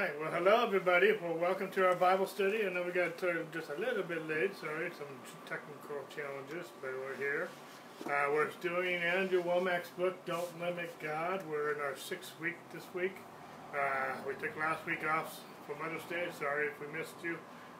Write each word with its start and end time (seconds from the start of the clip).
right. 0.00 0.18
Well, 0.18 0.30
hello, 0.30 0.64
everybody. 0.64 1.12
Well, 1.20 1.34
welcome 1.34 1.70
to 1.72 1.86
our 1.86 1.94
Bible 1.94 2.26
study. 2.26 2.64
I 2.64 2.72
know 2.72 2.84
we 2.84 2.90
got 2.90 3.22
uh, 3.22 3.44
just 3.52 3.68
a 3.68 3.78
little 3.78 4.02
bit 4.02 4.26
late. 4.26 4.56
Sorry, 4.56 4.90
some 4.96 5.12
technical 5.44 6.00
challenges, 6.08 6.70
but 6.80 6.92
we're 7.04 7.16
here. 7.16 7.48
Uh, 8.06 8.32
we're 8.32 8.48
doing 8.62 8.94
Andrew 8.94 9.42
Wommack's 9.42 9.90
book, 9.90 10.16
Don't 10.24 10.58
Limit 10.58 10.90
God. 11.02 11.42
We're 11.50 11.74
in 11.74 11.80
our 11.82 11.98
sixth 11.98 12.32
week 12.40 12.56
this 12.72 12.84
week. 12.94 13.14
Uh, 13.74 14.16
we 14.26 14.32
took 14.36 14.56
last 14.56 14.86
week 14.86 15.06
off 15.06 15.40
for 15.66 15.76
Mother's 15.76 16.04
Day. 16.08 16.28
Sorry 16.38 16.68
if 16.68 16.80
we 16.80 16.98
missed 16.98 17.16
you 17.22 17.36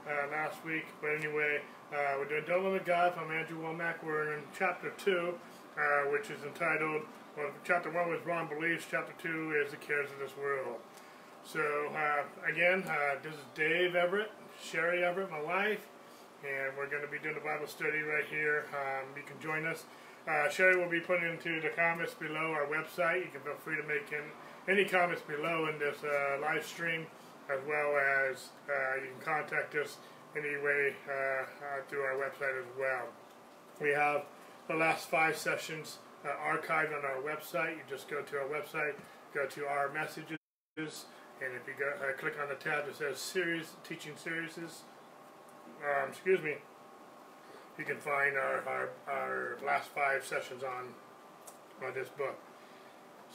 uh, 0.06 0.30
last 0.30 0.62
week. 0.62 0.84
But 1.00 1.12
anyway, 1.16 1.62
uh, 1.90 2.16
we're 2.18 2.28
doing 2.28 2.44
Don't 2.46 2.64
Limit 2.64 2.84
God 2.84 3.14
from 3.14 3.32
Andrew 3.32 3.62
Wommack. 3.62 4.04
We're 4.04 4.34
in 4.34 4.42
chapter 4.58 4.92
2, 4.98 5.32
uh, 5.78 5.80
which 6.10 6.28
is 6.28 6.44
entitled, 6.44 7.00
well, 7.38 7.48
chapter 7.64 7.90
1 7.90 8.10
was 8.10 8.20
Wrong 8.26 8.46
Beliefs. 8.46 8.84
Chapter 8.90 9.14
2 9.22 9.62
is 9.64 9.70
The 9.70 9.78
Cares 9.78 10.10
of 10.10 10.18
This 10.18 10.36
World. 10.36 10.80
So 11.52 11.58
uh, 11.58 12.48
again, 12.48 12.84
uh, 12.86 13.18
this 13.24 13.32
is 13.32 13.40
Dave 13.56 13.96
Everett, 13.96 14.30
Sherry 14.62 15.02
Everett, 15.02 15.32
my 15.32 15.42
wife, 15.42 15.84
and 16.44 16.76
we're 16.78 16.88
going 16.88 17.02
to 17.02 17.10
be 17.10 17.18
doing 17.18 17.34
a 17.36 17.44
Bible 17.44 17.66
study 17.66 18.02
right 18.02 18.24
here. 18.30 18.66
Um, 18.70 19.08
you 19.16 19.24
can 19.24 19.34
join 19.42 19.66
us. 19.66 19.82
Uh, 20.28 20.48
Sherry 20.48 20.76
will 20.76 20.88
be 20.88 21.00
putting 21.00 21.28
into 21.28 21.60
the 21.60 21.70
comments 21.70 22.14
below 22.14 22.54
our 22.54 22.66
website. 22.66 23.24
You 23.24 23.32
can 23.32 23.40
feel 23.40 23.56
free 23.64 23.74
to 23.74 23.82
make 23.82 24.12
in, 24.12 24.22
any 24.72 24.84
comments 24.84 25.22
below 25.22 25.66
in 25.66 25.80
this 25.80 25.96
uh, 26.04 26.40
live 26.40 26.64
stream, 26.64 27.04
as 27.52 27.58
well 27.66 27.98
as 27.98 28.50
uh, 28.68 29.02
you 29.02 29.10
can 29.18 29.34
contact 29.34 29.74
us 29.74 29.96
anyway 30.36 30.94
uh, 31.10 31.46
through 31.88 32.02
our 32.02 32.14
website 32.14 32.60
as 32.60 32.70
well. 32.78 33.08
We 33.80 33.90
have 33.90 34.22
the 34.68 34.76
last 34.76 35.10
five 35.10 35.36
sessions 35.36 35.98
archived 36.24 36.96
on 36.96 37.04
our 37.04 37.20
website. 37.26 37.72
You 37.72 37.82
just 37.88 38.08
go 38.08 38.22
to 38.22 38.36
our 38.36 38.46
website, 38.46 38.94
go 39.34 39.46
to 39.46 39.66
our 39.66 39.90
messages 39.92 40.38
and 41.42 41.54
if 41.54 41.66
you 41.66 41.74
go, 41.78 41.90
uh, 42.04 42.12
click 42.18 42.34
on 42.40 42.48
the 42.48 42.54
tab 42.54 42.86
that 42.86 42.96
says 42.96 43.18
series, 43.18 43.72
teaching 43.84 44.12
series, 44.16 44.58
um, 44.58 46.08
excuse 46.08 46.42
me, 46.42 46.56
you 47.78 47.84
can 47.84 47.96
find 47.98 48.36
our, 48.36 48.62
our, 48.68 48.88
our 49.08 49.58
last 49.64 49.88
five 49.88 50.24
sessions 50.24 50.62
on, 50.62 50.88
on 51.86 51.94
this 51.94 52.08
book. 52.08 52.36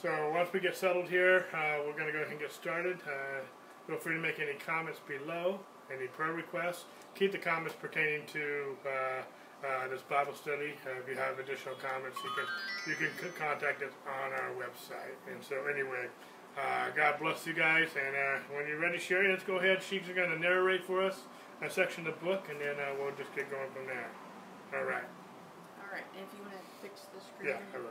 So 0.00 0.30
once 0.32 0.52
we 0.52 0.60
get 0.60 0.76
settled 0.76 1.08
here, 1.08 1.46
uh, 1.52 1.82
we're 1.84 1.94
going 1.94 2.06
to 2.06 2.12
go 2.12 2.18
ahead 2.18 2.30
and 2.30 2.38
get 2.38 2.52
started. 2.52 2.98
Uh, 3.06 3.42
feel 3.86 3.96
free 3.96 4.14
to 4.14 4.20
make 4.20 4.38
any 4.38 4.54
comments 4.54 5.00
below, 5.08 5.58
any 5.92 6.06
prayer 6.06 6.32
requests. 6.32 6.84
Keep 7.14 7.32
the 7.32 7.38
comments 7.38 7.74
pertaining 7.80 8.26
to 8.26 8.76
uh, 8.86 9.22
uh, 9.66 9.88
this 9.88 10.02
Bible 10.02 10.34
study. 10.34 10.74
Uh, 10.84 11.00
if 11.00 11.08
you 11.08 11.16
have 11.16 11.38
additional 11.38 11.74
comments, 11.76 12.18
you 12.22 12.30
can 12.36 12.46
you 12.86 12.94
can 13.16 13.32
contact 13.32 13.82
us 13.82 13.92
on 14.04 14.32
our 14.32 14.52
website. 14.52 15.16
And 15.32 15.42
so 15.42 15.64
anyway, 15.66 16.06
uh, 16.56 16.90
God 16.96 17.18
bless 17.20 17.46
you 17.46 17.52
guys, 17.52 17.88
and 17.96 18.16
uh, 18.16 18.38
when 18.54 18.66
you're 18.66 18.80
ready, 18.80 18.98
Sherry, 18.98 19.28
let's 19.30 19.44
go 19.44 19.56
ahead. 19.58 19.82
She's 19.82 20.02
going 20.14 20.30
to 20.30 20.38
narrate 20.38 20.84
for 20.84 21.02
us 21.02 21.20
a 21.62 21.70
section 21.70 22.06
of 22.06 22.18
the 22.18 22.24
book, 22.24 22.46
and 22.50 22.60
then 22.60 22.76
uh, 22.76 22.94
we'll 22.98 23.14
just 23.14 23.34
get 23.34 23.50
going 23.50 23.70
from 23.72 23.86
there. 23.86 24.10
All 24.74 24.84
right. 24.84 25.04
All 25.80 25.92
right, 25.92 26.04
and 26.16 26.26
if 26.26 26.38
you 26.38 26.42
want 26.42 26.54
to 26.54 26.82
fix 26.82 27.02
the 27.14 27.20
screen. 27.20 27.50
Yeah, 27.50 27.74
I 27.74 27.78
will. 27.78 27.86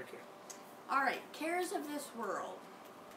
Okay. 0.00 0.18
All 0.90 1.02
right, 1.02 1.20
cares 1.32 1.72
of 1.72 1.88
this 1.88 2.08
world. 2.16 2.58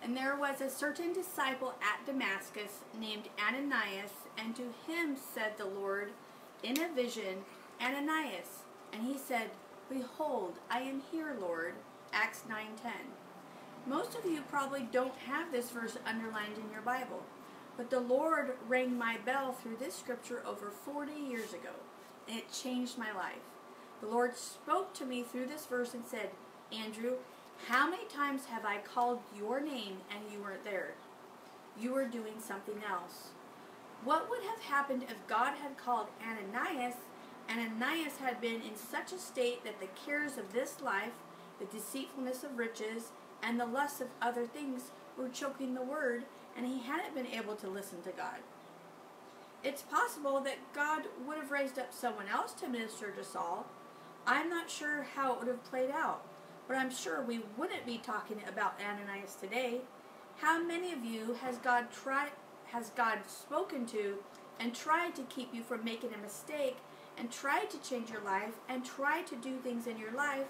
And 0.02 0.16
there 0.16 0.38
was 0.38 0.62
a 0.62 0.70
certain 0.70 1.12
disciple 1.12 1.76
at 1.82 2.06
Damascus 2.06 2.84
named 2.98 3.30
Ananias, 3.38 4.12
and 4.38 4.56
to 4.56 4.74
him 4.88 5.16
said 5.18 5.54
the 5.58 5.66
Lord 5.66 6.12
in 6.64 6.80
a 6.82 6.94
vision, 6.94 7.44
Ananias. 7.82 8.64
And 8.94 9.04
he 9.04 9.18
said, 9.18 9.50
Behold, 9.90 10.60
I 10.70 10.82
am 10.82 11.02
here, 11.12 11.36
Lord. 11.40 11.74
Acts 12.14 12.44
9.10. 12.50 12.92
Most 13.90 14.16
of 14.16 14.24
you 14.24 14.42
probably 14.52 14.88
don't 14.92 15.16
have 15.26 15.52
this 15.52 15.72
verse 15.72 15.98
underlined 16.06 16.60
in 16.64 16.72
your 16.72 16.84
Bible, 16.84 17.24
but 17.76 17.90
the 17.90 18.00
Lord 18.00 18.52
rang 18.68 18.96
my 18.96 19.18
bell 19.26 19.54
through 19.54 19.78
this 19.78 19.96
scripture 19.96 20.44
over 20.46 20.70
40 20.70 21.12
years 21.12 21.54
ago, 21.54 21.72
and 22.28 22.38
it 22.38 22.54
changed 22.54 23.00
my 23.00 23.12
life. 23.12 23.42
The 24.00 24.08
Lord 24.08 24.38
spoke 24.38 24.94
to 24.94 25.06
me 25.06 25.24
through 25.24 25.48
this 25.48 25.66
verse 25.66 25.96
and 25.96 26.06
said, 26.06 26.30
Andrew, 26.72 27.16
how 27.68 27.90
many 27.90 28.06
times 28.06 28.46
have 28.46 28.64
I 28.64 28.78
called 28.78 29.22
your 29.36 29.60
name 29.60 29.98
and 30.12 30.32
you 30.32 30.40
weren't 30.40 30.64
there? 30.64 30.94
You 31.80 31.94
were 31.94 32.06
doing 32.06 32.40
something 32.40 32.84
else. 32.88 33.30
What 34.04 34.30
would 34.30 34.44
have 34.44 34.60
happened 34.60 35.02
if 35.10 35.28
God 35.28 35.56
had 35.56 35.78
called 35.78 36.10
Ananias? 36.24 36.94
Ananias 37.50 38.18
had 38.18 38.40
been 38.40 38.62
in 38.62 38.76
such 38.76 39.14
a 39.14 39.18
state 39.18 39.64
that 39.64 39.80
the 39.80 39.90
cares 40.06 40.38
of 40.38 40.54
this 40.54 40.80
life, 40.80 41.14
the 41.58 41.66
deceitfulness 41.66 42.44
of 42.44 42.60
riches, 42.60 43.12
and 43.44 43.60
the 43.60 43.66
lusts 43.66 44.02
of 44.02 44.08
other 44.22 44.46
things 44.46 44.92
were 45.18 45.30
choking 45.30 45.74
the 45.74 45.82
word, 45.82 46.24
and 46.56 46.66
he 46.66 46.80
hadn't 46.80 47.16
been 47.16 47.28
able 47.28 47.56
to 47.56 47.68
listen 47.68 48.02
to 48.04 48.12
God. 48.12 48.40
It's 49.64 49.82
possible 49.82 50.40
that 50.42 50.74
God 50.74 51.04
would 51.28 51.38
have 51.38 51.52
raised 51.52 51.78
up 51.78 51.94
someone 51.94 52.28
else 52.28 52.54
to 52.54 52.68
minister 52.68 53.12
to 53.12 53.24
Saul. 53.24 53.66
I'm 54.26 54.50
not 54.50 54.70
sure 54.70 55.06
how 55.16 55.34
it 55.34 55.40
would 55.40 55.48
have 55.48 55.64
played 55.66 55.92
out, 55.92 56.24
but 56.68 56.78
I'm 56.78 56.92
sure 56.92 57.22
we 57.22 57.42
wouldn't 57.58 57.86
be 57.86 57.98
talking 57.98 58.42
about 58.48 58.80
Ananias 58.80 59.36
today. 59.36 59.82
How 60.38 60.64
many 60.64 60.94
of 60.94 61.04
you 61.04 61.38
has 61.42 61.58
God 61.58 61.92
tried 61.92 62.32
has 62.72 62.92
God 62.92 63.20
spoken 63.28 63.86
to 63.88 64.20
and 64.60 64.76
tried 64.76 65.16
to 65.16 65.24
keep 65.24 65.54
you 65.54 65.64
from 65.64 65.84
making 65.84 66.14
a 66.14 66.18
mistake 66.22 66.78
and 67.18 67.32
tried 67.32 67.70
to 67.72 67.82
change 67.82 68.10
your 68.12 68.22
life 68.22 68.54
and 68.70 68.86
tried 68.86 69.26
to 69.28 69.36
do 69.36 69.58
things 69.58 69.88
in 69.88 69.98
your 69.98 70.12
life 70.12 70.46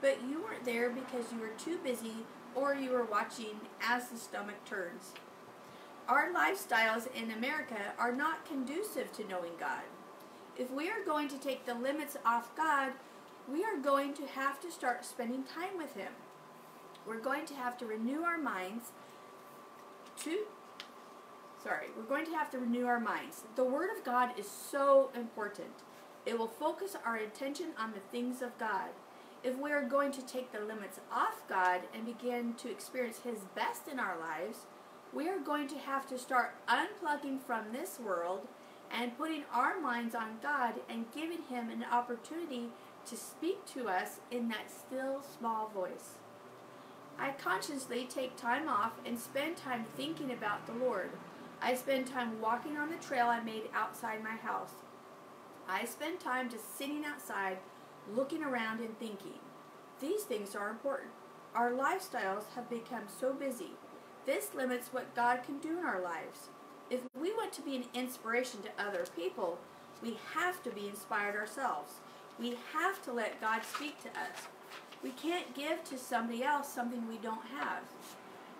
but 0.00 0.18
you 0.28 0.42
weren't 0.42 0.64
there 0.64 0.90
because 0.90 1.32
you 1.32 1.38
were 1.38 1.52
too 1.58 1.78
busy 1.78 2.24
or 2.54 2.74
you 2.74 2.90
were 2.90 3.04
watching 3.04 3.60
as 3.82 4.08
the 4.08 4.18
stomach 4.18 4.64
turns. 4.64 5.12
Our 6.08 6.32
lifestyles 6.32 7.06
in 7.14 7.30
America 7.30 7.92
are 7.98 8.12
not 8.12 8.44
conducive 8.44 9.12
to 9.12 9.28
knowing 9.28 9.52
God. 9.58 9.82
If 10.58 10.70
we 10.70 10.90
are 10.90 11.04
going 11.04 11.28
to 11.28 11.38
take 11.38 11.64
the 11.64 11.74
limits 11.74 12.16
off 12.24 12.54
God, 12.56 12.92
we 13.48 13.64
are 13.64 13.76
going 13.76 14.14
to 14.14 14.26
have 14.26 14.60
to 14.60 14.70
start 14.70 15.04
spending 15.04 15.44
time 15.44 15.78
with 15.78 15.94
Him. 15.94 16.12
We're 17.06 17.20
going 17.20 17.46
to 17.46 17.54
have 17.54 17.78
to 17.78 17.86
renew 17.86 18.22
our 18.22 18.38
minds 18.38 18.92
to 20.24 20.38
sorry, 21.62 21.88
we're 21.96 22.02
going 22.04 22.24
to 22.24 22.32
have 22.32 22.50
to 22.50 22.58
renew 22.58 22.86
our 22.86 23.00
minds. 23.00 23.42
The 23.54 23.64
Word 23.64 23.90
of 23.96 24.04
God 24.04 24.38
is 24.38 24.48
so 24.48 25.10
important. 25.14 25.70
It 26.26 26.38
will 26.38 26.48
focus 26.48 26.96
our 27.04 27.16
attention 27.16 27.68
on 27.78 27.92
the 27.92 28.00
things 28.10 28.42
of 28.42 28.56
God 28.58 28.90
if 29.42 29.58
we 29.58 29.72
are 29.72 29.82
going 29.82 30.12
to 30.12 30.26
take 30.26 30.52
the 30.52 30.60
limits 30.60 31.00
off 31.12 31.42
God 31.48 31.80
and 31.94 32.04
begin 32.04 32.54
to 32.54 32.70
experience 32.70 33.20
His 33.24 33.40
best 33.54 33.88
in 33.88 33.98
our 33.98 34.18
lives, 34.18 34.66
we 35.12 35.28
are 35.28 35.38
going 35.38 35.66
to 35.68 35.78
have 35.78 36.06
to 36.08 36.18
start 36.18 36.54
unplugging 36.68 37.40
from 37.40 37.72
this 37.72 37.98
world 37.98 38.46
and 38.92 39.16
putting 39.16 39.44
our 39.52 39.80
minds 39.80 40.14
on 40.14 40.38
God 40.42 40.74
and 40.88 41.06
giving 41.14 41.42
Him 41.48 41.70
an 41.70 41.84
opportunity 41.90 42.68
to 43.06 43.16
speak 43.16 43.64
to 43.66 43.88
us 43.88 44.18
in 44.30 44.48
that 44.48 44.70
still 44.70 45.22
small 45.38 45.68
voice. 45.68 46.18
I 47.18 47.32
consciously 47.32 48.06
take 48.08 48.36
time 48.36 48.68
off 48.68 48.92
and 49.04 49.18
spend 49.18 49.56
time 49.56 49.84
thinking 49.96 50.30
about 50.32 50.66
the 50.66 50.84
Lord. 50.84 51.10
I 51.62 51.74
spend 51.74 52.06
time 52.06 52.40
walking 52.40 52.76
on 52.76 52.90
the 52.90 52.96
trail 52.96 53.26
I 53.26 53.40
made 53.40 53.64
outside 53.74 54.22
my 54.22 54.36
house. 54.36 54.72
I 55.68 55.84
spend 55.84 56.20
time 56.20 56.50
just 56.50 56.76
sitting 56.76 57.04
outside 57.04 57.58
looking 58.14 58.42
around 58.42 58.80
and 58.80 58.98
thinking, 58.98 59.38
these 60.00 60.22
things 60.22 60.54
are 60.54 60.70
important. 60.70 61.10
Our 61.54 61.72
lifestyles 61.72 62.44
have 62.54 62.70
become 62.70 63.04
so 63.20 63.32
busy. 63.32 63.72
This 64.26 64.54
limits 64.54 64.88
what 64.92 65.14
God 65.14 65.42
can 65.44 65.58
do 65.58 65.78
in 65.78 65.84
our 65.84 66.00
lives. 66.00 66.48
If 66.90 67.00
we 67.18 67.32
want 67.32 67.52
to 67.54 67.62
be 67.62 67.76
an 67.76 67.84
inspiration 67.94 68.60
to 68.62 68.84
other 68.84 69.04
people, 69.16 69.58
we 70.02 70.18
have 70.34 70.62
to 70.62 70.70
be 70.70 70.88
inspired 70.88 71.36
ourselves. 71.36 71.94
We 72.38 72.56
have 72.72 73.02
to 73.04 73.12
let 73.12 73.40
God 73.40 73.62
speak 73.64 74.02
to 74.02 74.08
us. 74.08 74.48
We 75.02 75.10
can't 75.10 75.54
give 75.54 75.84
to 75.84 75.98
somebody 75.98 76.42
else 76.42 76.68
something 76.68 77.08
we 77.08 77.18
don't 77.18 77.46
have. 77.58 77.82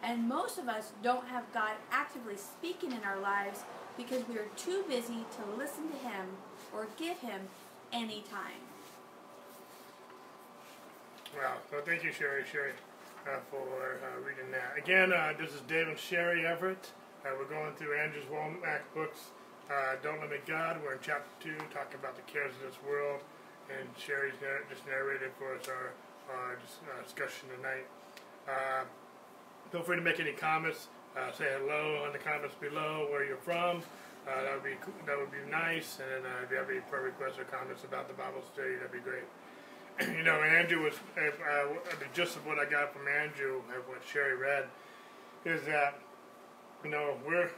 And 0.03 0.29
most 0.29 0.59
of 0.59 0.69
us 0.69 0.93
don't 1.03 1.27
have 1.29 1.53
God 1.53 1.73
actively 1.91 2.37
speaking 2.37 2.93
in 2.93 3.05
our 3.05 3.19
lives 3.19 3.65
because 3.97 4.27
we 4.29 4.37
are 4.37 4.49
too 4.57 4.85
busy 4.89 5.25
to 5.37 5.59
listen 5.59 5.89
to 5.91 6.09
Him 6.09 6.27
or 6.75 6.87
give 6.97 7.19
Him 7.19 7.43
any 7.93 8.23
time. 8.31 8.70
Wow. 11.37 11.55
So 11.71 11.81
thank 11.87 12.03
you, 12.03 12.13
Sherry, 12.13 12.45
Sherry, 12.51 12.73
uh, 13.27 13.39
for 13.51 13.63
uh, 13.63 14.21
reading 14.27 14.51
that. 14.51 14.77
Again, 14.77 15.13
uh, 15.13 15.33
this 15.39 15.51
is 15.55 15.61
David 15.69 15.99
Sherry 15.99 16.45
Everett. 16.45 16.91
Uh, 17.25 17.31
we're 17.39 17.45
going 17.47 17.73
through 17.75 17.95
Andrew's 17.95 18.25
Wommack 18.27 18.83
books, 18.95 19.31
uh, 19.71 19.95
Don't 20.03 20.21
Limit 20.21 20.45
God. 20.47 20.79
We're 20.83 20.95
in 20.95 20.99
chapter 21.03 21.31
2, 21.41 21.55
talking 21.73 22.01
about 22.01 22.17
the 22.17 22.27
cares 22.27 22.53
of 22.59 22.73
this 22.73 22.83
world. 22.83 23.21
And 23.71 23.87
Sherry's 23.97 24.35
narr 24.43 24.63
just 24.69 24.85
narrated 24.87 25.31
for 25.39 25.55
us 25.55 25.69
our, 25.69 25.95
our 26.35 26.59
discussion 27.05 27.49
tonight. 27.55 27.87
feel 29.71 29.83
free 29.83 29.97
to 29.97 30.03
make 30.03 30.19
any 30.19 30.33
comments. 30.33 30.89
say 31.39 31.47
hello 31.59 32.07
in 32.07 32.13
the 32.13 32.19
comments 32.19 32.57
below 32.59 33.07
where 33.11 33.25
you're 33.25 33.37
from. 33.37 33.83
Uh, 34.27 34.43
that 34.43 34.53
would 34.55 34.65
be 34.65 34.77
that 35.07 35.17
would 35.17 35.31
be 35.33 35.41
nice. 35.51 35.99
And 36.03 36.27
uh, 36.27 36.45
if 36.45 36.51
you 36.51 36.57
have 36.59 36.69
any 36.69 36.81
prayer 36.93 37.03
requests 37.03 37.39
or 37.39 37.45
comments 37.45 37.85
about 37.85 38.09
the 38.09 38.15
Bible 38.15 38.43
study, 38.53 38.75
that'd 38.77 38.93
be 38.93 39.01
great. 39.01 39.25
you 40.17 40.23
know, 40.23 40.41
Andrew 40.43 40.85
was, 40.85 40.95
uh, 41.17 41.67
of 42.37 42.47
what 42.47 42.59
I 42.59 42.65
got 42.65 42.93
from 42.93 43.07
Andrew, 43.09 43.61
what 43.87 44.01
Sherry 44.07 44.37
read, 44.37 44.65
is 45.45 45.65
that 45.67 45.99
you 46.85 46.91
know, 46.91 47.17
we're 47.27 47.51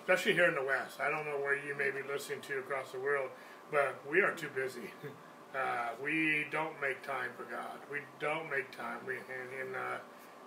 especially 0.00 0.32
here 0.32 0.48
in 0.48 0.54
the 0.54 0.64
West. 0.64 1.00
I 1.00 1.10
don't 1.10 1.26
know 1.26 1.38
where 1.38 1.54
you 1.54 1.76
may 1.76 1.90
be 1.90 2.06
listening 2.10 2.40
to 2.42 2.58
across 2.58 2.92
the 2.92 2.98
world, 2.98 3.30
but 3.70 4.00
we 4.10 4.20
are 4.20 4.32
too 4.32 4.50
busy. 4.54 4.90
Uh, 5.50 5.88
we 6.00 6.46
don't 6.52 6.80
make 6.80 7.02
time 7.02 7.30
for 7.36 7.42
God. 7.42 7.74
We 7.90 7.98
don't 8.20 8.48
make 8.48 8.70
time. 8.70 8.98
We 9.04 9.14
and, 9.16 9.50
and 9.60 9.74
uh, 9.74 9.98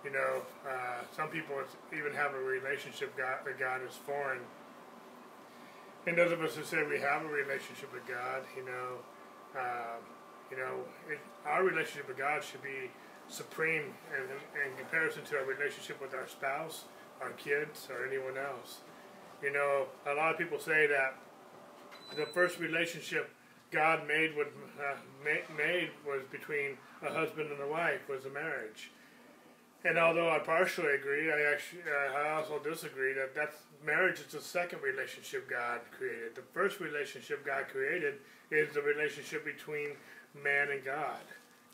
you 0.02 0.10
know, 0.10 0.40
uh, 0.66 1.04
some 1.14 1.28
people 1.28 1.56
even 1.92 2.14
have 2.14 2.32
a 2.32 2.38
relationship 2.38 3.14
God, 3.14 3.44
that 3.44 3.58
God 3.58 3.82
is 3.86 3.94
foreign. 4.06 4.40
And 6.06 6.16
those 6.16 6.32
of 6.32 6.40
us 6.40 6.56
who 6.56 6.64
say 6.64 6.82
we 6.88 7.00
have 7.00 7.20
a 7.20 7.28
relationship 7.28 7.92
with 7.92 8.06
God, 8.08 8.44
you 8.56 8.64
know, 8.64 9.04
um, 9.60 10.00
you 10.54 10.62
know, 10.62 10.84
it, 11.10 11.18
our 11.46 11.64
relationship 11.64 12.08
with 12.08 12.18
God 12.18 12.42
should 12.44 12.62
be 12.62 12.90
supreme 13.28 13.94
in, 14.14 14.22
in 14.22 14.76
comparison 14.76 15.24
to 15.24 15.38
our 15.38 15.44
relationship 15.44 16.00
with 16.00 16.14
our 16.14 16.28
spouse, 16.28 16.84
our 17.20 17.30
kids, 17.30 17.88
or 17.90 18.06
anyone 18.06 18.38
else. 18.38 18.80
You 19.42 19.52
know, 19.52 19.86
a 20.06 20.14
lot 20.14 20.32
of 20.32 20.38
people 20.38 20.58
say 20.58 20.86
that 20.86 21.16
the 22.16 22.26
first 22.26 22.58
relationship 22.60 23.30
God 23.70 24.06
made 24.06 24.36
with 24.36 24.48
uh, 24.78 24.96
made 25.24 25.90
was 26.06 26.22
between 26.30 26.78
a 27.02 27.12
husband 27.12 27.50
and 27.50 27.60
a 27.60 27.66
wife 27.66 28.08
was 28.08 28.24
a 28.24 28.30
marriage. 28.30 28.90
And 29.84 29.98
although 29.98 30.30
I 30.30 30.38
partially 30.38 30.94
agree, 30.94 31.30
I 31.32 31.52
actually 31.52 31.82
uh, 31.82 32.16
I 32.16 32.30
also 32.30 32.58
disagree 32.58 33.12
that 33.14 33.34
that's 33.34 33.56
marriage 33.84 34.20
is 34.20 34.32
the 34.32 34.40
second 34.40 34.80
relationship 34.82 35.50
God 35.50 35.80
created. 35.90 36.34
The 36.36 36.46
first 36.52 36.80
relationship 36.80 37.44
God 37.44 37.66
created 37.68 38.14
is 38.50 38.72
the 38.74 38.82
relationship 38.82 39.44
between 39.44 39.90
man 40.42 40.70
and 40.70 40.84
God. 40.84 41.20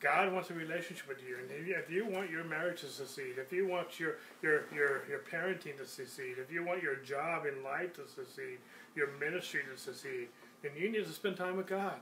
God 0.01 0.33
wants 0.33 0.49
a 0.49 0.55
relationship 0.55 1.07
with 1.09 1.19
you, 1.27 1.37
and 1.37 1.51
if 1.51 1.67
you, 1.67 1.77
if 1.77 1.91
you 1.91 2.07
want 2.07 2.31
your 2.31 2.43
marriage 2.45 2.81
to 2.81 2.87
succeed, 2.87 3.35
if 3.37 3.53
you 3.53 3.69
want 3.69 4.01
your, 4.01 4.15
your 4.41 4.65
your 4.75 5.07
your 5.07 5.21
parenting 5.31 5.77
to 5.77 5.87
succeed, 5.87 6.37
if 6.39 6.51
you 6.51 6.65
want 6.65 6.83
your 6.83 6.97
job 6.97 7.45
in 7.45 7.63
life 7.63 7.93
to 7.97 8.09
succeed, 8.09 8.59
your 8.97 9.09
ministry 9.19 9.61
to 9.71 9.79
succeed, 9.79 10.29
then 10.63 10.73
you 10.75 10.91
need 10.91 11.05
to 11.05 11.13
spend 11.13 11.37
time 11.37 11.57
with 11.57 11.67
God. 11.67 11.97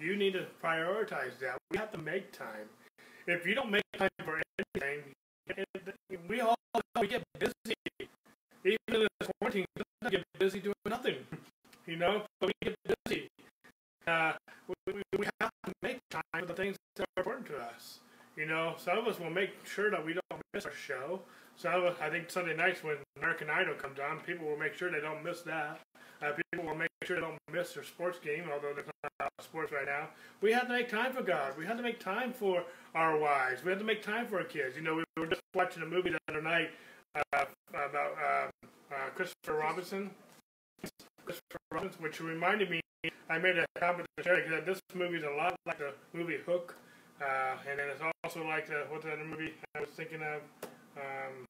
You 0.00 0.16
need 0.16 0.32
to 0.32 0.46
prioritize 0.62 1.38
that. 1.40 1.56
We 1.70 1.78
have 1.78 1.92
to 1.92 1.98
make 1.98 2.32
time. 2.32 2.68
If 3.28 3.46
you 3.46 3.54
don't 3.54 3.70
make 3.70 3.84
time 3.96 4.08
for 4.24 4.42
anything, 4.74 5.04
we 6.28 6.40
all 6.40 6.56
we 7.00 7.06
get 7.06 7.22
busy. 7.38 7.52
Even 8.64 8.78
in 8.88 9.00
this 9.20 9.30
quarantine, 9.38 9.66
we 10.02 10.10
get 10.10 10.24
busy 10.38 10.60
doing 10.60 10.74
nothing. 10.88 11.16
You 11.88 11.94
know, 11.94 12.22
but 12.40 12.48
we 12.48 12.52
get 12.64 12.74
busy. 13.06 13.28
Uh, 14.08 14.32
we, 14.66 14.74
we 14.86 15.26
have 15.40 15.50
to 15.66 15.72
make 15.82 15.98
time 16.10 16.22
for 16.40 16.46
the 16.46 16.54
things 16.54 16.76
that 16.96 17.04
are 17.16 17.20
important 17.20 17.46
to 17.46 17.58
us. 17.58 18.00
You 18.36 18.46
know, 18.46 18.74
some 18.78 18.98
of 18.98 19.06
us 19.06 19.18
will 19.18 19.30
make 19.30 19.50
sure 19.66 19.90
that 19.90 20.04
we 20.04 20.12
don't 20.12 20.42
miss 20.52 20.66
our 20.66 20.72
show. 20.72 21.20
Some 21.56 21.90
I 22.00 22.10
think 22.10 22.30
Sunday 22.30 22.54
nights 22.54 22.84
when 22.84 22.96
American 23.16 23.48
Idol 23.48 23.74
comes 23.74 23.98
on, 23.98 24.20
people 24.20 24.46
will 24.46 24.58
make 24.58 24.74
sure 24.74 24.90
they 24.90 25.00
don't 25.00 25.24
miss 25.24 25.40
that. 25.42 25.80
Uh, 26.22 26.32
people 26.52 26.66
will 26.66 26.74
make 26.74 26.90
sure 27.04 27.16
they 27.16 27.22
don't 27.22 27.38
miss 27.50 27.72
their 27.72 27.84
sports 27.84 28.18
game, 28.18 28.44
although 28.52 28.74
there's 28.74 28.86
not 29.20 29.30
sports 29.40 29.72
right 29.72 29.86
now. 29.86 30.08
We 30.40 30.52
have 30.52 30.66
to 30.66 30.72
make 30.72 30.88
time 30.88 31.12
for 31.12 31.22
God. 31.22 31.56
We 31.58 31.64
have 31.66 31.76
to 31.78 31.82
make 31.82 31.98
time 31.98 32.32
for 32.32 32.62
our 32.94 33.18
wives. 33.18 33.64
We 33.64 33.70
have 33.70 33.78
to 33.78 33.84
make 33.84 34.02
time 34.02 34.26
for 34.26 34.38
our 34.38 34.44
kids. 34.44 34.76
You 34.76 34.82
know, 34.82 34.96
we 34.96 35.04
were 35.16 35.26
just 35.26 35.42
watching 35.54 35.82
a 35.82 35.86
movie 35.86 36.10
the 36.10 36.18
other 36.28 36.42
night 36.42 36.70
uh, 37.14 37.44
about 37.70 37.94
uh, 37.94 38.94
uh 38.94 39.10
Christopher 39.14 39.54
Robinson. 39.54 40.10
Christopher 41.24 41.58
Robinson, 41.72 42.02
which 42.02 42.20
reminded 42.20 42.70
me 42.70 42.80
I 43.28 43.38
made 43.38 43.58
a 43.58 43.66
comment 43.78 44.06
to 44.16 44.22
share 44.22 44.48
that 44.50 44.66
this 44.66 44.80
movie 44.94 45.16
is 45.16 45.24
a 45.24 45.30
lot 45.30 45.56
like 45.66 45.78
the 45.78 45.92
movie 46.12 46.38
Hook, 46.46 46.76
uh, 47.20 47.56
and 47.68 47.78
then 47.78 47.88
it's 47.88 48.00
also 48.22 48.46
like 48.46 48.68
the 48.68 48.86
what's 48.88 49.04
that 49.04 49.18
movie 49.18 49.52
I 49.74 49.80
was 49.80 49.90
thinking 49.90 50.20
of? 50.22 50.42
Um, 50.96 51.46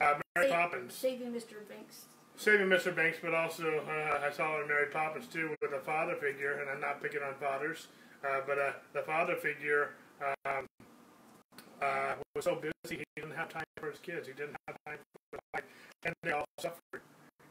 uh, 0.00 0.18
Mary 0.34 0.50
Poppins. 0.50 0.92
Saving 0.94 1.28
Mr. 1.28 1.66
Banks. 1.68 2.06
Saving 2.36 2.66
Mr. 2.66 2.94
Banks, 2.94 3.18
but 3.22 3.34
also 3.34 3.82
uh, 3.88 4.26
I 4.26 4.30
saw 4.32 4.58
it 4.58 4.62
in 4.62 4.68
Mary 4.68 4.86
Poppins 4.92 5.26
too 5.26 5.54
with 5.62 5.72
a 5.72 5.80
father 5.80 6.16
figure, 6.16 6.58
and 6.60 6.68
I'm 6.68 6.80
not 6.80 7.00
picking 7.00 7.22
on 7.22 7.34
fathers, 7.34 7.86
uh, 8.24 8.40
but 8.46 8.58
uh, 8.58 8.72
the 8.92 9.02
father 9.02 9.36
figure 9.36 9.90
um, 10.44 10.66
uh, 11.80 12.14
was 12.34 12.44
so 12.44 12.56
busy 12.56 12.96
he 12.96 13.04
didn't 13.20 13.36
have 13.36 13.48
time 13.48 13.64
for 13.76 13.90
his 13.90 14.00
kids. 14.00 14.26
He 14.26 14.32
didn't 14.32 14.56
have 14.66 14.76
time 14.86 14.98
for 15.30 15.38
life, 15.54 15.64
and 16.04 16.14
they 16.24 16.32
all 16.32 16.46
suffered 16.58 17.00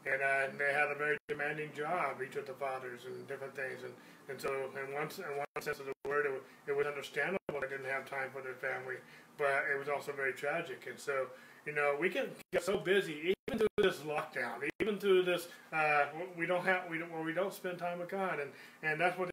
and, 0.06 0.22
uh, 0.22 0.46
they 0.56 0.72
had 0.72 0.90
a 0.90 0.94
very 0.94 1.18
demanding 1.28 1.70
job, 1.76 2.22
each 2.24 2.36
of 2.36 2.46
the 2.46 2.54
fathers, 2.54 3.00
and 3.06 3.26
different 3.26 3.54
things. 3.54 3.82
And, 3.82 3.92
and 4.28 4.40
so, 4.40 4.48
in 4.48 4.94
one, 4.94 5.08
in 5.18 5.36
one 5.36 5.60
sense 5.60 5.80
of 5.80 5.86
the 5.86 6.08
word, 6.08 6.26
it, 6.26 6.70
it 6.70 6.76
was 6.76 6.86
understandable 6.86 7.38
they 7.60 7.68
didn't 7.68 7.90
have 7.90 8.08
time 8.08 8.28
for 8.32 8.42
their 8.42 8.54
family, 8.54 8.96
but 9.38 9.64
it 9.72 9.78
was 9.78 9.88
also 9.88 10.12
very 10.12 10.32
tragic. 10.32 10.86
And 10.88 10.98
so, 10.98 11.26
you 11.64 11.72
know, 11.72 11.96
we 11.98 12.08
can 12.08 12.28
get 12.52 12.62
so 12.62 12.78
busy, 12.78 13.34
even 13.48 13.58
through 13.58 13.84
this 13.84 13.98
lockdown, 13.98 14.68
even 14.80 14.98
through 14.98 15.24
this, 15.24 15.48
uh, 15.72 16.06
we 16.36 16.46
don't 16.46 16.64
have, 16.64 16.82
we 16.90 16.98
don't, 16.98 17.12
where 17.12 17.22
we 17.22 17.32
don't 17.32 17.52
spend 17.52 17.78
time 17.78 17.98
with 17.98 18.08
God, 18.08 18.38
and 18.40 18.50
and 18.82 19.00
that's 19.00 19.18
what 19.18 19.30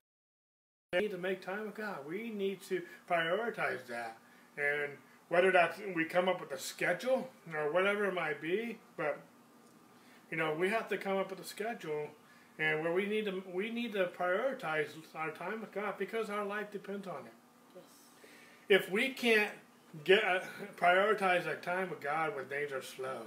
we 0.93 0.99
need 0.99 1.11
to 1.11 1.17
make 1.17 1.41
time 1.41 1.65
with 1.65 1.75
God. 1.75 1.99
We 2.07 2.29
need 2.29 2.61
to 2.63 2.81
prioritize 3.09 3.85
that, 3.87 4.17
and 4.57 4.93
whether 5.29 5.51
that's 5.51 5.79
we 5.95 6.05
come 6.05 6.27
up 6.27 6.39
with 6.39 6.51
a 6.51 6.59
schedule 6.59 7.29
or 7.53 7.71
whatever 7.71 8.05
it 8.05 8.13
might 8.13 8.41
be, 8.41 8.77
but 8.97 9.19
you 10.33 10.39
know, 10.39 10.51
we 10.51 10.67
have 10.69 10.89
to 10.89 10.97
come 10.97 11.17
up 11.17 11.29
with 11.29 11.39
a 11.39 11.45
schedule 11.45 12.07
and 12.57 12.81
where 12.81 12.91
we 12.91 13.05
need 13.05 13.25
to 13.25 13.43
we 13.53 13.69
need 13.69 13.93
to 13.93 14.09
prioritize 14.17 14.87
our 15.13 15.29
time 15.29 15.61
with 15.61 15.71
God 15.71 15.93
because 15.99 16.27
our 16.27 16.43
life 16.43 16.71
depends 16.71 17.05
on 17.05 17.27
it. 17.27 17.33
Yes. 17.75 18.81
If 18.81 18.91
we 18.91 19.09
can't 19.09 19.51
get 20.03 20.23
uh, 20.23 20.39
prioritize 20.75 21.45
our 21.45 21.57
time 21.57 21.91
with 21.91 22.01
God 22.01 22.35
when 22.35 22.45
things 22.45 22.71
are 22.71 22.81
slow, 22.81 23.21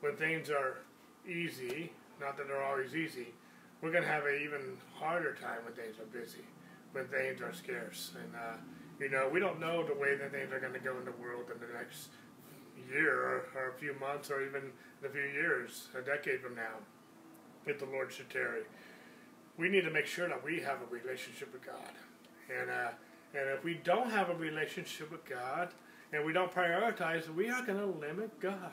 when 0.00 0.16
things 0.16 0.50
are 0.50 0.78
easy, 1.24 1.92
not 2.20 2.36
that 2.36 2.48
they're 2.48 2.64
always 2.64 2.96
easy, 2.96 3.28
we're 3.80 3.92
going 3.92 4.02
to 4.02 4.10
have 4.10 4.26
an 4.26 4.40
even 4.42 4.76
harder 4.94 5.36
time 5.36 5.58
when 5.64 5.74
things 5.74 6.00
are 6.00 6.18
busy, 6.18 6.42
when 6.90 7.06
things 7.06 7.40
are 7.40 7.52
scarce, 7.52 8.10
and 8.20 8.34
uh, 8.34 8.56
you 8.98 9.08
know 9.08 9.30
we 9.32 9.38
don't 9.38 9.60
know 9.60 9.86
the 9.86 9.94
way 9.94 10.16
that 10.16 10.32
things 10.32 10.52
are 10.52 10.58
going 10.58 10.72
to 10.72 10.80
go 10.80 10.98
in 10.98 11.04
the 11.04 11.14
world 11.22 11.44
in 11.54 11.60
the 11.60 11.72
next 11.72 12.08
year 12.90 13.14
or, 13.14 13.44
or 13.54 13.68
a 13.70 13.78
few 13.78 13.94
months 13.98 14.30
or 14.30 14.42
even 14.44 14.72
a 15.04 15.08
few 15.08 15.22
years, 15.22 15.88
a 15.96 16.02
decade 16.02 16.40
from 16.40 16.54
now, 16.54 16.78
if 17.66 17.78
the 17.78 17.86
Lord 17.86 18.12
should 18.12 18.30
tarry. 18.30 18.62
We 19.56 19.68
need 19.68 19.82
to 19.82 19.90
make 19.90 20.06
sure 20.06 20.28
that 20.28 20.44
we 20.44 20.60
have 20.60 20.78
a 20.80 20.92
relationship 20.92 21.52
with 21.52 21.64
God. 21.64 21.92
And, 22.48 22.70
uh, 22.70 22.90
and 23.34 23.48
if 23.50 23.64
we 23.64 23.74
don't 23.74 24.10
have 24.10 24.30
a 24.30 24.34
relationship 24.34 25.10
with 25.10 25.24
God 25.24 25.68
and 26.12 26.24
we 26.24 26.32
don't 26.32 26.52
prioritize, 26.52 27.32
we 27.34 27.48
are 27.48 27.62
going 27.62 27.78
to 27.78 27.86
limit 27.86 28.40
God. 28.40 28.72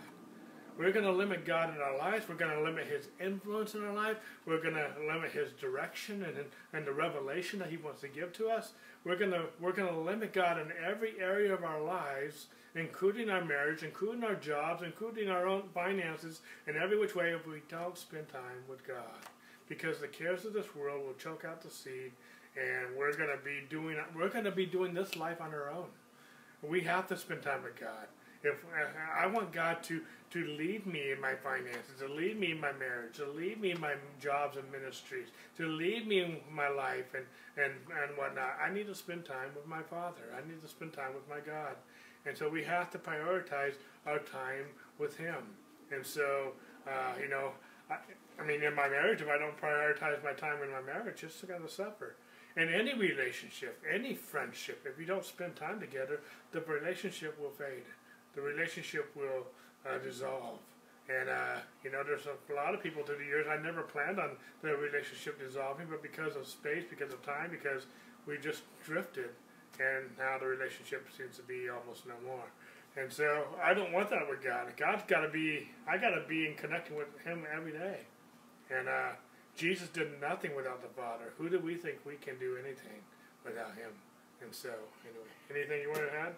We're 0.78 0.92
going 0.92 1.06
to 1.06 1.12
limit 1.12 1.44
God 1.44 1.76
in 1.76 1.82
our 1.82 1.98
lives. 1.98 2.30
We're 2.30 2.36
going 2.36 2.56
to 2.56 2.62
limit 2.62 2.86
His 2.86 3.08
influence 3.20 3.74
in 3.74 3.84
our 3.84 3.94
life. 3.94 4.18
We're 4.46 4.62
going 4.62 4.76
to 4.76 4.92
limit 5.08 5.32
His 5.32 5.52
direction 5.54 6.24
and, 6.24 6.38
and 6.72 6.86
the 6.86 6.94
revelation 6.94 7.58
that 7.60 7.70
He 7.70 7.78
wants 7.78 8.02
to 8.02 8.08
give 8.08 8.32
to 8.34 8.50
us. 8.50 8.74
We're 9.04 9.16
going 9.16 9.32
to 9.32 9.46
we're 9.60 9.72
going 9.72 9.92
to 9.92 10.00
limit 10.00 10.34
God 10.34 10.60
in 10.60 10.72
every 10.86 11.20
area 11.20 11.52
of 11.54 11.64
our 11.64 11.82
lives 11.82 12.48
including 12.78 13.30
our 13.30 13.44
marriage, 13.44 13.84
including 13.84 14.24
our 14.24 14.36
jobs, 14.36 14.84
including 14.84 15.30
our 15.30 15.48
own 15.48 15.64
finances, 15.74 16.42
in 16.68 16.76
every 16.78 17.00
which 17.00 17.16
way 17.16 17.32
if 17.32 17.48
we 17.48 17.62
don't 17.70 17.98
spend 17.98 18.30
time 18.30 18.64
with 18.70 18.88
God. 18.88 19.20
Because 19.68 20.00
the 20.00 20.08
cares 20.08 20.46
of 20.46 20.54
this 20.54 20.76
world 20.76 21.06
will 21.06 21.14
choke 21.16 21.44
out 21.44 21.62
the 21.62 21.70
seed, 21.70 22.12
and 22.56 22.96
we're 22.98 23.16
going 23.16 23.30
to 23.30 23.44
be 23.44 23.62
doing 23.70 23.98
we're 24.16 24.30
going 24.30 24.46
to 24.46 24.52
be 24.52 24.66
doing 24.66 24.94
this 24.94 25.16
life 25.16 25.42
on 25.42 25.54
our 25.54 25.70
own. 25.70 25.88
We 26.62 26.82
have 26.82 27.08
to 27.08 27.18
spend 27.18 27.42
time 27.44 27.64
with 27.64 27.80
God. 27.80 28.08
If 28.44 28.64
I 29.20 29.26
want 29.28 29.52
God 29.52 29.84
to 29.84 30.02
to 30.32 30.46
lead 30.46 30.86
me 30.86 31.12
in 31.12 31.22
my 31.22 31.36
finances, 31.36 32.00
to 32.00 32.08
lead 32.08 32.40
me 32.40 32.52
in 32.52 32.60
my 32.60 32.74
marriage, 32.74 33.16
to 33.16 33.26
lead 33.26 33.60
me 33.62 33.72
in 33.72 33.80
my 33.80 33.94
jobs 34.22 34.58
and 34.58 34.70
ministries, 34.72 35.28
to 35.58 35.68
lead 35.68 36.08
me 36.08 36.20
in 36.20 36.38
my 36.52 36.68
life 36.68 37.14
and 37.16 37.26
and 37.58 37.74
and 37.90 38.18
whatnot, 38.18 38.58
I 38.64 38.72
need 38.72 38.88
to 38.88 38.96
spend 38.96 39.26
time 39.26 39.50
with 39.56 39.68
my 39.68 39.82
Father. 39.82 40.24
I 40.36 40.48
need 40.48 40.62
to 40.62 40.68
spend 40.68 40.94
time 40.94 41.14
with 41.14 41.28
my 41.30 41.40
God. 41.40 41.76
And 42.28 42.38
so 42.38 42.50
we 42.50 42.64
have 42.64 42.92
to 42.92 42.98
prioritize 42.98 43.76
our 44.06 44.20
time 44.20 44.66
with 44.98 45.18
Him. 45.18 45.38
And 45.92 46.06
so, 46.06 46.52
uh, 46.86 47.14
you 47.22 47.30
know, 47.30 47.52
I, 47.90 47.98
I, 48.40 48.46
mean, 48.46 48.62
in 48.62 48.76
my 48.76 48.90
marriage, 48.90 49.22
if 49.22 49.30
I 49.30 49.38
don't 49.38 49.60
prioritize 49.60 50.24
my 50.24 50.34
time 50.34 50.62
in 50.62 50.72
my 50.72 50.82
marriage, 50.82 51.24
it's 51.24 51.42
going 51.42 51.62
to 51.62 51.70
suffer. 51.70 52.16
In 52.58 52.70
any 52.70 52.94
relationship, 52.94 53.82
any 53.90 54.16
friendship, 54.16 54.86
if 54.86 55.00
you 55.00 55.06
don't 55.06 55.24
spend 55.24 55.56
time 55.56 55.80
together, 55.80 56.22
the 56.52 56.62
relationship 56.62 57.40
will 57.40 57.52
fade. 57.52 57.86
The 58.36 58.42
relationship 58.42 59.16
will 59.16 59.48
uh, 59.88 60.00
dissolve. 60.00 60.60
And, 61.08 61.30
uh, 61.30 61.60
you 61.84 61.92
know, 61.92 62.04
there's 62.04 62.26
a, 62.26 62.54
lot 62.54 62.74
of 62.74 62.84
people 62.84 63.04
through 63.04 63.20
the 63.20 63.26
years, 63.26 63.48
I 63.50 63.62
never 63.62 63.84
planned 63.84 64.20
on 64.20 64.32
the 64.62 64.76
relationship 64.76 65.40
dissolving, 65.40 65.88
but 65.90 66.02
because 66.02 66.36
of 66.36 66.46
space, 66.48 66.84
because 66.90 67.14
of 67.14 67.22
time, 67.26 67.50
because 67.52 67.86
we 68.26 68.38
just 68.38 68.64
drifted, 68.84 69.30
and 69.80 70.10
now 70.18 70.38
the 70.40 70.48
relationship 70.48 71.08
seems 71.16 71.38
to 71.38 71.44
be 71.44 71.70
almost 71.70 72.06
no 72.06 72.16
more. 72.26 72.46
And 72.96 73.12
so 73.12 73.46
I 73.64 73.74
don't 73.74 73.94
want 73.94 74.10
that 74.10 74.28
with 74.28 74.44
God. 74.44 74.74
God's 74.76 75.04
got 75.08 75.22
to 75.22 75.30
be, 75.30 75.70
I 75.88 75.98
got 75.98 76.12
to 76.12 76.24
be 76.28 76.48
in 76.48 76.56
connecting 76.56 76.98
with 76.98 77.08
Him 77.24 77.44
every 77.56 77.72
day. 77.72 78.00
And 78.72 78.88
uh, 78.88 79.12
Jesus 79.56 79.90
did 79.90 80.20
nothing 80.20 80.56
without 80.56 80.82
the 80.82 80.90
Father. 80.90 81.34
Who 81.38 81.50
do 81.50 81.60
we 81.60 81.76
think 81.76 82.00
we 82.06 82.16
can 82.16 82.40
do 82.40 82.58
anything 82.58 83.06
without 83.46 83.76
Him? 83.76 83.92
And 84.42 84.54
so, 84.54 84.70
anyway, 85.06 85.30
anything 85.52 85.82
you 85.82 85.90
want 85.90 86.02
to 86.10 86.14
add? 86.14 86.34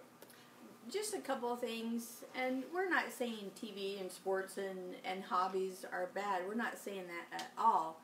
just 0.91 1.13
a 1.13 1.19
couple 1.19 1.53
of 1.53 1.60
things, 1.60 2.24
and 2.36 2.63
we're 2.74 2.89
not 2.89 3.12
saying 3.12 3.51
TV 3.62 4.00
and 4.00 4.12
sports 4.12 4.58
and, 4.58 4.96
and 5.05 5.24
hobbies 5.24 5.86
are 5.91 6.10
bad. 6.13 6.41
We're 6.48 6.55
not 6.55 6.77
saying 6.77 7.03
that 7.08 7.41
at 7.41 7.51
all. 7.58 8.01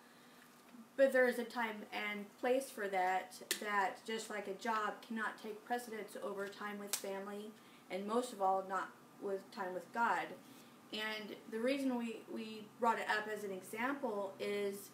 But 0.97 1.11
there 1.11 1.27
is 1.27 1.39
a 1.39 1.43
time 1.43 1.83
and 1.91 2.25
place 2.39 2.69
for 2.69 2.87
that, 2.87 3.35
that 3.61 4.05
just 4.07 4.29
like 4.29 4.47
a 4.47 4.53
job 4.53 4.93
cannot 5.05 5.41
take 5.41 5.63
precedence 5.65 6.15
over 6.23 6.47
time 6.47 6.79
with 6.79 6.95
family, 6.95 7.51
and 7.91 8.07
most 8.07 8.31
of 8.31 8.41
all, 8.41 8.63
not 8.69 8.89
with 9.21 9.39
time 9.51 9.73
with 9.73 9.91
God. 9.93 10.27
And 10.93 11.35
the 11.51 11.59
reason 11.59 11.97
we, 11.97 12.21
we 12.33 12.65
brought 12.79 12.97
it 12.97 13.07
up 13.09 13.27
as 13.35 13.43
an 13.43 13.51
example 13.51 14.33
is 14.39 14.89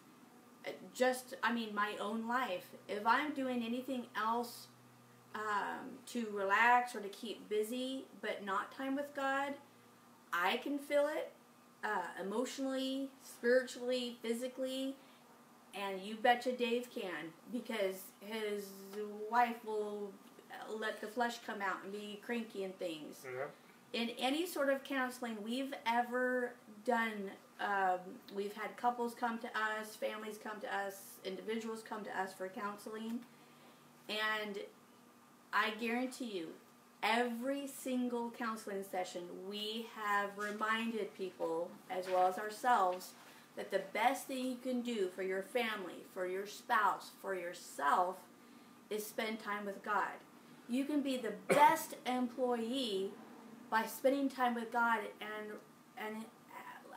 uh, 0.65 0.72
just, 0.93 1.36
I 1.43 1.53
mean, 1.53 1.75
my 1.75 1.93
own 2.00 2.27
life. 2.27 2.65
If 2.88 3.05
I'm 3.05 3.34
doing 3.34 3.63
anything 3.63 4.05
else 4.15 4.67
um, 5.36 5.89
to 6.08 6.27
relax 6.34 6.96
or 6.96 7.01
to 7.01 7.10
keep 7.10 7.48
busy, 7.48 8.05
but 8.22 8.43
not 8.43 8.75
time 8.75 8.96
with 8.96 9.13
God, 9.15 9.53
I 10.34 10.58
can 10.58 10.79
feel 10.79 11.08
it 11.08 11.31
uh, 11.84 12.22
emotionally, 12.22 13.10
spiritually, 13.22 14.17
physically, 14.22 14.96
and 15.75 16.01
you 16.01 16.15
betcha 16.15 16.51
Dave 16.51 16.87
can 16.93 17.31
because 17.51 18.03
his 18.21 18.65
wife 19.29 19.63
will 19.65 20.11
let 20.79 21.01
the 21.01 21.07
flesh 21.07 21.39
come 21.45 21.61
out 21.61 21.77
and 21.83 21.91
be 21.91 22.19
cranky 22.25 22.63
and 22.63 22.77
things. 22.77 23.23
Yeah. 23.23 23.45
In 23.93 24.09
any 24.17 24.45
sort 24.45 24.69
of 24.69 24.83
counseling 24.83 25.37
we've 25.43 25.73
ever 25.85 26.53
done, 26.85 27.31
um, 27.59 27.99
we've 28.35 28.53
had 28.53 28.75
couples 28.77 29.13
come 29.13 29.37
to 29.39 29.47
us, 29.47 29.95
families 29.95 30.37
come 30.41 30.59
to 30.61 30.75
us, 30.75 30.95
individuals 31.25 31.83
come 31.87 32.03
to 32.05 32.19
us 32.19 32.33
for 32.33 32.47
counseling, 32.47 33.19
and 34.09 34.59
I 35.53 35.71
guarantee 35.79 36.25
you, 36.25 36.47
every 37.03 37.67
single 37.67 38.31
counseling 38.31 38.83
session, 38.89 39.23
we 39.49 39.87
have 39.95 40.29
reminded 40.37 41.13
people, 41.17 41.69
as 41.89 42.07
well 42.07 42.27
as 42.27 42.37
ourselves, 42.37 43.11
that 43.55 43.72
the 43.72 43.81
best 43.93 44.27
thing 44.27 44.46
you 44.46 44.58
can 44.62 44.81
do 44.81 45.10
for 45.15 45.24
your 45.24 45.41
family, 45.41 46.05
for 46.13 46.25
your 46.25 46.46
spouse, 46.46 47.12
for 47.22 47.36
yourself, 47.36 48.17
is 48.89 49.05
spend 49.05 49.39
time 49.39 49.65
with 49.65 49.84
God. 49.84 50.12
You 50.70 50.86
can 50.86 51.01
be 51.01 51.17
the 51.17 51.34
best 51.53 51.96
employee 52.05 53.12
by 53.70 53.86
spending 53.86 54.29
time 54.29 54.55
with 54.55 54.72
God 54.72 55.00
and 55.20 55.58
and 55.98 56.25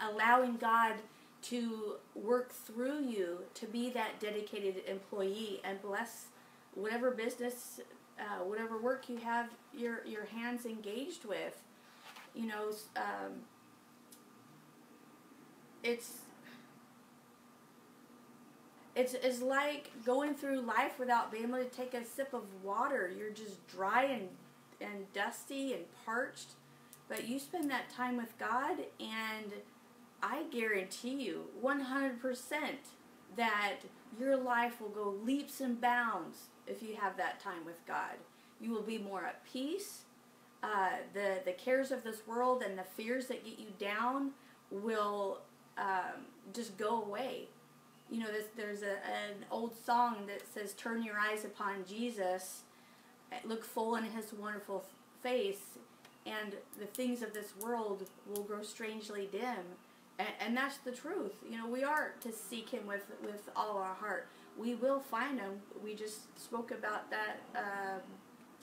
allowing 0.00 0.56
God 0.56 0.94
to 1.42 1.96
work 2.14 2.52
through 2.52 3.04
you 3.04 3.40
to 3.54 3.66
be 3.66 3.90
that 3.90 4.18
dedicated 4.18 4.82
employee 4.88 5.60
and 5.62 5.80
bless 5.82 6.26
whatever 6.74 7.10
business 7.10 7.80
uh, 8.18 8.44
whatever 8.44 8.78
work 8.78 9.08
you 9.08 9.16
have 9.18 9.48
your 9.72 10.04
your 10.06 10.24
hands 10.26 10.64
engaged 10.66 11.24
with. 11.24 11.62
You 12.34 12.46
know, 12.46 12.70
um, 12.96 13.42
it's 15.82 16.23
it's 18.94 19.14
it's 19.14 19.40
like 19.42 19.90
going 20.04 20.34
through 20.34 20.60
life 20.60 20.98
without 20.98 21.32
being 21.32 21.44
able 21.44 21.58
to 21.58 21.64
take 21.64 21.94
a 21.94 22.04
sip 22.04 22.32
of 22.32 22.42
water. 22.62 23.12
You're 23.16 23.30
just 23.30 23.66
dry 23.66 24.04
and 24.04 24.28
and 24.80 25.12
dusty 25.12 25.72
and 25.72 25.84
parched. 26.04 26.50
But 27.08 27.28
you 27.28 27.38
spend 27.38 27.70
that 27.70 27.90
time 27.90 28.16
with 28.16 28.36
God, 28.38 28.78
and 28.98 29.52
I 30.22 30.44
guarantee 30.50 31.22
you, 31.22 31.44
100%, 31.62 32.18
that 33.36 33.74
your 34.18 34.36
life 34.36 34.80
will 34.80 34.88
go 34.88 35.14
leaps 35.22 35.60
and 35.60 35.78
bounds 35.78 36.44
if 36.66 36.82
you 36.82 36.96
have 36.96 37.18
that 37.18 37.40
time 37.40 37.64
with 37.66 37.84
God. 37.86 38.16
You 38.58 38.70
will 38.70 38.82
be 38.82 38.96
more 38.96 39.24
at 39.26 39.44
peace. 39.44 40.02
Uh, 40.62 40.92
the 41.12 41.40
the 41.44 41.52
cares 41.52 41.90
of 41.90 42.04
this 42.04 42.26
world 42.26 42.62
and 42.62 42.78
the 42.78 42.84
fears 42.84 43.26
that 43.26 43.44
get 43.44 43.58
you 43.58 43.66
down 43.78 44.30
will 44.70 45.40
um, 45.76 46.26
just 46.54 46.78
go 46.78 47.02
away. 47.02 47.48
You 48.10 48.20
know, 48.20 48.26
there's, 48.30 48.46
there's 48.56 48.82
a, 48.82 48.96
an 49.06 49.44
old 49.50 49.72
song 49.84 50.26
that 50.26 50.42
says, 50.52 50.72
"Turn 50.74 51.02
your 51.02 51.18
eyes 51.18 51.44
upon 51.44 51.84
Jesus, 51.88 52.62
look 53.44 53.64
full 53.64 53.96
in 53.96 54.04
His 54.04 54.32
wonderful 54.32 54.84
face, 55.22 55.78
and 56.26 56.54
the 56.78 56.86
things 56.86 57.22
of 57.22 57.32
this 57.32 57.54
world 57.60 58.08
will 58.28 58.42
grow 58.42 58.62
strangely 58.62 59.28
dim." 59.30 59.64
And, 60.18 60.28
and 60.40 60.56
that's 60.56 60.76
the 60.78 60.92
truth. 60.92 61.32
You 61.48 61.58
know, 61.58 61.66
we 61.66 61.82
are 61.82 62.12
to 62.20 62.32
seek 62.32 62.70
Him 62.70 62.86
with 62.86 63.10
with 63.22 63.48
all 63.56 63.78
our 63.78 63.94
heart 63.94 64.28
we 64.56 64.74
will 64.74 65.00
find 65.00 65.38
him. 65.38 65.60
We 65.82 65.94
just 65.94 66.38
spoke 66.38 66.70
about 66.70 67.10
that 67.10 67.40
um, 67.56 68.00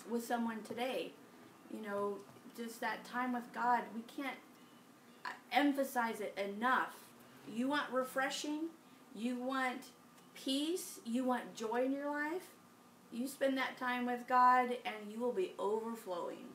with 0.10 0.26
someone 0.26 0.62
today. 0.64 1.12
You 1.74 1.82
know, 1.82 2.18
just 2.58 2.80
that 2.82 3.04
time 3.06 3.34
with 3.34 3.52
God. 3.54 3.82
We 3.96 4.02
can't 4.02 4.38
uh, 5.26 5.30
emphasize 5.52 6.20
it 6.22 6.38
enough. 6.38 6.96
You 7.54 7.68
want 7.68 7.90
refreshing, 7.92 8.70
you 9.16 9.36
want 9.36 9.84
peace, 10.34 11.00
you 11.06 11.24
want 11.24 11.56
joy 11.56 11.86
in 11.86 11.92
your 11.92 12.10
life. 12.10 12.48
You 13.12 13.28
spend 13.28 13.58
that 13.58 13.78
time 13.78 14.06
with 14.06 14.28
God, 14.28 14.70
and 14.86 15.12
you 15.12 15.20
will 15.20 15.34
be 15.34 15.54
overflowing. 15.60 16.46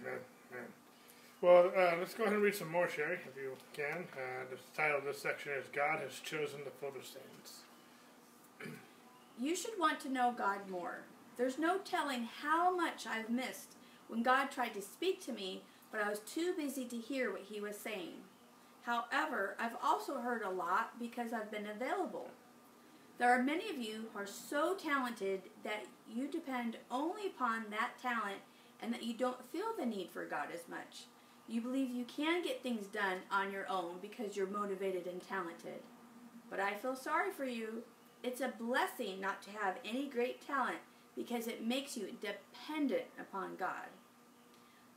Amen. 0.00 0.18
Amen. 0.52 0.66
Well, 1.40 1.72
uh, 1.76 1.96
let's 1.98 2.14
go 2.14 2.24
ahead 2.24 2.34
and 2.34 2.42
read 2.42 2.54
some 2.54 2.70
more, 2.70 2.88
Sherry, 2.88 3.14
if 3.26 3.36
you 3.36 3.52
can. 3.72 4.06
Uh, 4.12 4.44
the 4.50 4.58
title 4.76 4.98
of 4.98 5.04
this 5.04 5.20
section 5.20 5.52
is 5.52 5.66
God 5.72 6.00
Has 6.00 6.18
Chosen 6.20 6.60
the 6.64 6.70
Foolish 6.70 7.10
Things 7.10 8.72
you 9.38 9.56
should 9.56 9.78
want 9.78 10.00
to 10.00 10.12
know 10.12 10.34
God 10.36 10.68
more. 10.68 11.00
There's 11.36 11.58
no 11.58 11.78
telling 11.78 12.28
how 12.42 12.74
much 12.74 13.06
I've 13.06 13.30
missed 13.30 13.76
when 14.08 14.22
God 14.22 14.50
tried 14.50 14.74
to 14.74 14.82
speak 14.82 15.24
to 15.26 15.32
me, 15.32 15.62
but 15.92 16.00
I 16.00 16.08
was 16.08 16.20
too 16.20 16.54
busy 16.56 16.84
to 16.86 16.96
hear 16.96 17.30
what 17.30 17.42
He 17.48 17.60
was 17.60 17.76
saying. 17.76 18.14
However, 18.86 19.56
I've 19.58 19.74
also 19.82 20.20
heard 20.20 20.42
a 20.42 20.50
lot 20.50 20.96
because 21.00 21.32
I've 21.32 21.50
been 21.50 21.66
available. 21.66 22.30
There 23.18 23.28
are 23.28 23.42
many 23.42 23.68
of 23.68 23.78
you 23.78 24.04
who 24.12 24.18
are 24.20 24.26
so 24.26 24.76
talented 24.76 25.42
that 25.64 25.86
you 26.08 26.28
depend 26.28 26.76
only 26.88 27.26
upon 27.26 27.64
that 27.70 27.98
talent 28.00 28.38
and 28.80 28.94
that 28.94 29.02
you 29.02 29.14
don't 29.14 29.50
feel 29.50 29.74
the 29.76 29.84
need 29.84 30.10
for 30.12 30.24
God 30.24 30.48
as 30.54 30.68
much. 30.68 31.06
You 31.48 31.60
believe 31.60 31.90
you 31.90 32.04
can 32.04 32.44
get 32.44 32.62
things 32.62 32.86
done 32.86 33.18
on 33.32 33.50
your 33.50 33.68
own 33.68 33.96
because 34.00 34.36
you're 34.36 34.46
motivated 34.46 35.08
and 35.08 35.20
talented. 35.20 35.82
But 36.48 36.60
I 36.60 36.74
feel 36.74 36.94
sorry 36.94 37.32
for 37.32 37.44
you 37.44 37.82
it's 38.22 38.40
a 38.40 38.52
blessing 38.58 39.20
not 39.20 39.42
to 39.42 39.50
have 39.50 39.76
any 39.84 40.06
great 40.06 40.46
talent 40.46 40.78
because 41.16 41.48
it 41.48 41.66
makes 41.66 41.96
you 41.96 42.08
dependent 42.20 43.04
upon 43.20 43.56
God. 43.56 43.88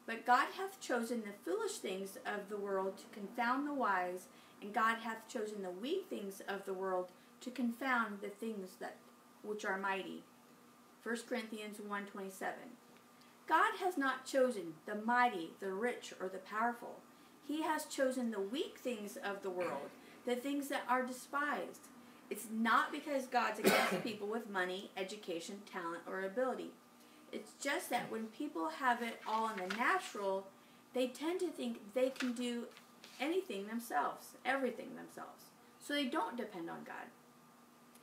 But 0.10 0.26
God 0.26 0.48
hath 0.58 0.82
chosen 0.82 1.22
the 1.22 1.38
foolish 1.46 1.74
things 1.74 2.18
of 2.26 2.50
the 2.50 2.58
world 2.58 2.98
to 2.98 3.04
confound 3.20 3.68
the 3.68 3.76
wise, 3.76 4.26
and 4.60 4.74
God 4.74 4.98
hath 5.04 5.28
chosen 5.28 5.62
the 5.62 5.70
weak 5.70 6.08
things 6.10 6.42
of 6.48 6.66
the 6.66 6.74
world 6.74 7.12
to 7.42 7.52
confound 7.52 8.20
the 8.20 8.30
things 8.30 8.78
that 8.80 8.96
which 9.44 9.66
are 9.66 9.78
mighty. 9.78 10.24
1 11.04 11.28
Corinthians 11.28 11.80
1:27. 11.80 12.76
God 13.46 13.76
has 13.76 14.00
not 14.00 14.26
chosen 14.26 14.74
the 14.88 14.96
mighty, 14.96 15.52
the 15.60 15.74
rich, 15.74 16.12
or 16.20 16.28
the 16.28 16.40
powerful. 16.40 17.02
He 17.48 17.62
has 17.62 17.86
chosen 17.86 18.32
the 18.32 18.42
weak 18.42 18.80
things 18.80 19.16
of 19.16 19.44
the 19.44 19.52
world, 19.52 19.92
the 20.26 20.36
things 20.36 20.70
that 20.70 20.86
are 20.90 21.06
despised 21.06 21.90
it's 22.30 22.48
not 22.52 22.92
because 22.92 23.26
God's 23.26 23.60
against 23.60 24.04
people 24.04 24.28
with 24.28 24.50
money, 24.50 24.92
education, 24.96 25.62
talent, 25.72 26.04
or 26.08 26.22
ability. 26.22 26.72
It's 27.32 27.54
just 27.62 27.90
that 27.90 28.12
when 28.12 28.26
people 28.28 28.70
have 28.70 29.02
it 29.02 29.22
all 29.28 29.50
in 29.50 29.58
the 29.58 29.76
natural, 29.76 30.48
they 30.94 31.08
tend 31.08 31.40
to 31.42 31.48
think 31.48 31.94
they 31.94 32.10
can 32.10 32.34
do 32.34 32.66
anything 33.20 33.68
themselves, 33.68 34.30
everything 34.46 34.96
themselves. 34.96 35.46
So 35.80 35.94
they 35.94 36.06
don't 36.06 36.38
depend 36.38 36.70
on 36.70 36.84
God. 36.86 37.08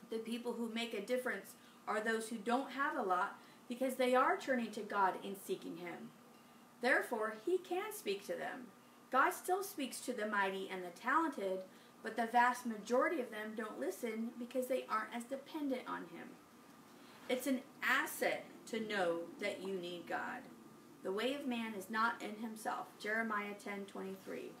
The 0.09 0.17
people 0.17 0.53
who 0.53 0.73
make 0.73 0.93
a 0.93 1.01
difference 1.01 1.51
are 1.87 1.99
those 1.99 2.29
who 2.29 2.37
don't 2.37 2.71
have 2.71 2.95
a 2.95 3.01
lot 3.01 3.37
because 3.67 3.95
they 3.95 4.15
are 4.15 4.37
turning 4.37 4.71
to 4.71 4.81
God 4.81 5.15
in 5.23 5.35
seeking 5.35 5.77
Him. 5.77 6.11
Therefore, 6.81 7.35
He 7.45 7.57
can 7.57 7.93
speak 7.93 8.25
to 8.27 8.33
them. 8.33 8.67
God 9.11 9.31
still 9.31 9.63
speaks 9.63 9.99
to 10.01 10.13
the 10.13 10.27
mighty 10.27 10.69
and 10.71 10.83
the 10.83 10.99
talented, 10.99 11.59
but 12.03 12.15
the 12.15 12.27
vast 12.27 12.65
majority 12.65 13.21
of 13.21 13.31
them 13.31 13.53
don't 13.55 13.79
listen 13.79 14.29
because 14.39 14.67
they 14.67 14.85
aren't 14.89 15.15
as 15.15 15.23
dependent 15.23 15.81
on 15.87 16.01
Him. 16.01 16.29
It's 17.29 17.47
an 17.47 17.61
asset 17.83 18.45
to 18.67 18.87
know 18.87 19.19
that 19.39 19.61
you 19.61 19.75
need 19.75 20.07
God. 20.07 20.41
The 21.03 21.11
way 21.11 21.33
of 21.35 21.47
man 21.47 21.73
is 21.73 21.89
not 21.89 22.21
in 22.21 22.41
himself. 22.41 22.87
Jeremiah 22.99 23.53
10:23. 23.53 24.51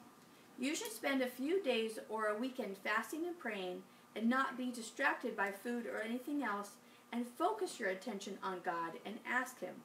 You 0.57 0.75
should 0.75 0.91
spend 0.91 1.21
a 1.21 1.27
few 1.27 1.61
days 1.61 1.99
or 2.09 2.27
a 2.27 2.37
weekend 2.37 2.77
fasting 2.77 3.25
and 3.25 3.37
praying 3.37 3.83
and 4.15 4.29
not 4.29 4.57
be 4.57 4.71
distracted 4.71 5.35
by 5.35 5.51
food 5.51 5.85
or 5.85 6.01
anything 6.01 6.43
else 6.43 6.71
and 7.11 7.27
focus 7.27 7.79
your 7.79 7.89
attention 7.89 8.39
on 8.41 8.61
God 8.61 8.99
and 9.05 9.19
ask 9.25 9.59
him, 9.59 9.83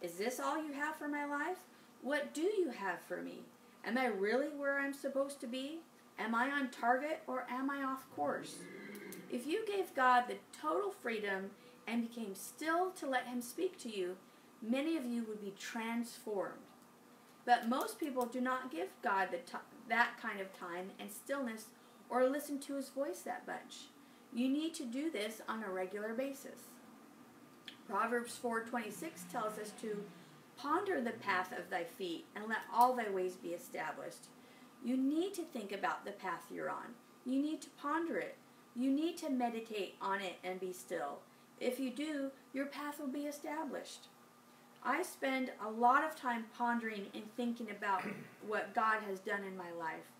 "Is 0.00 0.16
this 0.16 0.40
all 0.40 0.62
you 0.62 0.72
have 0.72 0.96
for 0.96 1.08
my 1.08 1.24
life? 1.24 1.58
What 2.02 2.32
do 2.32 2.42
you 2.42 2.70
have 2.70 3.00
for 3.02 3.20
me? 3.20 3.44
Am 3.84 3.98
I 3.98 4.06
really 4.06 4.48
where 4.48 4.78
I'm 4.78 4.92
supposed 4.94 5.40
to 5.40 5.46
be? 5.46 5.80
Am 6.18 6.34
I 6.34 6.50
on 6.50 6.70
target 6.70 7.22
or 7.26 7.46
am 7.50 7.68
I 7.68 7.82
off 7.82 8.10
course? 8.14 8.58
If 9.30 9.46
you 9.46 9.66
gave 9.66 9.94
God 9.94 10.28
the 10.28 10.38
total 10.52 10.90
freedom 10.90 11.50
and 11.86 12.08
became 12.08 12.34
still 12.34 12.90
to 12.92 13.08
let 13.08 13.26
Him 13.26 13.40
speak 13.40 13.78
to 13.82 13.94
you, 13.94 14.16
many 14.62 14.96
of 14.96 15.04
you 15.04 15.24
would 15.24 15.40
be 15.40 15.54
transformed. 15.58 16.60
But 17.44 17.68
most 17.68 18.00
people 18.00 18.26
do 18.26 18.40
not 18.40 18.72
give 18.72 18.88
God 19.02 19.28
that 19.88 20.20
kind 20.20 20.40
of 20.40 20.58
time 20.58 20.90
and 20.98 21.10
stillness 21.10 21.66
or 22.08 22.28
listen 22.28 22.58
to 22.60 22.74
his 22.74 22.88
voice 22.88 23.20
that 23.20 23.46
much. 23.46 23.86
You 24.32 24.48
need 24.48 24.74
to 24.74 24.84
do 24.84 25.10
this 25.10 25.40
on 25.48 25.62
a 25.62 25.70
regular 25.70 26.12
basis. 26.12 26.60
Proverbs 27.88 28.36
4:26 28.36 29.24
tells 29.30 29.58
us 29.58 29.70
to 29.80 30.04
ponder 30.56 31.00
the 31.00 31.12
path 31.12 31.52
of 31.56 31.70
thy 31.70 31.84
feet 31.84 32.26
and 32.34 32.48
let 32.48 32.62
all 32.72 32.94
thy 32.94 33.08
ways 33.10 33.36
be 33.36 33.50
established. 33.50 34.26
You 34.84 34.96
need 34.96 35.34
to 35.34 35.42
think 35.42 35.72
about 35.72 36.04
the 36.04 36.12
path 36.12 36.50
you're 36.50 36.70
on. 36.70 36.94
You 37.24 37.40
need 37.40 37.60
to 37.62 37.70
ponder 37.70 38.18
it. 38.18 38.36
You 38.74 38.90
need 38.90 39.16
to 39.18 39.30
meditate 39.30 39.94
on 40.00 40.20
it 40.20 40.36
and 40.42 40.60
be 40.60 40.72
still. 40.72 41.20
If 41.60 41.80
you 41.80 41.90
do, 41.90 42.30
your 42.52 42.66
path 42.66 43.00
will 43.00 43.08
be 43.08 43.26
established. 43.26 44.08
I 44.84 45.02
spend 45.02 45.50
a 45.64 45.70
lot 45.70 46.04
of 46.04 46.14
time 46.14 46.44
pondering 46.56 47.06
and 47.14 47.24
thinking 47.36 47.70
about 47.70 48.02
what 48.46 48.74
God 48.74 49.00
has 49.08 49.20
done 49.20 49.42
in 49.42 49.56
my 49.56 49.72
life. 49.72 50.12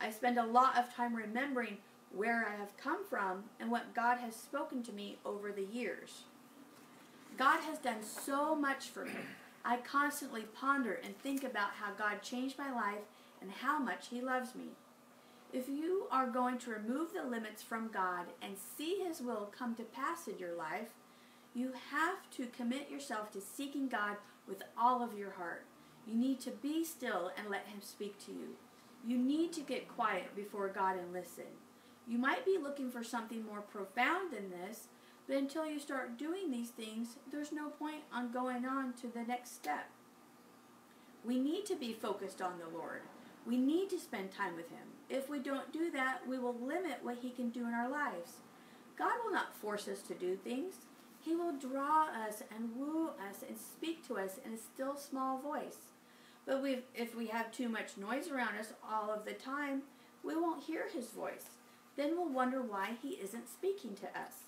I 0.00 0.10
spend 0.10 0.38
a 0.38 0.44
lot 0.44 0.78
of 0.78 0.94
time 0.94 1.14
remembering 1.14 1.78
where 2.14 2.46
I 2.46 2.58
have 2.58 2.76
come 2.76 3.04
from 3.04 3.44
and 3.58 3.70
what 3.70 3.94
God 3.94 4.18
has 4.18 4.36
spoken 4.36 4.82
to 4.84 4.92
me 4.92 5.16
over 5.24 5.50
the 5.50 5.64
years. 5.64 6.22
God 7.38 7.60
has 7.60 7.78
done 7.78 8.02
so 8.02 8.54
much 8.54 8.88
for 8.88 9.04
me. 9.04 9.12
I 9.64 9.78
constantly 9.78 10.42
ponder 10.42 11.00
and 11.02 11.18
think 11.18 11.44
about 11.44 11.70
how 11.80 11.92
God 11.92 12.20
changed 12.22 12.58
my 12.58 12.72
life 12.72 13.04
and 13.40 13.50
how 13.50 13.78
much 13.78 14.08
He 14.08 14.20
loves 14.20 14.54
me. 14.54 14.66
If 15.52 15.68
you 15.68 16.06
are 16.10 16.28
going 16.28 16.58
to 16.60 16.70
remove 16.70 17.12
the 17.12 17.28
limits 17.28 17.62
from 17.62 17.90
God 17.92 18.26
and 18.40 18.56
see 18.56 19.02
His 19.06 19.20
will 19.20 19.52
come 19.56 19.74
to 19.74 19.82
pass 19.82 20.26
in 20.26 20.38
your 20.38 20.54
life, 20.54 20.90
you 21.54 21.72
have 21.90 22.30
to 22.36 22.46
commit 22.46 22.90
yourself 22.90 23.30
to 23.32 23.40
seeking 23.40 23.88
God 23.88 24.16
with 24.48 24.62
all 24.78 25.02
of 25.02 25.18
your 25.18 25.32
heart. 25.32 25.64
You 26.06 26.16
need 26.16 26.40
to 26.40 26.50
be 26.50 26.84
still 26.84 27.30
and 27.36 27.50
let 27.50 27.66
Him 27.66 27.82
speak 27.82 28.18
to 28.24 28.32
you. 28.32 28.56
You 29.06 29.18
need 29.18 29.52
to 29.52 29.60
get 29.60 29.94
quiet 29.94 30.34
before 30.34 30.68
God 30.68 30.96
and 30.96 31.12
listen. 31.12 31.44
You 32.08 32.16
might 32.16 32.46
be 32.46 32.56
looking 32.60 32.90
for 32.90 33.04
something 33.04 33.44
more 33.44 33.60
profound 33.60 34.32
than 34.32 34.50
this, 34.50 34.88
but 35.28 35.36
until 35.36 35.66
you 35.66 35.78
start 35.78 36.18
doing 36.18 36.50
these 36.50 36.70
things, 36.70 37.16
there's 37.30 37.52
no 37.52 37.68
point 37.68 38.02
on 38.12 38.32
going 38.32 38.64
on 38.64 38.94
to 38.94 39.06
the 39.06 39.22
next 39.22 39.54
step. 39.54 39.90
We 41.24 41.38
need 41.38 41.66
to 41.66 41.76
be 41.76 41.92
focused 41.92 42.40
on 42.40 42.54
the 42.58 42.76
Lord. 42.76 43.02
We 43.46 43.58
need 43.58 43.90
to 43.90 43.98
spend 43.98 44.32
time 44.32 44.56
with 44.56 44.70
Him. 44.70 44.91
If 45.12 45.28
we 45.28 45.40
don't 45.40 45.70
do 45.74 45.90
that, 45.90 46.26
we 46.26 46.38
will 46.38 46.56
limit 46.58 47.00
what 47.02 47.18
He 47.20 47.28
can 47.28 47.50
do 47.50 47.66
in 47.66 47.74
our 47.74 47.90
lives. 47.90 48.38
God 48.98 49.12
will 49.22 49.32
not 49.32 49.54
force 49.54 49.86
us 49.86 50.00
to 50.02 50.14
do 50.14 50.36
things. 50.36 50.76
He 51.20 51.36
will 51.36 51.52
draw 51.52 52.06
us 52.06 52.42
and 52.50 52.74
woo 52.74 53.08
us 53.08 53.44
and 53.46 53.58
speak 53.58 54.06
to 54.08 54.16
us 54.16 54.40
in 54.42 54.54
a 54.54 54.56
still 54.56 54.96
small 54.96 55.38
voice. 55.38 55.90
But 56.46 56.64
if 56.94 57.14
we 57.14 57.26
have 57.26 57.52
too 57.52 57.68
much 57.68 57.98
noise 57.98 58.30
around 58.30 58.56
us 58.56 58.72
all 58.90 59.10
of 59.10 59.26
the 59.26 59.34
time, 59.34 59.82
we 60.24 60.34
won't 60.34 60.64
hear 60.64 60.86
His 60.90 61.10
voice. 61.10 61.44
Then 61.94 62.16
we'll 62.16 62.30
wonder 62.32 62.62
why 62.62 62.92
He 63.02 63.10
isn't 63.10 63.52
speaking 63.52 63.94
to 63.96 64.06
us. 64.18 64.44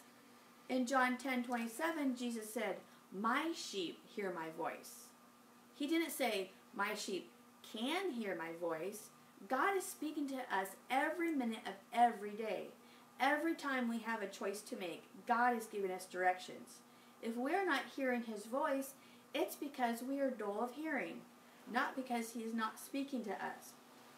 In 0.70 0.86
John 0.86 1.18
10 1.18 1.44
27, 1.44 2.16
Jesus 2.16 2.52
said, 2.52 2.76
My 3.12 3.52
sheep 3.54 3.98
hear 4.16 4.32
my 4.34 4.48
voice. 4.56 5.08
He 5.74 5.86
didn't 5.86 6.10
say, 6.10 6.52
My 6.74 6.94
sheep 6.94 7.30
can 7.70 8.12
hear 8.12 8.34
my 8.34 8.52
voice. 8.58 9.10
God 9.48 9.76
is 9.76 9.84
speaking 9.84 10.28
to 10.28 10.36
us 10.36 10.68
every 10.90 11.32
minute 11.34 11.60
of 11.66 11.74
every 11.92 12.30
day. 12.30 12.68
Every 13.20 13.54
time 13.54 13.88
we 13.88 13.98
have 13.98 14.22
a 14.22 14.26
choice 14.26 14.60
to 14.62 14.76
make, 14.76 15.04
God 15.26 15.56
is 15.56 15.66
giving 15.66 15.90
us 15.90 16.06
directions. 16.06 16.78
If 17.22 17.36
we're 17.36 17.66
not 17.66 17.82
hearing 17.94 18.22
His 18.22 18.46
voice, 18.46 18.94
it's 19.34 19.56
because 19.56 20.02
we 20.02 20.20
are 20.20 20.30
dull 20.30 20.60
of 20.62 20.74
hearing, 20.74 21.20
not 21.72 21.96
because 21.96 22.32
He 22.32 22.40
is 22.40 22.54
not 22.54 22.80
speaking 22.80 23.22
to 23.24 23.32
us. 23.32 23.72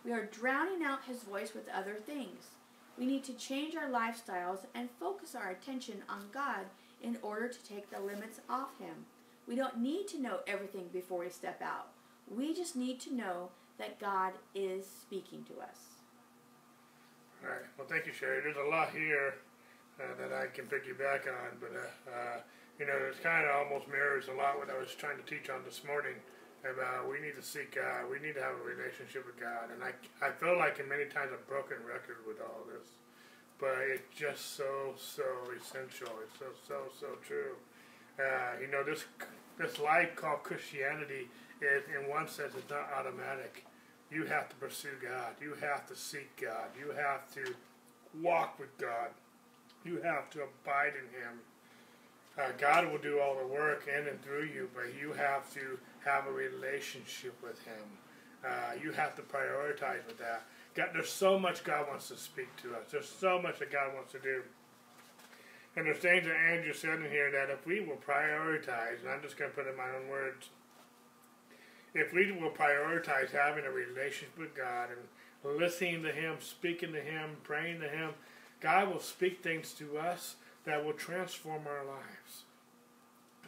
We 0.04 0.12
are 0.12 0.26
drowning 0.26 0.84
out 0.84 1.04
His 1.06 1.22
voice 1.22 1.54
with 1.54 1.68
other 1.68 1.94
things. 1.94 2.50
We 2.96 3.06
need 3.06 3.24
to 3.24 3.32
change 3.34 3.74
our 3.74 3.88
lifestyles 3.88 4.60
and 4.74 4.88
focus 5.00 5.34
our 5.34 5.50
attention 5.50 6.02
on 6.08 6.28
God 6.32 6.66
in 7.02 7.18
order 7.22 7.48
to 7.48 7.64
take 7.64 7.90
the 7.90 8.00
limits 8.00 8.40
off 8.48 8.78
Him. 8.78 9.06
We 9.48 9.56
don't 9.56 9.78
need 9.78 10.08
to 10.08 10.20
know 10.20 10.38
everything 10.46 10.88
before 10.92 11.20
we 11.20 11.30
step 11.30 11.60
out. 11.62 11.88
We 12.28 12.54
just 12.54 12.76
need 12.76 13.00
to 13.00 13.14
know 13.14 13.50
that 13.78 14.00
God 14.00 14.32
is 14.54 14.86
speaking 14.86 15.44
to 15.44 15.60
us. 15.60 15.96
All 17.42 17.50
right. 17.50 17.66
Well, 17.76 17.86
thank 17.86 18.06
you, 18.06 18.12
Sherry. 18.12 18.40
There's 18.42 18.56
a 18.56 18.70
lot 18.70 18.90
here 18.90 19.34
uh, 20.00 20.14
that 20.18 20.32
I 20.32 20.46
can 20.46 20.66
pick 20.66 20.86
you 20.86 20.94
back 20.94 21.26
on, 21.28 21.58
but 21.60 21.72
uh, 21.76 22.10
uh, 22.10 22.38
you 22.78 22.86
know, 22.86 22.96
it 23.08 23.22
kind 23.22 23.44
of 23.44 23.52
almost 23.56 23.88
mirrors 23.88 24.28
a 24.28 24.36
lot 24.36 24.58
what 24.58 24.70
I 24.70 24.78
was 24.78 24.94
trying 24.94 25.16
to 25.16 25.24
teach 25.24 25.48
on 25.50 25.60
this 25.64 25.84
morning 25.84 26.16
about 26.64 27.08
we 27.08 27.20
need 27.20 27.36
to 27.36 27.42
seek 27.44 27.76
God. 27.76 28.08
We 28.10 28.18
need 28.18 28.34
to 28.34 28.42
have 28.42 28.56
a 28.56 28.64
relationship 28.64 29.26
with 29.26 29.38
God, 29.38 29.70
and 29.72 29.84
I 29.84 29.92
I 30.24 30.32
feel 30.32 30.56
like 30.56 30.80
in 30.80 30.88
many 30.88 31.04
times 31.06 31.30
a 31.32 31.40
broken 31.48 31.76
record 31.84 32.24
with 32.26 32.40
all 32.40 32.64
this, 32.64 32.88
but 33.60 33.76
it's 33.84 34.08
just 34.16 34.56
so 34.56 34.96
so 34.96 35.24
essential. 35.52 36.12
It's 36.24 36.38
so 36.40 36.46
so 36.66 36.88
so 36.98 37.06
true. 37.22 37.54
Uh, 38.18 38.56
you 38.60 38.68
know, 38.68 38.82
this 38.82 39.04
this 39.58 39.78
life 39.78 40.16
called 40.16 40.42
Christianity 40.42 41.28
is, 41.60 41.84
in 41.92 42.08
one 42.08 42.28
sense, 42.28 42.52
it's 42.56 42.70
not 42.70 42.88
automatic. 42.92 43.65
You 44.10 44.24
have 44.24 44.48
to 44.48 44.56
pursue 44.56 44.96
God. 45.02 45.34
You 45.40 45.54
have 45.60 45.86
to 45.88 45.96
seek 45.96 46.40
God. 46.40 46.68
You 46.78 46.92
have 46.92 47.32
to 47.34 47.54
walk 48.22 48.58
with 48.58 48.76
God. 48.78 49.10
You 49.84 50.00
have 50.02 50.30
to 50.30 50.42
abide 50.42 50.92
in 50.94 51.20
Him. 51.20 51.38
Uh, 52.38 52.52
God 52.58 52.90
will 52.90 52.98
do 52.98 53.18
all 53.18 53.36
the 53.36 53.46
work 53.46 53.88
in 53.88 54.06
and 54.06 54.22
through 54.22 54.44
you, 54.44 54.68
but 54.74 54.84
you 55.00 55.12
have 55.12 55.52
to 55.54 55.78
have 56.04 56.26
a 56.26 56.32
relationship 56.32 57.34
with 57.42 57.62
Him. 57.64 57.82
Uh, 58.44 58.74
you 58.82 58.92
have 58.92 59.16
to 59.16 59.22
prioritize 59.22 60.06
with 60.06 60.18
that. 60.18 60.42
God, 60.74 60.90
there's 60.92 61.10
so 61.10 61.38
much 61.38 61.64
God 61.64 61.88
wants 61.88 62.08
to 62.08 62.16
speak 62.16 62.54
to 62.62 62.74
us. 62.74 62.90
There's 62.90 63.08
so 63.08 63.40
much 63.40 63.58
that 63.58 63.72
God 63.72 63.94
wants 63.94 64.12
to 64.12 64.18
do. 64.18 64.42
And 65.74 65.86
there's 65.86 65.98
things 65.98 66.24
that 66.24 66.34
Andrew 66.34 66.72
said 66.72 67.00
in 67.00 67.10
here 67.10 67.30
that 67.30 67.50
if 67.50 67.66
we 67.66 67.80
will 67.80 67.96
prioritize, 67.96 69.00
and 69.00 69.10
I'm 69.10 69.22
just 69.22 69.36
going 69.36 69.50
to 69.50 69.56
put 69.56 69.66
in 69.66 69.76
my 69.76 69.88
own 69.98 70.08
words, 70.08 70.48
if 71.96 72.12
we 72.12 72.30
will 72.30 72.50
prioritize 72.50 73.30
having 73.30 73.64
a 73.64 73.70
relationship 73.70 74.36
with 74.38 74.54
God 74.54 74.90
and 74.90 75.58
listening 75.58 76.02
to 76.02 76.12
Him, 76.12 76.36
speaking 76.40 76.92
to 76.92 77.00
Him, 77.00 77.38
praying 77.42 77.80
to 77.80 77.88
Him, 77.88 78.10
God 78.60 78.92
will 78.92 79.00
speak 79.00 79.42
things 79.42 79.72
to 79.74 79.96
us 79.98 80.36
that 80.64 80.84
will 80.84 80.92
transform 80.92 81.62
our 81.66 81.84
lives. 81.86 82.44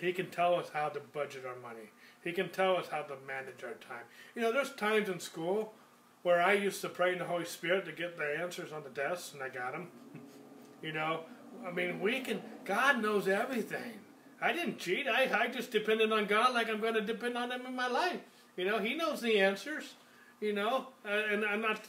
He 0.01 0.13
can 0.13 0.31
tell 0.31 0.55
us 0.55 0.71
how 0.73 0.89
to 0.89 1.01
budget 1.01 1.45
our 1.45 1.61
money. 1.61 1.91
He 2.25 2.33
can 2.33 2.49
tell 2.49 2.77
us 2.77 2.89
how 2.89 3.03
to 3.03 3.15
manage 3.27 3.63
our 3.65 3.75
time. 3.75 4.05
You 4.35 4.43
know, 4.43 4.53
there's 4.53 4.73
times 4.73 5.09
in 5.09 5.21
school 5.21 5.75
where 6.23 6.41
I 6.41 6.55
used 6.55 6.81
to 6.83 6.89
pray 6.89 7.13
in 7.13 7.19
the 7.19 7.25
Holy 7.25 7.45
Spirit 7.45 7.85
to 7.87 7.93
get 7.93 8.17
the 8.17 8.39
answers 8.41 8.73
on 8.73 8.83
the 8.83 8.91
test, 8.91 9.35
and 9.35 9.43
I 9.43 9.49
got 9.49 9.73
them. 9.73 9.89
you 10.83 10.93
know, 10.93 11.21
I 11.67 11.71
mean, 11.71 12.01
we 12.01 12.21
can, 12.21 12.41
God 12.65 13.03
knows 13.03 13.29
everything. 13.29 14.01
I 14.41 14.53
didn't 14.53 14.79
cheat. 14.79 15.07
I, 15.09 15.29
I 15.37 15.49
just 15.49 15.71
depended 15.71 16.13
on 16.13 16.27
God 16.27 16.55
like 16.55 16.71
I'm 16.71 16.81
going 16.81 16.95
to 16.95 17.01
depend 17.01 17.37
on 17.37 17.51
Him 17.51 17.67
in 17.67 17.75
my 17.75 17.89
life. 17.89 18.21
You 18.59 18.67
know, 18.67 18.79
He 18.79 18.95
knows 18.95 19.23
the 19.23 19.41
answers. 19.41 19.95
You 20.41 20.53
know, 20.53 20.89
and 21.05 21.45
I'm 21.45 21.61
not, 21.61 21.81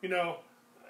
you 0.00 0.08
know, 0.08 0.38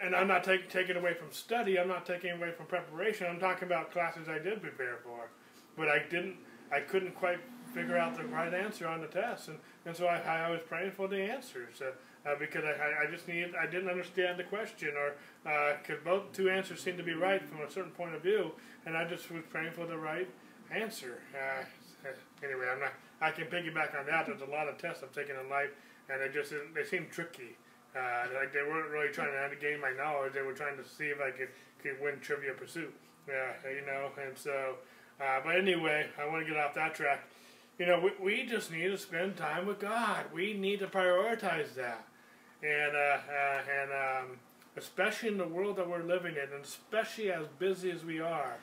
and 0.01 0.15
I'm 0.15 0.29
not 0.29 0.45
take, 0.45 0.69
taking 0.71 0.97
away 0.97 1.15
from 1.15 1.33
study. 1.33 1.79
I'm 1.79 1.89
not 1.89 2.07
taking 2.07 2.31
away 2.31 2.53
from 2.53 2.67
preparation. 2.67 3.27
I'm 3.29 3.41
talking 3.41 3.65
about 3.65 3.91
classes 3.91 4.29
I 4.29 4.39
did 4.39 4.63
prepare 4.63 4.99
for, 5.03 5.31
but 5.77 5.89
I 5.89 5.99
didn't. 6.11 6.37
I 6.73 6.81
couldn't 6.81 7.15
quite 7.17 7.41
figure 7.75 7.97
out 7.97 8.17
the 8.17 8.25
right 8.25 8.53
answer 8.55 8.87
on 8.87 9.01
the 9.01 9.07
test, 9.07 9.49
and, 9.49 9.59
and 9.85 9.97
so 9.97 10.07
I, 10.07 10.19
I 10.19 10.51
was 10.51 10.61
praying 10.67 10.93
for 10.93 11.09
the 11.09 11.21
answers 11.21 11.83
uh, 11.83 12.29
uh, 12.29 12.35
because 12.39 12.65
I, 12.65 13.05
I 13.07 13.11
just 13.11 13.27
needed. 13.27 13.55
I 13.61 13.67
didn't 13.67 13.91
understand 13.91 14.39
the 14.39 14.45
question, 14.45 14.91
or 14.97 15.15
because 15.43 16.01
uh, 16.01 16.05
both 16.05 16.33
two 16.33 16.51
answers 16.51 16.81
seemed 16.81 16.99
to 16.99 17.05
be 17.05 17.15
right 17.15 17.43
from 17.49 17.63
a 17.63 17.71
certain 17.71 17.91
point 17.91 18.15
of 18.15 18.23
view, 18.23 18.53
and 18.87 18.97
I 18.97 19.09
just 19.09 19.31
was 19.31 19.43
praying 19.51 19.73
for 19.73 19.87
the 19.87 19.99
right 19.99 20.29
answer. 20.71 21.21
Uh, 21.35 21.65
anyway, 22.45 22.67
I'm 22.73 22.81
not. 22.81 22.93
I 23.23 23.31
can 23.31 23.45
piggyback 23.45 23.99
on 23.99 24.07
that. 24.07 24.27
There's 24.27 24.43
a 24.43 24.51
lot 24.51 24.69
of 24.69 24.77
tests 24.79 25.03
I've 25.03 25.13
taken 25.13 25.37
in 25.37 25.49
life, 25.49 25.71
and 26.11 26.21
they 26.21 26.29
just 26.29 26.53
they 26.75 26.85
seem 26.85 27.07
tricky. 27.11 27.57
Uh, 27.95 28.27
like 28.35 28.53
they 28.53 28.63
weren't 28.63 28.91
really 28.91 29.13
trying 29.13 29.29
to 29.29 29.57
gain 29.57 29.81
my 29.81 29.93
knowledge. 29.93 30.33
They 30.33 30.43
were 30.43 30.55
trying 30.55 30.77
to 30.77 30.85
see 30.85 31.05
if 31.05 31.21
I 31.21 31.31
could 31.31 31.49
could 31.83 32.03
win 32.03 32.19
Trivia 32.21 32.53
Pursuit. 32.55 32.93
Yeah, 33.29 33.53
you 33.71 33.87
know. 33.87 34.11
And 34.21 34.37
so, 34.37 34.77
uh, 35.21 35.41
but 35.45 35.57
anyway, 35.57 36.07
I 36.21 36.27
want 36.27 36.45
to 36.45 36.53
get 36.53 36.61
off 36.61 36.75
that 36.75 36.95
track. 36.95 37.21
You 37.79 37.87
know, 37.87 38.01
we, 38.01 38.11
we 38.23 38.47
just 38.47 38.73
need 38.73 38.89
to 38.89 38.99
spend 38.99 39.37
time 39.37 39.67
with 39.67 39.79
God. 39.79 40.27
We 40.35 40.55
need 40.55 40.81
to 40.81 40.89
prioritize 40.89 41.75
that, 41.75 42.07
and 42.63 42.97
uh, 42.97 43.19
uh 43.31 43.63
and 43.81 43.91
um, 43.93 44.39
especially 44.77 45.29
in 45.29 45.39
the 45.39 45.47
world 45.47 45.77
that 45.77 45.89
we're 45.89 46.03
living 46.03 46.35
in, 46.35 46.55
and 46.55 46.65
especially 46.65 47.31
as 47.31 47.47
busy 47.59 47.91
as 47.91 48.05
we 48.05 48.21
are, 48.21 48.57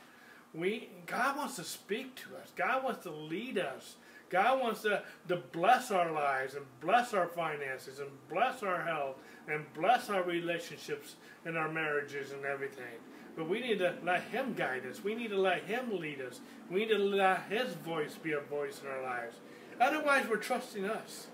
we 0.53 0.89
God 1.05 1.37
wants 1.37 1.55
to 1.55 1.63
speak 1.63 2.15
to 2.15 2.35
us. 2.41 2.51
God 2.55 2.83
wants 2.83 3.03
to 3.03 3.11
lead 3.11 3.57
us. 3.57 3.95
God 4.29 4.61
wants 4.61 4.81
to, 4.83 5.03
to 5.27 5.37
bless 5.37 5.91
our 5.91 6.11
lives 6.11 6.55
and 6.55 6.65
bless 6.81 7.13
our 7.13 7.27
finances 7.27 7.99
and 7.99 8.09
bless 8.29 8.63
our 8.63 8.81
health 8.81 9.15
and 9.47 9.65
bless 9.73 10.09
our 10.09 10.23
relationships 10.23 11.15
and 11.45 11.57
our 11.57 11.71
marriages 11.71 12.31
and 12.31 12.45
everything. 12.45 12.99
But 13.35 13.49
we 13.49 13.61
need 13.61 13.79
to 13.79 13.95
let 14.03 14.23
Him 14.23 14.53
guide 14.53 14.85
us. 14.85 15.03
We 15.03 15.15
need 15.15 15.29
to 15.29 15.39
let 15.39 15.63
Him 15.63 15.99
lead 15.99 16.21
us. 16.21 16.41
We 16.69 16.81
need 16.81 16.89
to 16.89 16.97
let 16.97 17.43
His 17.49 17.73
voice 17.75 18.15
be 18.15 18.33
a 18.33 18.41
voice 18.41 18.81
in 18.83 18.89
our 18.89 19.01
lives. 19.01 19.37
Otherwise, 19.79 20.27
we're 20.29 20.37
trusting 20.37 20.85
us. 20.85 21.27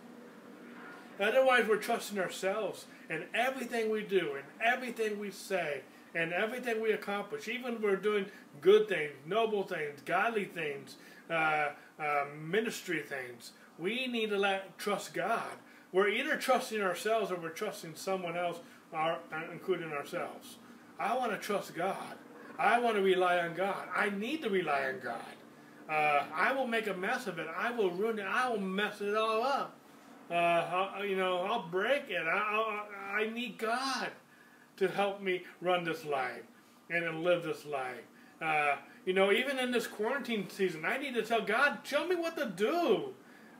Otherwise, 1.19 1.67
we're 1.67 1.77
trusting 1.77 2.19
ourselves 2.19 2.85
in 3.09 3.23
everything 3.33 3.89
we 3.89 4.03
do, 4.03 4.33
and 4.35 4.43
everything 4.61 5.19
we 5.19 5.31
say, 5.31 5.81
and 6.13 6.33
everything 6.33 6.81
we 6.81 6.91
accomplish. 6.91 7.47
Even 7.47 7.75
if 7.75 7.81
we're 7.81 7.95
doing 7.95 8.25
good 8.61 8.87
things, 8.87 9.11
noble 9.25 9.63
things, 9.63 10.01
godly 10.05 10.45
things, 10.45 10.95
uh, 11.29 11.69
uh, 11.99 12.25
ministry 12.39 13.01
things. 13.01 13.51
We 13.77 14.07
need 14.07 14.29
to 14.29 14.37
let 14.37 14.77
trust 14.77 15.13
God. 15.13 15.53
We're 15.91 16.09
either 16.09 16.35
trusting 16.37 16.81
ourselves 16.81 17.31
or 17.31 17.35
we're 17.35 17.49
trusting 17.49 17.95
someone 17.95 18.37
else, 18.37 18.59
our, 18.93 19.19
including 19.51 19.91
ourselves. 19.91 20.57
I 20.99 21.15
want 21.17 21.31
to 21.31 21.37
trust 21.37 21.75
God. 21.75 22.17
I 22.57 22.79
want 22.79 22.95
to 22.95 23.01
rely 23.01 23.39
on 23.39 23.53
God. 23.53 23.87
I 23.95 24.09
need 24.09 24.41
to 24.43 24.49
rely 24.49 24.85
on 24.85 24.99
God. 25.03 25.21
Uh, 25.89 26.25
I 26.33 26.51
will 26.53 26.67
make 26.67 26.87
a 26.87 26.93
mess 26.93 27.27
of 27.27 27.37
it. 27.37 27.47
I 27.55 27.71
will 27.71 27.91
ruin 27.91 28.19
it. 28.19 28.25
I 28.25 28.49
will 28.49 28.59
mess 28.59 29.01
it 29.01 29.15
all 29.15 29.43
up. 29.43 29.77
Uh, 30.31 31.01
you 31.03 31.15
know, 31.15 31.39
I'll 31.39 31.67
break 31.67 32.09
it. 32.09 32.25
I, 32.25 32.85
I, 33.13 33.21
I 33.21 33.29
need 33.29 33.57
God 33.57 34.09
to 34.77 34.87
help 34.87 35.21
me 35.21 35.43
run 35.61 35.83
this 35.83 36.03
life 36.03 36.43
and 36.89 37.23
live 37.23 37.43
this 37.43 37.65
life. 37.65 38.03
Uh, 38.41 38.75
you 39.05 39.13
know, 39.13 39.31
even 39.31 39.59
in 39.59 39.71
this 39.71 39.87
quarantine 39.87 40.49
season, 40.49 40.83
I 40.85 40.97
need 40.97 41.13
to 41.13 41.21
tell 41.21 41.41
God, 41.41 41.79
show 41.83 42.07
me 42.07 42.15
what 42.15 42.37
to 42.37 42.45
do 42.47 43.13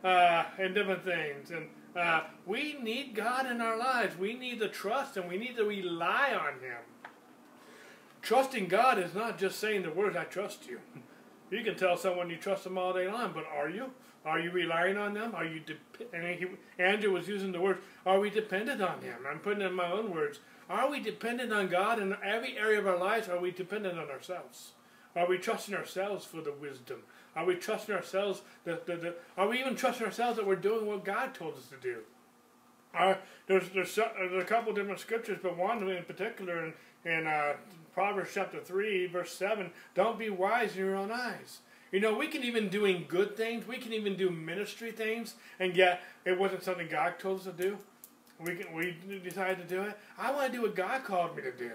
uh, 0.03 0.45
and 0.58 0.73
different 0.73 1.03
things. 1.03 1.51
And 1.51 1.67
uh, 1.95 2.21
we 2.45 2.77
need 2.81 3.15
God 3.15 3.49
in 3.49 3.62
our 3.62 3.77
lives. 3.77 4.17
We 4.17 4.34
need 4.34 4.60
to 4.60 4.67
trust 4.67 5.17
and 5.17 5.29
we 5.29 5.38
need 5.38 5.55
to 5.58 5.63
rely 5.63 6.34
on 6.34 6.60
Him. 6.60 6.81
Trusting 8.21 8.67
God 8.67 8.97
is 8.97 9.13
not 9.13 9.38
just 9.38 9.60
saying 9.60 9.84
the 9.84 9.91
words, 9.91 10.17
I 10.17 10.23
trust 10.23 10.67
you. 10.67 10.79
You 11.51 11.63
can 11.63 11.75
tell 11.75 11.95
someone 11.95 12.31
you 12.31 12.38
trust 12.38 12.63
them 12.63 12.77
all 12.77 12.91
day 12.91 13.08
long, 13.08 13.31
but 13.34 13.45
are 13.55 13.69
you? 13.69 13.91
Are 14.25 14.39
you 14.39 14.49
relying 14.49 14.97
on 14.97 15.13
them? 15.13 15.36
Are 15.36 15.45
you? 15.45 15.60
De- 15.60 15.75
and 16.12 16.39
he, 16.39 16.47
Andrew 16.79 17.12
was 17.12 17.27
using 17.27 17.51
the 17.51 17.62
words, 17.62 17.79
"Are 18.03 18.19
we 18.19 18.31
dependent 18.31 18.81
on 18.81 18.99
Him?" 19.01 19.19
I'm 19.29 19.38
putting 19.38 19.62
it 19.62 19.67
in 19.67 19.73
my 19.73 19.91
own 19.91 20.12
words. 20.12 20.39
Are 20.67 20.89
we 20.89 20.99
dependent 20.99 21.53
on 21.53 21.69
God 21.69 21.99
in 21.99 22.17
every 22.23 22.58
area 22.58 22.79
of 22.79 22.88
our 22.88 22.97
lives? 22.97 23.29
Are 23.29 23.39
we 23.39 23.51
dependent 23.51 23.99
on 23.99 24.10
ourselves? 24.10 24.71
Are 25.15 25.28
we 25.28 25.38
trusting 25.38 25.73
ourselves 25.73 26.25
for 26.25 26.41
the 26.41 26.51
wisdom? 26.51 27.04
Are 27.36 27.45
we 27.45 27.56
trusting 27.56 27.93
ourselves 27.93 28.41
that, 28.65 28.86
that, 28.86 29.01
that 29.01 29.21
are 29.38 29.47
we 29.47 29.60
even 29.60 29.75
trusting 29.75 30.06
ourselves 30.06 30.38
that 30.38 30.47
we're 30.47 30.56
doing 30.56 30.86
what 30.86 31.06
God 31.06 31.34
told 31.34 31.56
us 31.56 31.67
to 31.67 31.78
do? 31.78 31.99
There's, 33.47 33.69
there's, 33.73 33.95
there's 33.95 34.43
a 34.43 34.45
couple 34.45 34.73
different 34.73 34.99
scriptures, 34.99 35.39
but 35.41 35.58
one 35.58 35.88
in 35.89 36.04
particular 36.04 36.65
in, 36.65 36.73
in 37.04 37.28
uh, 37.28 37.54
Proverbs 37.93 38.32
chapter 38.34 38.60
3, 38.60 39.08
verse 39.08 39.34
7, 39.34 39.71
don't 39.93 40.17
be 40.17 40.30
wise 40.30 40.73
in 40.73 40.80
your 40.80 40.95
own 40.95 41.12
eyes. 41.12 41.60
You 41.91 41.99
know, 41.99 42.17
we 42.17 42.28
can 42.28 42.43
even 42.43 42.69
doing 42.69 43.06
good 43.08 43.38
things, 43.38 43.67
we 43.67 43.78
can 43.78 43.93
even 43.93 44.15
do 44.15 44.30
ministry 44.30 44.91
things, 44.91 45.36
and 45.60 45.75
yet 45.75 46.01
it 46.25 46.38
wasn't 46.38 46.63
something 46.63 46.88
God 46.88 47.19
told 47.19 47.39
us 47.39 47.45
to 47.45 47.51
do. 47.51 47.78
We 48.39 48.56
can, 48.56 48.73
we 48.73 48.97
decided 49.23 49.67
to 49.67 49.75
do 49.75 49.82
it. 49.84 49.97
I 50.17 50.32
want 50.32 50.51
to 50.51 50.58
do 50.58 50.62
what 50.63 50.75
God 50.75 51.04
called 51.04 51.36
me 51.36 51.43
to 51.43 51.51
do. 51.51 51.71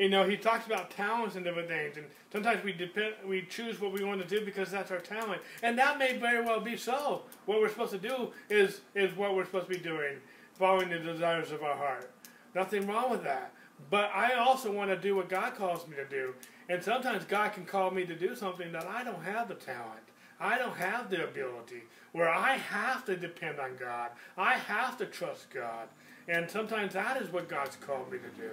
You 0.00 0.08
know, 0.08 0.26
he 0.26 0.38
talks 0.38 0.64
about 0.64 0.90
talents 0.90 1.36
and 1.36 1.44
different 1.44 1.68
things, 1.68 1.98
and 1.98 2.06
sometimes 2.32 2.64
we 2.64 2.72
depend, 2.72 3.16
we 3.26 3.42
choose 3.42 3.78
what 3.82 3.92
we 3.92 4.02
want 4.02 4.22
to 4.22 4.26
do 4.26 4.42
because 4.42 4.70
that's 4.70 4.90
our 4.90 4.98
talent, 4.98 5.42
and 5.62 5.76
that 5.76 5.98
may 5.98 6.16
very 6.16 6.42
well 6.42 6.58
be 6.58 6.74
so. 6.74 7.20
What 7.44 7.60
we're 7.60 7.68
supposed 7.68 7.92
to 7.92 7.98
do 7.98 8.30
is 8.48 8.80
is 8.94 9.14
what 9.14 9.36
we're 9.36 9.44
supposed 9.44 9.68
to 9.68 9.74
be 9.74 9.78
doing, 9.78 10.16
following 10.54 10.88
the 10.88 10.98
desires 11.00 11.52
of 11.52 11.62
our 11.62 11.76
heart. 11.76 12.10
Nothing 12.54 12.86
wrong 12.86 13.10
with 13.10 13.22
that. 13.24 13.52
But 13.90 14.10
I 14.14 14.36
also 14.36 14.72
want 14.72 14.88
to 14.90 14.96
do 14.96 15.16
what 15.16 15.28
God 15.28 15.54
calls 15.54 15.86
me 15.86 15.96
to 15.96 16.06
do. 16.06 16.34
And 16.70 16.82
sometimes 16.82 17.24
God 17.24 17.52
can 17.52 17.66
call 17.66 17.90
me 17.90 18.06
to 18.06 18.14
do 18.14 18.34
something 18.34 18.72
that 18.72 18.86
I 18.86 19.04
don't 19.04 19.22
have 19.22 19.48
the 19.48 19.54
talent. 19.54 20.00
I 20.40 20.56
don't 20.56 20.76
have 20.76 21.10
the 21.10 21.24
ability 21.24 21.82
where 22.12 22.30
I 22.30 22.56
have 22.56 23.04
to 23.04 23.16
depend 23.16 23.60
on 23.60 23.76
God. 23.78 24.12
I 24.38 24.54
have 24.54 24.96
to 24.98 25.06
trust 25.06 25.50
God. 25.50 25.88
And 26.26 26.50
sometimes 26.50 26.94
that 26.94 27.20
is 27.20 27.30
what 27.30 27.48
God's 27.48 27.76
called 27.76 28.10
me 28.10 28.18
to 28.18 28.40
do. 28.40 28.50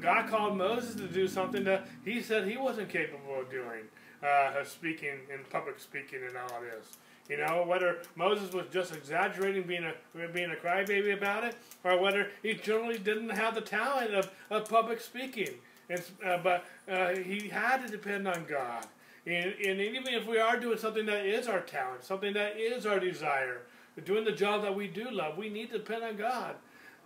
God 0.00 0.28
called 0.28 0.56
Moses 0.56 0.94
to 0.96 1.06
do 1.06 1.28
something 1.28 1.64
that 1.64 1.86
he 2.04 2.20
said 2.20 2.46
he 2.46 2.56
wasn't 2.56 2.88
capable 2.88 3.40
of 3.40 3.50
doing, 3.50 3.84
uh, 4.22 4.64
speaking 4.64 5.20
in 5.32 5.40
public 5.50 5.78
speaking 5.78 6.20
and 6.26 6.36
all 6.36 6.60
this. 6.60 6.98
You 7.28 7.36
know, 7.36 7.64
whether 7.64 7.98
Moses 8.16 8.52
was 8.52 8.66
just 8.72 8.94
exaggerating, 8.94 9.62
being 9.62 9.84
a 9.84 10.28
being 10.28 10.50
a 10.50 10.56
crybaby 10.56 11.16
about 11.16 11.44
it, 11.44 11.54
or 11.84 12.00
whether 12.00 12.28
he 12.42 12.54
generally 12.54 12.98
didn't 12.98 13.30
have 13.30 13.54
the 13.54 13.60
talent 13.60 14.14
of, 14.14 14.30
of 14.50 14.68
public 14.68 15.00
speaking. 15.00 15.50
And, 15.88 16.02
uh, 16.24 16.38
but 16.38 16.64
uh, 16.88 17.14
he 17.14 17.48
had 17.48 17.86
to 17.86 17.90
depend 17.90 18.26
on 18.26 18.46
God. 18.48 18.86
And, 19.26 19.54
and 19.64 19.80
even 19.80 20.08
if 20.08 20.26
we 20.26 20.38
are 20.38 20.58
doing 20.58 20.78
something 20.78 21.06
that 21.06 21.26
is 21.26 21.46
our 21.46 21.60
talent, 21.60 22.04
something 22.04 22.32
that 22.34 22.56
is 22.58 22.86
our 22.86 22.98
desire, 22.98 23.62
doing 24.04 24.24
the 24.24 24.32
job 24.32 24.62
that 24.62 24.74
we 24.74 24.88
do 24.88 25.10
love, 25.10 25.36
we 25.36 25.48
need 25.48 25.70
to 25.70 25.78
depend 25.78 26.02
on 26.02 26.16
God. 26.16 26.56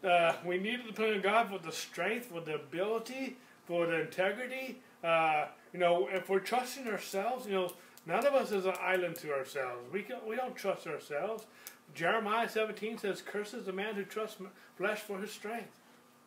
Uh, 0.05 0.35
we 0.45 0.59
need 0.59 0.83
to 0.83 0.87
depend 0.89 1.15
on 1.15 1.21
God 1.23 1.49
for 1.49 1.59
the 1.59 1.73
strength, 1.73 2.27
for 2.27 2.41
the 2.41 2.57
ability, 2.57 3.37
for 3.67 3.87
the 3.87 4.03
integrity. 4.03 4.81
Uh, 5.03 5.47
you 5.73 5.79
know, 5.79 6.09
if 6.11 6.29
we're 6.29 6.41
trusting 6.41 6.87
ourselves, 6.87 7.47
you 7.47 7.53
know, 7.53 7.71
None 8.07 8.27
of 8.27 8.35
us 8.35 8.53
is 8.53 8.67
an 8.67 8.75
island 8.81 9.17
to 9.17 9.33
ourselves. 9.33 9.91
We, 9.93 10.03
can, 10.03 10.17
we 10.27 10.37
don't 10.37 10.55
trust 10.55 10.87
ourselves. 10.87 11.47
Jeremiah 11.95 12.49
17 12.49 12.99
says, 12.99 13.23
Curses 13.23 13.65
the 13.65 13.73
man 13.73 13.95
who 13.95 14.05
trusts 14.05 14.41
flesh 14.77 15.01
for 15.01 15.19
his 15.19 15.31
strength. 15.31 15.81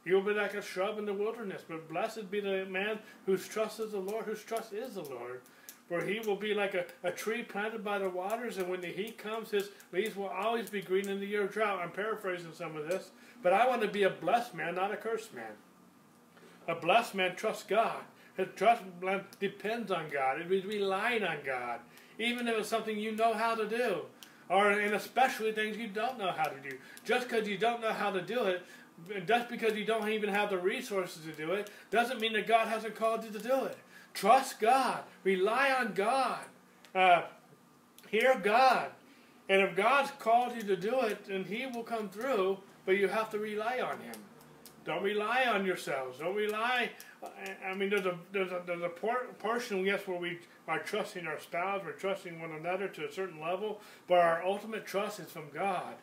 He 0.04 0.14
will 0.14 0.22
be 0.22 0.34
like 0.34 0.54
a 0.54 0.62
shrub 0.62 0.98
in 0.98 1.06
the 1.06 1.14
wilderness, 1.14 1.64
but 1.68 1.90
blessed 1.90 2.32
be 2.32 2.40
the 2.40 2.66
man 2.66 3.00
whose 3.26 3.48
trust 3.48 3.80
is 3.80 3.92
the 3.92 4.00
Lord, 4.00 4.26
whose 4.26 4.44
trust 4.44 4.74
is 4.74 4.96
the 4.96 5.02
Lord. 5.02 5.42
For 5.88 6.02
he 6.04 6.20
will 6.20 6.36
be 6.36 6.54
like 6.54 6.74
a, 6.74 6.86
a 7.04 7.12
tree 7.12 7.44
planted 7.44 7.84
by 7.84 7.98
the 7.98 8.10
waters, 8.10 8.58
and 8.58 8.70
when 8.70 8.82
the 8.82 8.88
heat 8.88 9.18
comes, 9.18 9.52
his 9.52 9.70
leaves 9.94 10.18
will 10.18 10.28
always 10.28 10.70
be 10.70 10.82
green 10.82 11.08
in 11.08 11.20
the 11.20 11.26
year 11.26 11.44
of 11.44 11.52
drought. 11.54 11.80
I'm 11.80 11.92
paraphrasing 11.92 12.52
some 12.54 12.76
of 12.76 12.90
this, 12.90 13.12
but 13.42 13.54
I 13.54 13.68
want 13.68 13.82
to 13.84 13.88
be 13.88 14.04
a 14.04 14.10
blessed 14.10 14.54
man, 14.54 14.76
not 14.76 14.92
a 14.92 14.98
cursed 14.98 15.34
man. 15.34 15.54
A 16.68 16.76
blessed 16.76 17.16
man 17.16 17.36
trusts 17.36 17.64
God. 17.64 18.02
His 18.36 18.48
trust 18.56 18.84
depends 19.40 19.90
on 19.90 20.10
God. 20.10 20.42
It 20.42 20.52
is 20.52 20.66
relying 20.66 21.24
on 21.24 21.38
God, 21.46 21.80
even 22.20 22.48
if 22.48 22.58
it's 22.58 22.70
something 22.70 23.00
you 23.00 23.14
know 23.14 23.34
how 23.34 23.56
to 23.56 23.66
do, 23.66 24.02
or 24.50 24.70
and 24.72 24.94
especially 24.94 25.54
things 25.54 25.78
you 25.78 25.88
don't 25.88 26.20
know 26.20 26.32
how 26.32 26.50
to 26.50 26.60
do. 26.70 26.78
Just 27.06 27.30
because 27.30 27.48
you 27.48 27.58
don't 27.58 27.82
know 27.82 27.94
how 27.94 28.12
to 28.12 28.22
do 28.22 28.44
it, 28.44 28.64
just 29.26 29.50
because 29.50 29.74
you 29.76 29.86
don't 29.86 30.10
even 30.10 30.30
have 30.30 30.50
the 30.50 30.58
resources 30.58 31.24
to 31.24 31.32
do 31.32 31.54
it, 31.54 31.70
doesn't 31.92 32.20
mean 32.20 32.34
that 32.34 32.46
God 32.46 32.68
hasn't 32.68 32.96
called 32.96 33.24
you 33.24 33.32
to 33.32 33.40
do 33.40 33.66
it. 33.66 33.78
Trust 34.18 34.60
God. 34.60 35.04
Rely 35.24 35.72
on 35.80 35.94
God. 35.94 36.40
Uh, 36.96 37.22
hear 38.10 38.40
God. 38.44 38.90
And 39.48 39.62
if 39.62 39.76
God's 39.76 40.10
called 40.18 40.56
you 40.56 40.64
to 40.64 40.76
do 40.76 41.02
it, 41.02 41.26
then 41.28 41.44
He 41.44 41.68
will 41.68 41.84
come 41.84 42.10
through, 42.10 42.58
but 42.88 42.98
you 42.98 43.08
have 43.08 43.30
to 43.30 43.38
rely 43.38 43.80
on 43.80 44.00
Him. 44.00 44.16
Don't 44.86 45.04
rely 45.04 45.46
on 45.46 45.66
yourselves. 45.66 46.18
Don't 46.18 46.36
rely. 46.36 46.90
I 47.66 47.74
mean, 47.74 47.90
there's 47.90 48.06
a 48.06 48.18
there's 48.32 48.52
a 48.52 48.62
there's 48.66 48.84
a 48.84 48.90
portion, 48.90 49.86
yes, 49.86 50.08
where 50.08 50.20
we 50.20 50.40
are 50.68 50.80
trusting 50.80 51.26
our 51.26 51.40
spouse, 51.40 51.82
we're 51.84 51.94
trusting 51.94 52.40
one 52.40 52.52
another 52.52 52.88
to 52.90 53.08
a 53.08 53.12
certain 53.12 53.42
level, 53.42 53.80
but 54.08 54.20
our 54.20 54.44
ultimate 54.44 54.86
trust 54.86 55.20
is 55.20 55.32
from 55.32 55.50
God. 55.54 55.96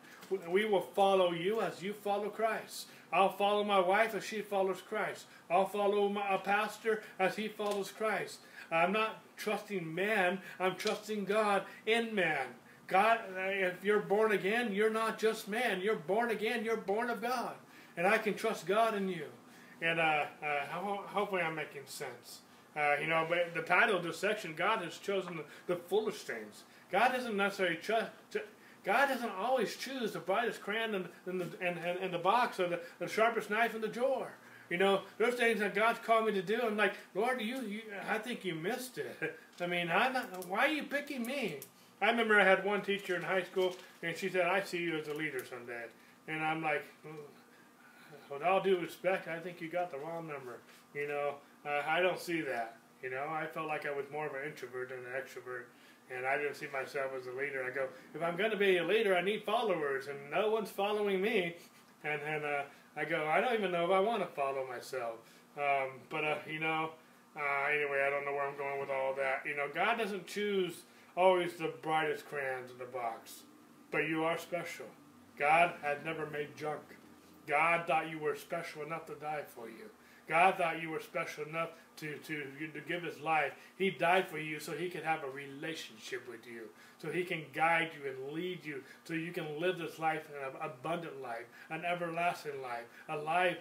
We 0.49 0.65
will 0.65 0.81
follow 0.81 1.31
you 1.31 1.61
as 1.61 1.81
you 1.81 1.93
follow 1.93 2.29
Christ. 2.29 2.87
I'll 3.13 3.31
follow 3.31 3.63
my 3.63 3.79
wife 3.79 4.15
as 4.15 4.23
she 4.23 4.41
follows 4.41 4.81
Christ. 4.81 5.25
I'll 5.49 5.67
follow 5.67 6.09
my, 6.09 6.33
a 6.33 6.39
pastor 6.39 7.03
as 7.19 7.35
he 7.35 7.47
follows 7.47 7.91
Christ. 7.91 8.39
I'm 8.71 8.91
not 8.91 9.21
trusting 9.37 9.93
man. 9.93 10.39
I'm 10.59 10.75
trusting 10.75 11.25
God 11.25 11.63
in 11.85 12.13
man. 12.15 12.47
God, 12.87 13.19
if 13.37 13.83
you're 13.83 13.99
born 13.99 14.31
again, 14.31 14.73
you're 14.73 14.89
not 14.89 15.19
just 15.19 15.47
man. 15.47 15.79
You're 15.79 15.95
born 15.95 16.31
again. 16.31 16.65
You're 16.65 16.75
born 16.75 17.09
of 17.11 17.21
God 17.21 17.53
and 17.97 18.05
I 18.05 18.17
can 18.17 18.33
trust 18.33 18.65
God 18.65 18.95
in 18.95 19.07
you. 19.09 19.25
And 19.85 19.99
uh, 19.99 20.25
uh, 20.43 20.65
hopefully, 20.67 21.43
I'm 21.43 21.53
making 21.53 21.83
sense. 21.85 22.39
Uh, 22.75 22.95
you 22.99 23.05
know, 23.05 23.27
but 23.29 23.53
the 23.53 23.61
title 23.61 23.95
of 23.95 24.03
this 24.03 24.17
section, 24.17 24.55
God 24.55 24.81
has 24.83 24.97
chosen 24.97 25.37
the, 25.37 25.43
the 25.67 25.79
foolish 25.79 26.23
things. 26.23 26.63
God 26.91 27.11
doesn't 27.11 27.37
necessarily 27.37 27.75
trust. 27.75 28.09
God 28.83 29.07
doesn't 29.07 29.29
always 29.29 29.75
choose 29.75 30.11
the 30.11 30.19
brightest 30.19 30.61
crayon 30.61 30.95
in, 30.95 31.07
in, 31.27 31.37
the, 31.37 31.47
in, 31.61 31.77
in 32.03 32.11
the 32.11 32.17
box 32.17 32.59
or 32.59 32.67
the, 32.67 32.79
the 32.97 33.07
sharpest 33.07 33.51
knife 33.51 33.75
in 33.75 33.81
the 33.81 33.87
drawer. 33.87 34.31
You 34.71 34.77
know, 34.77 35.01
there's 35.19 35.35
things 35.35 35.59
that 35.59 35.75
God's 35.75 35.99
called 35.99 36.25
me 36.25 36.31
to 36.33 36.41
do. 36.41 36.59
I'm 36.63 36.75
like, 36.75 36.95
Lord, 37.13 37.39
you, 37.39 37.61
you 37.61 37.81
I 38.09 38.17
think 38.17 38.43
you 38.43 38.55
missed 38.55 38.97
it. 38.97 39.39
I 39.61 39.67
mean, 39.67 39.87
not, 39.87 40.47
why 40.47 40.65
are 40.65 40.69
you 40.69 40.83
picking 40.83 41.25
me? 41.25 41.59
I 42.01 42.09
remember 42.09 42.39
I 42.39 42.43
had 42.43 42.65
one 42.65 42.81
teacher 42.81 43.15
in 43.15 43.21
high 43.21 43.43
school, 43.43 43.75
and 44.01 44.17
she 44.17 44.29
said, 44.29 44.47
I 44.47 44.63
see 44.63 44.79
you 44.79 44.97
as 44.97 45.07
a 45.07 45.13
leader 45.13 45.45
someday. 45.47 45.85
And 46.27 46.43
I'm 46.43 46.63
like, 46.63 46.83
with 48.31 48.43
all 48.43 48.61
due 48.61 48.77
respect, 48.77 49.27
I 49.27 49.39
think 49.39 49.61
you 49.61 49.69
got 49.69 49.91
the 49.91 49.97
wrong 49.97 50.27
number. 50.27 50.59
You 50.93 51.07
know, 51.07 51.35
uh, 51.65 51.81
I 51.87 52.01
don't 52.01 52.19
see 52.19 52.41
that. 52.41 52.77
You 53.03 53.09
know, 53.11 53.25
I 53.29 53.45
felt 53.45 53.67
like 53.67 53.85
I 53.85 53.91
was 53.91 54.05
more 54.11 54.25
of 54.25 54.33
an 54.33 54.41
introvert 54.45 54.89
than 54.89 54.99
an 54.99 55.05
extrovert, 55.15 55.65
and 56.15 56.25
I 56.25 56.37
didn't 56.37 56.55
see 56.55 56.67
myself 56.71 57.11
as 57.17 57.27
a 57.27 57.31
leader. 57.31 57.63
I 57.63 57.73
go, 57.73 57.87
if 58.13 58.23
I'm 58.23 58.37
going 58.37 58.51
to 58.51 58.57
be 58.57 58.77
a 58.77 58.83
leader, 58.83 59.15
I 59.15 59.21
need 59.21 59.43
followers, 59.43 60.07
and 60.07 60.17
no 60.31 60.49
one's 60.49 60.71
following 60.71 61.21
me. 61.21 61.55
And 62.03 62.21
and 62.21 62.45
uh, 62.45 62.63
I 62.95 63.05
go, 63.05 63.27
I 63.27 63.41
don't 63.41 63.53
even 63.53 63.71
know 63.71 63.85
if 63.85 63.91
I 63.91 63.99
want 63.99 64.21
to 64.21 64.27
follow 64.27 64.65
myself. 64.67 65.15
Um, 65.57 65.99
but 66.09 66.23
uh, 66.23 66.37
you 66.49 66.59
know, 66.59 66.91
uh, 67.35 67.69
anyway, 67.69 68.03
I 68.05 68.09
don't 68.09 68.25
know 68.25 68.33
where 68.33 68.47
I'm 68.47 68.57
going 68.57 68.79
with 68.79 68.89
all 68.89 69.13
that. 69.15 69.43
You 69.45 69.55
know, 69.55 69.67
God 69.73 69.97
doesn't 69.97 70.27
choose 70.27 70.83
always 71.15 71.53
the 71.55 71.71
brightest 71.81 72.27
crayons 72.27 72.71
in 72.71 72.77
the 72.77 72.85
box 72.85 73.43
but 73.95 74.09
you 74.09 74.25
are 74.25 74.37
special. 74.37 74.87
God 75.39 75.73
had 75.81 76.03
never 76.03 76.25
made 76.25 76.55
junk. 76.57 76.81
God 77.47 77.87
thought 77.87 78.09
you 78.09 78.19
were 78.19 78.35
special 78.35 78.83
enough 78.83 79.05
to 79.07 79.15
die 79.15 79.43
for 79.47 79.67
you. 79.67 79.89
God 80.27 80.55
thought 80.55 80.81
you 80.81 80.89
were 80.89 80.99
special 80.99 81.45
enough 81.45 81.69
to, 81.97 82.17
to, 82.17 82.43
to 82.73 82.81
give 82.87 83.03
his 83.03 83.19
life. 83.19 83.53
He 83.77 83.91
died 83.91 84.27
for 84.27 84.39
you 84.39 84.59
so 84.59 84.71
he 84.71 84.89
could 84.89 85.03
have 85.03 85.23
a 85.23 85.29
relationship 85.29 86.27
with 86.27 86.47
you, 86.47 86.69
so 86.99 87.11
he 87.11 87.23
can 87.23 87.43
guide 87.53 87.91
you 87.93 88.09
and 88.09 88.33
lead 88.33 88.65
you, 88.65 88.83
so 89.03 89.13
you 89.13 89.31
can 89.31 89.59
live 89.59 89.77
this 89.77 89.99
life, 89.99 90.23
an 90.29 90.55
abundant 90.61 91.21
life, 91.21 91.45
an 91.69 91.85
everlasting 91.85 92.61
life, 92.61 92.85
a 93.07 93.17
life. 93.17 93.57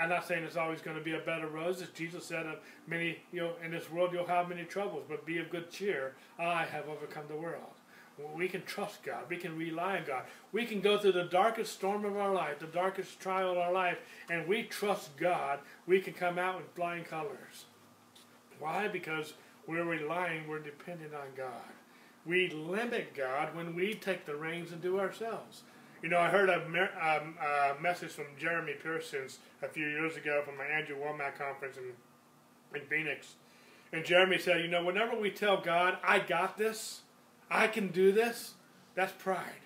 I'm 0.00 0.08
not 0.08 0.26
saying 0.26 0.44
it's 0.44 0.56
always 0.56 0.80
going 0.80 0.96
to 0.96 1.02
be 1.02 1.14
a 1.14 1.18
bed 1.18 1.42
of 1.42 1.52
roses. 1.52 1.88
Jesus 1.94 2.24
said, 2.24 2.46
of 2.46 2.58
"Many, 2.86 3.18
you 3.32 3.40
know, 3.40 3.52
in 3.62 3.70
this 3.70 3.90
world 3.90 4.12
you'll 4.12 4.26
have 4.26 4.48
many 4.48 4.64
troubles, 4.64 5.04
but 5.08 5.26
be 5.26 5.38
of 5.38 5.50
good 5.50 5.70
cheer. 5.70 6.14
I 6.38 6.64
have 6.64 6.88
overcome 6.88 7.24
the 7.28 7.36
world." 7.36 7.73
We 8.36 8.48
can 8.48 8.62
trust 8.62 9.02
God. 9.02 9.24
We 9.28 9.36
can 9.36 9.56
rely 9.56 9.98
on 9.98 10.04
God. 10.04 10.24
We 10.52 10.66
can 10.66 10.80
go 10.80 10.98
through 10.98 11.12
the 11.12 11.24
darkest 11.24 11.72
storm 11.72 12.04
of 12.04 12.16
our 12.16 12.32
life, 12.32 12.60
the 12.60 12.66
darkest 12.66 13.18
trial 13.20 13.50
of 13.50 13.58
our 13.58 13.72
life, 13.72 13.98
and 14.30 14.46
we 14.46 14.62
trust 14.62 15.16
God. 15.16 15.58
We 15.86 16.00
can 16.00 16.12
come 16.14 16.38
out 16.38 16.56
with 16.56 16.74
flying 16.74 17.04
colors. 17.04 17.64
Why? 18.60 18.86
Because 18.88 19.34
we're 19.66 19.84
relying, 19.84 20.46
we're 20.46 20.60
dependent 20.60 21.12
on 21.14 21.26
God. 21.36 21.72
We 22.24 22.50
limit 22.50 23.14
God 23.14 23.54
when 23.54 23.74
we 23.74 23.94
take 23.94 24.26
the 24.26 24.36
reins 24.36 24.72
and 24.72 24.80
do 24.80 25.00
ourselves. 25.00 25.62
You 26.02 26.10
know, 26.10 26.18
I 26.18 26.28
heard 26.28 26.50
a, 26.50 26.56
um, 26.56 27.34
a 27.40 27.80
message 27.80 28.10
from 28.10 28.26
Jeremy 28.38 28.74
Pearsons 28.82 29.38
a 29.62 29.68
few 29.68 29.86
years 29.86 30.16
ago 30.16 30.42
from 30.44 30.60
an 30.60 30.66
Andrew 30.70 30.96
Wommack 30.96 31.38
conference 31.38 31.78
in, 31.78 32.78
in 32.78 32.86
Phoenix. 32.86 33.34
And 33.92 34.04
Jeremy 34.04 34.38
said, 34.38 34.60
you 34.60 34.68
know, 34.68 34.84
whenever 34.84 35.18
we 35.18 35.30
tell 35.30 35.60
God, 35.60 35.98
I 36.02 36.18
got 36.18 36.58
this, 36.58 37.02
I 37.54 37.68
can 37.68 37.88
do 37.88 38.10
this, 38.10 38.54
that's 38.96 39.12
pride. 39.12 39.62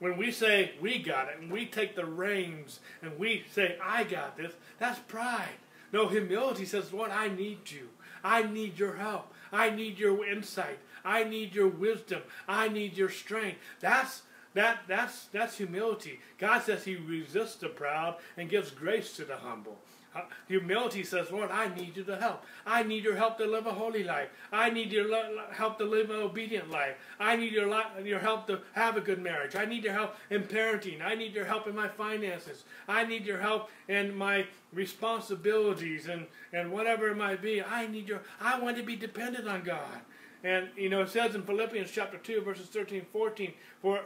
When 0.00 0.16
we 0.16 0.32
say 0.32 0.72
we 0.80 0.98
got 0.98 1.28
it 1.28 1.38
and 1.40 1.50
we 1.50 1.66
take 1.66 1.94
the 1.94 2.04
reins 2.04 2.80
and 3.00 3.16
we 3.16 3.44
say 3.52 3.78
I 3.80 4.02
got 4.02 4.36
this, 4.36 4.52
that's 4.80 4.98
pride. 4.98 5.60
No, 5.92 6.08
humility 6.08 6.66
says, 6.66 6.92
Lord, 6.92 7.12
I 7.12 7.28
need 7.28 7.70
you. 7.70 7.90
I 8.24 8.42
need 8.42 8.76
your 8.76 8.96
help. 8.96 9.32
I 9.52 9.70
need 9.70 10.00
your 10.00 10.26
insight. 10.26 10.80
I 11.04 11.22
need 11.22 11.54
your 11.54 11.68
wisdom. 11.68 12.22
I 12.48 12.68
need 12.68 12.96
your 12.96 13.08
strength. 13.08 13.58
That's 13.78 14.22
that 14.54 14.80
that's 14.88 15.26
that's 15.26 15.58
humility. 15.58 16.18
God 16.38 16.62
says 16.62 16.84
he 16.84 16.96
resists 16.96 17.56
the 17.56 17.68
proud 17.68 18.16
and 18.36 18.50
gives 18.50 18.72
grace 18.72 19.14
to 19.16 19.24
the 19.24 19.36
humble. 19.36 19.78
Uh, 20.14 20.22
humility 20.46 21.02
says, 21.02 21.30
Lord, 21.30 21.50
I 21.50 21.74
need 21.74 21.96
you 21.96 22.04
to 22.04 22.16
help. 22.16 22.44
I 22.66 22.82
need 22.82 23.04
your 23.04 23.16
help 23.16 23.38
to 23.38 23.46
live 23.46 23.66
a 23.66 23.72
holy 23.72 24.04
life. 24.04 24.28
I 24.52 24.70
need 24.70 24.92
your 24.92 25.08
help 25.52 25.78
to 25.78 25.84
live 25.84 26.10
an 26.10 26.16
obedient 26.16 26.70
life. 26.70 26.94
I 27.18 27.36
need 27.36 27.52
your, 27.52 27.68
your 28.04 28.20
help 28.20 28.46
to 28.46 28.60
have 28.72 28.96
a 28.96 29.00
good 29.00 29.20
marriage. 29.20 29.56
I 29.56 29.64
need 29.64 29.84
your 29.84 29.92
help 29.92 30.16
in 30.30 30.44
parenting. 30.44 31.02
I 31.04 31.14
need 31.14 31.34
your 31.34 31.44
help 31.44 31.66
in 31.66 31.74
my 31.74 31.88
finances. 31.88 32.64
I 32.86 33.04
need 33.04 33.24
your 33.24 33.38
help 33.38 33.70
in 33.88 34.14
my 34.14 34.46
responsibilities 34.72 36.06
and, 36.06 36.26
and 36.52 36.70
whatever 36.70 37.08
it 37.08 37.16
might 37.16 37.42
be. 37.42 37.62
I 37.62 37.86
need 37.86 38.08
your, 38.08 38.22
I 38.40 38.60
want 38.60 38.76
to 38.76 38.82
be 38.82 38.96
dependent 38.96 39.48
on 39.48 39.62
God. 39.62 40.00
And, 40.44 40.68
you 40.76 40.90
know, 40.90 41.00
it 41.00 41.08
says 41.08 41.34
in 41.34 41.42
Philippians 41.42 41.90
chapter 41.90 42.18
2, 42.18 42.42
verses 42.42 42.66
13 42.66 43.06
14, 43.12 43.54
for 43.80 44.02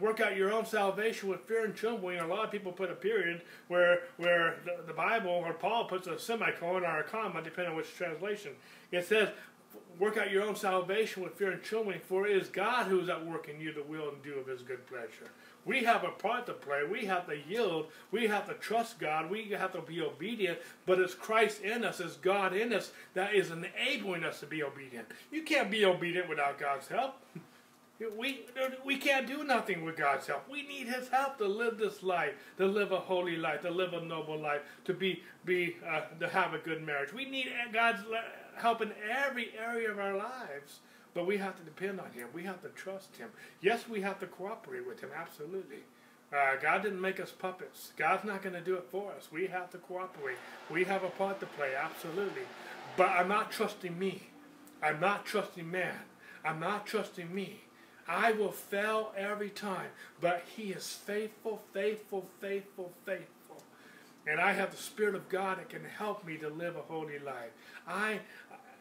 work 0.00 0.20
out 0.20 0.36
your 0.36 0.52
own 0.52 0.66
salvation 0.66 1.28
with 1.28 1.40
fear 1.42 1.64
and 1.64 1.74
trembling. 1.74 2.18
A 2.18 2.26
lot 2.26 2.44
of 2.44 2.50
people 2.50 2.72
put 2.72 2.90
a 2.90 2.94
period 2.94 3.42
where 3.68 4.00
where 4.16 4.56
the, 4.64 4.82
the 4.86 4.92
Bible 4.92 5.30
or 5.30 5.52
Paul 5.52 5.84
puts 5.84 6.06
a 6.06 6.18
semicolon 6.18 6.84
or 6.84 7.00
a 7.00 7.04
comma, 7.04 7.42
depending 7.42 7.72
on 7.72 7.76
which 7.76 7.94
translation. 7.94 8.52
It 8.90 9.06
says, 9.06 9.30
"Work 9.98 10.16
out 10.16 10.30
your 10.30 10.42
own 10.42 10.56
salvation 10.56 11.22
with 11.22 11.34
fear 11.34 11.52
and 11.52 11.62
trembling, 11.62 12.00
for 12.00 12.26
it 12.26 12.36
is 12.36 12.48
God 12.48 12.86
who 12.86 13.00
is 13.00 13.08
at 13.08 13.26
work 13.26 13.48
in 13.48 13.60
you, 13.60 13.72
the 13.72 13.82
will 13.82 14.08
and 14.08 14.22
do 14.22 14.34
of 14.34 14.46
His 14.46 14.62
good 14.62 14.86
pleasure." 14.86 15.30
We 15.64 15.84
have 15.84 16.02
a 16.02 16.10
part 16.10 16.46
to 16.46 16.54
play. 16.54 16.82
We 16.90 17.04
have 17.06 17.26
to 17.28 17.38
yield. 17.48 17.86
We 18.10 18.26
have 18.26 18.48
to 18.48 18.54
trust 18.54 18.98
God. 18.98 19.30
We 19.30 19.50
have 19.50 19.72
to 19.72 19.80
be 19.80 20.00
obedient. 20.00 20.58
But 20.86 20.98
it's 20.98 21.14
Christ 21.14 21.62
in 21.62 21.84
us, 21.84 22.00
it's 22.00 22.16
God 22.16 22.52
in 22.52 22.72
us 22.72 22.90
that 23.14 23.34
is 23.34 23.50
enabling 23.50 24.24
us 24.24 24.40
to 24.40 24.46
be 24.46 24.62
obedient. 24.62 25.06
You 25.30 25.42
can't 25.42 25.70
be 25.70 25.84
obedient 25.84 26.28
without 26.28 26.58
God's 26.58 26.88
help. 26.88 27.14
We, 28.16 28.46
we 28.84 28.96
can't 28.96 29.26
do 29.26 29.44
nothing 29.44 29.84
with 29.84 29.96
God's 29.96 30.26
help. 30.26 30.48
We 30.48 30.66
need 30.66 30.88
His 30.88 31.08
help 31.08 31.38
to 31.38 31.46
live 31.46 31.78
this 31.78 32.02
life, 32.02 32.34
to 32.58 32.66
live 32.66 32.92
a 32.92 33.00
holy 33.00 33.36
life, 33.36 33.62
to 33.62 33.70
live 33.70 33.92
a 33.92 34.04
noble 34.04 34.38
life, 34.38 34.62
to 34.84 34.94
be, 34.94 35.22
be 35.44 35.76
uh, 35.88 36.02
to 36.20 36.28
have 36.28 36.54
a 36.54 36.58
good 36.58 36.84
marriage. 36.84 37.12
We 37.12 37.24
need 37.24 37.48
God's 37.72 38.00
help 38.56 38.82
in 38.82 38.92
every 39.10 39.52
area 39.58 39.90
of 39.90 39.98
our 39.98 40.16
lives, 40.16 40.80
but 41.14 41.26
we 41.26 41.36
have 41.38 41.56
to 41.56 41.62
depend 41.62 42.00
on 42.00 42.10
Him. 42.12 42.28
We 42.32 42.44
have 42.44 42.62
to 42.62 42.68
trust 42.70 43.16
Him. 43.16 43.28
Yes, 43.60 43.88
we 43.88 44.00
have 44.00 44.18
to 44.20 44.26
cooperate 44.26 44.86
with 44.86 45.00
Him, 45.00 45.10
absolutely. 45.14 45.84
Uh, 46.32 46.56
God 46.60 46.82
didn't 46.82 47.00
make 47.00 47.20
us 47.20 47.30
puppets. 47.30 47.92
God's 47.96 48.24
not 48.24 48.42
going 48.42 48.54
to 48.54 48.62
do 48.62 48.74
it 48.74 48.86
for 48.90 49.12
us. 49.12 49.28
We 49.30 49.48
have 49.48 49.70
to 49.70 49.78
cooperate. 49.78 50.38
We 50.70 50.84
have 50.84 51.04
a 51.04 51.10
part 51.10 51.40
to 51.40 51.46
play, 51.46 51.72
absolutely. 51.76 52.42
But 52.96 53.10
I'm 53.10 53.28
not 53.28 53.50
trusting 53.50 53.98
me. 53.98 54.28
I'm 54.82 54.98
not 54.98 55.26
trusting 55.26 55.70
man. 55.70 55.98
I'm 56.44 56.58
not 56.58 56.86
trusting 56.86 57.34
me. 57.34 57.60
I 58.08 58.32
will 58.32 58.52
fail 58.52 59.12
every 59.16 59.50
time, 59.50 59.88
but 60.20 60.44
He 60.56 60.72
is 60.72 60.86
faithful, 60.88 61.62
faithful, 61.72 62.26
faithful, 62.40 62.92
faithful. 63.04 63.62
And 64.26 64.40
I 64.40 64.52
have 64.52 64.70
the 64.70 64.76
Spirit 64.76 65.14
of 65.14 65.28
God 65.28 65.58
that 65.58 65.68
can 65.68 65.84
help 65.84 66.24
me 66.24 66.36
to 66.38 66.48
live 66.48 66.76
a 66.76 66.82
holy 66.82 67.18
life. 67.18 67.50
I 67.86 68.20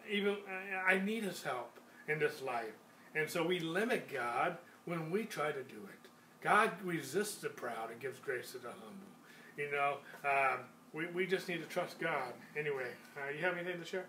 even 0.10 0.38
I 0.88 1.00
need 1.00 1.24
His 1.24 1.44
help 1.44 1.80
in 2.08 2.20
this 2.20 2.42
life, 2.42 2.74
and 3.16 3.30
so 3.30 3.46
we 3.46 3.60
limit 3.60 4.12
God 4.12 4.58
when 4.86 5.12
we 5.12 5.26
try 5.26 5.52
to 5.52 5.64
do 5.64 5.76
it. 5.76 6.10
God 6.42 6.72
resists 6.84 7.36
the 7.36 7.50
proud 7.50 7.92
and 7.92 8.00
gives 8.00 8.20
grace 8.20 8.52
to 8.52 8.58
the 8.58 8.70
humble. 8.70 9.12
You 9.58 9.72
know, 9.72 9.98
um, 10.26 10.60
we 10.94 11.08
we 11.08 11.28
just 11.28 11.48
need 11.48 11.62
to 11.62 11.68
trust 11.68 12.00
God. 12.00 12.34
Anyway, 12.58 12.88
uh, 13.18 13.32
you 13.32 13.44
have 13.44 13.58
anything 13.58 13.80
to 13.80 13.86
share? 13.86 14.06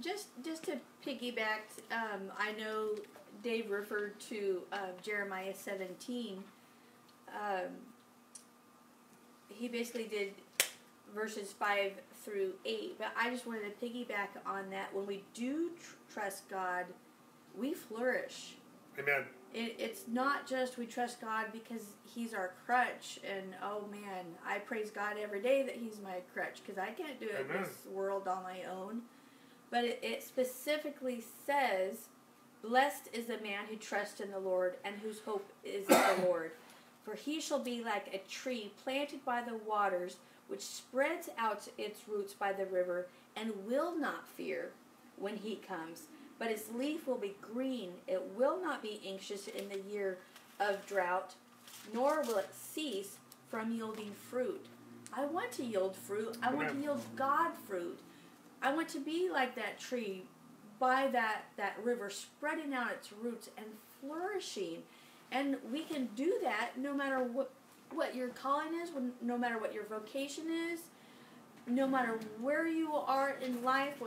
Just 0.00 0.28
just 0.44 0.64
to 0.64 0.78
piggyback, 1.04 1.82
um, 1.90 2.30
I 2.38 2.52
know 2.52 2.90
Dave 3.42 3.70
referred 3.70 4.18
to 4.20 4.62
uh, 4.72 4.78
Jeremiah 5.02 5.54
17, 5.54 6.42
um, 7.28 7.70
he 9.48 9.68
basically 9.68 10.04
did 10.04 10.32
verses 11.14 11.52
5 11.52 11.92
through 12.24 12.52
8. 12.64 12.98
But 12.98 13.12
I 13.16 13.30
just 13.30 13.46
wanted 13.46 13.78
to 13.78 13.86
piggyback 13.86 14.28
on 14.44 14.70
that. 14.70 14.94
When 14.94 15.06
we 15.06 15.24
do 15.34 15.70
tr- 15.80 16.12
trust 16.12 16.48
God, 16.48 16.86
we 17.56 17.74
flourish. 17.74 18.56
Amen. 18.98 19.24
It, 19.54 19.76
it's 19.78 20.02
not 20.08 20.46
just 20.46 20.76
we 20.76 20.86
trust 20.86 21.20
God 21.20 21.46
because 21.52 21.82
He's 22.04 22.34
our 22.34 22.52
crutch, 22.64 23.20
and 23.24 23.54
oh 23.62 23.84
man, 23.90 24.24
I 24.46 24.58
praise 24.58 24.90
God 24.90 25.16
every 25.22 25.40
day 25.40 25.62
that 25.62 25.76
He's 25.76 25.98
my 26.02 26.16
crutch 26.34 26.60
because 26.64 26.78
I 26.78 26.90
can't 26.90 27.18
do 27.20 27.26
it 27.26 27.40
in 27.40 27.62
this 27.62 27.86
world 27.90 28.28
on 28.28 28.42
my 28.42 28.64
own. 28.64 29.02
But 29.70 29.84
it, 29.84 30.00
it 30.02 30.22
specifically 30.22 31.24
says 31.46 32.08
Blessed 32.68 33.10
is 33.12 33.26
the 33.26 33.38
man 33.38 33.66
who 33.70 33.76
trusts 33.76 34.20
in 34.20 34.32
the 34.32 34.40
Lord 34.40 34.74
and 34.84 34.96
whose 34.96 35.20
hope 35.20 35.48
is 35.62 35.86
the 35.86 36.14
Lord. 36.24 36.50
For 37.04 37.14
he 37.14 37.40
shall 37.40 37.60
be 37.60 37.84
like 37.84 38.12
a 38.12 38.28
tree 38.28 38.72
planted 38.82 39.24
by 39.24 39.42
the 39.42 39.56
waters, 39.58 40.16
which 40.48 40.62
spreads 40.62 41.28
out 41.38 41.68
its 41.78 42.00
roots 42.08 42.34
by 42.34 42.52
the 42.52 42.66
river, 42.66 43.06
and 43.36 43.52
will 43.66 43.96
not 43.96 44.26
fear 44.26 44.70
when 45.16 45.36
heat 45.36 45.66
comes. 45.66 46.04
But 46.40 46.50
its 46.50 46.64
leaf 46.74 47.06
will 47.06 47.18
be 47.18 47.36
green. 47.40 47.92
It 48.08 48.22
will 48.36 48.60
not 48.60 48.82
be 48.82 49.00
anxious 49.06 49.46
in 49.46 49.68
the 49.68 49.80
year 49.88 50.18
of 50.58 50.84
drought, 50.86 51.34
nor 51.94 52.22
will 52.22 52.38
it 52.38 52.52
cease 52.52 53.16
from 53.48 53.72
yielding 53.72 54.12
fruit. 54.28 54.66
I 55.12 55.24
want 55.24 55.52
to 55.52 55.64
yield 55.64 55.94
fruit. 55.94 56.36
I 56.42 56.52
want 56.52 56.70
to 56.70 56.76
yield 56.76 57.00
God 57.14 57.52
fruit. 57.68 58.00
I 58.60 58.74
want 58.74 58.88
to 58.88 59.00
be 59.00 59.30
like 59.30 59.54
that 59.54 59.78
tree 59.78 60.24
by 60.78 61.08
that, 61.08 61.42
that 61.56 61.76
river, 61.82 62.10
spreading 62.10 62.74
out 62.74 62.92
its 62.92 63.12
roots 63.12 63.50
and 63.56 63.66
flourishing. 64.00 64.82
And 65.32 65.56
we 65.72 65.82
can 65.82 66.08
do 66.14 66.38
that 66.42 66.70
no 66.76 66.94
matter 66.94 67.22
what, 67.22 67.50
what 67.92 68.14
your 68.14 68.28
calling 68.28 68.74
is, 68.82 68.90
no 69.20 69.36
matter 69.36 69.58
what 69.58 69.74
your 69.74 69.84
vocation 69.84 70.44
is, 70.70 70.80
no 71.66 71.86
matter 71.86 72.18
where 72.40 72.68
you 72.68 72.94
are 72.94 73.36
in 73.42 73.62
life, 73.64 74.00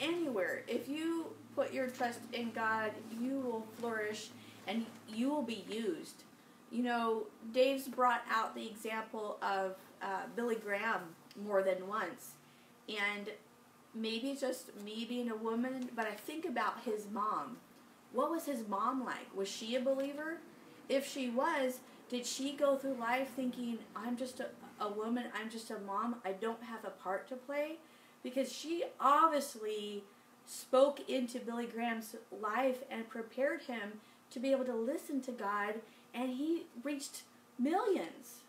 anywhere. 0.00 0.62
If 0.66 0.88
you 0.88 1.26
put 1.54 1.72
your 1.72 1.88
trust 1.88 2.20
in 2.32 2.52
God, 2.52 2.92
you 3.20 3.38
will 3.40 3.66
flourish 3.78 4.30
and 4.66 4.86
you 5.08 5.28
will 5.28 5.42
be 5.42 5.64
used. 5.68 6.22
You 6.70 6.84
know, 6.84 7.22
Dave's 7.52 7.88
brought 7.88 8.22
out 8.30 8.54
the 8.54 8.66
example 8.66 9.38
of 9.42 9.74
uh, 10.00 10.22
Billy 10.36 10.56
Graham 10.56 11.00
more 11.44 11.62
than 11.62 11.86
once. 11.88 12.32
And 12.88 13.28
maybe 13.94 14.36
just 14.38 14.74
me 14.84 15.04
being 15.08 15.30
a 15.30 15.36
woman, 15.36 15.90
but 15.94 16.06
I 16.06 16.12
think 16.14 16.44
about 16.44 16.80
his 16.84 17.06
mom. 17.10 17.56
What 18.12 18.30
was 18.30 18.46
his 18.46 18.66
mom 18.68 19.04
like? 19.04 19.34
Was 19.34 19.48
she 19.48 19.76
a 19.76 19.80
believer? 19.80 20.38
If 20.88 21.06
she 21.08 21.28
was, 21.28 21.80
did 22.08 22.26
she 22.26 22.52
go 22.52 22.76
through 22.76 22.94
life 22.94 23.30
thinking, 23.36 23.78
I'm 23.94 24.16
just 24.16 24.40
a, 24.40 24.48
a 24.80 24.88
woman, 24.90 25.26
I'm 25.34 25.50
just 25.50 25.70
a 25.70 25.78
mom, 25.78 26.16
I 26.24 26.32
don't 26.32 26.62
have 26.64 26.84
a 26.84 26.90
part 26.90 27.28
to 27.28 27.36
play? 27.36 27.76
Because 28.22 28.52
she 28.52 28.84
obviously 29.00 30.02
spoke 30.46 31.08
into 31.08 31.38
Billy 31.38 31.66
Graham's 31.66 32.16
life 32.42 32.82
and 32.90 33.08
prepared 33.08 33.62
him 33.62 34.00
to 34.30 34.40
be 34.40 34.50
able 34.52 34.64
to 34.64 34.74
listen 34.74 35.20
to 35.22 35.32
God, 35.32 35.74
and 36.14 36.30
he 36.30 36.66
reached 36.82 37.22
millions. 37.58 38.40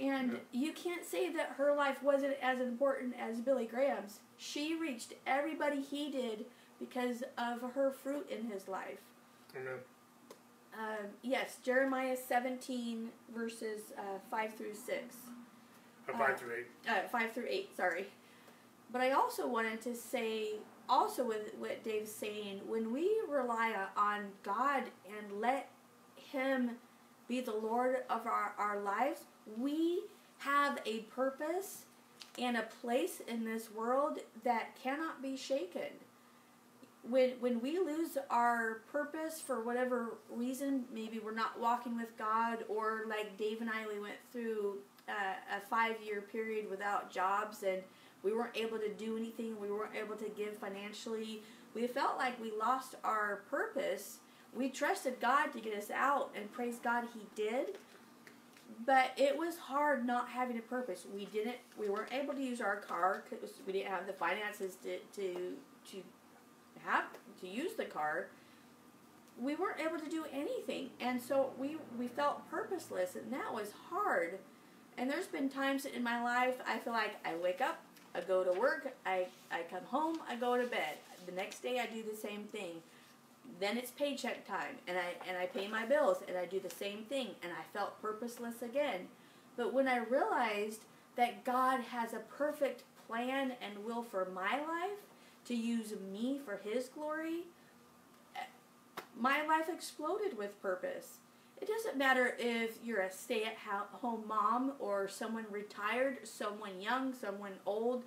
And 0.00 0.32
Yeah. 0.32 0.38
you 0.52 0.72
can't 0.72 1.04
say 1.04 1.30
that 1.32 1.54
her 1.56 1.74
life 1.74 2.02
wasn't 2.02 2.36
as 2.42 2.60
important 2.60 3.14
as 3.18 3.40
Billy 3.40 3.66
Graham's. 3.66 4.20
She 4.44 4.74
reached 4.74 5.14
everybody 5.26 5.80
he 5.80 6.10
did 6.10 6.44
because 6.78 7.22
of 7.38 7.62
her 7.72 7.90
fruit 7.90 8.28
in 8.30 8.50
his 8.50 8.68
life. 8.68 9.00
Amen. 9.56 9.78
Um, 10.74 11.06
yes, 11.22 11.56
Jeremiah 11.62 12.16
17, 12.16 13.08
verses 13.34 13.92
uh, 13.96 14.18
5 14.30 14.54
through 14.54 14.74
6. 14.74 15.16
Uh, 16.06 16.18
five 16.18 16.38
through 16.38 16.52
eight. 16.58 16.66
Uh, 16.88 17.08
5 17.08 17.32
through 17.32 17.46
8, 17.48 17.76
sorry. 17.76 18.06
But 18.92 19.00
I 19.00 19.12
also 19.12 19.46
wanted 19.46 19.80
to 19.82 19.94
say, 19.94 20.56
also 20.88 21.24
with 21.24 21.54
what 21.58 21.82
Dave's 21.82 22.12
saying, 22.12 22.60
when 22.66 22.92
we 22.92 23.10
rely 23.28 23.74
on 23.96 24.26
God 24.42 24.82
and 25.06 25.40
let 25.40 25.70
Him 26.16 26.72
be 27.28 27.40
the 27.40 27.56
Lord 27.56 27.98
of 28.10 28.26
our, 28.26 28.52
our 28.58 28.80
lives, 28.80 29.20
we 29.56 30.02
have 30.38 30.80
a 30.84 30.98
purpose 31.00 31.86
and 32.38 32.56
a 32.56 32.62
place 32.80 33.20
in 33.28 33.44
this 33.44 33.70
world 33.70 34.18
that 34.42 34.76
cannot 34.82 35.22
be 35.22 35.36
shaken. 35.36 35.92
When, 37.08 37.32
when 37.40 37.60
we 37.60 37.78
lose 37.78 38.16
our 38.30 38.80
purpose 38.90 39.40
for 39.40 39.62
whatever 39.62 40.16
reason, 40.30 40.84
maybe 40.92 41.20
we're 41.22 41.34
not 41.34 41.60
walking 41.60 41.96
with 41.96 42.16
God, 42.16 42.64
or 42.68 43.02
like 43.08 43.36
Dave 43.36 43.60
and 43.60 43.68
I, 43.68 43.86
we 43.86 44.00
went 44.00 44.16
through 44.32 44.78
a 45.06 45.60
five 45.68 45.96
year 46.02 46.22
period 46.22 46.68
without 46.70 47.10
jobs 47.10 47.62
and 47.62 47.82
we 48.22 48.32
weren't 48.32 48.56
able 48.56 48.78
to 48.78 48.88
do 48.88 49.18
anything, 49.18 49.60
we 49.60 49.70
weren't 49.70 49.94
able 49.94 50.16
to 50.16 50.28
give 50.30 50.56
financially. 50.56 51.42
We 51.74 51.86
felt 51.86 52.16
like 52.16 52.40
we 52.40 52.52
lost 52.58 52.94
our 53.04 53.42
purpose. 53.50 54.18
We 54.56 54.70
trusted 54.70 55.20
God 55.20 55.52
to 55.52 55.60
get 55.60 55.76
us 55.76 55.90
out, 55.90 56.30
and 56.34 56.50
praise 56.52 56.78
God, 56.82 57.04
He 57.12 57.20
did. 57.34 57.76
But 58.86 59.12
it 59.16 59.36
was 59.36 59.56
hard 59.56 60.06
not 60.06 60.28
having 60.28 60.58
a 60.58 60.62
purpose. 60.62 61.06
We 61.14 61.26
didn't. 61.26 61.56
We 61.78 61.88
weren't 61.88 62.12
able 62.12 62.34
to 62.34 62.42
use 62.42 62.60
our 62.60 62.76
car 62.76 63.24
because 63.28 63.50
we 63.66 63.72
didn't 63.72 63.90
have 63.90 64.06
the 64.06 64.12
finances 64.12 64.76
to 64.82 64.98
to 65.16 65.52
to 65.92 66.02
have 66.84 67.04
to 67.40 67.46
use 67.46 67.74
the 67.74 67.84
car. 67.84 68.28
We 69.40 69.56
weren't 69.56 69.80
able 69.80 69.98
to 69.98 70.08
do 70.08 70.24
anything, 70.32 70.90
and 71.00 71.20
so 71.20 71.50
we 71.58 71.76
we 71.98 72.08
felt 72.08 72.48
purposeless, 72.50 73.16
and 73.16 73.32
that 73.32 73.52
was 73.52 73.72
hard. 73.90 74.38
And 74.96 75.10
there's 75.10 75.26
been 75.26 75.48
times 75.48 75.86
in 75.86 76.02
my 76.02 76.22
life 76.22 76.54
I 76.66 76.78
feel 76.78 76.92
like 76.92 77.16
I 77.24 77.34
wake 77.36 77.60
up, 77.60 77.80
I 78.14 78.20
go 78.20 78.44
to 78.44 78.58
work, 78.58 78.94
I 79.04 79.26
I 79.50 79.62
come 79.70 79.84
home, 79.84 80.18
I 80.28 80.36
go 80.36 80.56
to 80.56 80.66
bed. 80.66 80.98
The 81.26 81.32
next 81.32 81.62
day 81.62 81.80
I 81.80 81.86
do 81.86 82.02
the 82.02 82.16
same 82.16 82.44
thing. 82.44 82.82
Then 83.60 83.78
it's 83.78 83.90
paycheck 83.90 84.46
time, 84.46 84.76
and 84.88 84.98
I 84.98 85.14
and 85.28 85.38
I 85.38 85.46
pay 85.46 85.68
my 85.68 85.84
bills, 85.86 86.18
and 86.26 86.36
I 86.36 86.44
do 86.44 86.60
the 86.60 86.70
same 86.70 87.04
thing, 87.04 87.28
and 87.42 87.52
I 87.52 87.62
felt 87.72 88.00
purposeless 88.02 88.62
again. 88.62 89.08
But 89.56 89.72
when 89.72 89.86
I 89.86 89.98
realized 89.98 90.82
that 91.16 91.44
God 91.44 91.80
has 91.80 92.12
a 92.12 92.18
perfect 92.18 92.82
plan 93.06 93.52
and 93.62 93.84
will 93.84 94.02
for 94.02 94.26
my 94.34 94.58
life 94.60 94.98
to 95.46 95.54
use 95.54 95.94
me 96.12 96.40
for 96.44 96.60
His 96.64 96.88
glory, 96.88 97.44
my 99.16 99.46
life 99.46 99.68
exploded 99.68 100.36
with 100.36 100.60
purpose. 100.60 101.18
It 101.60 101.68
doesn't 101.68 101.96
matter 101.96 102.36
if 102.38 102.78
you're 102.84 103.02
a 103.02 103.12
stay 103.12 103.44
at 103.44 103.56
home 103.56 104.24
mom 104.26 104.72
or 104.80 105.08
someone 105.08 105.46
retired, 105.50 106.26
someone 106.26 106.80
young, 106.80 107.14
someone 107.14 107.52
old, 107.64 108.02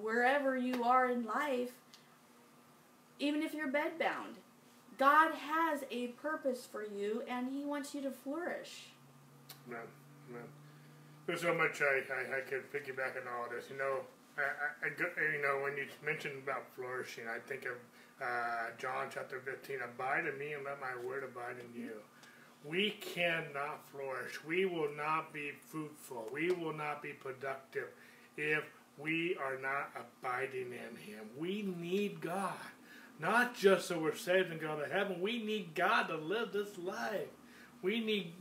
wherever 0.00 0.56
you 0.56 0.84
are 0.84 1.10
in 1.10 1.24
life, 1.24 1.72
even 3.18 3.42
if 3.42 3.54
you're 3.54 3.68
bedbound. 3.68 4.36
God 4.98 5.32
has 5.34 5.84
a 5.90 6.08
purpose 6.08 6.66
for 6.70 6.84
you 6.84 7.22
and 7.28 7.50
He 7.50 7.64
wants 7.64 7.94
you 7.94 8.02
to 8.02 8.10
flourish. 8.10 8.90
Man, 9.68 9.80
man. 10.30 10.42
There's 11.26 11.40
so 11.40 11.54
much 11.54 11.80
I, 11.80 12.02
I, 12.12 12.38
I 12.38 12.40
could 12.40 12.70
piggyback 12.70 13.16
on 13.20 13.26
all 13.26 13.48
this. 13.50 13.64
You 13.70 13.78
know, 13.78 14.00
I, 14.36 14.42
I, 14.42 14.86
I 14.86 15.32
you 15.34 15.42
know, 15.42 15.62
when 15.62 15.76
you 15.76 15.86
mentioned 16.04 16.34
about 16.42 16.64
flourishing, 16.76 17.24
I 17.28 17.38
think 17.48 17.64
of 17.64 17.76
uh, 18.22 18.70
John 18.78 19.08
chapter 19.12 19.40
15, 19.40 19.78
abide 19.82 20.26
in 20.26 20.38
me 20.38 20.52
and 20.52 20.64
let 20.64 20.80
my 20.80 20.94
word 21.04 21.24
abide 21.24 21.56
in 21.58 21.80
you. 21.80 21.92
We 22.64 22.90
cannot 23.00 23.88
flourish. 23.90 24.42
We 24.44 24.64
will 24.64 24.90
not 24.96 25.32
be 25.32 25.52
fruitful. 25.68 26.28
We 26.32 26.50
will 26.50 26.72
not 26.72 27.02
be 27.02 27.10
productive 27.10 27.88
if 28.36 28.64
we 28.98 29.36
are 29.36 29.58
not 29.60 29.90
abiding 29.94 30.72
in 30.72 30.96
Him. 30.96 31.26
We 31.36 31.62
need 31.78 32.20
God. 32.20 32.52
Not 33.20 33.56
just 33.56 33.86
so 33.88 33.98
we're 33.98 34.16
saved 34.16 34.50
and 34.50 34.60
go 34.60 34.78
to 34.78 34.92
heaven. 34.92 35.20
We 35.20 35.42
need 35.42 35.74
God 35.74 36.04
to 36.08 36.16
live 36.16 36.52
this 36.52 36.76
life. 36.78 37.28
We 37.82 38.00
need 38.00 38.32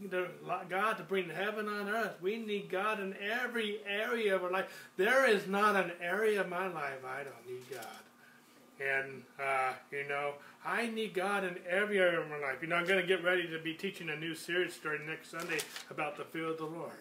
God 0.69 0.97
to 0.97 1.03
bring 1.03 1.29
heaven 1.29 1.67
on 1.67 1.89
earth. 1.89 2.15
We 2.21 2.37
need 2.37 2.69
God 2.69 3.01
in 3.01 3.13
every 3.21 3.79
area 3.85 4.35
of 4.35 4.43
our 4.43 4.51
life. 4.51 4.89
There 4.95 5.29
is 5.29 5.47
not 5.47 5.75
an 5.75 5.91
area 6.01 6.41
of 6.41 6.49
my 6.49 6.67
life 6.67 7.03
I 7.05 7.23
don't 7.23 7.45
need 7.45 7.69
God. 7.69 7.85
And, 8.79 9.23
uh, 9.39 9.73
you 9.91 10.07
know, 10.07 10.35
I 10.65 10.87
need 10.87 11.13
God 11.13 11.43
in 11.43 11.57
every 11.69 11.99
area 11.99 12.21
of 12.21 12.29
my 12.29 12.39
life. 12.39 12.57
You 12.61 12.69
know, 12.69 12.77
I'm 12.77 12.85
going 12.85 13.01
to 13.01 13.07
get 13.07 13.23
ready 13.23 13.47
to 13.49 13.59
be 13.59 13.73
teaching 13.73 14.09
a 14.09 14.15
new 14.15 14.33
series 14.33 14.73
starting 14.73 15.07
next 15.07 15.29
Sunday 15.29 15.59
about 15.91 16.15
the 16.17 16.23
fear 16.23 16.47
of 16.47 16.57
the 16.57 16.65
Lord. 16.65 16.91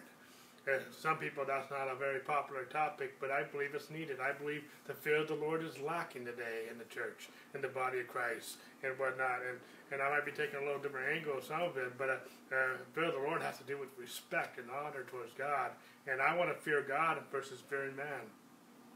Some 0.97 1.17
people, 1.17 1.43
that's 1.45 1.69
not 1.69 1.91
a 1.91 1.95
very 1.95 2.19
popular 2.19 2.63
topic, 2.63 3.19
but 3.19 3.29
I 3.29 3.43
believe 3.43 3.75
it's 3.75 3.89
needed. 3.89 4.19
I 4.21 4.31
believe 4.31 4.63
the 4.87 4.93
fear 4.93 5.17
of 5.17 5.27
the 5.27 5.35
Lord 5.35 5.61
is 5.61 5.77
lacking 5.79 6.23
today 6.23 6.71
in 6.71 6.77
the 6.77 6.85
church, 6.85 7.27
in 7.53 7.61
the 7.61 7.67
body 7.67 7.99
of 7.99 8.07
Christ, 8.07 8.57
and 8.81 8.97
whatnot. 8.97 9.43
And, 9.43 9.59
and 9.91 10.01
I 10.01 10.09
might 10.09 10.25
be 10.25 10.31
taking 10.31 10.55
a 10.55 10.63
little 10.63 10.79
different 10.79 11.11
angle 11.11 11.37
of 11.37 11.43
some 11.43 11.61
of 11.61 11.75
it, 11.75 11.97
but 11.97 12.09
uh, 12.09 12.13
uh, 12.55 12.79
fear 12.95 13.11
of 13.11 13.13
the 13.13 13.27
Lord 13.27 13.41
has 13.41 13.57
to 13.57 13.65
do 13.65 13.77
with 13.77 13.89
respect 13.99 14.57
and 14.57 14.69
honor 14.71 15.03
towards 15.03 15.33
God. 15.33 15.71
And 16.07 16.21
I 16.21 16.33
want 16.37 16.49
to 16.49 16.55
fear 16.63 16.81
God 16.81 17.19
versus 17.29 17.59
fearing 17.69 17.97
man. 17.97 18.23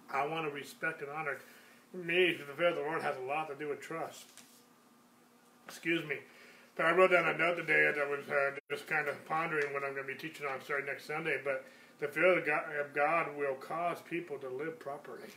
I 0.09 0.25
want 0.25 0.47
to 0.47 0.53
respect 0.53 1.01
and 1.01 1.11
honor. 1.11 1.37
Me, 1.93 2.31
the 2.31 2.53
fear 2.53 2.69
of 2.69 2.75
the 2.75 2.81
Lord 2.81 3.01
has 3.01 3.17
a 3.17 3.27
lot 3.27 3.49
to 3.49 3.55
do 3.55 3.67
with 3.67 3.81
trust. 3.81 4.23
Excuse 5.67 6.07
me. 6.07 6.15
So 6.77 6.83
I 6.83 6.91
wrote 6.91 7.09
down 7.09 7.25
a 7.25 7.35
note 7.35 7.55
today 7.55 7.89
that 7.89 7.97
I 7.97 8.07
was 8.07 8.29
uh, 8.29 8.51
just 8.69 8.85
kind 8.85 9.07
of 9.07 9.17
pondering 9.25 9.73
what 9.73 9.83
I'm 9.83 9.95
going 9.95 10.05
to 10.05 10.13
be 10.13 10.19
teaching 10.19 10.45
on 10.45 10.61
starting 10.61 10.85
next 10.85 11.07
Sunday. 11.07 11.41
But 11.43 11.65
the 11.99 12.07
fear 12.07 12.37
of 12.37 12.45
God, 12.45 12.61
of 12.79 12.93
God 12.93 13.35
will 13.35 13.55
cause 13.55 13.97
people 14.07 14.37
to 14.37 14.47
live 14.47 14.79
properly. 14.79 15.33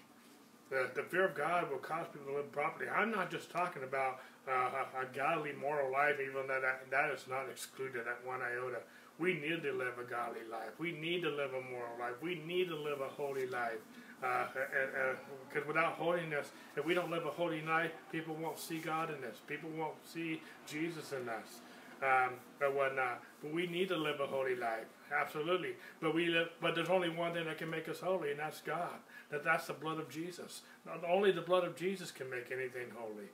The, 0.69 0.91
the 0.95 1.03
fear 1.03 1.25
of 1.25 1.35
God 1.35 1.71
will 1.71 1.79
cause 1.79 2.07
people 2.13 2.33
to 2.33 2.37
live 2.37 2.53
properly. 2.53 2.91
I'm 2.91 3.11
not 3.11 3.31
just 3.31 3.51
talking 3.51 3.85
about 3.85 4.21
uh, 4.47 4.53
a, 4.53 5.01
a 5.01 5.17
godly 5.17 5.53
moral 5.59 5.91
life, 5.91 6.17
even 6.21 6.47
though 6.47 6.61
that, 6.61 6.91
that 6.91 7.11
is 7.11 7.25
not 7.27 7.49
excluded 7.49 8.05
at 8.07 8.21
one 8.27 8.41
iota. 8.43 8.81
We 9.19 9.33
need 9.33 9.63
to 9.63 9.73
live 9.73 9.97
a 9.99 10.05
godly 10.05 10.45
life. 10.53 10.77
We 10.79 10.93
need 10.93 11.23
to 11.23 11.31
live 11.31 11.55
a 11.55 11.63
moral 11.73 11.97
life. 11.99 12.21
We 12.21 12.35
need 12.47 12.69
to 12.69 12.77
live 12.77 13.01
a 13.01 13.09
holy 13.09 13.47
life. 13.47 13.81
Because 14.21 15.65
uh, 15.65 15.67
without 15.67 15.93
holiness, 15.95 16.51
if 16.77 16.85
we 16.85 16.95
don't 16.95 17.11
live 17.11 17.25
a 17.25 17.31
holy 17.31 17.63
life, 17.63 17.93
people 18.13 18.35
won't 18.35 18.59
see 18.59 18.79
God 18.79 19.09
in 19.11 19.25
us. 19.25 19.37
People 19.47 19.71
won't 19.71 19.95
see 20.07 20.43
Jesus 20.67 21.13
in 21.13 21.29
us. 21.29 21.61
Um, 22.03 22.33
whatnot. 22.75 23.23
But 23.43 23.53
we 23.53 23.67
need 23.67 23.89
to 23.89 23.97
live 23.97 24.21
a 24.21 24.27
holy 24.27 24.57
life, 24.57 24.87
absolutely. 25.15 25.75
But 26.01 26.15
we 26.15 26.29
live, 26.29 26.49
but 26.61 26.75
there's 26.75 26.89
only 26.89 27.11
one 27.11 27.35
thing 27.35 27.45
that 27.45 27.59
can 27.59 27.69
make 27.69 27.91
us 27.91 28.01
holy, 28.01 28.31
and 28.31 28.41
that's 28.41 28.63
God. 28.63 28.97
That 29.31 29.45
that's 29.45 29.67
the 29.67 29.75
blood 29.75 29.99
of 29.99 30.09
Jesus. 30.09 30.63
Not 30.87 31.05
only 31.07 31.31
the 31.31 31.43
blood 31.43 31.65
of 31.65 31.77
Jesus 31.77 32.11
can 32.11 32.31
make 32.31 32.51
anything 32.51 32.89
holy. 32.97 33.29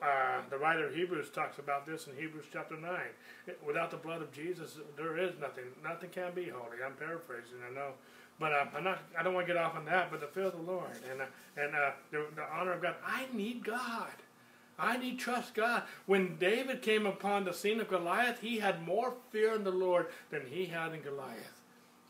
Uh, 0.00 0.42
the 0.50 0.56
writer 0.56 0.86
of 0.86 0.94
Hebrews 0.94 1.30
talks 1.30 1.58
about 1.58 1.84
this 1.84 2.06
in 2.06 2.14
Hebrews 2.16 2.46
chapter 2.52 2.76
nine. 2.76 3.10
Without 3.66 3.90
the 3.90 3.96
blood 3.96 4.22
of 4.22 4.32
Jesus, 4.32 4.78
there 4.96 5.18
is 5.18 5.32
nothing. 5.40 5.64
Nothing 5.82 6.10
can 6.10 6.32
be 6.32 6.48
holy. 6.48 6.78
I'm 6.84 6.94
paraphrasing, 6.94 7.58
I 7.68 7.74
know. 7.74 7.90
But 8.38 8.52
uh, 8.52 8.66
I'm 8.76 8.84
not. 8.84 8.98
I 9.18 9.22
don't 9.22 9.34
want 9.34 9.46
to 9.46 9.52
get 9.52 9.62
off 9.62 9.76
on 9.76 9.84
that. 9.86 10.10
But 10.10 10.20
the 10.20 10.26
fear 10.26 10.44
of 10.44 10.52
the 10.52 10.70
Lord 10.72 10.90
and 11.10 11.22
uh, 11.22 11.24
and 11.56 11.74
uh, 11.74 11.90
the, 12.10 12.26
the 12.34 12.44
honor 12.52 12.72
of 12.72 12.82
God. 12.82 12.96
I 13.04 13.26
need 13.32 13.64
God. 13.64 14.12
I 14.78 14.98
need 14.98 15.18
trust 15.18 15.54
God. 15.54 15.84
When 16.04 16.36
David 16.36 16.82
came 16.82 17.06
upon 17.06 17.44
the 17.44 17.54
scene 17.54 17.80
of 17.80 17.88
Goliath, 17.88 18.40
he 18.40 18.58
had 18.58 18.86
more 18.86 19.14
fear 19.30 19.54
in 19.54 19.64
the 19.64 19.70
Lord 19.70 20.08
than 20.30 20.42
he 20.46 20.66
had 20.66 20.92
in 20.92 21.00
Goliath. 21.00 21.62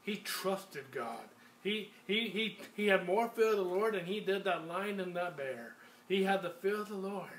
He 0.03 0.17
trusted 0.17 0.91
God. 0.93 1.29
He 1.63 1.91
he 2.07 2.29
he 2.29 2.59
he 2.75 2.87
had 2.87 3.07
more 3.07 3.29
fear 3.29 3.51
of 3.51 3.57
the 3.57 3.63
Lord 3.63 3.95
than 3.95 4.07
he 4.07 4.21
did 4.21 4.45
that 4.45 4.67
lion 4.67 5.01
and 5.01 5.15
that 5.17 5.37
bear. 5.37 5.75
He 6.09 6.25
had 6.25 6.43
the 6.43 6.51
fear 6.51 6.81
of 6.81 6.89
the 6.89 6.95
Lord. 6.95 7.31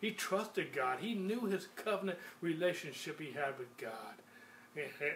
He 0.00 0.10
trusted 0.10 0.72
God. 0.74 0.98
He 1.00 1.14
knew 1.14 1.46
his 1.46 1.68
covenant 1.76 2.18
relationship 2.40 3.18
he 3.20 3.32
had 3.32 3.58
with 3.58 3.74
God. 3.78 4.14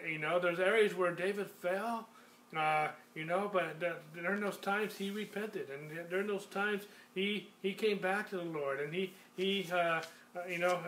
You 0.09 0.19
know, 0.19 0.39
there's 0.39 0.61
areas 0.61 0.95
where 0.95 1.13
David 1.15 1.51
fell. 1.51 2.09
Uh, 2.57 2.89
you 3.19 3.27
know, 3.27 3.51
but 3.53 3.81
during 4.15 4.41
those 4.41 4.59
times 4.59 4.97
he 4.97 5.11
repented, 5.11 5.69
and 5.71 6.11
during 6.11 6.29
those 6.29 6.47
times 6.47 6.85
he 7.15 7.49
he 7.63 7.75
came 7.75 7.99
back 7.99 8.31
to 8.31 8.37
the 8.39 8.45
Lord, 8.45 8.81
and 8.81 8.95
he 8.95 9.13
he 9.37 9.69
uh, 9.73 10.03
you 10.49 10.59
know, 10.59 10.79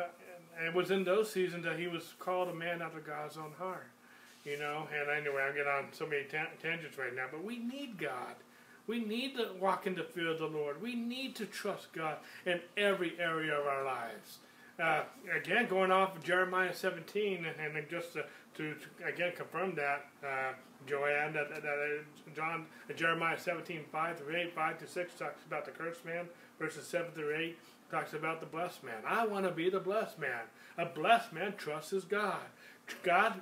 it 0.67 0.75
was 0.75 0.91
in 0.93 1.05
those 1.05 1.33
seasons 1.33 1.65
that 1.65 1.79
he 1.79 1.89
was 1.89 2.15
called 2.21 2.49
a 2.51 2.55
man 2.55 2.83
after 2.83 3.01
God's 3.01 3.37
own 3.39 3.53
heart. 3.59 3.89
You 4.45 4.59
know, 4.59 4.89
and 4.99 5.11
anyway, 5.11 5.43
I'm 5.43 5.55
getting 5.55 5.71
on 5.73 5.87
so 5.93 6.07
many 6.07 6.25
ta- 6.25 6.49
tangents 6.63 6.99
right 6.99 7.15
now, 7.15 7.27
but 7.31 7.45
we 7.45 7.59
need 7.59 7.99
God. 7.99 8.37
We 8.87 9.01
need 9.05 9.37
to 9.37 9.51
walk 9.61 9.87
in 9.87 9.95
the 9.97 10.05
fear 10.05 10.29
of 10.31 10.39
the 10.41 10.47
Lord. 10.47 10.83
We 10.83 10.95
need 10.97 11.37
to 11.37 11.47
trust 11.47 11.93
God 11.93 12.17
in 12.47 12.61
every 12.77 13.15
area 13.21 13.55
of 13.61 13.67
our 13.67 13.85
lives. 13.85 14.39
uh, 14.81 15.03
again, 15.37 15.69
going 15.69 15.93
off 15.93 16.17
of 16.17 16.25
Jeremiah 16.25 16.75
17, 16.75 17.47
and 17.47 17.77
then 17.77 17.87
just 17.91 18.17
to, 18.61 19.07
again 19.07 19.33
confirm 19.37 19.75
that, 19.75 20.07
uh, 20.25 20.53
Joanne, 20.87 21.33
that, 21.33 21.49
that, 21.51 21.63
that 21.63 22.01
John, 22.35 22.67
Jeremiah 22.97 23.39
17, 23.39 23.85
5 23.91 24.19
through 24.19 24.37
8, 24.37 24.55
5 24.55 24.79
to 24.79 24.87
6 24.87 25.15
talks 25.15 25.45
about 25.47 25.65
the 25.65 25.71
cursed 25.71 26.05
man, 26.05 26.27
verses 26.59 26.87
7 26.87 27.11
through 27.13 27.37
8 27.37 27.59
talks 27.91 28.15
about 28.15 28.41
the 28.41 28.47
blessed 28.47 28.85
man. 28.85 29.03
I 29.07 29.27
want 29.27 29.45
to 29.47 29.51
be 29.51 29.69
the 29.69 29.81
blessed 29.81 30.19
man. 30.19 30.43
A 30.79 30.87
blessed 30.87 31.33
man 31.33 31.55
trusts 31.57 31.91
his 31.91 32.05
God. 32.05 32.41
God 33.03 33.41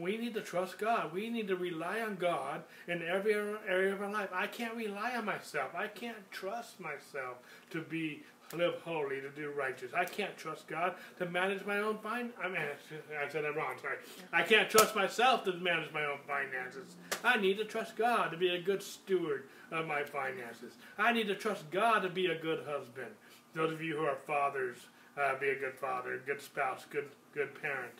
we 0.00 0.16
need 0.16 0.34
to 0.34 0.40
trust 0.40 0.78
God. 0.78 1.12
We 1.12 1.28
need 1.30 1.48
to 1.48 1.56
rely 1.56 2.00
on 2.00 2.16
God 2.16 2.62
in 2.86 3.02
every 3.02 3.34
area 3.34 3.92
of 3.92 4.02
our 4.02 4.10
life. 4.10 4.30
I 4.32 4.46
can't 4.46 4.74
rely 4.74 5.14
on 5.16 5.24
myself. 5.24 5.70
I 5.74 5.86
can't 5.86 6.30
trust 6.30 6.80
myself 6.80 7.38
to 7.70 7.82
be 7.82 8.22
live 8.54 8.74
holy, 8.82 9.20
to 9.20 9.28
do 9.30 9.50
righteous. 9.50 9.92
I 9.94 10.04
can't 10.04 10.36
trust 10.36 10.68
God 10.68 10.94
to 11.18 11.26
manage 11.26 11.64
my 11.66 11.78
own 11.78 11.98
fine. 11.98 12.30
I 12.42 12.48
mean, 12.48 12.62
I 13.22 13.28
said 13.28 13.44
that 13.44 13.56
wrong. 13.56 13.74
Sorry. 13.80 13.96
I 14.32 14.42
can't 14.42 14.70
trust 14.70 14.96
myself 14.96 15.44
to 15.44 15.52
manage 15.54 15.92
my 15.92 16.04
own 16.06 16.18
finances. 16.26 16.96
I 17.22 17.36
need 17.36 17.58
to 17.58 17.64
trust 17.64 17.96
God 17.96 18.30
to 18.30 18.36
be 18.36 18.48
a 18.48 18.60
good 18.60 18.82
steward 18.82 19.44
of 19.70 19.86
my 19.86 20.02
finances. 20.02 20.74
I 20.96 21.12
need 21.12 21.28
to 21.28 21.34
trust 21.34 21.70
God 21.70 22.00
to 22.00 22.08
be 22.08 22.26
a 22.26 22.38
good 22.38 22.64
husband. 22.66 23.10
Those 23.54 23.72
of 23.72 23.82
you 23.82 23.96
who 23.96 24.04
are 24.04 24.16
fathers, 24.26 24.78
uh, 25.20 25.38
be 25.38 25.48
a 25.48 25.58
good 25.58 25.74
father, 25.74 26.20
good 26.24 26.40
spouse, 26.40 26.86
good 26.90 27.08
good 27.34 27.60
parent. 27.60 27.94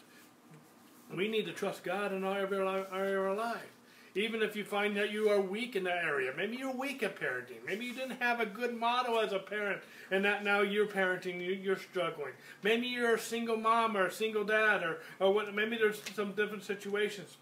We 1.15 1.29
need 1.29 1.47
to 1.47 1.53
trust 1.53 1.85
God 1.85 2.13
in 2.13 2.25
our 2.25 2.47
our 2.93 3.35
life. 3.35 3.73
Even 4.15 4.43
if 4.43 4.57
you 4.57 4.65
find 4.65 4.97
that 4.97 5.13
you 5.13 5.29
are 5.29 5.41
weak 5.41 5.77
in 5.77 5.85
that 5.85 6.05
area, 6.05 6.33
maybe 6.37 6.57
you're 6.57 6.75
weak 6.75 7.03
at 7.03 7.15
parenting. 7.21 7.65
Maybe 7.65 7.85
you 7.85 7.95
didn't 7.95 8.21
have 8.21 8.41
a 8.41 8.47
good 8.47 8.75
model 8.75 9.21
as 9.21 9.33
a 9.33 9.39
parent, 9.39 9.81
and 10.11 10.25
that 10.25 10.43
now 10.43 10.61
you're 10.61 10.87
parenting, 10.87 11.63
you're 11.63 11.79
struggling. 11.79 12.33
Maybe 12.63 12.89
you're 12.89 13.15
a 13.15 13.21
single 13.21 13.57
mom 13.57 13.97
or 13.97 14.07
a 14.07 14.13
single 14.13 14.45
dad, 14.45 14.83
or 14.83 14.99
or 15.21 15.33
what? 15.33 15.55
Maybe 15.55 15.77
there's 15.77 16.03
some 16.15 16.33
different 16.33 16.65
situations. 16.65 17.37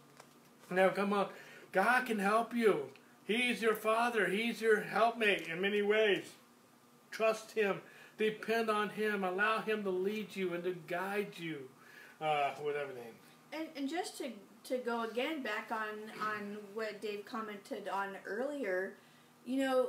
Now, 0.70 0.88
come 0.88 1.12
on, 1.12 1.28
God 1.72 2.06
can 2.06 2.18
help 2.18 2.54
you. 2.54 2.90
He's 3.26 3.62
your 3.62 3.74
father. 3.74 4.26
He's 4.26 4.60
your 4.60 4.80
helpmate 4.80 5.48
in 5.48 5.60
many 5.60 5.82
ways. 5.82 6.24
Trust 7.10 7.52
Him. 7.52 7.80
Depend 8.18 8.70
on 8.70 8.90
Him. 8.90 9.24
Allow 9.24 9.60
Him 9.62 9.82
to 9.84 9.90
lead 9.90 10.34
you 10.34 10.54
and 10.54 10.62
to 10.64 10.76
guide 10.86 11.34
you 11.38 11.68
uh, 12.20 12.50
with 12.64 12.76
everything. 12.76 13.12
And, 13.53 13.68
and 13.76 13.88
just 13.88 14.18
to 14.18 14.30
to 14.64 14.78
go 14.78 15.05
again 15.05 15.42
back 15.42 15.70
on 15.70 16.11
on 16.20 16.57
what 16.74 17.01
Dave 17.01 17.24
commented 17.24 17.88
on 17.88 18.16
earlier, 18.26 18.94
you 19.44 19.61
know, 19.61 19.88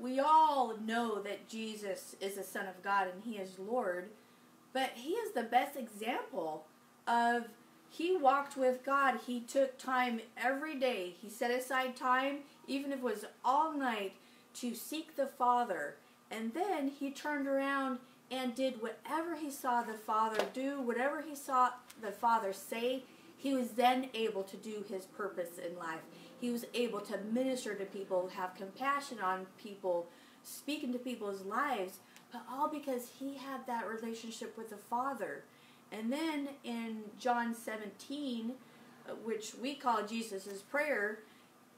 we 0.00 0.18
all 0.18 0.76
know 0.84 1.22
that 1.22 1.48
Jesus 1.48 2.16
is 2.20 2.34
the 2.34 2.42
Son 2.42 2.66
of 2.66 2.82
God 2.82 3.08
and 3.12 3.22
He 3.22 3.40
is 3.40 3.58
Lord, 3.58 4.10
but 4.72 4.90
He 4.94 5.10
is 5.10 5.32
the 5.32 5.44
best 5.44 5.76
example 5.76 6.64
of 7.06 7.44
He 7.90 8.16
walked 8.16 8.56
with 8.56 8.84
God. 8.84 9.20
He 9.26 9.40
took 9.40 9.78
time 9.78 10.20
every 10.36 10.74
day. 10.74 11.14
He 11.20 11.28
set 11.28 11.50
aside 11.50 11.96
time, 11.96 12.38
even 12.66 12.92
if 12.92 12.98
it 12.98 13.04
was 13.04 13.24
all 13.44 13.72
night, 13.72 14.14
to 14.54 14.74
seek 14.74 15.14
the 15.14 15.26
Father. 15.26 15.96
And 16.30 16.52
then 16.54 16.88
He 16.88 17.10
turned 17.12 17.46
around 17.46 17.98
and 18.32 18.54
did 18.54 18.82
whatever 18.82 19.36
He 19.36 19.50
saw 19.50 19.82
the 19.82 19.92
Father 19.92 20.44
do, 20.52 20.80
whatever 20.80 21.22
He 21.22 21.36
saw 21.36 21.70
the 22.00 22.10
Father 22.10 22.52
say 22.52 23.04
he 23.42 23.54
was 23.54 23.70
then 23.70 24.08
able 24.14 24.44
to 24.44 24.56
do 24.56 24.84
his 24.88 25.06
purpose 25.06 25.58
in 25.58 25.76
life. 25.76 26.02
He 26.40 26.50
was 26.50 26.64
able 26.74 27.00
to 27.00 27.18
minister 27.32 27.74
to 27.74 27.84
people, 27.84 28.30
have 28.36 28.54
compassion 28.54 29.18
on 29.18 29.46
people, 29.60 30.06
speak 30.44 30.84
into 30.84 31.00
people's 31.00 31.42
lives, 31.42 31.98
but 32.30 32.42
all 32.48 32.68
because 32.68 33.08
he 33.18 33.34
had 33.34 33.66
that 33.66 33.88
relationship 33.88 34.56
with 34.56 34.70
the 34.70 34.76
Father. 34.76 35.42
And 35.90 36.12
then 36.12 36.50
in 36.62 37.02
John 37.18 37.52
17, 37.52 38.52
uh, 39.08 39.14
which 39.24 39.56
we 39.60 39.74
call 39.74 40.06
Jesus' 40.06 40.62
prayer, 40.70 41.18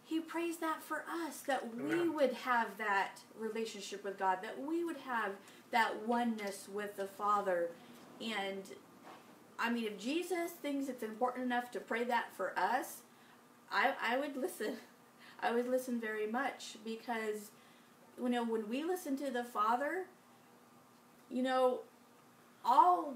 he 0.04 0.20
prays 0.20 0.58
that 0.58 0.82
for 0.82 1.02
us, 1.26 1.40
that 1.46 1.74
we 1.74 2.10
would 2.10 2.34
have 2.34 2.76
that 2.76 3.20
relationship 3.38 4.04
with 4.04 4.18
God, 4.18 4.40
that 4.42 4.62
we 4.62 4.84
would 4.84 4.98
have 4.98 5.32
that 5.74 6.06
oneness 6.06 6.68
with 6.72 6.96
the 6.96 7.06
Father. 7.06 7.68
And 8.22 8.62
I 9.58 9.70
mean, 9.70 9.86
if 9.86 9.98
Jesus 9.98 10.52
thinks 10.52 10.88
it's 10.88 11.02
important 11.02 11.44
enough 11.44 11.72
to 11.72 11.80
pray 11.80 12.04
that 12.04 12.26
for 12.36 12.56
us, 12.56 12.98
I, 13.72 13.92
I 14.00 14.16
would 14.16 14.36
listen. 14.36 14.76
I 15.42 15.52
would 15.52 15.68
listen 15.68 16.00
very 16.00 16.26
much 16.26 16.76
because, 16.84 17.50
you 18.22 18.28
know, 18.30 18.44
when 18.44 18.68
we 18.68 18.82
listen 18.84 19.16
to 19.18 19.30
the 19.30 19.44
Father, 19.44 20.04
you 21.28 21.42
know, 21.42 21.80
all 22.64 23.14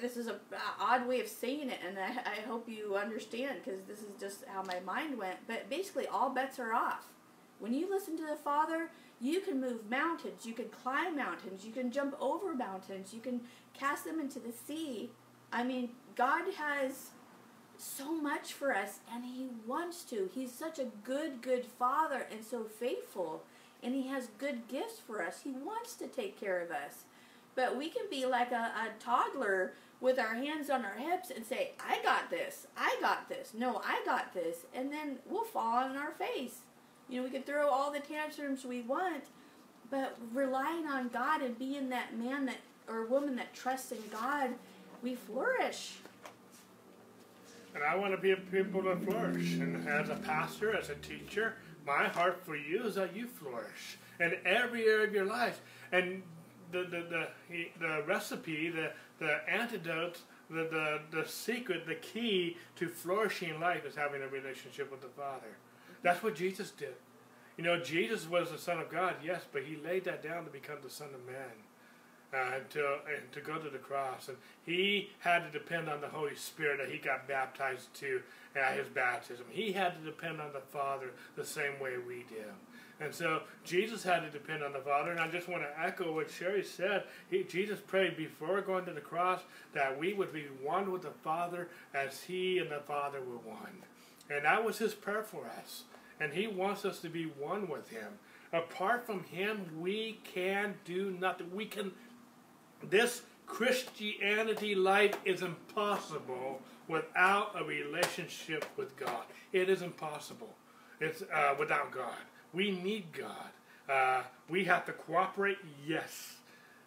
this 0.00 0.16
is 0.16 0.28
a 0.28 0.36
odd 0.80 1.06
way 1.08 1.20
of 1.20 1.26
saying 1.26 1.70
it, 1.70 1.80
and 1.86 1.98
I, 1.98 2.10
I 2.38 2.40
hope 2.46 2.68
you 2.68 2.96
understand 2.96 3.58
because 3.62 3.80
this 3.82 3.98
is 3.98 4.08
just 4.18 4.44
how 4.46 4.62
my 4.62 4.78
mind 4.86 5.18
went. 5.18 5.38
But 5.48 5.68
basically, 5.68 6.06
all 6.06 6.30
bets 6.30 6.60
are 6.60 6.72
off. 6.72 7.08
When 7.58 7.74
you 7.74 7.90
listen 7.90 8.16
to 8.16 8.26
the 8.26 8.36
Father, 8.36 8.90
you 9.20 9.40
can 9.40 9.60
move 9.60 9.90
mountains, 9.90 10.46
you 10.46 10.54
can 10.54 10.68
climb 10.68 11.16
mountains, 11.16 11.64
you 11.64 11.72
can 11.72 11.90
jump 11.90 12.14
over 12.20 12.54
mountains, 12.54 13.12
you 13.12 13.20
can 13.20 13.42
cast 13.74 14.04
them 14.04 14.18
into 14.18 14.38
the 14.38 14.52
sea. 14.52 15.10
I 15.52 15.62
mean, 15.62 15.90
God 16.16 16.52
has 16.54 17.10
so 17.76 18.14
much 18.14 18.52
for 18.52 18.74
us 18.74 19.00
and 19.12 19.24
he 19.24 19.48
wants 19.66 20.04
to. 20.04 20.30
He's 20.34 20.52
such 20.52 20.78
a 20.78 20.86
good, 21.04 21.42
good 21.42 21.64
father 21.64 22.26
and 22.30 22.44
so 22.44 22.64
faithful. 22.64 23.42
And 23.82 23.94
he 23.94 24.08
has 24.08 24.28
good 24.38 24.68
gifts 24.68 25.00
for 25.06 25.22
us. 25.22 25.40
He 25.42 25.52
wants 25.52 25.94
to 25.96 26.06
take 26.06 26.38
care 26.38 26.60
of 26.60 26.70
us. 26.70 27.04
But 27.54 27.76
we 27.76 27.88
can 27.88 28.04
be 28.10 28.26
like 28.26 28.52
a, 28.52 28.72
a 28.76 29.02
toddler 29.02 29.72
with 30.00 30.18
our 30.18 30.34
hands 30.34 30.70
on 30.70 30.84
our 30.84 30.94
hips 30.94 31.30
and 31.34 31.44
say, 31.44 31.72
I 31.78 32.02
got 32.02 32.30
this, 32.30 32.66
I 32.76 32.96
got 33.00 33.28
this, 33.28 33.52
no, 33.54 33.82
I 33.84 34.00
got 34.04 34.32
this. 34.32 34.64
And 34.74 34.90
then 34.90 35.16
we'll 35.28 35.44
fall 35.44 35.84
on 35.84 35.96
our 35.96 36.12
face. 36.12 36.60
You 37.10 37.18
know, 37.18 37.24
we 37.24 37.30
can 37.30 37.42
throw 37.42 37.68
all 37.68 37.90
the 37.90 37.98
tantrums 37.98 38.64
we 38.64 38.82
want, 38.82 39.24
but 39.90 40.16
relying 40.32 40.86
on 40.86 41.08
God 41.08 41.42
and 41.42 41.58
being 41.58 41.88
that 41.88 42.16
man 42.16 42.46
that 42.46 42.58
or 42.88 43.04
woman 43.06 43.36
that 43.36 43.52
trusts 43.52 43.90
in 43.92 43.98
God, 44.12 44.50
we 45.02 45.16
flourish. 45.16 45.94
And 47.74 47.82
I 47.84 47.96
want 47.96 48.12
to 48.12 48.20
be 48.20 48.30
a 48.32 48.36
people 48.36 48.82
that 48.82 49.04
flourish. 49.04 49.54
And 49.54 49.88
as 49.88 50.08
a 50.08 50.16
pastor, 50.16 50.76
as 50.76 50.88
a 50.88 50.96
teacher, 50.96 51.54
my 51.86 52.04
heart 52.08 52.44
for 52.44 52.56
you 52.56 52.84
is 52.84 52.94
that 52.94 53.14
you 53.14 53.26
flourish 53.26 53.98
in 54.18 54.34
every 54.44 54.84
area 54.84 55.06
of 55.06 55.14
your 55.14 55.26
life. 55.26 55.60
And 55.92 56.22
the 56.70 56.82
the 56.82 57.28
the, 57.48 57.68
the 57.80 58.04
recipe, 58.06 58.70
the 58.70 58.92
the 59.18 59.48
antidote, 59.48 60.20
the, 60.48 60.68
the 60.70 61.00
the 61.10 61.28
secret, 61.28 61.86
the 61.86 61.96
key 61.96 62.56
to 62.76 62.88
flourishing 62.88 63.58
life 63.58 63.84
is 63.84 63.96
having 63.96 64.22
a 64.22 64.28
relationship 64.28 64.90
with 64.90 65.00
the 65.00 65.08
Father. 65.08 65.56
That's 66.02 66.22
what 66.22 66.34
Jesus 66.34 66.70
did. 66.70 66.94
You 67.56 67.64
know, 67.64 67.78
Jesus 67.78 68.28
was 68.28 68.50
the 68.50 68.58
Son 68.58 68.78
of 68.78 68.90
God, 68.90 69.16
yes, 69.22 69.42
but 69.52 69.64
he 69.64 69.76
laid 69.76 70.04
that 70.04 70.22
down 70.22 70.44
to 70.44 70.50
become 70.50 70.78
the 70.82 70.90
Son 70.90 71.08
of 71.14 71.26
Man. 71.26 71.52
Uh, 72.32 72.60
to 72.70 72.98
and 73.12 73.32
to 73.32 73.40
go 73.40 73.58
to 73.58 73.68
the 73.68 73.76
cross, 73.76 74.28
and 74.28 74.36
he 74.64 75.10
had 75.18 75.40
to 75.40 75.50
depend 75.50 75.88
on 75.88 76.00
the 76.00 76.06
Holy 76.06 76.36
Spirit 76.36 76.78
that 76.78 76.88
he 76.88 76.96
got 76.96 77.26
baptized 77.26 77.92
to 77.92 78.22
at 78.54 78.76
his 78.76 78.86
baptism. 78.86 79.44
He 79.50 79.72
had 79.72 79.98
to 79.98 80.04
depend 80.04 80.40
on 80.40 80.52
the 80.52 80.60
Father 80.60 81.10
the 81.34 81.44
same 81.44 81.80
way 81.80 81.94
we 82.06 82.24
do. 82.28 82.44
And 83.00 83.14
so 83.14 83.42
Jesus 83.64 84.04
had 84.04 84.20
to 84.20 84.30
depend 84.30 84.62
on 84.62 84.72
the 84.72 84.78
Father. 84.78 85.10
And 85.10 85.18
I 85.18 85.28
just 85.28 85.48
want 85.48 85.62
to 85.62 85.80
echo 85.82 86.14
what 86.14 86.30
Sherry 86.30 86.62
said. 86.62 87.04
He, 87.30 87.44
Jesus 87.44 87.80
prayed 87.80 88.16
before 88.16 88.60
going 88.60 88.84
to 88.84 88.92
the 88.92 89.00
cross 89.00 89.40
that 89.72 89.98
we 89.98 90.12
would 90.12 90.32
be 90.32 90.44
one 90.62 90.92
with 90.92 91.02
the 91.02 91.10
Father 91.24 91.68
as 91.94 92.22
He 92.22 92.58
and 92.58 92.70
the 92.70 92.80
Father 92.80 93.20
were 93.20 93.38
one. 93.38 93.82
And 94.28 94.44
that 94.44 94.64
was 94.64 94.78
His 94.78 94.94
prayer 94.94 95.22
for 95.22 95.46
us 95.46 95.84
and 96.20 96.32
He 96.32 96.46
wants 96.46 96.84
us 96.84 97.00
to 97.00 97.08
be 97.08 97.24
one 97.24 97.68
with 97.68 97.88
Him. 97.88 98.18
Apart 98.52 99.06
from 99.06 99.24
Him, 99.24 99.66
we 99.80 100.20
can 100.22 100.74
do 100.84 101.16
nothing. 101.18 101.54
We 101.54 101.66
can. 101.66 101.92
This 102.88 103.22
Christianity 103.46 104.74
life 104.74 105.16
is 105.24 105.42
impossible 105.42 106.60
without 106.88 107.52
a 107.60 107.64
relationship 107.64 108.64
with 108.76 108.96
God. 108.96 109.24
It 109.52 109.68
is 109.68 109.82
impossible. 109.82 110.54
It's 111.00 111.22
uh, 111.22 111.54
without 111.58 111.90
God. 111.90 112.14
We 112.52 112.70
need 112.70 113.12
God. 113.12 113.50
Uh, 113.88 114.22
we 114.48 114.64
have 114.64 114.84
to 114.86 114.92
cooperate. 114.92 115.58
Yes. 115.86 116.34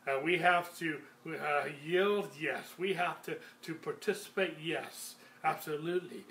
Uh, 0.08 0.20
we 0.24 0.38
have 0.38 0.78
to 0.78 1.00
uh, 1.28 1.66
yield. 1.86 2.30
Yes. 2.40 2.74
We 2.78 2.94
have 2.94 3.22
to 3.24 3.38
to 3.64 3.74
participate. 3.76 4.56
Yes. 4.62 5.16
Absolutely. 5.44 6.24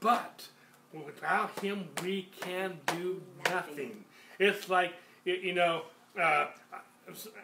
But 0.00 0.48
Without 0.92 1.58
him, 1.60 1.88
we 2.02 2.28
can 2.40 2.78
do 2.86 3.20
nothing. 3.46 4.04
It's 4.38 4.68
like, 4.68 4.94
you 5.24 5.54
know, 5.54 5.82
uh, 6.18 6.46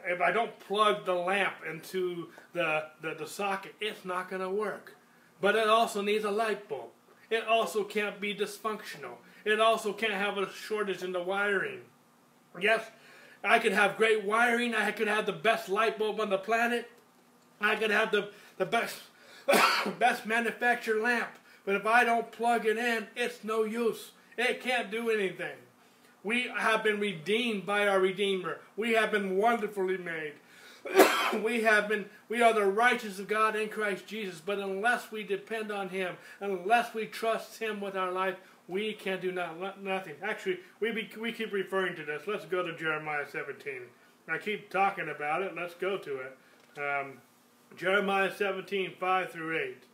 if 0.07 0.21
I 0.21 0.31
don't 0.33 0.59
plug 0.61 1.05
the 1.05 1.15
lamp 1.15 1.55
into 1.69 2.29
the, 2.53 2.85
the, 3.03 3.15
the 3.15 3.27
socket, 3.27 3.75
it's 3.81 4.05
not 4.05 4.31
going 4.31 4.43
to 4.43 4.51
work. 4.51 4.97
But 5.41 5.57
it 5.57 5.69
also 5.69 6.01
needs 6.01 6.25
a 6.25 6.31
light 6.31 6.69
bulb. 6.69 6.91
It 7.31 7.47
also 7.47 7.85
can't 7.85 8.21
be 8.21 8.35
dysfunctional. 8.35 9.17
It 9.45 9.61
also 9.61 9.93
can't 9.93 10.13
have 10.13 10.39
a 10.39 10.51
shortage 10.51 11.03
in 11.03 11.13
the 11.13 11.23
wiring. 11.23 11.81
Yes, 12.61 12.83
I 13.43 13.59
could 13.59 13.73
have 13.73 13.97
great 13.97 14.25
wiring. 14.25 14.75
I 14.75 14.91
could 14.91 15.09
have 15.09 15.27
the 15.27 15.33
best 15.33 15.69
light 15.69 15.99
bulb 15.99 16.21
on 16.21 16.31
the 16.31 16.39
planet. 16.39 16.91
I 17.61 17.77
could 17.77 17.91
have 17.91 18.11
the, 18.11 18.31
the 18.57 18.67
best, 18.67 18.97
best 19.99 20.27
manufactured 20.27 21.01
lamp, 21.03 21.31
but 21.65 21.77
if 21.77 21.87
I 21.87 22.05
don't 22.05 22.31
plug 22.31 22.67
it 22.67 22.77
in, 22.77 23.07
it's 23.17 23.45
no 23.45 23.65
use. 23.65 24.13
It 24.37 24.63
can't 24.63 24.91
do 24.91 25.11
anything. 25.11 25.57
We 26.23 26.51
have 26.57 26.83
been 26.83 27.01
redeemed 27.01 27.67
by 27.67 27.87
our 27.87 28.01
Redeemer. 28.01 28.59
We 28.77 28.93
have 28.93 29.11
been 29.11 29.37
wonderfully 29.37 29.99
made. 29.99 30.33
we 31.45 31.63
have 31.63 31.89
been 31.89 32.07
we 32.29 32.43
are 32.43 32.53
the 32.53 32.65
righteous 32.65 33.19
of 33.19 33.29
God 33.29 33.57
in 33.57 33.69
Christ 33.69 34.07
Jesus, 34.07 34.41
but 34.45 34.59
unless 34.59 35.11
we 35.11 35.23
depend 35.23 35.71
on 35.71 35.89
him, 35.91 36.17
unless 36.41 36.95
we 36.95 37.07
trust 37.07 37.59
him 37.59 37.81
with 37.81 37.97
our 37.97 38.11
life, 38.11 38.37
we 38.69 38.95
can 38.95 39.21
do 39.21 39.33
not, 39.33 39.83
nothing. 39.83 40.15
Actually, 40.23 40.61
we 40.81 40.91
be, 40.91 41.11
we 41.21 41.33
keep 41.33 41.53
referring 41.53 41.95
to 41.97 42.05
this. 42.05 42.23
Let's 42.27 42.47
go 42.47 42.63
to 42.63 42.77
Jeremiah 42.77 43.27
17. 43.31 43.83
I 44.29 44.39
keep 44.39 44.71
talking 44.71 45.11
about 45.15 45.43
it. 45.43 45.55
Let's 45.55 45.75
go 45.75 45.99
to 45.99 46.21
it. 46.21 46.39
Um, 46.79 47.19
Jeremiah 47.77 48.35
17, 48.35 48.95
5 48.99 49.31
through 49.31 49.59
8. 49.59 49.85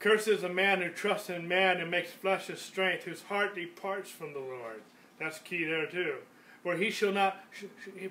Cursed 0.00 0.28
is 0.28 0.42
a 0.42 0.48
man 0.48 0.80
who 0.80 0.88
trusts 0.88 1.28
in 1.28 1.46
man 1.46 1.76
and 1.76 1.90
makes 1.90 2.10
flesh 2.10 2.46
his 2.46 2.60
strength, 2.60 3.04
whose 3.04 3.22
heart 3.24 3.54
departs 3.54 4.10
from 4.10 4.32
the 4.32 4.40
Lord. 4.40 4.80
That's 5.18 5.38
key 5.38 5.64
there 5.64 5.86
too. 5.86 6.16
For 6.62 6.74
he 6.74 6.90
shall 6.90 7.12
not, 7.12 7.38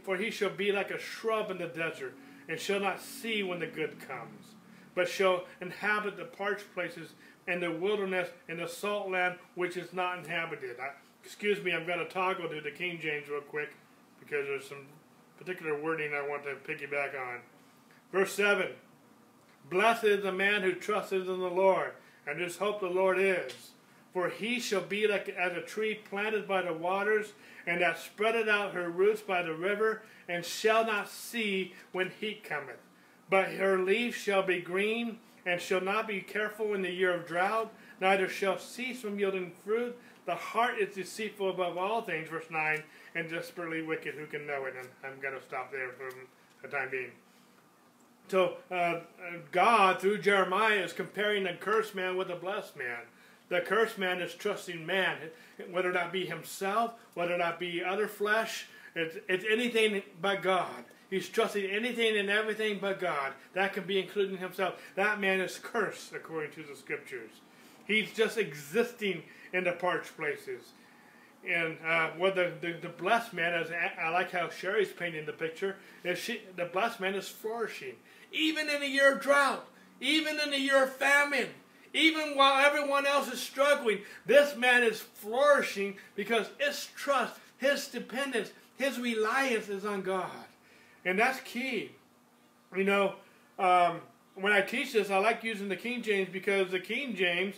for 0.04 0.16
he 0.16 0.30
shall 0.30 0.52
be 0.52 0.72
like 0.72 0.92
a 0.92 1.00
shrub 1.00 1.50
in 1.50 1.58
the 1.58 1.68
desert, 1.68 2.16
and 2.48 2.60
shall 2.60 2.80
not 2.80 3.02
see 3.02 3.42
when 3.42 3.60
the 3.60 3.68
good 3.68 4.00
comes, 4.08 4.54
but 4.94 5.10
shall 5.10 5.46
inhabit 5.62 6.16
the 6.16 6.26
parched 6.26 6.72
places 6.76 7.14
and 7.48 7.62
the 7.62 7.72
wilderness 7.72 8.30
and 8.48 8.60
the 8.60 8.68
salt 8.68 9.10
land 9.10 9.36
which 9.56 9.76
is 9.76 9.92
not 9.92 10.20
inhabited. 10.20 10.80
I, 10.80 10.92
excuse 11.24 11.64
me, 11.64 11.74
I'm 11.74 11.88
going 11.88 12.00
to 12.00 12.06
toggle 12.06 12.50
to 12.50 12.62
the 12.62 12.72
King 12.72 13.00
James 13.02 13.28
real 13.30 13.42
quick 13.42 13.70
because 14.20 14.46
there's 14.46 14.68
some 14.68 14.86
particular 15.40 15.80
wording 15.82 16.14
I 16.14 16.28
want 16.28 16.44
to 16.44 16.56
piggyback 16.72 17.20
on. 17.20 17.40
Verse 18.12 18.34
7 18.34 18.68
Blessed 19.70 20.06
is 20.06 20.24
the 20.24 20.32
man 20.32 20.62
who 20.64 20.74
trusts 20.74 21.12
in 21.12 21.26
the 21.26 21.34
Lord, 21.34 21.92
and 22.26 22.40
whose 22.40 22.58
hope 22.58 22.80
the 22.80 22.88
Lord 22.88 23.20
is. 23.20 23.72
For 24.14 24.30
he 24.30 24.60
shall 24.60 24.82
be 24.82 25.08
like 25.08 25.30
as 25.30 25.56
a 25.56 25.62
tree 25.62 25.96
planted 25.96 26.48
by 26.48 26.64
the 26.64 26.74
waters, 26.74 27.34
and 27.68 27.82
that 27.82 28.00
spreadeth 28.00 28.48
out 28.48 28.74
her 28.74 28.90
roots 28.90 29.22
by 29.22 29.44
the 29.44 29.54
river, 29.54 30.02
and 30.28 30.44
shall 30.44 30.86
not 30.86 31.10
see 31.10 31.74
when 31.92 32.12
heat 32.20 32.44
cometh. 32.44 32.80
But 33.30 33.54
her 33.54 33.78
leaf 33.78 34.18
shall 34.18 34.42
be 34.42 34.60
green, 34.60 35.20
and 35.46 35.62
shall 35.62 35.82
not 35.82 36.08
be 36.08 36.22
careful 36.22 36.74
in 36.74 36.82
the 36.82 36.92
year 36.92 37.14
of 37.14 37.28
drought, 37.28 37.72
neither 38.02 38.28
shall 38.28 38.58
cease 38.58 39.02
from 39.02 39.20
yielding 39.20 39.52
fruit. 39.64 39.96
The 40.26 40.36
heart 40.36 40.80
is 40.80 40.96
deceitful 40.96 41.50
above 41.50 41.78
all 41.78 42.02
things, 42.02 42.30
verse 42.30 42.50
9, 42.50 42.84
and 43.16 43.30
desperately 43.30 43.82
wicked. 43.82 44.16
Who 44.16 44.26
can 44.26 44.46
know 44.48 44.66
it? 44.66 44.74
And 44.78 44.88
I'm 45.04 45.20
going 45.22 45.36
to 45.36 45.42
stop 45.42 45.72
there 45.72 45.92
for 45.92 46.12
the 46.62 46.68
time 46.68 46.90
being. 46.90 47.12
So 48.30 48.58
uh, 48.70 49.00
God, 49.52 50.00
through 50.00 50.20
Jeremiah, 50.20 50.84
is 50.84 50.94
comparing 50.94 51.44
the 51.44 51.54
cursed 51.54 51.96
man 51.96 52.16
with 52.16 52.28
the 52.28 52.36
blessed 52.36 52.78
man. 52.78 53.00
The 53.50 53.62
cursed 53.62 53.98
man 53.98 54.22
is 54.22 54.36
trusting 54.36 54.86
man, 54.86 55.18
whether 55.72 55.92
that 55.92 56.12
be 56.12 56.26
himself, 56.26 56.94
whether 57.16 57.38
that 57.38 57.60
be 57.60 57.84
other 57.84 58.08
flesh. 58.08 58.68
It's, 58.96 59.18
it's 59.28 59.46
anything 59.50 60.04
but 60.22 60.44
God. 60.44 60.86
He's 61.10 61.28
trusting 61.28 61.66
anything 61.66 62.18
and 62.18 62.30
everything 62.30 62.78
but 62.80 63.00
God. 63.00 63.34
That 63.54 63.74
can 63.74 63.86
be 63.86 64.00
including 64.00 64.38
himself. 64.38 64.76
That 64.96 65.20
man 65.20 65.42
is 65.42 65.58
cursed, 65.58 66.14
according 66.14 66.52
to 66.52 66.64
the 66.64 66.76
scriptures. 66.76 67.32
He's 67.88 68.14
just 68.14 68.38
existing 68.38 69.24
in 69.52 69.64
the 69.64 69.72
parched 69.72 70.16
places. 70.16 70.62
And 71.48 71.78
uh, 71.84 72.12
the, 72.20 72.52
the, 72.62 72.74
the, 72.74 72.90
blessed 72.90 73.34
man, 73.34 73.54
as 73.54 73.72
I 73.72 74.10
like 74.10 74.32
how 74.32 74.50
Sherry's 74.50 74.92
painting 74.92 75.26
the 75.26 75.34
picture, 75.34 75.78
is 76.04 76.20
she, 76.20 76.42
the 76.56 76.66
blessed 76.66 77.00
man 77.00 77.16
is 77.16 77.30
flourishing. 77.30 77.96
Even 78.32 78.70
in 78.70 78.82
a 78.82 78.86
year 78.86 79.14
of 79.14 79.22
drought, 79.22 79.66
even 80.00 80.40
in 80.40 80.54
a 80.54 80.58
year 80.58 80.84
of 80.84 80.94
famine, 80.94 81.50
even 81.94 82.36
while 82.36 82.64
everyone 82.64 83.06
else 83.06 83.32
is 83.32 83.42
struggling, 83.42 84.00
this 84.26 84.56
man 84.56 84.84
is 84.84 85.00
flourishing 85.00 85.98
because 86.16 86.48
his 86.60 86.88
trust, 86.96 87.36
his 87.58 87.88
dependence, 87.88 88.52
his 88.78 89.00
reliance 89.00 89.70
is 89.70 89.86
on 89.86 90.02
God. 90.02 90.30
And 91.04 91.18
that's 91.18 91.40
key. 91.42 91.92
You 92.76 92.84
know, 92.84 93.16
um, 93.58 94.02
when 94.36 94.54
I 94.54 94.62
teach 94.62 94.94
this, 94.94 95.10
I 95.10 95.18
like 95.18 95.44
using 95.44 95.70
the 95.70 95.76
King 95.76 96.02
James 96.02 96.30
because 96.32 96.70
the 96.70 96.80
King 96.80 97.16
James, 97.16 97.56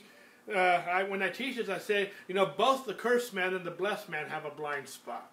uh, 0.50 0.58
I, 0.58 1.04
when 1.04 1.22
I 1.22 1.30
teach 1.30 1.58
this, 1.58 1.70
I 1.70 1.80
say, 1.80 2.12
you 2.28 2.36
know, 2.36 2.46
both 2.46 2.86
the 2.86 2.94
cursed 2.94 3.34
man 3.34 3.54
and 3.54 3.66
the 3.66 3.72
blessed 3.72 4.10
man 4.10 4.30
have 4.30 4.46
a 4.46 4.50
blind 4.50 4.88
spot. 4.88 5.30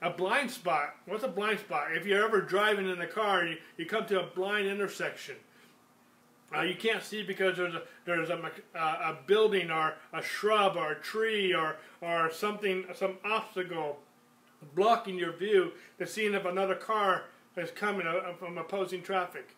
A 0.00 0.10
blind 0.10 0.50
spot, 0.50 0.94
what's 1.06 1.24
a 1.24 1.28
blind 1.28 1.58
spot? 1.58 1.88
If 1.92 2.06
you're 2.06 2.24
ever 2.24 2.40
driving 2.40 2.88
in 2.88 3.00
a 3.00 3.06
car, 3.06 3.44
you, 3.44 3.56
you 3.76 3.86
come 3.86 4.06
to 4.06 4.20
a 4.20 4.26
blind 4.26 4.68
intersection 4.68 5.36
uh, 6.54 6.62
you 6.62 6.74
can't 6.74 7.02
see 7.02 7.22
because 7.22 7.56
there's 7.56 7.74
a 7.74 7.82
there's 8.04 8.30
a, 8.30 8.50
uh, 8.74 8.78
a 8.78 9.16
building 9.26 9.70
or 9.70 9.94
a 10.12 10.22
shrub 10.22 10.76
or 10.76 10.92
a 10.92 11.00
tree 11.00 11.52
or 11.52 11.76
or 12.00 12.30
something 12.32 12.84
some 12.94 13.16
obstacle 13.24 13.98
blocking 14.74 15.18
your 15.18 15.32
view 15.32 15.72
to 15.98 16.06
seeing 16.06 16.34
if 16.34 16.44
another 16.44 16.74
car 16.74 17.24
is 17.56 17.70
coming 17.70 18.06
uh, 18.06 18.32
from 18.38 18.56
opposing 18.56 19.02
traffic. 19.02 19.54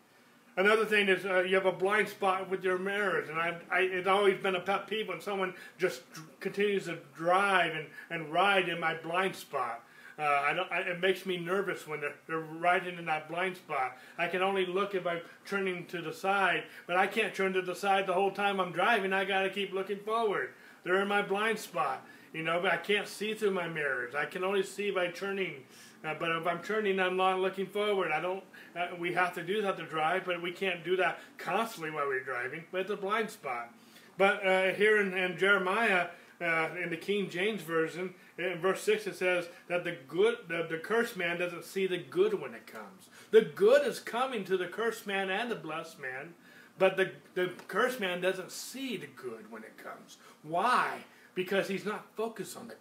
Another 0.57 0.84
thing 0.84 1.09
is 1.09 1.24
uh, 1.24 1.43
you 1.43 1.55
have 1.55 1.64
a 1.64 1.72
blind 1.72 2.09
spot 2.09 2.51
with 2.51 2.64
your 2.64 2.76
mirrors, 2.76 3.28
and 3.28 3.38
I, 3.38 3.57
I, 3.70 3.80
it's 3.82 4.09
always 4.09 4.36
been 4.43 4.57
a 4.57 4.61
pet 4.61 4.88
peeve 4.88 5.09
when 5.09 5.20
someone 5.20 5.55
just 5.78 6.03
continues 6.41 6.86
to 6.86 6.99
drive 7.14 7.72
and, 7.74 7.86
and 8.11 8.32
ride 8.32 8.68
in 8.68 8.80
my 8.80 8.95
blind 8.95 9.36
spot. 9.36 9.82
Uh, 10.21 10.43
I 10.45 10.53
don't, 10.53 10.71
I, 10.71 10.81
it 10.81 11.01
makes 11.01 11.25
me 11.25 11.39
nervous 11.39 11.87
when 11.87 12.03
they're, 12.03 12.14
they're 12.27 12.41
riding 12.41 12.99
in 12.99 13.07
that 13.07 13.31
blind 13.31 13.57
spot. 13.57 13.97
I 14.18 14.27
can 14.27 14.43
only 14.43 14.66
look 14.66 14.95
if 14.95 15.07
I'm 15.07 15.21
turning 15.47 15.87
to 15.87 16.03
the 16.03 16.12
side, 16.12 16.64
but 16.87 16.97
I 16.97 17.07
can't 17.07 17.35
turn 17.35 17.55
to 17.55 17.62
the 17.62 17.75
side 17.75 18.07
the 18.07 18.12
whole 18.12 18.31
time 18.31 18.61
I'm 18.61 18.73
driving. 18.73 19.14
I 19.14 19.25
got 19.25 19.45
to 19.45 19.51
keep 19.51 19.73
looking 19.73 20.01
forward. 20.01 20.51
They're 20.85 21.01
in 21.01 21.09
my 21.09 21.23
blind 21.23 21.59
spot, 21.59 22.07
you 22.35 22.43
know, 22.43 22.61
but 22.61 22.71
I 22.71 22.77
can't 22.77 23.09
see 23.09 23.33
through 23.33 23.53
my 23.53 23.66
mirrors. 23.66 24.14
I 24.14 24.27
can 24.27 24.45
only 24.45 24.62
see 24.62 24.91
by 24.91 25.07
turning. 25.09 25.64
Uh, 26.05 26.14
but 26.18 26.31
if 26.33 26.47
I'm 26.47 26.61
turning, 26.61 27.01
I'm 27.01 27.16
not 27.16 27.41
looking 27.41 27.66
forward. 27.66 28.11
I 28.11 28.21
don't. 28.21 28.45
Uh, 28.77 28.89
we 28.99 29.14
have 29.14 29.35
to 29.35 29.43
do 29.43 29.62
that 29.62 29.79
to 29.79 29.85
drive, 29.85 30.25
but 30.27 30.43
we 30.43 30.53
can't 30.53 30.85
do 30.85 30.97
that 30.97 31.18
constantly 31.39 31.91
while 31.91 32.07
we're 32.07 32.25
driving. 32.25 32.64
But 32.71 32.83
it's 32.83 32.91
a 32.91 32.97
blind 32.97 33.31
spot. 33.31 33.73
But 34.18 34.47
uh, 34.47 34.71
here 34.73 35.01
in, 35.01 35.14
in 35.14 35.39
Jeremiah, 35.39 36.09
uh, 36.41 36.68
in 36.83 36.91
the 36.91 36.97
King 36.97 37.29
James 37.29 37.61
version, 37.62 38.14
in 38.41 38.59
verse 38.59 38.82
6 38.82 39.07
it 39.07 39.16
says 39.16 39.49
that 39.68 39.84
the 39.84 39.97
good 40.09 40.36
the, 40.49 40.66
the 40.68 40.78
cursed 40.78 41.16
man 41.16 41.38
doesn't 41.38 41.64
see 41.64 41.86
the 41.86 41.99
good 41.99 42.41
when 42.41 42.55
it 42.55 42.66
comes. 42.66 43.09
The 43.30 43.43
good 43.43 43.86
is 43.86 44.01
coming 44.01 44.45
to 44.45 44.57
the 44.57 44.66
cursed 44.66 45.07
man 45.07 45.30
and 45.30 45.51
the 45.51 45.57
blessed 45.57 46.01
man, 46.01 46.34
but 46.78 46.97
the, 46.97 47.12
the 47.34 47.53
cursed 47.68 48.01
man 48.01 48.20
doesn't 48.20 48.51
see 48.51 48.97
the 48.97 49.07
good 49.07 49.51
when 49.51 49.62
it 49.62 49.76
comes. 49.76 50.16
Why? 50.43 50.99
Because 51.34 51.68
he's 51.68 51.84
not 51.84 52.07
focused 52.16 52.57
on 52.57 52.68
the 52.68 52.74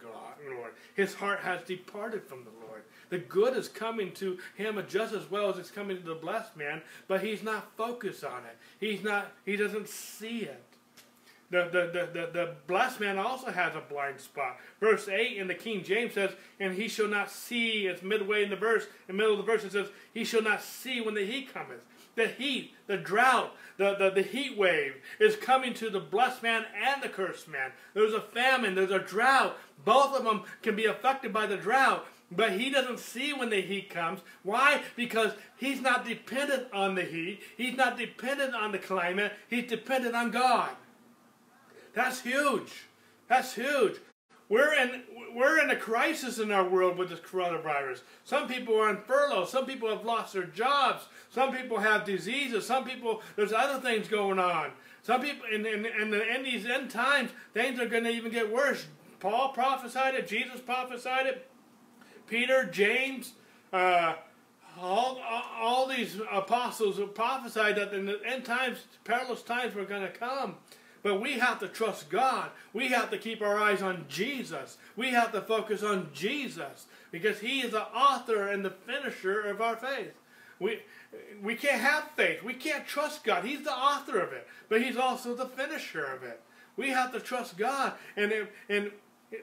Lord. 0.54 0.72
His 0.94 1.14
heart 1.14 1.40
has 1.40 1.62
departed 1.62 2.24
from 2.24 2.44
the 2.44 2.66
Lord. 2.66 2.82
The 3.10 3.18
good 3.18 3.56
is 3.56 3.68
coming 3.68 4.12
to 4.14 4.38
him 4.56 4.82
just 4.88 5.14
as 5.14 5.30
well 5.30 5.50
as 5.50 5.58
it's 5.58 5.70
coming 5.70 5.96
to 5.96 6.02
the 6.02 6.14
blessed 6.14 6.56
man, 6.56 6.82
but 7.08 7.22
he's 7.22 7.42
not 7.42 7.76
focused 7.76 8.24
on 8.24 8.44
it. 8.44 8.56
He's 8.78 9.02
not 9.02 9.32
he 9.44 9.56
doesn't 9.56 9.88
see 9.88 10.40
it. 10.40 10.69
The, 11.50 11.68
the, 11.72 12.08
the, 12.12 12.30
the, 12.32 12.54
blessed 12.68 13.00
man 13.00 13.18
also 13.18 13.50
has 13.50 13.74
a 13.74 13.80
blind 13.80 14.20
spot. 14.20 14.58
Verse 14.78 15.08
8 15.08 15.36
in 15.36 15.48
the 15.48 15.54
King 15.54 15.82
James 15.82 16.14
says, 16.14 16.30
And 16.60 16.74
he 16.74 16.86
shall 16.86 17.08
not 17.08 17.28
see, 17.28 17.88
it's 17.88 18.02
midway 18.02 18.44
in 18.44 18.50
the 18.50 18.56
verse, 18.56 18.84
in 18.84 18.90
the 19.08 19.12
middle 19.14 19.32
of 19.32 19.44
the 19.44 19.52
verse 19.52 19.64
it 19.64 19.72
says, 19.72 19.88
He 20.14 20.24
shall 20.24 20.42
not 20.42 20.62
see 20.62 21.00
when 21.00 21.14
the 21.14 21.26
heat 21.26 21.52
cometh. 21.52 21.80
The 22.14 22.28
heat, 22.28 22.74
the 22.86 22.96
drought, 22.96 23.56
the, 23.78 23.96
the, 23.96 24.10
the 24.10 24.22
heat 24.22 24.56
wave 24.56 24.94
is 25.18 25.34
coming 25.36 25.74
to 25.74 25.90
the 25.90 25.98
blessed 25.98 26.42
man 26.42 26.66
and 26.84 27.02
the 27.02 27.08
cursed 27.08 27.48
man. 27.48 27.72
There's 27.94 28.14
a 28.14 28.20
famine, 28.20 28.76
there's 28.76 28.90
a 28.92 29.00
drought. 29.00 29.56
Both 29.84 30.16
of 30.16 30.24
them 30.24 30.44
can 30.62 30.76
be 30.76 30.84
affected 30.84 31.32
by 31.32 31.46
the 31.46 31.56
drought. 31.56 32.06
But 32.32 32.52
he 32.52 32.70
doesn't 32.70 33.00
see 33.00 33.32
when 33.32 33.50
the 33.50 33.60
heat 33.60 33.90
comes. 33.90 34.20
Why? 34.44 34.82
Because 34.94 35.32
he's 35.56 35.80
not 35.80 36.06
dependent 36.06 36.68
on 36.72 36.94
the 36.94 37.02
heat. 37.02 37.40
He's 37.56 37.76
not 37.76 37.98
dependent 37.98 38.54
on 38.54 38.70
the 38.70 38.78
climate. 38.78 39.32
He's 39.48 39.68
dependent 39.68 40.14
on 40.14 40.30
God. 40.30 40.70
That's 41.94 42.20
huge. 42.20 42.86
That's 43.28 43.54
huge. 43.54 43.96
We're 44.48 44.74
in 44.74 45.02
we're 45.34 45.62
in 45.62 45.70
a 45.70 45.76
crisis 45.76 46.40
in 46.40 46.50
our 46.50 46.68
world 46.68 46.98
with 46.98 47.10
this 47.10 47.20
coronavirus. 47.20 48.00
Some 48.24 48.48
people 48.48 48.76
are 48.76 48.88
on 48.88 49.02
furlough. 49.02 49.44
Some 49.44 49.64
people 49.64 49.88
have 49.88 50.04
lost 50.04 50.32
their 50.32 50.44
jobs. 50.44 51.04
Some 51.30 51.54
people 51.54 51.78
have 51.78 52.04
diseases. 52.04 52.66
Some 52.66 52.84
people 52.84 53.22
there's 53.36 53.52
other 53.52 53.80
things 53.80 54.08
going 54.08 54.40
on. 54.40 54.72
Some 55.02 55.22
people 55.22 55.46
in 55.52 55.64
in, 55.64 55.86
in, 55.86 56.10
the, 56.10 56.34
in 56.34 56.42
these 56.42 56.66
end 56.66 56.90
times 56.90 57.30
things 57.54 57.78
are 57.78 57.86
going 57.86 58.04
to 58.04 58.10
even 58.10 58.32
get 58.32 58.52
worse. 58.52 58.86
Paul 59.20 59.50
prophesied 59.50 60.14
it. 60.14 60.26
Jesus 60.26 60.60
prophesied 60.60 61.26
it. 61.26 61.48
Peter, 62.26 62.64
James, 62.64 63.34
uh, 63.72 64.14
all, 64.80 65.20
all 65.60 65.86
these 65.86 66.18
apostles 66.32 67.00
prophesied 67.14 67.76
that 67.76 67.92
in 67.92 68.06
the 68.06 68.20
end 68.24 68.44
times, 68.44 68.78
perilous 69.04 69.42
times 69.42 69.74
were 69.74 69.84
going 69.84 70.02
to 70.02 70.10
come. 70.10 70.56
But 71.02 71.20
we 71.20 71.38
have 71.38 71.58
to 71.60 71.68
trust 71.68 72.10
God. 72.10 72.50
We 72.72 72.88
have 72.88 73.10
to 73.10 73.18
keep 73.18 73.40
our 73.40 73.58
eyes 73.58 73.82
on 73.82 74.04
Jesus. 74.08 74.76
We 74.96 75.10
have 75.10 75.32
to 75.32 75.40
focus 75.40 75.82
on 75.82 76.10
Jesus 76.12 76.86
because 77.10 77.38
He 77.40 77.60
is 77.60 77.72
the 77.72 77.82
author 77.82 78.48
and 78.48 78.64
the 78.64 78.70
finisher 78.70 79.40
of 79.40 79.60
our 79.60 79.76
faith. 79.76 80.12
We, 80.58 80.80
we 81.42 81.54
can't 81.54 81.80
have 81.80 82.10
faith. 82.16 82.42
We 82.42 82.52
can't 82.52 82.86
trust 82.86 83.24
God. 83.24 83.44
He's 83.44 83.64
the 83.64 83.72
author 83.72 84.20
of 84.20 84.32
it, 84.32 84.46
but 84.68 84.82
He's 84.82 84.98
also 84.98 85.34
the 85.34 85.46
finisher 85.46 86.04
of 86.04 86.22
it. 86.22 86.40
We 86.76 86.90
have 86.90 87.12
to 87.12 87.20
trust 87.20 87.56
God. 87.56 87.94
And, 88.16 88.48
and 88.68 88.90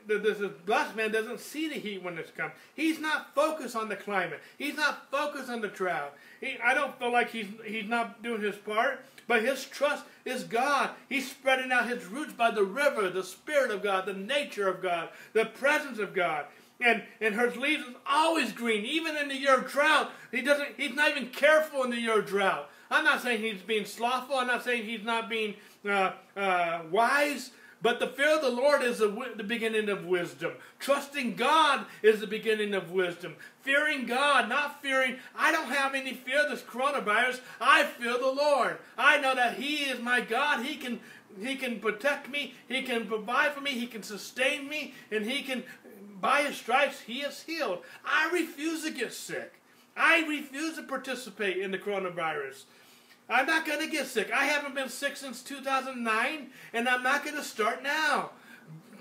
the, 0.08 0.52
blessed 0.66 0.96
man 0.96 1.12
doesn't 1.12 1.40
see 1.40 1.70
the 1.70 1.76
heat 1.76 2.04
when 2.04 2.18
it's 2.18 2.32
come. 2.32 2.52
He's 2.76 3.00
not 3.00 3.34
focused 3.34 3.76
on 3.76 3.90
the 3.90 3.96
climate. 3.96 4.42
He's 4.58 4.76
not 4.76 5.10
focused 5.10 5.50
on 5.50 5.62
the 5.62 5.70
drought. 5.70 6.14
He, 6.42 6.58
I 6.64 6.74
don't 6.74 6.98
feel 7.00 7.12
like 7.12 7.32
he's, 7.32 7.48
he's 7.66 7.88
not 7.88 8.22
doing 8.22 8.42
his 8.42 8.56
part, 8.56 9.04
but 9.28 9.44
his 9.44 9.66
trust 9.66 10.04
is 10.26 10.44
God. 10.44 10.90
He's 11.08 11.30
spreading 11.30 11.72
out 11.72 11.88
his 11.88 12.06
roots 12.06 12.34
by 12.34 12.52
the 12.52 12.64
river, 12.64 13.10
the 13.10 13.24
Spirit 13.24 13.72
of 13.72 13.82
God, 13.82 14.06
the 14.06 14.14
nature 14.14 14.68
of 14.68 14.82
God, 14.82 15.10
the 15.34 15.46
presence 15.46 16.00
of 16.00 16.14
God. 16.14 16.46
And, 16.80 17.04
and 17.22 17.34
her 17.36 17.50
leaves 17.52 17.88
is 17.88 17.96
always 18.08 18.52
green, 18.52 18.86
even 18.86 19.16
in 19.16 19.30
the 19.30 19.38
year 19.38 19.58
of 19.58 19.72
drought. 19.72 20.12
He 20.32 20.42
doesn't, 20.42 20.76
he's 20.78 20.94
not 20.94 21.12
even 21.12 21.30
careful 21.30 21.84
in 21.84 21.90
the 21.90 22.00
year 22.00 22.20
of 22.20 22.28
drought. 22.28 22.70
I'm 22.92 23.04
not 23.04 23.22
saying 23.22 23.42
he's 23.42 23.62
being 23.62 23.86
slothful. 23.86 24.36
I'm 24.36 24.48
not 24.48 24.64
saying 24.64 24.84
he's 24.84 25.04
not 25.04 25.30
being 25.30 25.56
uh, 25.88 26.12
uh, 26.36 26.82
wise. 26.92 27.52
But 27.82 28.00
the 28.00 28.08
fear 28.08 28.36
of 28.36 28.42
the 28.42 28.50
Lord 28.50 28.82
is 28.82 28.98
the, 28.98 29.34
the 29.36 29.44
beginning 29.44 29.90
of 29.90 30.06
wisdom. 30.06 30.54
Trusting 30.80 31.36
God 31.36 31.86
is 32.02 32.20
the 32.20 32.28
beginning 32.28 32.74
of 32.74 32.92
wisdom. 32.92 33.36
Fearing 33.62 34.06
God, 34.06 34.50
not 34.50 34.82
fearing, 34.82 35.18
I 35.36 35.52
don't 35.52 35.70
have 35.70 35.94
any 35.94 36.14
fear 36.14 36.44
of 36.44 36.50
this 36.50 36.64
coronavirus. 36.64 37.40
I 37.62 37.84
fear 37.84 38.18
the 38.18 38.32
Lord. 38.32 38.78
I 38.98 39.20
know 39.20 39.36
that 39.36 39.58
He 39.58 39.84
is 39.84 40.00
my 40.00 40.22
God. 40.22 40.66
He 40.66 40.76
can, 40.76 41.00
he 41.40 41.56
can 41.56 41.80
protect 41.80 42.30
me. 42.30 42.56
He 42.68 42.82
can 42.82 43.06
provide 43.06 43.54
for 43.54 43.62
me. 43.62 43.72
He 43.72 43.88
can 43.88 44.02
sustain 44.02 44.68
me. 44.68 44.96
And 45.12 45.26
He 45.26 45.44
can, 45.44 45.64
by 46.20 46.42
His 46.42 46.58
stripes, 46.58 47.02
He 47.02 47.22
is 47.22 47.44
healed. 47.44 47.84
I 48.04 48.32
refuse 48.32 48.84
to 48.86 48.92
get 48.92 49.14
sick. 49.14 49.62
I 49.96 50.26
refuse 50.28 50.76
to 50.78 50.84
participate 50.84 51.58
in 51.58 51.72
the 51.72 51.78
coronavirus. 51.78 52.64
I'm 53.30 53.46
not 53.46 53.66
going 53.66 53.80
to 53.80 53.92
get 53.92 54.08
sick. 54.08 54.32
I 54.32 54.46
haven't 54.46 54.76
been 54.76 54.90
sick 54.90 55.18
since 55.18 55.42
2009, 55.44 56.48
and 56.74 56.88
I'm 56.88 57.04
not 57.04 57.24
going 57.24 57.36
to 57.36 57.44
start 57.44 57.84
now. 57.84 58.32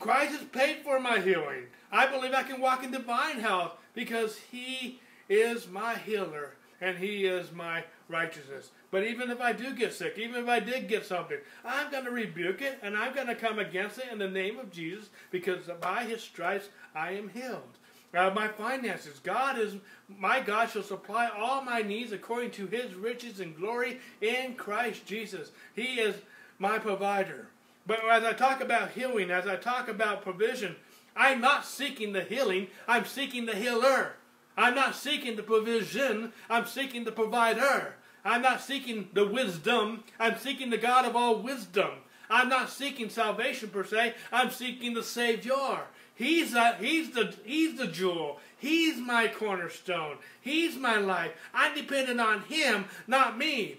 Christ 0.01 0.33
has 0.33 0.45
paid 0.45 0.79
for 0.83 0.99
my 1.01 1.21
healing. 1.21 1.67
I 1.93 2.07
believe 2.07 2.35
I 2.35 2.43
can 2.43 2.61
walk 2.61 2.83
in 2.85 2.91
divine 2.91 3.41
health 3.41 3.75
because 3.95 4.37
He 4.51 5.01
is 5.29 5.69
my 5.69 5.97
healer 5.97 6.55
and 6.81 6.99
He 6.99 7.25
is 7.25 7.53
my 7.53 7.85
righteousness. 8.09 8.71
But 8.91 9.05
even 9.05 9.31
if 9.31 9.41
I 9.41 9.53
do 9.53 9.73
get 9.75 9.95
sick, 9.95 10.19
even 10.19 10.43
if 10.43 10.49
I 10.49 10.61
did 10.61 10.89
get 10.89 11.07
something, 11.07 11.39
I'm 11.65 11.91
going 11.91 12.05
to 12.05 12.11
rebuke 12.11 12.61
it 12.61 12.79
and 12.83 12.97
I'm 12.97 13.15
going 13.15 13.29
to 13.29 13.35
come 13.35 13.59
against 13.59 13.99
it 13.99 14.13
in 14.13 14.19
the 14.19 14.29
name 14.29 14.59
of 14.59 14.71
Jesus 14.71 15.09
because 15.31 15.71
by 15.81 16.05
His 16.05 16.23
stripes 16.23 16.69
I 16.95 17.13
am 17.13 17.31
healed 17.31 17.79
uh, 18.17 18.31
my 18.35 18.49
finances. 18.49 19.19
God 19.19 19.59
is 19.59 19.75
my 20.09 20.41
God 20.41 20.71
shall 20.71 20.83
supply 20.83 21.29
all 21.29 21.63
my 21.63 21.83
needs 21.83 22.13
according 22.13 22.53
to 22.53 22.67
his 22.67 22.95
riches 22.95 23.41
and 23.41 23.57
glory 23.57 24.01
in 24.21 24.55
Christ 24.55 25.05
Jesus. 25.05 25.51
He 25.75 26.01
is 26.01 26.17
my 26.59 26.79
provider. 26.79 27.49
But 27.87 28.05
as 28.11 28.25
I 28.25 28.33
talk 28.33 28.61
about 28.61 28.91
healing, 28.91 29.31
as 29.31 29.47
I 29.47 29.57
talk 29.57 29.89
about 29.89 30.23
provision, 30.23 30.77
I'm 31.15 31.41
not 31.41 31.65
seeking 31.65 32.13
the 32.13 32.23
healing, 32.23 32.69
I'm 32.87 33.05
seeking 33.05 33.47
the 33.47 33.55
healer. 33.55 34.15
I'm 34.57 34.75
not 34.75 34.95
seeking 34.95 35.37
the 35.37 35.43
provision, 35.43 36.33
I'm 36.49 36.67
seeking 36.67 37.05
the 37.05 37.13
provider. 37.13 37.95
I'm 38.25 38.43
not 38.43 38.61
seeking 38.61 39.09
the 39.13 39.27
wisdom, 39.27 40.03
I'm 40.19 40.39
seeking 40.39 40.71
the 40.71 40.79
God 40.79 41.05
of 41.05 41.15
all 41.15 41.43
wisdom. 41.43 41.91
I'm 42.29 42.49
not 42.49 42.71
seeking 42.71 43.09
salvation 43.09 43.69
per 43.69 43.85
se, 43.85 44.15
I'm 44.33 44.51
seeking 44.51 44.95
the 44.95 45.03
Savior. 45.03 45.85
He's, 46.17 46.55
a, 46.55 46.77
he's, 46.81 47.11
the, 47.11 47.35
he's 47.45 47.77
the 47.77 47.87
jewel. 47.87 48.41
He's 48.59 48.97
my 48.97 49.29
cornerstone. 49.29 50.17
He's 50.41 50.77
my 50.77 50.97
life. 50.97 51.33
I'm 51.55 51.75
dependent 51.75 52.21
on 52.21 52.41
Him, 52.43 52.87
not 53.07 53.39
me. 53.39 53.79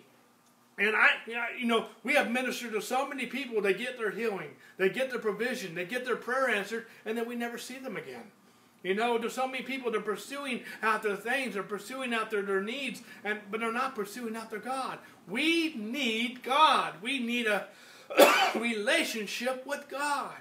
And 0.77 0.95
I, 0.95 1.09
you 1.59 1.65
know, 1.65 1.88
we 2.03 2.13
have 2.13 2.29
ministered 2.29 2.73
to 2.73 2.81
so 2.81 3.07
many 3.07 3.25
people. 3.25 3.61
They 3.61 3.73
get 3.73 3.97
their 3.97 4.11
healing, 4.11 4.51
they 4.77 4.89
get 4.89 5.09
their 5.09 5.19
provision, 5.19 5.73
they 5.73 5.85
get 5.85 6.05
their 6.05 6.15
prayer 6.15 6.49
answered, 6.49 6.85
and 7.05 7.17
then 7.17 7.27
we 7.27 7.35
never 7.35 7.57
see 7.57 7.79
them 7.79 7.97
again. 7.97 8.31
You 8.83 8.93
know, 8.93 9.17
there's 9.17 9.33
so 9.33 9.47
many 9.47 9.63
people 9.63 9.91
that 9.91 9.97
are 9.97 10.01
pursuing 10.01 10.61
after 10.83 11.15
things, 11.15 11.55
they're 11.55 11.63
pursuing 11.63 12.13
after 12.13 12.43
their 12.43 12.61
needs, 12.61 13.01
and 13.23 13.39
but 13.49 13.59
they're 13.59 13.73
not 13.73 13.95
pursuing 13.95 14.35
after 14.35 14.59
God. 14.59 14.99
We 15.27 15.73
need 15.75 16.43
God. 16.43 16.93
We 17.01 17.17
need 17.17 17.47
a 17.47 17.65
relationship 18.55 19.65
with 19.65 19.89
God. 19.89 20.35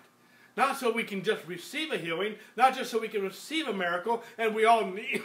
Not 0.56 0.78
so 0.78 0.90
we 0.90 1.04
can 1.04 1.22
just 1.22 1.46
receive 1.46 1.92
a 1.92 1.98
healing, 1.98 2.36
not 2.56 2.74
just 2.74 2.90
so 2.90 2.98
we 2.98 3.08
can 3.08 3.22
receive 3.22 3.68
a 3.68 3.72
miracle, 3.72 4.22
and 4.38 4.54
we 4.54 4.64
all 4.64 4.86
need 4.86 5.22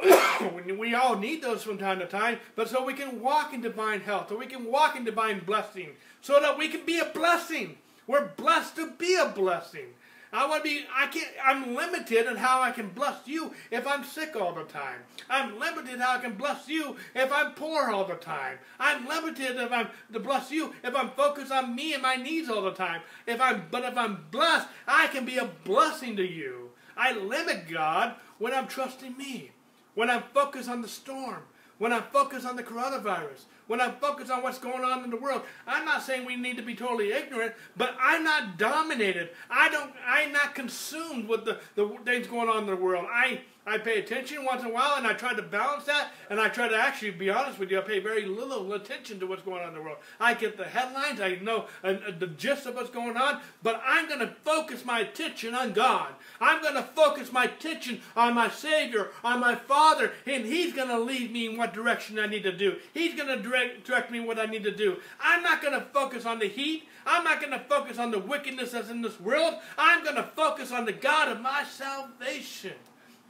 we 0.78 0.94
all 0.94 1.18
need 1.18 1.42
those 1.42 1.62
from 1.62 1.78
time 1.78 1.98
to 1.98 2.06
time, 2.06 2.38
but 2.56 2.68
so 2.68 2.84
we 2.84 2.94
can 2.94 3.20
walk 3.20 3.52
in 3.52 3.60
divine 3.60 4.00
health, 4.00 4.28
so 4.28 4.36
we 4.36 4.46
can 4.46 4.64
walk 4.64 4.96
in 4.96 5.04
divine 5.04 5.40
blessing, 5.40 5.90
so 6.20 6.40
that 6.40 6.56
we 6.56 6.68
can 6.68 6.84
be 6.86 6.98
a 6.98 7.06
blessing. 7.06 7.76
We're 8.06 8.28
blessed 8.28 8.76
to 8.76 8.92
be 8.92 9.14
a 9.16 9.28
blessing. 9.28 9.86
I 10.32 10.46
want 10.46 10.62
to 10.64 10.70
be, 10.70 10.84
I 10.94 11.08
can't, 11.08 11.28
I'm 11.44 11.74
limited 11.74 12.26
in 12.26 12.36
how 12.36 12.62
I 12.62 12.70
can 12.70 12.90
bless 12.90 13.26
you 13.26 13.52
if 13.70 13.86
I'm 13.86 14.04
sick 14.04 14.36
all 14.36 14.54
the 14.54 14.64
time. 14.64 15.00
I'm 15.28 15.58
limited 15.58 15.98
how 15.98 16.16
I 16.16 16.18
can 16.18 16.34
bless 16.34 16.68
you 16.68 16.96
if 17.14 17.32
I'm 17.32 17.52
poor 17.52 17.90
all 17.90 18.04
the 18.04 18.14
time. 18.14 18.58
I'm 18.78 19.08
limited 19.08 19.56
if 19.56 19.72
I'm 19.72 19.88
to 20.12 20.20
bless 20.20 20.52
you 20.52 20.72
if 20.84 20.94
I'm 20.94 21.10
focused 21.10 21.50
on 21.50 21.74
me 21.74 21.94
and 21.94 22.02
my 22.02 22.14
needs 22.14 22.48
all 22.48 22.62
the 22.62 22.72
time. 22.72 23.02
If 23.26 23.40
I'm, 23.40 23.64
but 23.70 23.84
if 23.84 23.96
I'm 23.96 24.26
blessed, 24.30 24.68
I 24.86 25.08
can 25.08 25.24
be 25.24 25.38
a 25.38 25.50
blessing 25.64 26.16
to 26.16 26.24
you. 26.24 26.70
I 26.96 27.12
limit 27.12 27.68
God 27.68 28.14
when 28.38 28.54
I'm 28.54 28.68
trusting 28.68 29.16
me, 29.16 29.50
when 29.94 30.10
I'm 30.10 30.22
focused 30.34 30.68
on 30.68 30.82
the 30.82 30.88
storm, 30.88 31.42
when 31.78 31.92
I'm 31.92 32.04
focused 32.04 32.46
on 32.46 32.56
the 32.56 32.62
coronavirus, 32.62 33.46
when 33.70 33.80
I 33.80 33.88
focus 33.88 34.30
on 34.30 34.42
what's 34.42 34.58
going 34.58 34.84
on 34.84 35.04
in 35.04 35.10
the 35.10 35.16
world. 35.16 35.42
I'm 35.64 35.84
not 35.84 36.02
saying 36.02 36.26
we 36.26 36.34
need 36.34 36.56
to 36.56 36.62
be 36.62 36.74
totally 36.74 37.12
ignorant, 37.12 37.54
but 37.76 37.94
I'm 38.00 38.24
not 38.24 38.58
dominated. 38.58 39.30
I 39.48 39.68
don't. 39.68 39.92
I'm 40.04 40.32
not 40.32 40.56
consumed 40.56 41.28
with 41.28 41.44
the, 41.44 41.60
the 41.76 41.88
things 42.04 42.26
going 42.26 42.48
on 42.48 42.64
in 42.64 42.66
the 42.66 42.74
world. 42.74 43.06
I 43.08 43.42
I 43.66 43.76
pay 43.76 43.98
attention 43.98 44.44
once 44.44 44.62
in 44.62 44.70
a 44.70 44.72
while, 44.72 44.94
and 44.96 45.06
I 45.06 45.12
try 45.12 45.34
to 45.34 45.42
balance 45.42 45.84
that, 45.84 46.12
and 46.30 46.40
I 46.40 46.48
try 46.48 46.66
to 46.66 46.76
actually 46.76 47.10
be 47.10 47.28
honest 47.28 47.58
with 47.58 47.70
you. 47.70 47.78
I 47.78 47.82
pay 47.82 48.00
very 48.00 48.24
little 48.24 48.72
attention 48.72 49.20
to 49.20 49.26
what's 49.26 49.42
going 49.42 49.62
on 49.62 49.68
in 49.68 49.74
the 49.74 49.82
world. 49.82 49.98
I 50.18 50.32
get 50.32 50.56
the 50.56 50.64
headlines, 50.64 51.20
I 51.20 51.36
know 51.42 51.66
uh, 51.84 51.94
the 52.18 52.26
gist 52.26 52.64
of 52.66 52.74
what's 52.74 52.90
going 52.90 53.18
on, 53.18 53.40
but 53.62 53.82
I'm 53.86 54.08
going 54.08 54.20
to 54.20 54.34
focus 54.44 54.84
my 54.84 55.00
attention 55.00 55.54
on 55.54 55.72
God. 55.72 56.08
I'm 56.40 56.62
going 56.62 56.74
to 56.74 56.82
focus 56.82 57.32
my 57.32 57.44
attention 57.44 58.00
on 58.16 58.34
my 58.34 58.48
Savior, 58.48 59.10
on 59.22 59.40
my 59.40 59.54
Father, 59.54 60.12
and 60.26 60.46
He's 60.46 60.72
going 60.72 60.88
to 60.88 60.98
lead 60.98 61.30
me 61.30 61.46
in 61.46 61.58
what 61.58 61.74
direction 61.74 62.18
I 62.18 62.26
need 62.26 62.44
to 62.44 62.56
do. 62.56 62.76
He's 62.94 63.14
going 63.14 63.28
to 63.28 63.42
direct, 63.42 63.86
direct 63.86 64.10
me 64.10 64.20
what 64.20 64.38
I 64.38 64.46
need 64.46 64.64
to 64.64 64.74
do. 64.74 64.96
I'm 65.20 65.42
not 65.42 65.60
going 65.60 65.78
to 65.78 65.86
focus 65.92 66.24
on 66.24 66.38
the 66.38 66.48
heat. 66.48 66.88
I'm 67.06 67.24
not 67.24 67.40
going 67.40 67.52
to 67.52 67.64
focus 67.68 67.98
on 67.98 68.10
the 68.10 68.18
wickedness 68.18 68.72
that's 68.72 68.90
in 68.90 69.02
this 69.02 69.20
world. 69.20 69.54
I'm 69.76 70.02
going 70.02 70.16
to 70.16 70.22
focus 70.22 70.72
on 70.72 70.86
the 70.86 70.92
God 70.92 71.28
of 71.28 71.40
my 71.40 71.64
salvation. 71.64 72.74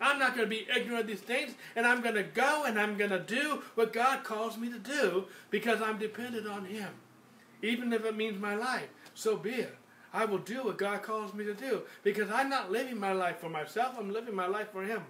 I'm 0.01 0.19
not 0.19 0.35
going 0.35 0.49
to 0.49 0.51
be 0.51 0.67
ignorant 0.75 1.03
of 1.03 1.07
these 1.07 1.21
things, 1.21 1.55
and 1.77 1.87
I'm 1.87 2.01
going 2.01 2.15
to 2.15 2.23
go 2.23 2.65
and 2.65 2.79
I'm 2.79 2.97
going 2.97 3.11
to 3.11 3.21
do 3.21 3.63
what 3.75 3.93
God 3.93 4.25
calls 4.25 4.57
me 4.57 4.71
to 4.71 4.79
do 4.79 5.27
because 5.51 5.83
I'm 5.83 5.99
dependent 5.99 6.47
on 6.47 6.65
Him. 6.65 6.89
Even 7.63 7.93
if 7.93 8.05
it 8.05 8.17
means 8.17 8.41
my 8.41 8.55
life, 8.55 8.89
so 9.15 9.37
be 9.37 9.51
it. 9.51 9.77
I 10.13 10.25
will 10.25 10.39
do 10.39 10.65
what 10.65 10.79
God 10.79 11.03
calls 11.03 11.35
me 11.35 11.45
to 11.45 11.55
do 11.55 11.83
because 12.03 12.31
I'm 12.31 12.49
not 12.49 12.73
living 12.73 12.99
my 12.99 13.13
life 13.13 13.39
for 13.39 13.49
myself. 13.49 13.95
I'm 13.99 14.13
living 14.13 14.35
my 14.35 14.47
life 14.47 14.73
for 14.73 14.83
Him. 14.83 15.03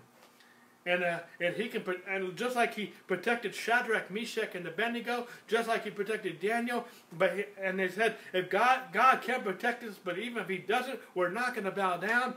And 0.87 1.05
uh, 1.05 1.19
and 1.39 1.55
he 1.57 1.69
can 1.69 1.85
and 2.09 2.35
just 2.37 2.57
like 2.57 2.75
he 2.75 2.95
protected 3.07 3.55
Shadrach, 3.55 4.11
Meshach, 4.11 4.55
and 4.55 4.67
Abednego, 4.67 5.27
just 5.47 5.69
like 5.69 5.85
he 5.85 5.91
protected 5.91 6.41
Daniel. 6.41 6.87
But 7.19 7.37
he, 7.37 7.45
and 7.63 7.79
they 7.79 7.91
said, 7.91 8.17
if 8.33 8.49
God 8.49 8.85
God 8.91 9.21
can 9.21 9.43
protect 9.43 9.85
us, 9.85 9.97
but 10.03 10.19
even 10.19 10.43
if 10.43 10.49
He 10.49 10.57
doesn't, 10.57 10.99
we're 11.15 11.29
not 11.29 11.55
going 11.55 11.67
to 11.67 11.71
bow 11.71 11.99
down. 11.99 12.35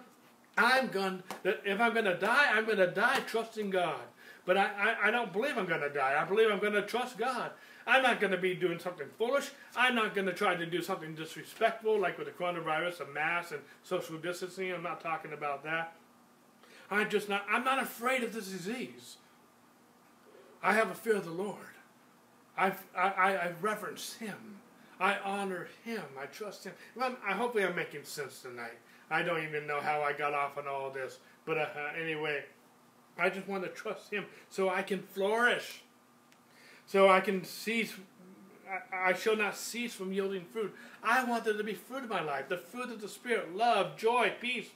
I'm 0.57 0.87
going 0.87 1.23
if 1.43 1.79
I'm 1.79 1.93
going 1.93 2.05
to 2.05 2.17
die, 2.17 2.51
I'm 2.53 2.65
going 2.65 2.77
to 2.77 2.87
die 2.87 3.19
trusting 3.21 3.69
God. 3.69 4.01
But 4.45 4.57
I, 4.57 4.65
I, 4.77 5.07
I 5.07 5.11
don't 5.11 5.31
believe 5.31 5.57
I'm 5.57 5.65
going 5.65 5.81
to 5.81 5.89
die. 5.89 6.21
I 6.21 6.25
believe 6.25 6.51
I'm 6.51 6.59
going 6.59 6.73
to 6.73 6.81
trust 6.81 7.17
God. 7.17 7.51
I'm 7.87 8.03
not 8.03 8.19
going 8.19 8.31
to 8.31 8.37
be 8.37 8.53
doing 8.53 8.79
something 8.79 9.07
foolish. 9.17 9.51
I'm 9.75 9.95
not 9.95 10.13
going 10.13 10.27
to 10.27 10.33
try 10.33 10.55
to 10.55 10.65
do 10.65 10.81
something 10.81 11.15
disrespectful, 11.15 11.99
like 11.99 12.17
with 12.17 12.27
the 12.27 12.33
coronavirus, 12.33 13.01
a 13.01 13.05
mask, 13.11 13.51
and 13.51 13.61
social 13.83 14.17
distancing. 14.17 14.71
I'm 14.71 14.83
not 14.83 15.01
talking 15.01 15.33
about 15.33 15.63
that. 15.63 15.95
I'm 16.91 17.09
just 17.09 17.29
not. 17.29 17.45
I'm 17.49 17.63
not 17.63 17.81
afraid 17.81 18.23
of 18.23 18.33
this 18.33 18.47
disease. 18.47 19.17
I 20.61 20.73
have 20.73 20.89
a 20.89 20.95
fear 20.95 21.15
of 21.15 21.25
the 21.25 21.31
Lord. 21.31 21.57
I, 22.57 22.73
I, 22.95 23.07
I 23.35 23.51
reverence 23.61 24.13
Him. 24.13 24.59
I 25.03 25.17
honor 25.25 25.67
Him. 25.83 26.01
I 26.17 26.27
trust 26.27 26.63
Him. 26.63 26.71
Well, 26.95 27.17
I 27.27 27.33
hopefully 27.33 27.65
I'm 27.65 27.75
making 27.75 28.05
sense 28.05 28.41
tonight. 28.41 28.77
I 29.11 29.21
don't 29.21 29.43
even 29.43 29.67
know 29.67 29.81
how 29.81 30.01
I 30.01 30.13
got 30.13 30.33
off 30.33 30.57
on 30.57 30.65
all 30.65 30.91
this. 30.91 31.19
But 31.45 31.57
uh, 31.57 31.67
anyway, 32.01 32.45
I 33.19 33.29
just 33.29 33.45
want 33.45 33.63
to 33.63 33.69
trust 33.69 34.13
Him 34.13 34.23
so 34.49 34.69
I 34.69 34.81
can 34.81 35.01
flourish. 35.01 35.81
So 36.85 37.09
I 37.09 37.19
can 37.19 37.43
cease. 37.43 37.93
I, 38.71 39.09
I 39.09 39.13
shall 39.13 39.35
not 39.35 39.57
cease 39.57 39.93
from 39.93 40.13
yielding 40.13 40.45
fruit. 40.45 40.73
I 41.03 41.25
want 41.25 41.43
there 41.43 41.57
to 41.57 41.63
be 41.65 41.73
fruit 41.73 42.03
in 42.03 42.09
my 42.09 42.23
life 42.23 42.47
the 42.47 42.55
fruit 42.55 42.89
of 42.89 43.01
the 43.01 43.09
Spirit 43.09 43.53
love, 43.53 43.97
joy, 43.97 44.31
peace, 44.39 44.69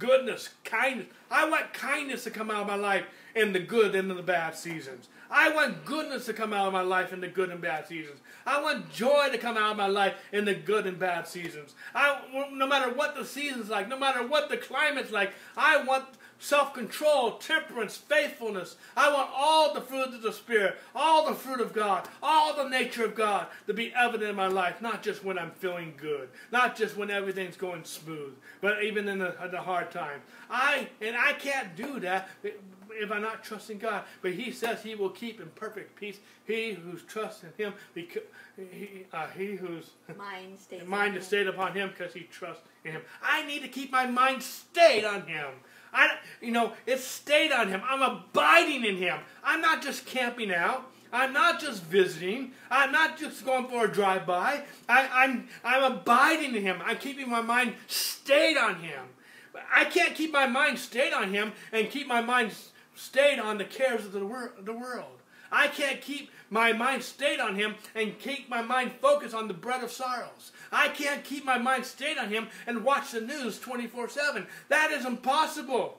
goodness, 0.00 0.48
kindness. 0.64 1.06
I 1.30 1.48
want 1.48 1.72
kindness 1.72 2.24
to 2.24 2.32
come 2.32 2.50
out 2.50 2.62
of 2.62 2.66
my 2.66 2.74
life 2.74 3.04
in 3.36 3.52
the 3.52 3.60
good 3.60 3.94
and 3.94 4.10
in 4.10 4.16
the 4.16 4.22
bad 4.24 4.56
seasons. 4.56 5.06
I 5.32 5.48
want 5.48 5.86
goodness 5.86 6.26
to 6.26 6.34
come 6.34 6.52
out 6.52 6.66
of 6.66 6.74
my 6.74 6.82
life 6.82 7.12
in 7.12 7.22
the 7.22 7.28
good 7.28 7.48
and 7.48 7.60
bad 7.60 7.88
seasons. 7.88 8.20
I 8.46 8.60
want 8.62 8.92
joy 8.92 9.30
to 9.32 9.38
come 9.38 9.56
out 9.56 9.72
of 9.72 9.76
my 9.78 9.86
life 9.86 10.14
in 10.30 10.44
the 10.44 10.54
good 10.54 10.86
and 10.86 10.98
bad 10.98 11.26
seasons. 11.26 11.74
I, 11.94 12.20
no 12.52 12.66
matter 12.66 12.92
what 12.92 13.16
the 13.16 13.24
season's 13.24 13.70
like, 13.70 13.88
no 13.88 13.98
matter 13.98 14.26
what 14.26 14.50
the 14.50 14.58
climate's 14.58 15.10
like, 15.10 15.32
I 15.56 15.82
want 15.82 16.04
self 16.38 16.74
control, 16.74 17.38
temperance, 17.38 17.96
faithfulness. 17.96 18.76
I 18.96 19.12
want 19.12 19.30
all 19.34 19.72
the 19.72 19.80
fruit 19.80 20.08
of 20.08 20.22
the 20.22 20.32
Spirit, 20.32 20.76
all 20.94 21.26
the 21.26 21.34
fruit 21.34 21.60
of 21.60 21.72
God, 21.72 22.08
all 22.22 22.54
the 22.54 22.68
nature 22.68 23.04
of 23.04 23.14
God 23.14 23.46
to 23.66 23.72
be 23.72 23.94
evident 23.94 24.28
in 24.28 24.36
my 24.36 24.48
life, 24.48 24.82
not 24.82 25.02
just 25.02 25.24
when 25.24 25.38
I'm 25.38 25.52
feeling 25.52 25.94
good, 25.96 26.28
not 26.50 26.76
just 26.76 26.96
when 26.96 27.10
everything's 27.10 27.56
going 27.56 27.84
smooth, 27.84 28.34
but 28.60 28.82
even 28.82 29.08
in 29.08 29.20
the, 29.20 29.34
the 29.50 29.60
hard 29.60 29.90
times. 29.92 30.22
I 30.50 30.88
and 31.00 31.16
I 31.16 31.32
can't 31.34 31.74
do 31.76 32.00
that 32.00 32.28
if 32.94 33.10
I'm 33.10 33.22
not 33.22 33.44
trusting 33.44 33.78
God. 33.78 34.04
But 34.20 34.32
He 34.32 34.50
says 34.50 34.82
He 34.82 34.94
will 34.94 35.10
keep 35.10 35.40
in 35.40 35.48
perfect 35.54 35.96
peace 35.96 36.18
he 36.44 36.72
who's 36.72 37.02
trusting 37.02 37.50
Him, 37.56 37.74
because 37.94 38.22
he, 38.56 39.06
uh, 39.12 39.28
he 39.36 39.54
whose 39.54 39.90
mind, 40.16 40.58
stays 40.58 40.84
mind 40.86 41.16
is 41.16 41.26
stayed 41.26 41.46
upon 41.46 41.72
Him 41.72 41.90
because 41.96 42.12
he 42.12 42.22
trusts 42.24 42.62
in 42.84 42.92
Him. 42.92 43.02
I 43.22 43.46
need 43.46 43.62
to 43.62 43.68
keep 43.68 43.92
my 43.92 44.06
mind 44.06 44.42
stayed 44.42 45.04
on 45.04 45.26
Him. 45.26 45.46
I, 45.92 46.16
you 46.40 46.52
know, 46.52 46.72
it's 46.86 47.04
stayed 47.04 47.52
on 47.52 47.68
him. 47.68 47.82
I'm 47.84 48.00
abiding 48.00 48.84
in 48.84 48.96
him. 48.96 49.18
I'm 49.44 49.60
not 49.60 49.82
just 49.82 50.06
camping 50.06 50.52
out. 50.52 50.90
I'm 51.12 51.34
not 51.34 51.60
just 51.60 51.82
visiting. 51.82 52.52
I'm 52.70 52.90
not 52.90 53.18
just 53.18 53.44
going 53.44 53.68
for 53.68 53.84
a 53.84 53.92
drive-by. 53.92 54.62
I, 54.88 55.08
I'm, 55.12 55.48
I'm 55.62 55.92
abiding 55.92 56.54
in 56.54 56.62
him. 56.62 56.78
I'm 56.82 56.96
keeping 56.96 57.28
my 57.28 57.42
mind 57.42 57.74
stayed 57.86 58.56
on 58.56 58.76
him. 58.76 59.04
I 59.74 59.84
can't 59.84 60.14
keep 60.14 60.32
my 60.32 60.46
mind 60.46 60.78
stayed 60.78 61.12
on 61.12 61.34
him 61.34 61.52
and 61.72 61.90
keep 61.90 62.06
my 62.06 62.22
mind 62.22 62.52
stayed 62.94 63.38
on 63.38 63.58
the 63.58 63.64
cares 63.64 64.04
of 64.04 64.12
the, 64.12 64.24
wor- 64.24 64.54
the 64.60 64.72
world. 64.72 65.18
I 65.50 65.68
can't 65.68 66.00
keep 66.00 66.30
my 66.48 66.72
mind 66.72 67.02
stayed 67.02 67.38
on 67.38 67.54
him 67.54 67.74
and 67.94 68.18
keep 68.18 68.48
my 68.48 68.62
mind 68.62 68.92
focused 69.02 69.34
on 69.34 69.48
the 69.48 69.54
bread 69.54 69.84
of 69.84 69.92
sorrows. 69.92 70.52
I 70.70 70.88
can't 70.88 71.22
keep 71.22 71.44
my 71.44 71.58
mind 71.58 71.84
stayed 71.84 72.16
on 72.16 72.30
him 72.30 72.48
and 72.66 72.84
watch 72.84 73.12
the 73.12 73.20
news 73.20 73.58
24 73.58 74.08
7. 74.08 74.46
That 74.68 74.90
is 74.90 75.04
impossible. 75.04 75.98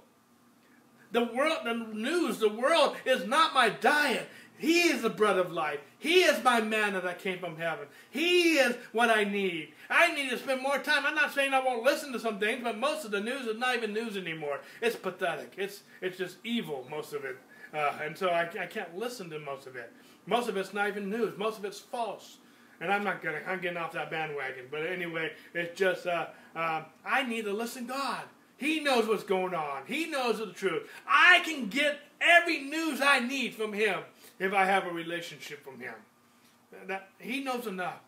The 1.11 1.25
world, 1.25 1.59
the 1.63 1.75
news, 1.75 2.39
the 2.39 2.49
world 2.49 2.95
is 3.05 3.27
not 3.27 3.53
my 3.53 3.69
diet. 3.69 4.27
He 4.57 4.83
is 4.83 5.01
the 5.01 5.09
bread 5.09 5.37
of 5.37 5.51
life. 5.51 5.79
He 5.99 6.23
is 6.23 6.43
my 6.43 6.61
manna 6.61 7.01
that 7.01 7.19
came 7.19 7.39
from 7.39 7.57
heaven. 7.57 7.87
He 8.09 8.57
is 8.57 8.75
what 8.91 9.09
I 9.09 9.23
need. 9.23 9.72
I 9.93 10.13
need 10.15 10.31
to 10.31 10.39
spend 10.39 10.63
more 10.63 10.79
time. 10.79 11.05
I'm 11.05 11.13
not 11.13 11.33
saying 11.33 11.53
I 11.53 11.63
won't 11.63 11.83
listen 11.83 12.11
to 12.13 12.19
some 12.19 12.39
things, 12.39 12.61
but 12.63 12.79
most 12.79 13.05
of 13.05 13.11
the 13.11 13.21
news 13.21 13.45
is 13.45 13.59
not 13.59 13.75
even 13.75 13.93
news 13.93 14.17
anymore. 14.17 14.59
It's 14.81 14.95
pathetic. 14.95 15.53
It's 15.55 15.83
it's 16.01 16.17
just 16.17 16.37
evil, 16.43 16.87
most 16.89 17.13
of 17.13 17.23
it. 17.23 17.37
Uh, 17.73 17.93
and 18.03 18.17
so 18.17 18.29
I, 18.29 18.49
I 18.59 18.65
can't 18.65 18.97
listen 18.97 19.29
to 19.29 19.39
most 19.39 19.67
of 19.67 19.75
it. 19.75 19.91
Most 20.25 20.49
of 20.49 20.57
it's 20.57 20.73
not 20.73 20.87
even 20.87 21.09
news. 21.09 21.37
Most 21.37 21.59
of 21.59 21.65
it's 21.65 21.79
false. 21.79 22.37
And 22.81 22.91
I'm 22.91 23.03
not 23.03 23.21
getting, 23.21 23.41
I'm 23.47 23.61
getting 23.61 23.77
off 23.77 23.93
that 23.93 24.09
bandwagon. 24.09 24.65
But 24.69 24.85
anyway, 24.85 25.31
it's 25.53 25.77
just, 25.77 26.05
uh, 26.07 26.27
uh, 26.55 26.83
I 27.05 27.23
need 27.23 27.45
to 27.45 27.53
listen 27.53 27.87
to 27.87 27.93
God. 27.93 28.23
He 28.57 28.79
knows 28.79 29.07
what's 29.07 29.23
going 29.23 29.53
on. 29.53 29.83
He 29.87 30.07
knows 30.07 30.39
the 30.39 30.47
truth. 30.47 30.89
I 31.07 31.41
can 31.45 31.67
get 31.67 31.99
every 32.19 32.59
news 32.59 32.99
I 33.01 33.19
need 33.19 33.55
from 33.55 33.73
Him 33.73 33.99
if 34.39 34.53
I 34.53 34.65
have 34.65 34.85
a 34.85 34.91
relationship 34.91 35.63
from 35.63 35.79
Him. 35.79 35.93
That, 36.87 37.09
he 37.19 37.43
knows 37.43 37.67
enough. 37.67 37.99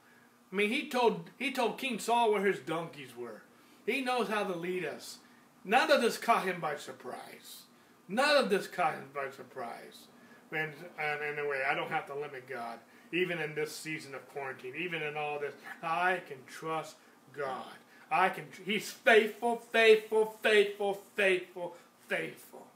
I 0.55 0.57
mean, 0.57 0.69
he 0.69 0.87
told, 0.87 1.31
he 1.37 1.51
told 1.51 1.77
King 1.77 1.99
Saul 1.99 2.31
where 2.31 2.45
his 2.45 2.59
donkeys 2.59 3.13
were. 3.13 3.41
He 3.85 3.99
knows 3.99 4.29
how 4.29 4.45
to 4.45 4.55
lead 4.55 4.85
us. 4.85 5.17
None 5.65 5.91
of 5.91 6.01
this 6.01 6.17
caught 6.17 6.45
him 6.45 6.61
by 6.61 6.77
surprise. 6.77 7.63
None 8.07 8.37
of 8.37 8.49
this 8.49 8.65
caught 8.65 8.93
him 8.93 9.09
by 9.13 9.31
surprise. 9.31 10.07
And, 10.53 10.71
and 10.97 11.37
anyway, 11.37 11.63
I 11.69 11.75
don't 11.75 11.91
have 11.91 12.05
to 12.05 12.15
limit 12.15 12.47
God, 12.47 12.79
even 13.11 13.39
in 13.41 13.53
this 13.53 13.75
season 13.75 14.15
of 14.15 14.25
quarantine, 14.29 14.75
even 14.79 15.01
in 15.01 15.17
all 15.17 15.39
this. 15.39 15.55
I 15.83 16.21
can 16.25 16.37
trust 16.47 16.95
God. 17.37 17.75
I 18.09 18.29
can. 18.29 18.45
He's 18.63 18.89
faithful, 18.89 19.57
faithful, 19.73 20.37
faithful, 20.41 21.01
faithful, 21.17 21.75
faithful. 22.07 22.67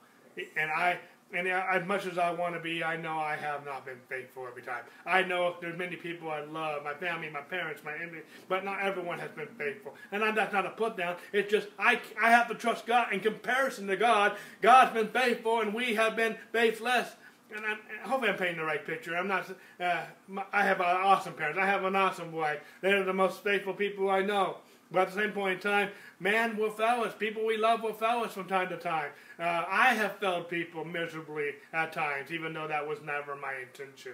And 0.57 0.69
I, 0.69 0.99
and 1.31 1.47
as 1.47 1.85
much 1.85 2.07
as 2.07 2.17
I 2.17 2.31
want 2.31 2.55
to 2.55 2.59
be, 2.59 2.83
I 2.83 2.97
know 2.97 3.19
I 3.19 3.35
have 3.35 3.63
not 3.63 3.85
been 3.85 3.99
faithful 4.07 4.47
every 4.47 4.63
time. 4.63 4.83
I 5.05 5.21
know 5.21 5.55
there's 5.61 5.77
many 5.77 5.95
people 5.95 6.29
I 6.29 6.41
love, 6.41 6.83
my 6.83 6.95
family, 6.95 7.29
my 7.29 7.41
parents, 7.41 7.83
my 7.85 7.93
enemy, 7.95 8.21
but 8.47 8.65
not 8.65 8.81
everyone 8.81 9.19
has 9.19 9.29
been 9.31 9.47
faithful. 9.57 9.93
And 10.11 10.23
I, 10.23 10.31
that's 10.31 10.53
not 10.53 10.65
a 10.65 10.71
put 10.71 10.97
down. 10.97 11.17
It's 11.31 11.51
just 11.51 11.67
I, 11.77 11.99
I 12.19 12.31
have 12.31 12.47
to 12.47 12.55
trust 12.55 12.87
God. 12.87 13.13
In 13.13 13.19
comparison 13.19 13.85
to 13.87 13.95
God, 13.95 14.37
God's 14.61 14.93
been 14.93 15.09
faithful, 15.09 15.61
and 15.61 15.73
we 15.73 15.93
have 15.95 16.15
been 16.15 16.35
faithless. 16.51 17.09
And 17.55 17.65
I'm, 17.65 17.79
hopefully 18.09 18.31
I'm 18.31 18.37
painting 18.37 18.57
the 18.57 18.63
right 18.63 18.85
picture. 18.85 19.15
I'm 19.15 19.27
not. 19.27 19.49
Uh, 19.79 20.03
I 20.51 20.63
have 20.63 20.81
awesome 20.81 21.33
parents. 21.33 21.59
I 21.59 21.65
have 21.65 21.83
an 21.83 21.95
awesome 21.95 22.31
wife. 22.31 22.59
They're 22.81 23.03
the 23.03 23.13
most 23.13 23.43
faithful 23.43 23.73
people 23.73 24.09
I 24.09 24.21
know. 24.21 24.57
But 24.91 25.01
at 25.01 25.13
the 25.13 25.21
same 25.21 25.31
point 25.31 25.53
in 25.55 25.59
time, 25.59 25.89
man 26.19 26.57
will 26.57 26.71
fail 26.71 27.03
us. 27.03 27.13
People 27.17 27.45
we 27.45 27.57
love 27.57 27.83
will 27.83 27.93
fail 27.93 28.21
us 28.23 28.33
from 28.33 28.47
time 28.47 28.69
to 28.69 28.77
time. 28.77 29.11
Uh, 29.37 29.63
I 29.67 29.93
have 29.93 30.17
failed 30.17 30.49
people 30.49 30.83
miserably 30.83 31.51
at 31.73 31.93
times, 31.93 32.31
even 32.31 32.53
though 32.53 32.67
that 32.67 32.87
was 32.87 32.99
never 33.03 33.35
my 33.35 33.53
intention. 33.61 34.13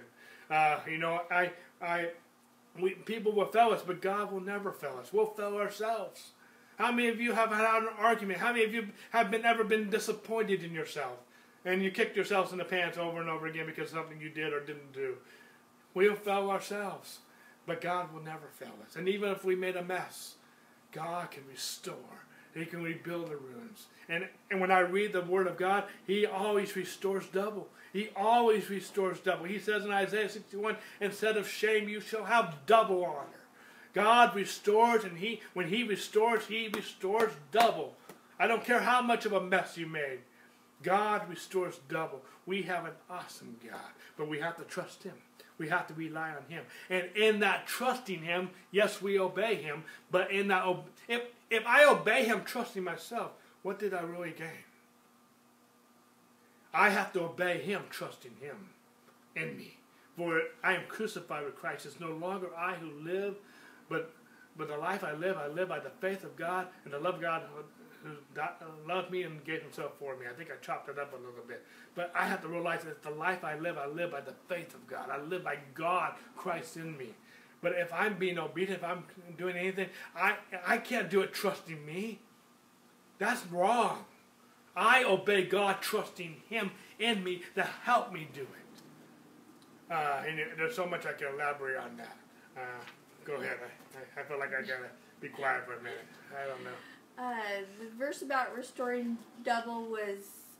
Uh, 0.50 0.78
you 0.88 0.98
know, 0.98 1.22
I, 1.30 1.50
I, 1.80 2.10
we, 2.78 2.90
people 2.90 3.32
will 3.32 3.46
fail 3.46 3.70
us, 3.70 3.82
but 3.86 4.02
God 4.02 4.30
will 4.30 4.40
never 4.40 4.70
fail 4.70 4.98
us. 5.00 5.12
We'll 5.12 5.26
fail 5.26 5.56
ourselves. 5.56 6.32
How 6.78 6.92
many 6.92 7.08
of 7.08 7.20
you 7.20 7.32
have 7.32 7.50
had 7.50 7.82
an 7.82 7.88
argument? 7.98 8.38
How 8.38 8.52
many 8.52 8.64
of 8.64 8.74
you 8.74 8.88
have 9.10 9.30
been 9.30 9.46
ever 9.46 9.64
been 9.64 9.88
disappointed 9.88 10.62
in 10.62 10.74
yourself? 10.74 11.16
And 11.64 11.82
you 11.82 11.90
kicked 11.90 12.16
yourselves 12.16 12.52
in 12.52 12.58
the 12.58 12.64
pants 12.64 12.98
over 12.98 13.20
and 13.20 13.30
over 13.30 13.46
again 13.46 13.66
because 13.66 13.90
something 13.90 14.20
you 14.20 14.28
did 14.28 14.52
or 14.52 14.60
didn't 14.60 14.92
do. 14.92 15.16
We'll 15.94 16.14
fail 16.14 16.50
ourselves, 16.50 17.20
but 17.66 17.80
God 17.80 18.12
will 18.12 18.22
never 18.22 18.46
fail 18.52 18.74
us. 18.86 18.94
And 18.94 19.08
even 19.08 19.30
if 19.30 19.44
we 19.44 19.56
made 19.56 19.74
a 19.74 19.82
mess, 19.82 20.34
God 20.96 21.30
can 21.30 21.42
restore. 21.46 21.94
He 22.54 22.64
can 22.64 22.82
rebuild 22.82 23.26
the 23.26 23.36
ruins. 23.36 23.86
And, 24.08 24.26
and 24.50 24.62
when 24.62 24.70
I 24.70 24.78
read 24.80 25.12
the 25.12 25.20
Word 25.20 25.46
of 25.46 25.58
God, 25.58 25.84
He 26.06 26.24
always 26.24 26.74
restores 26.74 27.26
double. 27.26 27.68
He 27.92 28.08
always 28.16 28.70
restores 28.70 29.20
double. 29.20 29.44
He 29.44 29.58
says 29.58 29.84
in 29.84 29.90
Isaiah 29.90 30.30
61, 30.30 30.76
instead 31.02 31.36
of 31.36 31.46
shame, 31.46 31.86
you 31.86 32.00
shall 32.00 32.24
have 32.24 32.56
double 32.64 33.04
honor. 33.04 33.28
God 33.92 34.34
restores, 34.34 35.04
and 35.04 35.18
He 35.18 35.42
when 35.52 35.68
He 35.68 35.82
restores, 35.82 36.46
He 36.46 36.68
restores 36.74 37.32
double. 37.52 37.94
I 38.38 38.46
don't 38.46 38.64
care 38.64 38.80
how 38.80 39.02
much 39.02 39.26
of 39.26 39.34
a 39.34 39.40
mess 39.40 39.76
you 39.76 39.86
made. 39.86 40.20
God 40.82 41.28
restores 41.28 41.78
double. 41.90 42.22
We 42.46 42.62
have 42.62 42.86
an 42.86 42.92
awesome 43.10 43.56
God, 43.62 43.92
but 44.16 44.28
we 44.28 44.40
have 44.40 44.56
to 44.56 44.64
trust 44.64 45.02
Him. 45.02 45.14
We 45.58 45.68
have 45.68 45.86
to 45.88 45.94
rely 45.94 46.30
on 46.30 46.44
Him. 46.48 46.64
And 46.90 47.08
in 47.16 47.40
that 47.40 47.66
trusting 47.66 48.22
Him, 48.22 48.50
yes, 48.70 49.00
we 49.00 49.18
obey 49.18 49.56
Him, 49.56 49.84
but 50.10 50.30
in 50.30 50.48
that, 50.48 50.64
if, 51.08 51.22
if 51.50 51.66
I 51.66 51.84
obey 51.84 52.24
Him 52.24 52.42
trusting 52.44 52.84
myself, 52.84 53.32
what 53.62 53.78
did 53.78 53.94
I 53.94 54.02
really 54.02 54.32
gain? 54.32 54.64
I 56.74 56.90
have 56.90 57.12
to 57.14 57.22
obey 57.22 57.58
Him 57.62 57.82
trusting 57.90 58.36
Him 58.40 58.68
in 59.34 59.56
me. 59.56 59.76
For 60.16 60.42
I 60.62 60.74
am 60.74 60.82
crucified 60.88 61.44
with 61.44 61.56
Christ. 61.56 61.86
It's 61.86 62.00
no 62.00 62.12
longer 62.12 62.48
I 62.56 62.74
who 62.74 62.90
live, 63.02 63.36
but, 63.88 64.12
but 64.56 64.68
the 64.68 64.76
life 64.76 65.04
I 65.04 65.12
live, 65.12 65.36
I 65.36 65.48
live 65.48 65.68
by 65.68 65.78
the 65.78 65.90
faith 66.00 66.24
of 66.24 66.36
God 66.36 66.68
and 66.84 66.92
the 66.92 66.98
love 66.98 67.16
of 67.16 67.20
God 67.20 67.42
loved 68.86 69.10
me 69.10 69.22
and 69.22 69.44
gave 69.44 69.62
himself 69.62 69.92
for 69.98 70.16
me. 70.16 70.26
I 70.30 70.34
think 70.34 70.50
I 70.50 70.56
chopped 70.64 70.88
it 70.88 70.98
up 70.98 71.12
a 71.12 71.16
little 71.16 71.44
bit. 71.46 71.64
But 71.94 72.12
I 72.14 72.26
have 72.26 72.42
to 72.42 72.48
realize 72.48 72.82
that 72.84 73.02
the 73.02 73.10
life 73.10 73.44
I 73.44 73.58
live, 73.58 73.78
I 73.78 73.86
live 73.86 74.12
by 74.12 74.20
the 74.20 74.34
faith 74.48 74.74
of 74.74 74.86
God. 74.86 75.10
I 75.10 75.20
live 75.20 75.44
by 75.44 75.58
God, 75.74 76.14
Christ 76.36 76.76
in 76.76 76.96
me. 76.96 77.14
But 77.62 77.72
if 77.72 77.92
I'm 77.92 78.18
being 78.18 78.38
obedient, 78.38 78.82
if 78.82 78.84
I'm 78.84 79.04
doing 79.36 79.56
anything, 79.56 79.88
I, 80.14 80.36
I 80.66 80.78
can't 80.78 81.10
do 81.10 81.22
it 81.22 81.32
trusting 81.32 81.84
me. 81.84 82.20
That's 83.18 83.46
wrong. 83.46 84.04
I 84.76 85.04
obey 85.04 85.44
God, 85.44 85.80
trusting 85.80 86.42
Him 86.48 86.70
in 86.98 87.24
me 87.24 87.42
to 87.54 87.62
help 87.62 88.12
me 88.12 88.28
do 88.34 88.42
it. 88.42 89.92
Uh, 89.92 90.22
and 90.26 90.38
there's 90.58 90.76
so 90.76 90.86
much 90.86 91.06
I 91.06 91.12
can 91.12 91.28
elaborate 91.34 91.78
on 91.78 91.96
that. 91.96 92.16
Uh, 92.56 92.60
go 93.24 93.34
ahead. 93.34 93.56
I, 93.62 94.20
I 94.20 94.24
feel 94.24 94.38
like 94.38 94.50
I 94.50 94.60
gotta 94.60 94.90
be 95.20 95.28
quiet 95.28 95.64
for 95.64 95.74
a 95.74 95.82
minute. 95.82 96.04
I 96.32 96.46
don't 96.46 96.62
know. 96.64 96.70
Uh, 97.18 97.62
the 97.80 97.88
verse 97.98 98.22
about 98.22 98.54
restoring 98.54 99.16
double 99.42 99.84
was 99.84 100.18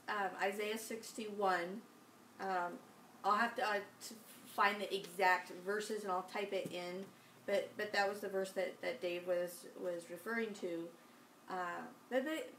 um, 0.09 0.29
Isaiah 0.41 0.77
61. 0.77 1.81
Um, 2.39 2.47
I'll 3.23 3.35
have 3.35 3.55
to, 3.55 3.67
uh, 3.67 3.73
to, 3.75 4.13
find 4.55 4.81
the 4.81 4.91
exact 4.95 5.51
verses 5.63 6.01
and 6.01 6.11
I'll 6.11 6.27
type 6.33 6.51
it 6.51 6.71
in. 6.71 7.05
But 7.45 7.69
but 7.77 7.93
that 7.93 8.09
was 8.09 8.19
the 8.19 8.27
verse 8.27 8.51
that, 8.53 8.73
that 8.81 9.01
Dave 9.01 9.27
was 9.27 9.67
was 9.79 10.03
referring 10.09 10.53
to. 10.55 10.87
Uh, 11.49 11.85
but, 12.09 12.25
but 12.25 12.49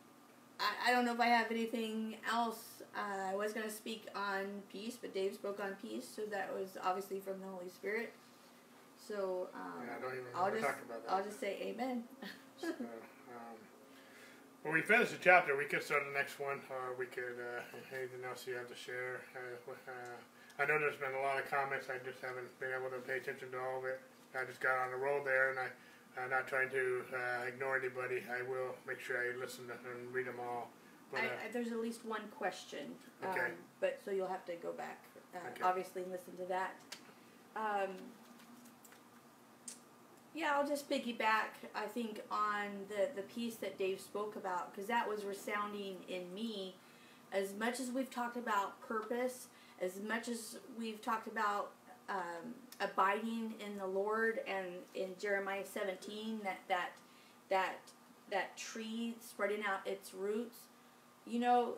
I, 0.61 0.89
I 0.89 0.93
don't 0.93 1.05
know 1.05 1.13
if 1.13 1.21
I 1.21 1.27
have 1.27 1.51
anything 1.51 2.17
else. 2.31 2.83
Uh, 2.97 3.33
I 3.33 3.35
was 3.37 3.53
going 3.53 3.67
to 3.67 3.73
speak 3.73 4.07
on 4.15 4.47
peace, 4.73 4.97
but 5.01 5.13
Dave 5.13 5.35
spoke 5.35 5.61
on 5.61 5.75
peace, 5.83 6.09
so 6.15 6.23
that 6.31 6.55
was 6.55 6.79
obviously 6.83 7.21
from 7.21 7.41
the 7.41 7.47
Holy 7.49 7.69
Spirit. 7.69 8.13
So 8.97 9.49
um, 9.55 9.85
yeah, 9.87 10.09
I'll 10.35 10.51
just 10.51 10.67
I'll 11.09 11.25
just 11.25 11.41
say 11.41 11.59
Amen. 11.63 12.05
so, 12.61 12.69
when 14.63 14.75
we 14.75 14.83
finish 14.83 15.11
the 15.11 15.19
chapter, 15.21 15.57
we 15.57 15.65
could 15.65 15.83
start 15.83 16.03
the 16.07 16.17
next 16.19 16.39
one, 16.41 16.61
or 16.71 16.95
we 16.99 17.07
could, 17.07 17.39
uh, 17.39 17.63
anything 17.95 18.25
else 18.29 18.47
you 18.47 18.55
have 18.55 18.69
to 18.69 18.75
share. 18.77 19.23
Uh, 19.35 19.71
uh, 19.71 19.93
I 20.59 20.67
know 20.67 20.79
there's 20.79 20.99
been 20.99 21.15
a 21.15 21.23
lot 21.23 21.39
of 21.39 21.49
comments. 21.49 21.87
I 21.87 22.03
just 22.05 22.21
haven't 22.21 22.51
been 22.59 22.71
able 22.75 22.91
to 22.91 22.99
pay 23.07 23.19
attention 23.19 23.51
to 23.53 23.59
all 23.59 23.79
of 23.79 23.85
it. 23.85 24.01
I 24.35 24.45
just 24.45 24.61
got 24.61 24.77
on 24.79 24.91
the 24.91 24.97
roll 24.99 25.23
there, 25.23 25.51
and 25.51 25.59
I, 25.59 25.69
I'm 26.21 26.31
not 26.31 26.49
trying 26.49 26.71
to 26.71 27.03
uh, 27.15 27.47
ignore 27.47 27.79
anybody. 27.79 28.23
I 28.27 28.43
will 28.43 28.75
make 28.87 29.01
sure 29.01 29.17
I 29.17 29.37
listen 29.39 29.67
to 29.69 29.75
and 29.75 30.13
read 30.13 30.27
them 30.27 30.41
all. 30.43 30.71
But, 31.13 31.21
I, 31.21 31.27
uh, 31.27 31.31
I, 31.49 31.53
there's 31.53 31.73
at 31.73 31.79
least 31.81 32.05
one 32.05 32.27
question, 32.37 32.93
um, 33.23 33.31
Okay. 33.31 33.49
but 33.81 34.01
so 34.05 34.11
you'll 34.11 34.29
have 34.29 34.45
to 34.47 34.57
go 34.57 34.73
back, 34.73 34.99
uh, 35.35 35.39
Okay. 35.55 35.63
obviously, 35.63 36.03
and 36.03 36.11
listen 36.13 36.37
to 36.37 36.45
that. 36.47 36.75
Um, 37.57 37.95
yeah, 40.35 40.53
I'll 40.55 40.67
just 40.67 40.89
piggyback. 40.89 41.69
I 41.75 41.87
think 41.87 42.21
on 42.31 42.67
the 42.89 43.09
the 43.17 43.23
peace 43.23 43.57
that 43.57 43.79
Dave 43.79 44.01
spoke 44.01 44.37
about 44.37 44.73
because 44.73 44.89
that 44.89 45.09
was 45.09 45.25
resounding 45.25 45.97
in 46.09 46.33
me. 46.35 46.75
As 47.33 47.55
much 47.55 47.79
as 47.79 47.91
we've 47.91 48.11
talked 48.11 48.39
about 48.39 48.81
purpose, 48.81 49.49
as 49.83 50.01
much 50.01 50.29
as 50.29 50.59
we've 50.79 51.03
talked 51.03 51.29
about 51.29 51.73
um, 52.09 52.55
abiding 52.81 53.55
in 53.65 53.77
the 53.77 53.87
Lord, 53.87 54.41
and 54.47 54.67
in 54.95 55.11
Jeremiah 55.21 55.65
17, 55.65 56.41
that 56.45 56.59
that 56.69 56.91
that 57.51 57.77
that 58.31 58.57
tree 58.57 59.15
spreading 59.21 59.63
out 59.65 59.87
its 59.87 60.15
roots, 60.15 60.57
you 61.27 61.39
know, 61.39 61.75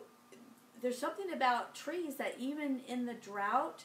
there's 0.81 0.97
something 0.97 1.31
about 1.31 1.75
trees 1.75 2.15
that 2.15 2.35
even 2.39 2.81
in 2.87 3.05
the 3.05 3.13
drought, 3.13 3.83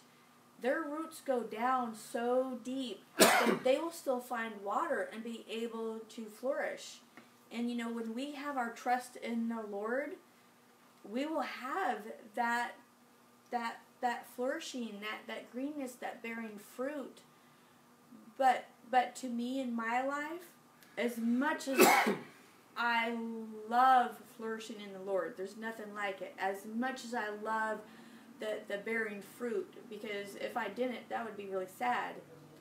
their 0.62 0.82
roots 0.82 1.20
go 1.20 1.42
down 1.42 1.94
so 1.94 2.58
deep 2.64 3.02
that 3.18 3.64
they 3.64 3.78
will 3.78 3.90
still 3.90 4.20
find 4.20 4.52
water 4.64 5.08
and 5.12 5.22
be 5.22 5.44
able 5.50 6.00
to 6.10 6.24
flourish. 6.24 6.98
And 7.52 7.70
you 7.70 7.76
know, 7.76 7.90
when 7.90 8.14
we 8.14 8.32
have 8.32 8.56
our 8.56 8.70
trust 8.70 9.16
in 9.16 9.48
the 9.48 9.62
Lord, 9.62 10.12
we 11.08 11.26
will 11.26 11.42
have 11.42 11.98
that 12.34 12.72
that 13.50 13.78
that 14.00 14.26
flourishing, 14.34 15.00
that 15.00 15.20
that 15.26 15.52
greenness, 15.52 15.92
that 15.94 16.22
bearing 16.22 16.58
fruit. 16.58 17.20
But 18.38 18.64
but 18.90 19.14
to 19.16 19.28
me 19.28 19.60
in 19.60 19.74
my 19.74 20.02
life, 20.02 20.50
as 20.98 21.18
much 21.18 21.68
as 21.68 21.86
I 22.76 23.16
love 23.68 24.16
flourishing 24.36 24.76
in 24.84 24.92
the 24.92 25.10
Lord, 25.10 25.34
there's 25.36 25.56
nothing 25.56 25.94
like 25.94 26.20
it. 26.20 26.34
As 26.38 26.58
much 26.74 27.04
as 27.04 27.14
I 27.14 27.28
love 27.42 27.78
the 28.40 28.58
the 28.68 28.78
bearing 28.78 29.22
fruit, 29.38 29.74
because 29.88 30.36
if 30.36 30.56
I 30.56 30.68
didn't, 30.68 31.08
that 31.08 31.24
would 31.24 31.36
be 31.36 31.46
really 31.46 31.68
sad. 31.78 32.14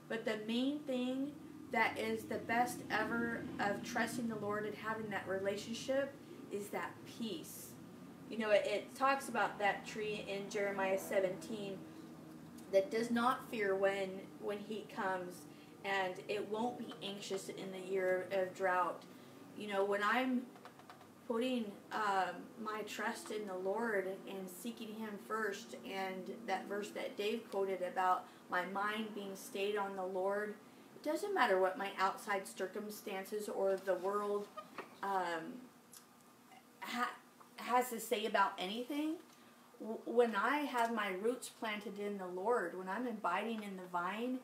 But 0.08 0.26
the 0.26 0.38
main 0.48 0.80
thing 0.80 1.32
that 1.72 1.98
is 2.00 2.24
the 2.24 2.38
best 2.38 2.80
ever 2.92 3.44
of 3.60 3.84
trusting 3.84 4.30
the 4.30 4.36
Lord 4.36 4.66
and 4.66 4.76
having 4.76 5.10
that 5.10 5.28
relationship 5.28 6.14
is 6.52 6.68
that 6.68 6.92
peace. 7.18 7.70
You 8.30 8.38
know, 8.38 8.52
it, 8.52 8.66
it 8.66 8.96
talks 8.96 9.30
about 9.30 9.60
that 9.60 9.86
tree 9.86 10.26
in 10.28 10.50
Jeremiah 10.50 10.98
17 10.98 11.78
that 12.72 12.92
does 12.92 13.12
not 13.12 13.50
fear 13.50 13.76
when 13.76 14.10
when 14.42 14.60
heat 14.60 14.94
comes 14.96 15.36
and 15.84 16.16
it 16.28 16.50
won't 16.50 16.80
be 16.80 16.94
anxious 17.04 17.50
in 17.50 17.72
the 17.72 17.92
year 17.92 18.28
of 18.32 18.54
drought. 18.56 19.04
You 19.58 19.68
know, 19.68 19.86
when 19.86 20.02
I'm 20.04 20.42
putting 21.28 21.66
um, 21.92 22.36
my 22.64 22.82
trust 22.82 23.32
in 23.32 23.48
the 23.48 23.56
Lord 23.56 24.08
and 24.30 24.48
seeking 24.48 24.90
Him 24.96 25.12
first, 25.28 25.76
and 25.86 26.32
that 26.48 26.68
verse 26.68 26.90
that 26.90 27.18
Dave 27.18 27.50
quoted 27.52 27.82
about 27.82 28.26
my 28.50 28.66
mind 28.68 29.08
being 29.16 29.36
stayed 29.36 29.76
on 29.76 29.96
the 29.96 30.06
Lord, 30.06 30.54
it 30.96 31.04
doesn't 31.04 31.34
matter 31.34 31.60
what 31.60 31.78
my 31.78 31.90
outside 32.00 32.48
circumstances 32.48 33.50
or 33.50 33.76
the 33.76 33.96
world 33.96 34.48
um, 35.02 35.54
ha- 36.80 37.16
has 37.58 37.90
to 37.90 38.00
say 38.00 38.26
about 38.26 38.54
anything. 38.60 39.16
When 40.06 40.36
I 40.36 40.60
have 40.60 40.94
my 40.94 41.10
roots 41.22 41.50
planted 41.50 42.00
in 42.00 42.18
the 42.18 42.28
Lord, 42.28 42.78
when 42.78 42.88
I'm 42.88 43.08
abiding 43.08 43.64
in 43.64 43.76
the 43.78 43.88
vine, 43.92 44.40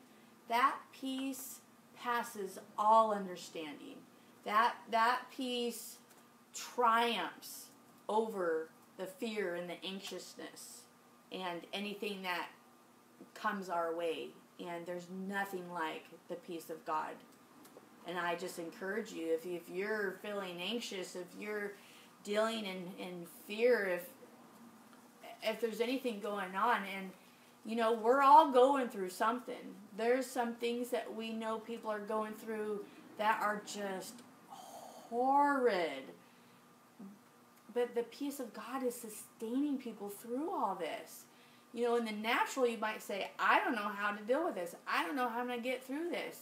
that 0.49 0.75
peace 0.91 1.59
passes 1.95 2.59
all 2.77 3.13
understanding. 3.13 3.95
That 4.43 4.75
that 4.89 5.21
peace 5.35 5.97
triumphs 6.53 7.67
over 8.09 8.69
the 8.97 9.05
fear 9.05 9.55
and 9.55 9.69
the 9.69 9.83
anxiousness 9.85 10.81
and 11.31 11.61
anything 11.73 12.21
that 12.23 12.47
comes 13.33 13.69
our 13.69 13.95
way. 13.95 14.27
And 14.59 14.85
there's 14.85 15.07
nothing 15.27 15.63
like 15.73 16.03
the 16.27 16.35
peace 16.35 16.69
of 16.69 16.83
God. 16.85 17.11
And 18.07 18.17
I 18.17 18.35
just 18.35 18.59
encourage 18.59 19.11
you 19.11 19.33
if, 19.33 19.45
if 19.45 19.69
you're 19.69 20.19
feeling 20.21 20.59
anxious, 20.61 21.15
if 21.15 21.27
you're 21.39 21.73
dealing 22.23 22.65
in, 22.65 22.83
in 22.99 23.25
fear, 23.47 23.85
if 23.85 24.09
if 25.43 25.59
there's 25.59 25.81
anything 25.81 26.19
going 26.19 26.55
on, 26.55 26.81
and 26.95 27.09
you 27.65 27.75
know, 27.75 27.93
we're 27.93 28.21
all 28.21 28.51
going 28.51 28.89
through 28.89 29.09
something. 29.09 29.75
There's 29.97 30.25
some 30.25 30.53
things 30.55 30.89
that 30.89 31.13
we 31.13 31.31
know 31.31 31.59
people 31.59 31.91
are 31.91 31.99
going 31.99 32.33
through 32.33 32.85
that 33.17 33.39
are 33.41 33.61
just 33.65 34.15
horrid. 34.47 36.03
But 37.73 37.95
the 37.95 38.03
peace 38.03 38.39
of 38.39 38.53
God 38.53 38.83
is 38.83 38.95
sustaining 38.95 39.77
people 39.77 40.09
through 40.09 40.49
all 40.51 40.75
this. 40.75 41.25
You 41.73 41.85
know, 41.85 41.95
in 41.95 42.05
the 42.05 42.11
natural, 42.11 42.67
you 42.67 42.77
might 42.77 43.01
say, 43.01 43.31
I 43.39 43.59
don't 43.59 43.75
know 43.75 43.89
how 43.95 44.11
to 44.11 44.23
deal 44.23 44.43
with 44.43 44.55
this. 44.55 44.75
I 44.87 45.05
don't 45.05 45.15
know 45.15 45.29
how 45.29 45.39
I'm 45.39 45.47
going 45.47 45.61
to 45.61 45.63
get 45.63 45.83
through 45.83 46.09
this. 46.09 46.41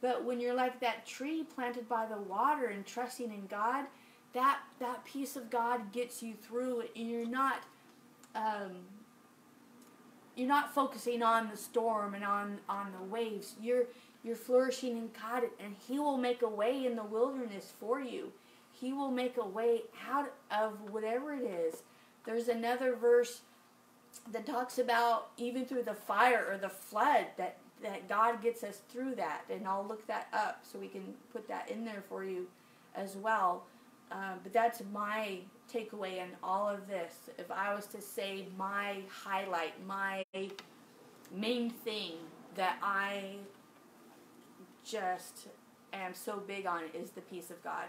But 0.00 0.24
when 0.24 0.40
you're 0.40 0.54
like 0.54 0.80
that 0.80 1.04
tree 1.04 1.44
planted 1.44 1.88
by 1.88 2.06
the 2.06 2.16
water 2.16 2.66
and 2.66 2.86
trusting 2.86 3.30
in 3.30 3.46
God, 3.46 3.84
that, 4.32 4.60
that 4.78 5.04
peace 5.04 5.36
of 5.36 5.50
God 5.50 5.92
gets 5.92 6.22
you 6.22 6.34
through 6.34 6.84
and 6.96 7.10
you're 7.10 7.28
not. 7.28 7.62
Um, 8.34 8.76
you're 10.36 10.48
not 10.48 10.72
focusing 10.72 11.22
on 11.22 11.50
the 11.50 11.56
storm 11.56 12.14
and 12.14 12.24
on, 12.24 12.58
on 12.68 12.92
the 12.92 13.04
waves. 13.04 13.56
You're 13.60 13.86
you're 14.22 14.36
flourishing 14.36 14.98
in 14.98 15.10
God, 15.18 15.44
and 15.58 15.74
He 15.88 15.98
will 15.98 16.18
make 16.18 16.42
a 16.42 16.48
way 16.48 16.84
in 16.84 16.96
the 16.96 17.04
wilderness 17.04 17.72
for 17.80 18.00
you. 18.00 18.32
He 18.80 18.92
will 18.92 19.10
make 19.10 19.36
a 19.36 19.46
way 19.46 19.82
out 20.08 20.32
of 20.50 20.90
whatever 20.90 21.34
it 21.34 21.42
is. 21.42 21.82
There's 22.24 22.48
another 22.48 22.94
verse 22.94 23.42
that 24.32 24.46
talks 24.46 24.78
about 24.78 25.30
even 25.36 25.64
through 25.64 25.82
the 25.82 25.94
fire 25.94 26.46
or 26.50 26.56
the 26.56 26.68
flood 26.68 27.26
that 27.36 27.58
that 27.82 28.08
God 28.08 28.42
gets 28.42 28.62
us 28.62 28.82
through 28.90 29.14
that, 29.14 29.42
and 29.50 29.66
I'll 29.66 29.86
look 29.86 30.06
that 30.06 30.28
up 30.34 30.60
so 30.62 30.78
we 30.78 30.88
can 30.88 31.14
put 31.32 31.48
that 31.48 31.70
in 31.70 31.84
there 31.84 32.02
for 32.08 32.24
you 32.24 32.46
as 32.94 33.16
well. 33.16 33.64
Um, 34.12 34.40
but 34.42 34.52
that's 34.52 34.82
my 34.92 35.38
takeaway 35.72 36.18
in 36.18 36.28
all 36.42 36.68
of 36.68 36.86
this. 36.88 37.30
If 37.38 37.50
I 37.50 37.74
was 37.74 37.86
to 37.86 38.02
say 38.02 38.48
my 38.58 38.96
highlight, 39.08 39.74
my 39.86 40.24
main 41.32 41.70
thing 41.70 42.16
that 42.54 42.76
I 42.82 43.36
just 44.84 45.48
am 45.92 46.12
so 46.12 46.42
big 46.46 46.66
on 46.66 46.82
is 46.92 47.10
the 47.10 47.22
peace 47.22 47.50
of 47.50 47.62
God. 47.62 47.86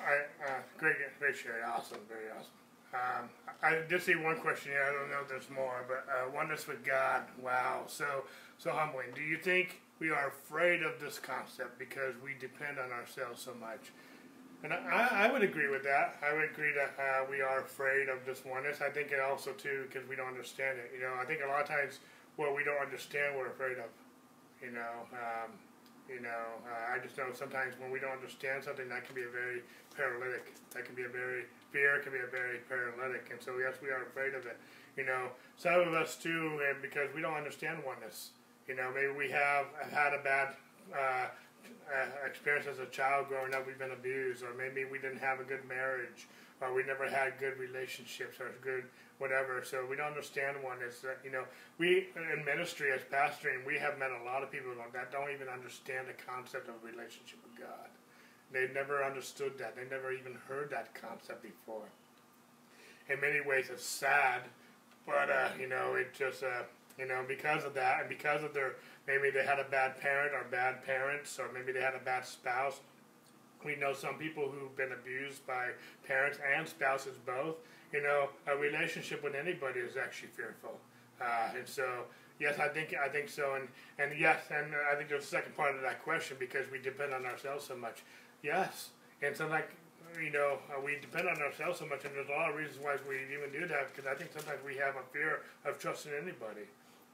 I, 0.00 0.44
uh, 0.44 0.60
great, 0.78 0.96
great 1.18 1.36
share. 1.36 1.64
Awesome, 1.66 1.98
very 2.08 2.30
awesome. 2.30 2.50
Um, 2.94 3.28
I 3.62 3.82
did 3.88 4.02
see 4.02 4.14
one 4.14 4.38
question 4.38 4.72
here. 4.72 4.86
I 4.88 4.92
don't 4.92 5.10
know 5.10 5.20
if 5.22 5.28
there's 5.28 5.50
more, 5.50 5.84
but 5.88 6.06
uh, 6.08 6.30
oneness 6.30 6.68
with 6.68 6.84
God. 6.84 7.22
Wow, 7.42 7.84
so 7.86 8.24
so 8.58 8.70
humbling. 8.70 9.08
Do 9.14 9.22
you 9.22 9.36
think 9.36 9.80
we 9.98 10.10
are 10.10 10.28
afraid 10.28 10.82
of 10.82 11.00
this 11.00 11.18
concept 11.18 11.78
because 11.78 12.14
we 12.22 12.34
depend 12.38 12.78
on 12.78 12.92
ourselves 12.92 13.42
so 13.42 13.52
much? 13.54 13.90
And 14.62 14.72
I, 14.72 15.26
I 15.28 15.32
would 15.32 15.42
agree 15.42 15.68
with 15.68 15.82
that. 15.82 16.16
I 16.22 16.32
would 16.32 16.44
agree 16.44 16.72
that 16.72 16.94
uh, 16.98 17.26
we 17.28 17.42
are 17.42 17.60
afraid 17.60 18.08
of 18.08 18.24
this 18.24 18.44
oneness. 18.44 18.80
I 18.80 18.90
think 18.90 19.12
it 19.12 19.20
also 19.20 19.52
too 19.52 19.84
because 19.90 20.08
we 20.08 20.16
don't 20.16 20.28
understand 20.28 20.78
it. 20.78 20.92
You 20.94 21.02
know, 21.02 21.14
I 21.20 21.24
think 21.24 21.40
a 21.44 21.48
lot 21.48 21.62
of 21.62 21.68
times 21.68 21.98
what 22.36 22.54
we 22.56 22.64
don't 22.64 22.80
understand, 22.80 23.36
we're 23.36 23.48
afraid 23.48 23.78
of. 23.78 23.90
You 24.62 24.70
know, 24.70 25.04
um, 25.12 25.50
you 26.08 26.20
know, 26.20 26.60
uh, 26.68 26.94
I 26.94 26.98
just 26.98 27.16
know 27.16 27.32
sometimes 27.32 27.74
when 27.78 27.90
we 27.90 27.98
don't 27.98 28.12
understand 28.12 28.64
something, 28.64 28.88
that 28.88 29.06
can 29.06 29.14
be 29.14 29.22
a 29.22 29.32
very 29.32 29.62
paralytic. 29.96 30.52
That 30.72 30.84
can 30.84 30.94
be 30.94 31.04
a 31.04 31.08
very 31.08 31.44
fear 31.74 31.98
can 31.98 32.12
be 32.12 32.22
a 32.22 32.30
very 32.30 32.58
paralytic, 32.68 33.28
and 33.32 33.42
so 33.42 33.58
yes, 33.58 33.74
we 33.82 33.90
are 33.90 34.02
afraid 34.06 34.34
of 34.34 34.46
it. 34.46 34.56
You 34.96 35.04
know, 35.04 35.34
some 35.56 35.80
of 35.80 35.92
us 35.92 36.16
too, 36.16 36.60
and 36.70 36.80
because 36.80 37.08
we 37.14 37.20
don't 37.20 37.34
understand 37.34 37.82
oneness. 37.84 38.30
You 38.68 38.76
know, 38.76 38.90
maybe 38.94 39.10
we 39.10 39.28
have 39.30 39.66
had 39.90 40.14
a 40.14 40.22
bad 40.22 40.54
uh, 40.94 41.26
uh, 41.90 42.26
experience 42.26 42.66
as 42.70 42.78
a 42.78 42.86
child 42.86 43.28
growing 43.28 43.54
up. 43.54 43.66
We've 43.66 43.78
been 43.78 43.90
abused, 43.90 44.42
or 44.42 44.54
maybe 44.56 44.84
we 44.84 44.98
didn't 44.98 45.18
have 45.18 45.40
a 45.40 45.44
good 45.44 45.66
marriage, 45.68 46.28
or 46.60 46.72
we 46.72 46.82
never 46.84 47.08
had 47.08 47.38
good 47.38 47.58
relationships, 47.58 48.40
or 48.40 48.52
good 48.62 48.84
whatever. 49.18 49.62
So 49.64 49.86
we 49.88 49.96
don't 49.96 50.08
understand 50.08 50.56
oneness. 50.62 51.00
That 51.00 51.18
you 51.24 51.30
know, 51.30 51.44
we 51.78 52.08
in 52.16 52.44
ministry 52.44 52.92
as 52.92 53.02
pastoring, 53.02 53.66
we 53.66 53.78
have 53.78 53.98
met 53.98 54.10
a 54.10 54.24
lot 54.24 54.42
of 54.42 54.50
people 54.50 54.72
that 54.92 55.12
don't 55.12 55.30
even 55.30 55.48
understand 55.48 56.08
the 56.08 56.18
concept 56.24 56.68
of 56.68 56.74
relationship 56.82 57.38
with 57.42 57.58
God. 57.58 57.88
They 58.52 58.68
never 58.72 59.02
understood 59.02 59.58
that. 59.58 59.74
They 59.74 59.84
never 59.90 60.12
even 60.12 60.36
heard 60.48 60.70
that 60.70 60.94
concept 60.94 61.42
before. 61.42 61.88
In 63.08 63.20
many 63.20 63.40
ways, 63.40 63.66
it's 63.70 63.84
sad, 63.84 64.42
but 65.06 65.28
uh, 65.28 65.48
you 65.58 65.68
know, 65.68 65.94
it 65.94 66.14
just 66.14 66.42
uh, 66.42 66.62
you 66.98 67.06
know 67.06 67.24
because 67.26 67.64
of 67.64 67.74
that, 67.74 68.00
and 68.00 68.08
because 68.08 68.42
of 68.42 68.54
their 68.54 68.74
maybe 69.06 69.30
they 69.30 69.44
had 69.44 69.58
a 69.58 69.64
bad 69.64 70.00
parent 70.00 70.32
or 70.32 70.44
bad 70.50 70.84
parents, 70.84 71.38
or 71.38 71.50
maybe 71.52 71.72
they 71.72 71.80
had 71.80 71.94
a 71.94 72.04
bad 72.04 72.24
spouse. 72.24 72.80
We 73.64 73.76
know 73.76 73.92
some 73.92 74.14
people 74.16 74.48
who've 74.48 74.76
been 74.76 74.92
abused 74.92 75.46
by 75.46 75.68
parents 76.06 76.38
and 76.56 76.68
spouses 76.68 77.16
both. 77.24 77.56
You 77.92 78.02
know, 78.02 78.28
a 78.46 78.56
relationship 78.56 79.22
with 79.22 79.34
anybody 79.34 79.80
is 79.80 79.96
actually 79.96 80.28
fearful. 80.28 80.78
Uh, 81.20 81.56
and 81.56 81.66
so, 81.66 81.86
yes, 82.40 82.58
I 82.58 82.68
think 82.68 82.94
I 82.94 83.08
think 83.08 83.28
so, 83.28 83.54
and 83.54 83.68
and 83.98 84.18
yes, 84.18 84.40
and 84.50 84.74
I 84.90 84.96
think 84.96 85.08
there's 85.08 85.24
a 85.24 85.26
second 85.26 85.56
part 85.56 85.74
of 85.74 85.82
that 85.82 86.02
question 86.02 86.36
because 86.40 86.70
we 86.70 86.78
depend 86.78 87.14
on 87.14 87.24
ourselves 87.24 87.64
so 87.66 87.76
much. 87.76 88.02
Yes, 88.42 88.90
and 89.22 89.36
so 89.36 89.46
like 89.46 89.70
you 90.20 90.30
know, 90.30 90.58
uh, 90.70 90.80
we 90.80 90.96
depend 91.00 91.28
on 91.28 91.40
ourselves 91.40 91.78
so 91.78 91.86
much, 91.86 92.04
and 92.04 92.14
there's 92.14 92.28
a 92.28 92.32
lot 92.32 92.50
of 92.50 92.56
reasons 92.56 92.78
why 92.82 92.96
we 93.08 93.16
even 93.34 93.50
do 93.52 93.66
that. 93.66 93.94
Because 93.94 94.10
I 94.10 94.14
think 94.14 94.30
sometimes 94.32 94.58
we 94.64 94.76
have 94.76 94.94
a 94.96 95.06
fear 95.12 95.40
of 95.64 95.78
trusting 95.78 96.12
anybody. 96.12 96.66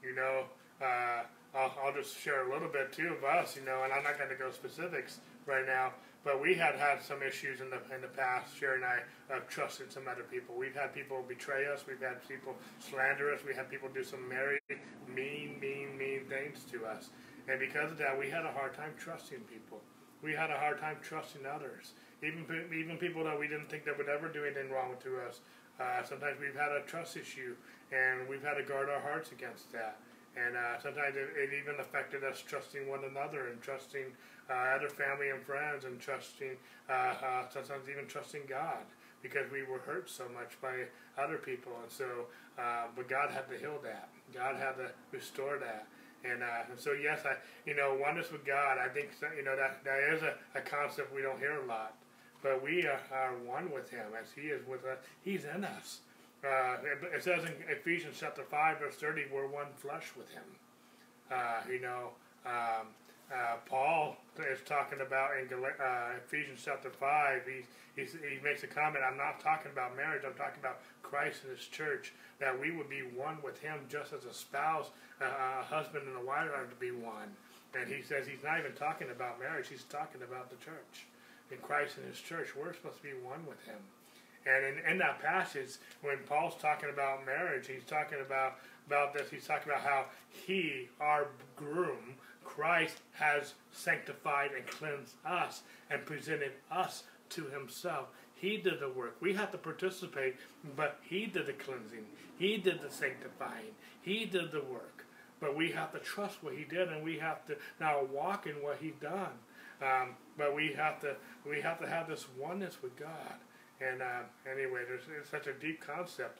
You 0.03 0.15
know, 0.15 0.45
uh, 0.81 1.23
I'll, 1.55 1.73
I'll 1.83 1.93
just 1.93 2.17
share 2.17 2.47
a 2.47 2.53
little 2.53 2.67
bit 2.69 2.91
too 2.91 3.13
of 3.17 3.23
us. 3.23 3.55
You 3.55 3.65
know, 3.65 3.83
and 3.83 3.93
I'm 3.93 4.03
not 4.03 4.17
going 4.17 4.29
to 4.29 4.35
go 4.35 4.51
specifics 4.51 5.19
right 5.45 5.65
now, 5.65 5.93
but 6.23 6.41
we 6.41 6.53
had 6.53 6.75
had 6.75 7.01
some 7.01 7.23
issues 7.23 7.61
in 7.61 7.69
the 7.69 7.79
in 7.93 8.01
the 8.01 8.07
past. 8.07 8.55
Sherry 8.57 8.75
and 8.75 8.85
I 8.85 8.99
of 9.35 9.47
trusting 9.47 9.87
some 9.89 10.07
other 10.07 10.23
people. 10.23 10.55
We've 10.55 10.75
had 10.75 10.93
people 10.93 11.23
betray 11.27 11.65
us. 11.67 11.85
We've 11.87 12.01
had 12.01 12.27
people 12.27 12.55
slander 12.79 13.33
us. 13.33 13.41
We 13.45 13.55
had 13.55 13.69
people 13.69 13.89
do 13.93 14.03
some 14.03 14.29
very 14.29 14.59
mean, 15.07 15.57
mean, 15.59 15.97
mean 15.97 16.25
things 16.29 16.63
to 16.71 16.85
us. 16.85 17.09
And 17.47 17.59
because 17.59 17.91
of 17.91 17.97
that, 17.97 18.17
we 18.17 18.29
had 18.29 18.45
a 18.45 18.51
hard 18.51 18.75
time 18.75 18.93
trusting 18.99 19.39
people. 19.41 19.81
We 20.21 20.33
had 20.33 20.51
a 20.51 20.57
hard 20.57 20.79
time 20.79 20.97
trusting 21.01 21.45
others 21.45 21.93
even 22.23 22.45
even 22.73 22.97
people 22.97 23.23
that 23.23 23.37
we 23.37 23.47
didn't 23.47 23.69
think 23.69 23.85
that 23.85 23.97
would 23.97 24.09
ever 24.09 24.27
do 24.27 24.45
anything 24.45 24.69
wrong 24.69 24.93
to 25.03 25.17
us. 25.27 25.41
Uh, 25.79 26.03
sometimes 26.03 26.37
we've 26.39 26.55
had 26.55 26.71
a 26.71 26.81
trust 26.85 27.17
issue, 27.17 27.55
and 27.91 28.27
we've 28.29 28.43
had 28.43 28.55
to 28.55 28.63
guard 28.63 28.89
our 28.89 29.01
hearts 29.01 29.31
against 29.31 29.71
that. 29.71 29.97
And 30.37 30.55
uh, 30.55 30.79
sometimes 30.79 31.15
it, 31.17 31.27
it, 31.35 31.49
even 31.51 31.79
affected 31.81 32.23
us 32.23 32.39
trusting 32.39 32.87
one 32.87 33.03
another 33.03 33.49
and 33.49 33.61
trusting 33.61 34.05
uh, 34.51 34.75
other 34.75 34.89
family 34.89 35.29
and 35.29 35.41
friends 35.43 35.85
and 35.85 35.99
trusting, 35.99 36.57
uh, 36.89 36.93
uh, 36.93 37.49
sometimes 37.49 37.87
even 37.89 38.05
trusting 38.07 38.41
God 38.47 38.83
because 39.23 39.49
we 39.51 39.63
were 39.63 39.79
hurt 39.79 40.09
so 40.09 40.25
much 40.33 40.59
by 40.61 40.73
other 41.17 41.37
people. 41.37 41.71
And 41.81 41.91
so, 41.91 42.27
uh, 42.59 42.87
but 42.95 43.07
God 43.07 43.31
had 43.31 43.49
to 43.49 43.57
heal 43.57 43.79
that. 43.83 44.09
God 44.33 44.57
had 44.57 44.73
to 44.73 44.91
restore 45.11 45.57
that. 45.59 45.87
And, 46.23 46.43
uh, 46.43 46.69
and 46.69 46.79
so, 46.79 46.91
yes, 46.91 47.21
I, 47.25 47.35
you 47.65 47.75
know, 47.75 47.97
oneness 47.99 48.31
with 48.31 48.45
God, 48.45 48.77
I 48.77 48.89
think, 48.89 49.09
you 49.37 49.43
know, 49.43 49.55
that, 49.55 49.83
that 49.85 50.13
is 50.13 50.21
a, 50.21 50.35
a 50.57 50.61
concept 50.61 51.15
we 51.15 51.21
don't 51.21 51.39
hear 51.39 51.61
a 51.61 51.65
lot 51.65 51.95
but 52.41 52.63
we 52.63 52.85
are, 52.87 52.99
are 53.13 53.33
one 53.45 53.71
with 53.71 53.89
Him 53.89 54.07
as 54.19 54.31
He 54.35 54.47
is 54.47 54.65
with 54.67 54.83
us. 54.85 54.97
He's 55.23 55.45
in 55.45 55.63
us. 55.63 55.99
Uh, 56.43 56.77
it, 57.13 57.23
says 57.23 57.43
in 57.43 57.53
Ephesians 57.69 58.17
chapter 58.19 58.43
5, 58.43 58.79
verse 58.79 58.95
30, 58.95 59.25
we're 59.31 59.47
one 59.47 59.67
flesh 59.77 60.11
with 60.17 60.29
Him. 60.31 60.43
You 61.71 61.81
know, 61.81 62.09
um, 62.45 62.87
uh, 63.31 63.57
Paul 63.65 64.17
is 64.37 64.59
talking 64.65 65.01
about 65.01 65.31
in 65.37 65.47
uh, 65.53 66.17
Ephesians 66.25 66.61
chapter 66.63 66.89
5, 66.89 67.41
he, 67.45 68.03
he 68.03 68.43
makes 68.43 68.63
a 68.63 68.67
comment, 68.67 69.03
I'm 69.03 69.17
not 69.17 69.39
talking 69.39 69.71
about 69.71 69.95
marriage, 69.95 70.23
I'm 70.25 70.33
talking 70.33 70.59
about 70.59 70.79
Christ 71.01 71.43
and 71.43 71.57
His 71.57 71.65
church, 71.67 72.13
that 72.39 72.57
we 72.57 72.71
would 72.71 72.89
be 72.89 73.01
one 73.15 73.37
with 73.43 73.59
Him 73.59 73.79
just 73.89 74.13
as 74.13 74.25
a 74.25 74.33
spouse, 74.33 74.89
uh, 75.21 75.25
a 75.61 75.63
husband 75.63 76.07
and 76.07 76.17
a 76.17 76.25
wife 76.25 76.49
are 76.55 76.65
to 76.65 76.75
be 76.75 76.91
one. 76.91 77.31
And 77.73 77.87
he 77.87 78.01
says 78.01 78.27
he's 78.27 78.43
not 78.43 78.59
even 78.59 78.73
talking 78.73 79.07
about 79.11 79.39
marriage, 79.39 79.67
he's 79.69 79.83
talking 79.83 80.21
about 80.23 80.49
the 80.49 80.57
church 80.63 81.07
in 81.51 81.57
Christ 81.59 81.97
and 81.97 82.07
His 82.07 82.19
church. 82.19 82.55
We're 82.55 82.73
supposed 82.73 82.97
to 82.97 83.03
be 83.03 83.15
one 83.23 83.45
with 83.45 83.63
Him. 83.63 83.79
And 84.45 84.65
in, 84.65 84.91
in 84.91 84.97
that 84.99 85.21
passage, 85.21 85.77
when 86.01 86.17
Paul's 86.27 86.55
talking 86.59 86.89
about 86.89 87.25
marriage, 87.25 87.67
he's 87.67 87.83
talking 87.83 88.19
about, 88.25 88.55
about 88.87 89.13
this. 89.13 89.29
He's 89.29 89.45
talking 89.45 89.71
about 89.71 89.83
how 89.83 90.05
he, 90.29 90.89
our 90.99 91.27
groom, 91.55 92.15
Christ, 92.43 92.97
has 93.13 93.53
sanctified 93.71 94.51
and 94.55 94.65
cleansed 94.67 95.15
us 95.25 95.61
and 95.89 96.05
presented 96.05 96.51
us 96.71 97.03
to 97.29 97.45
himself. 97.45 98.07
He 98.35 98.57
did 98.57 98.79
the 98.79 98.89
work. 98.89 99.17
We 99.21 99.33
have 99.33 99.51
to 99.51 99.57
participate, 99.57 100.35
but 100.75 100.99
he 101.03 101.27
did 101.27 101.45
the 101.45 101.53
cleansing. 101.53 102.05
He 102.37 102.57
did 102.57 102.81
the 102.81 102.89
sanctifying. 102.89 103.75
He 104.01 104.25
did 104.25 104.51
the 104.51 104.61
work. 104.61 105.05
But 105.39 105.55
we 105.55 105.71
have 105.71 105.91
to 105.93 105.99
trust 105.99 106.43
what 106.43 106.55
he 106.55 106.63
did, 106.63 106.89
and 106.89 107.03
we 107.03 107.17
have 107.19 107.45
to 107.47 107.57
now 107.79 108.03
walk 108.11 108.47
in 108.47 108.53
what 108.63 108.77
he 108.79 108.93
done. 109.01 109.33
Um, 109.81 110.15
but 110.37 110.55
we 110.55 110.73
have 110.73 110.99
to 111.01 111.15
we 111.47 111.61
have 111.61 111.79
to 111.81 111.87
have 111.87 112.07
this 112.07 112.25
oneness 112.39 112.77
with 112.81 112.95
God. 112.95 113.35
And 113.79 114.01
uh, 114.01 114.21
anyway, 114.49 114.81
there's 114.87 115.03
it's 115.19 115.29
such 115.29 115.47
a 115.47 115.53
deep 115.53 115.81
concept 115.81 116.39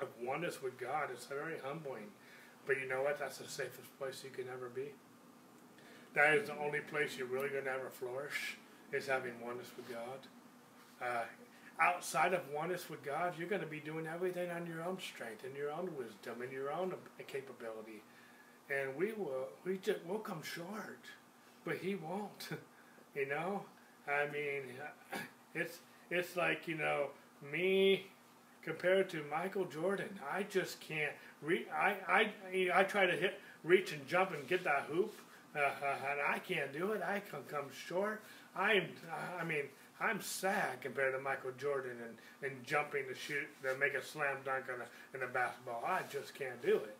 of 0.00 0.08
oneness 0.20 0.62
with 0.62 0.78
God. 0.78 1.10
It's 1.12 1.26
very 1.26 1.58
humbling. 1.64 2.08
But 2.66 2.80
you 2.80 2.88
know 2.88 3.02
what? 3.02 3.18
That's 3.18 3.38
the 3.38 3.48
safest 3.48 3.96
place 3.98 4.22
you 4.24 4.30
can 4.30 4.46
ever 4.52 4.68
be. 4.68 4.90
That 6.16 6.34
is 6.34 6.48
the 6.48 6.58
only 6.58 6.80
place 6.80 7.16
you're 7.16 7.28
really 7.28 7.50
going 7.50 7.64
to 7.64 7.70
ever 7.70 7.90
flourish 7.90 8.56
is 8.92 9.06
having 9.06 9.40
oneness 9.40 9.68
with 9.76 9.88
God. 9.88 10.26
Uh, 11.00 11.24
outside 11.78 12.34
of 12.34 12.40
oneness 12.52 12.90
with 12.90 13.04
God, 13.04 13.34
you're 13.38 13.48
going 13.48 13.60
to 13.60 13.68
be 13.68 13.80
doing 13.80 14.08
everything 14.08 14.50
on 14.50 14.66
your 14.66 14.82
own 14.82 14.98
strength 14.98 15.44
and 15.44 15.54
your 15.54 15.70
own 15.70 15.90
wisdom 15.96 16.42
and 16.42 16.50
your 16.50 16.72
own 16.72 16.94
capability, 17.28 18.02
and 18.68 18.96
we 18.96 19.12
will 19.12 19.48
we 19.64 19.76
just 19.76 20.00
we'll 20.08 20.18
come 20.18 20.42
short 20.42 21.04
but 21.66 21.76
he 21.78 21.96
won't. 21.96 22.48
you 23.14 23.28
know, 23.28 23.62
I 24.08 24.32
mean, 24.32 24.62
it's 25.54 25.80
it's 26.10 26.36
like 26.36 26.66
you 26.66 26.76
know 26.76 27.08
me 27.52 28.06
compared 28.62 29.10
to 29.10 29.22
Michael 29.30 29.66
Jordan. 29.66 30.18
I 30.32 30.44
just 30.44 30.80
can't. 30.80 31.12
Re- 31.42 31.66
I 31.76 31.96
I 32.08 32.70
I 32.72 32.82
try 32.84 33.04
to 33.04 33.12
hit, 33.12 33.40
reach 33.62 33.92
and 33.92 34.06
jump 34.06 34.32
and 34.32 34.46
get 34.48 34.64
that 34.64 34.84
hoop, 34.88 35.12
and 35.56 36.20
I 36.28 36.38
can't 36.38 36.72
do 36.72 36.92
it. 36.92 37.02
I 37.02 37.20
can 37.20 37.42
come 37.48 37.66
short. 37.88 38.22
I'm. 38.56 38.88
I 39.40 39.44
mean. 39.44 39.64
I'm 39.98 40.20
sad 40.20 40.82
compared 40.82 41.14
to 41.14 41.20
Michael 41.20 41.52
Jordan 41.56 41.96
and, 42.04 42.52
and 42.52 42.66
jumping 42.66 43.04
to 43.08 43.14
shoot 43.14 43.48
to 43.62 43.74
make 43.78 43.94
a 43.94 44.04
slam 44.04 44.36
dunk 44.44 44.64
on 44.68 44.82
a, 44.82 45.16
in 45.16 45.22
a 45.24 45.32
basketball. 45.32 45.82
I 45.86 46.02
just 46.12 46.34
can't 46.34 46.60
do 46.60 46.76
it. 46.76 46.98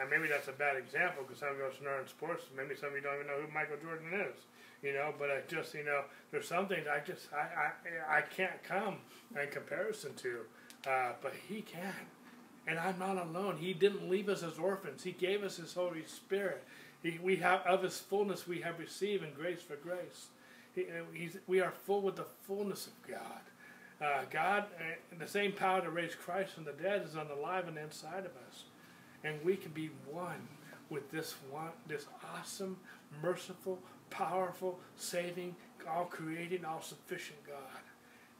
And 0.00 0.08
maybe 0.08 0.28
that's 0.28 0.48
a 0.48 0.52
bad 0.52 0.76
example 0.76 1.24
because 1.24 1.40
some 1.40 1.50
of 1.50 1.60
us 1.60 1.74
know 1.82 1.98
in 2.00 2.06
sports, 2.06 2.44
maybe 2.56 2.74
some 2.74 2.90
of 2.90 2.94
you 2.94 3.02
don't 3.02 3.16
even 3.16 3.26
know 3.26 3.40
who 3.42 3.52
Michael 3.52 3.76
Jordan 3.82 4.08
is. 4.14 4.46
You 4.82 4.92
know, 4.92 5.12
but 5.18 5.28
I 5.28 5.40
just, 5.48 5.74
you 5.74 5.84
know, 5.84 6.02
there's 6.30 6.46
some 6.46 6.68
things 6.68 6.86
I 6.86 7.00
just, 7.04 7.26
I, 7.32 7.72
I, 8.14 8.18
I 8.18 8.20
can't 8.22 8.62
come 8.62 8.98
in 9.34 9.50
comparison 9.50 10.14
to, 10.14 10.38
uh, 10.88 11.12
but 11.20 11.34
he 11.48 11.62
can. 11.62 11.92
And 12.68 12.78
I'm 12.78 12.98
not 12.98 13.16
alone. 13.16 13.56
He 13.56 13.74
didn't 13.74 14.08
leave 14.08 14.28
us 14.28 14.44
as 14.44 14.56
orphans. 14.56 15.02
He 15.02 15.10
gave 15.10 15.42
us 15.42 15.56
His 15.56 15.74
Holy 15.74 16.04
Spirit. 16.06 16.62
He, 17.02 17.18
we 17.22 17.36
have 17.36 17.60
of 17.62 17.82
His 17.82 17.98
fullness 17.98 18.46
we 18.46 18.60
have 18.60 18.78
received 18.78 19.24
in 19.24 19.32
grace 19.32 19.62
for 19.62 19.76
grace. 19.76 20.28
He, 20.74 20.86
we 21.46 21.60
are 21.60 21.72
full 21.72 22.02
with 22.02 22.16
the 22.16 22.26
fullness 22.42 22.86
of 22.86 22.92
God. 23.08 23.40
Uh, 24.00 24.24
God, 24.30 24.66
uh, 24.78 25.18
the 25.18 25.26
same 25.26 25.52
power 25.52 25.80
to 25.80 25.90
raise 25.90 26.14
Christ 26.14 26.52
from 26.52 26.64
the 26.64 26.72
dead 26.72 27.02
is 27.04 27.16
on 27.16 27.26
the 27.28 27.34
alive 27.34 27.66
and 27.66 27.76
inside 27.76 28.20
of 28.20 28.32
us 28.48 28.64
and 29.24 29.44
we 29.44 29.56
can 29.56 29.72
be 29.72 29.90
one 30.10 30.48
with 30.90 31.10
this 31.10 31.34
one, 31.50 31.70
this 31.86 32.06
awesome, 32.34 32.76
merciful, 33.22 33.78
powerful, 34.10 34.78
saving, 34.96 35.54
all 35.88 36.04
creating, 36.04 36.64
all 36.64 36.80
sufficient 36.80 37.38
God. 37.46 37.82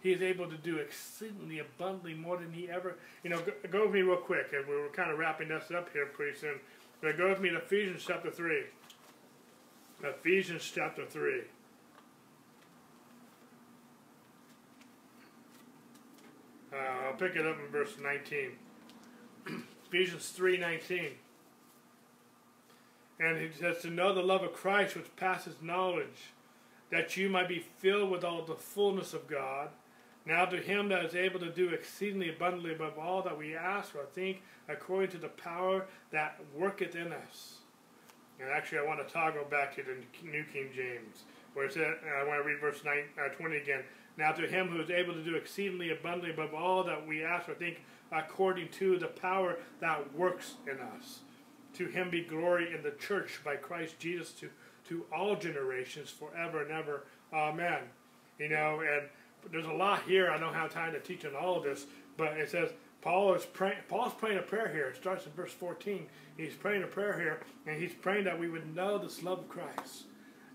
He 0.01 0.13
is 0.13 0.23
able 0.23 0.49
to 0.49 0.57
do 0.57 0.77
exceedingly 0.77 1.59
abundantly 1.59 2.15
more 2.15 2.37
than 2.37 2.53
he 2.53 2.71
ever. 2.71 2.97
You 3.25 3.31
know, 3.31 3.41
go, 3.41 3.53
go 3.71 3.85
with 3.87 3.95
me 3.95 4.03
real 4.03 4.17
quick, 4.17 4.53
and 4.53 4.67
we're 4.69 4.89
kind 4.91 5.11
of 5.11 5.19
wrapping 5.19 5.49
this 5.49 5.71
up 5.75 5.89
here 5.93 6.07
pretty 6.07 6.39
soon. 6.39 6.61
But 7.01 7.17
go 7.17 7.29
with 7.29 7.41
me 7.41 7.51
to 7.51 7.59
Ephesians 7.59 8.05
chapter 8.07 8.31
three. 8.31 8.65
Ephesians 10.03 10.71
chapter 10.75 11.05
three. 11.05 11.43
Uh, 16.73 17.07
I'll 17.07 17.15
pick 17.15 17.35
it 17.35 17.47
up 17.47 17.59
in 17.59 17.71
verse 17.71 17.95
19. 18.01 18.53
Ephesians 19.87 20.35
3.19. 20.39 21.13
And 23.21 23.39
he 23.39 23.51
says, 23.59 23.79
To 23.79 23.91
know 23.91 24.15
the 24.15 24.23
love 24.23 24.43
of 24.43 24.53
Christ 24.53 24.97
which 24.97 25.17
passes 25.17 25.57
knowledge, 25.63 26.33
that 26.91 27.17
you 27.17 27.29
might 27.29 27.49
be 27.49 27.65
filled 27.79 28.11
with 28.11 28.23
all 28.23 28.43
the 28.43 28.55
fullness 28.55 29.15
of 29.15 29.27
God. 29.27 29.71
Now 30.29 30.45
to 30.45 30.59
him 30.59 30.91
that 30.91 31.07
is 31.07 31.15
able 31.15 31.41
to 31.41 31.49
do 31.49 31.71
exceedingly 31.71 32.29
abundantly 32.29 32.75
above 32.75 32.99
all 32.99 33.23
that 33.23 33.39
we 33.39 33.57
ask 33.57 33.95
or 33.95 34.05
think, 34.05 34.43
according 34.69 35.11
to 35.13 35.19
the 35.19 35.29
power 35.29 35.87
that 36.13 36.39
worketh 36.55 36.95
in 36.95 37.15
us. 37.15 37.55
And 38.39 38.51
actually, 38.51 38.81
I 38.81 38.85
want 38.85 39.07
to 39.07 39.11
toggle 39.13 39.47
back 39.51 39.75
to 39.77 39.83
the 39.83 40.29
New 40.31 40.45
King 40.53 40.69
James, 40.77 41.23
where 41.55 41.65
it 41.65 41.73
says, 41.73 41.97
I 42.21 42.25
want 42.25 42.43
to 42.43 42.47
read 42.47 42.61
verse 42.61 42.85
9, 42.85 43.05
uh, 43.19 43.29
20 43.31 43.57
again. 43.57 43.83
Now 44.19 44.33
to 44.33 44.47
him 44.47 44.69
who 44.69 44.83
is 44.83 44.91
able 44.91 45.15
to 45.15 45.25
do 45.25 45.35
exceedingly 45.35 45.93
abundantly 45.93 46.31
above 46.33 46.53
all 46.53 46.85
that 46.85 47.07
we 47.07 47.25
ask 47.25 47.49
or 47.49 47.55
think, 47.55 47.81
according 48.13 48.69
to 48.73 48.99
the 48.99 49.07
power 49.07 49.57
that 49.81 50.15
works 50.15 50.55
in 50.71 50.79
us. 50.79 51.21
To 51.79 51.87
him 51.87 52.11
be 52.11 52.21
glory 52.21 52.75
in 52.75 52.83
the 52.83 52.91
church 52.91 53.41
by 53.43 53.57
Christ 53.57 53.99
Jesus 53.99 54.33
to, 54.33 54.51
to 54.91 55.07
all 55.11 55.37
generations 55.37 56.11
forever 56.11 56.61
and 56.61 56.71
ever. 56.71 57.05
Amen. 57.33 57.81
You 58.39 58.51
know, 58.51 58.81
and 58.81 59.09
there's 59.51 59.67
a 59.67 59.73
lot 59.73 60.03
here. 60.03 60.31
I 60.31 60.39
don't 60.39 60.55
have 60.55 60.73
time 60.73 60.93
to 60.93 61.01
teach 61.01 61.25
on 61.25 61.35
all 61.35 61.57
of 61.57 61.65
this, 61.65 61.87
but 62.17 62.37
it 62.39 62.51
says 62.51 62.71
Paul 63.01 63.35
is 63.35 63.45
praying. 63.45 63.79
Paul's 63.89 64.15
praying 64.15 64.39
a 64.39 64.43
prayer 64.43 64.69
here. 64.69 64.89
It 64.89 64.97
starts 64.97 65.27
in 65.27 65.33
verse 65.33 65.53
14. 65.53 66.07
He's 66.37 66.55
praying 66.55 66.83
a 66.83 66.87
prayer 66.87 67.19
here, 67.19 67.41
and 67.67 67.81
he's 67.81 67.93
praying 67.93 68.25
that 68.25 68.39
we 68.39 68.49
would 68.49 68.75
know 68.75 68.99
this 68.99 69.23
love 69.23 69.41
of 69.41 69.49
Christ. 69.49 70.05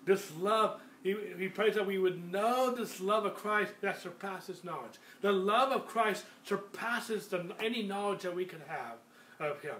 This 0.06 0.32
love 0.38 0.80
he, 1.04 1.18
he 1.38 1.50
prays 1.50 1.76
that 1.76 1.86
we 1.86 1.98
would 1.98 2.32
know 2.32 2.74
this 2.74 3.02
love 3.02 3.26
of 3.26 3.36
Christ 3.36 3.74
that 3.82 4.02
surpasses 4.02 4.64
knowledge. 4.64 4.94
The 5.22 5.34
love 5.34 5.74
of 5.74 5.86
Christ 5.86 6.24
surpasses 6.46 7.28
the, 7.28 7.54
any 7.62 7.84
knowledge 7.84 8.22
that 8.22 8.34
we 8.34 8.46
could 8.46 8.64
have 8.68 8.96
of 9.40 9.62
Him. 9.62 9.76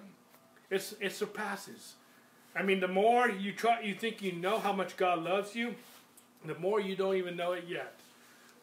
It's, 0.70 0.94
it 1.00 1.14
surpasses. 1.14 1.94
I 2.56 2.62
mean, 2.62 2.82
the 2.82 2.90
more 2.90 3.30
you 3.30 3.54
try, 3.54 3.82
you 3.82 3.96
think 3.96 4.22
you 4.22 4.34
know 4.34 4.60
how 4.60 4.74
much 4.74 4.98
God 4.98 5.24
loves 5.24 5.56
you, 5.56 5.76
the 6.46 6.56
more 6.56 6.82
you 6.82 6.98
don't 6.98 7.16
even 7.16 7.38
know 7.38 7.54
it 7.54 7.66
yet. 7.70 7.96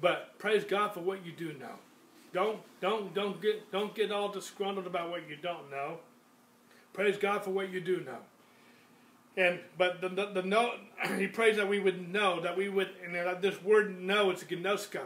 But 0.01 0.39
praise 0.39 0.65
God 0.65 0.95
for 0.95 1.01
what 1.01 1.25
you 1.25 1.33
do 1.33 1.53
know. 1.59 1.75
Don't 2.33 2.61
don't 2.81 3.13
don't 3.15 3.41
get 3.41 3.71
don't 3.73 3.95
get 3.95 4.13
all 4.13 4.29
disgruntled 4.29 4.87
about 4.87 5.11
what 5.11 5.29
you 5.29 5.37
don't 5.37 5.71
know. 5.71 5.99
Praise 6.93 7.17
God 7.17 7.45
for 7.45 7.51
what 7.51 7.71
you 7.71 7.81
do 7.81 8.01
know. 8.01 8.19
And 9.37 9.61
but 9.77 10.01
the 10.01 10.09
the, 10.09 10.27
the 10.27 10.43
no, 10.43 10.75
he 11.19 11.27
prays 11.27 11.57
that 11.57 11.69
we 11.69 11.81
would 11.81 12.13
know 12.13 12.41
that 12.41 12.57
we 12.57 12.69
would 12.69 12.91
and 13.05 13.15
this 13.43 13.63
word 13.63 14.01
know 14.01 14.31
it's 14.31 14.45
gnosko, 14.45 15.03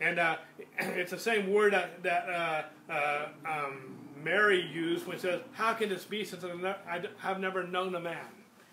and 0.00 0.18
uh, 0.18 0.36
it's 0.78 1.10
the 1.10 1.18
same 1.18 1.52
word 1.52 1.72
that 1.74 2.02
that 2.02 2.28
uh, 2.28 2.92
uh, 2.92 3.26
um, 3.46 3.96
Mary 4.22 4.60
used 4.60 5.06
when 5.06 5.16
it 5.16 5.20
says, 5.20 5.40
"How 5.52 5.74
can 5.74 5.90
this 5.90 6.04
be 6.04 6.24
since 6.24 6.44
I 6.44 7.02
have 7.18 7.40
never 7.40 7.66
known 7.66 7.94
a 7.94 8.00
man?" 8.00 8.26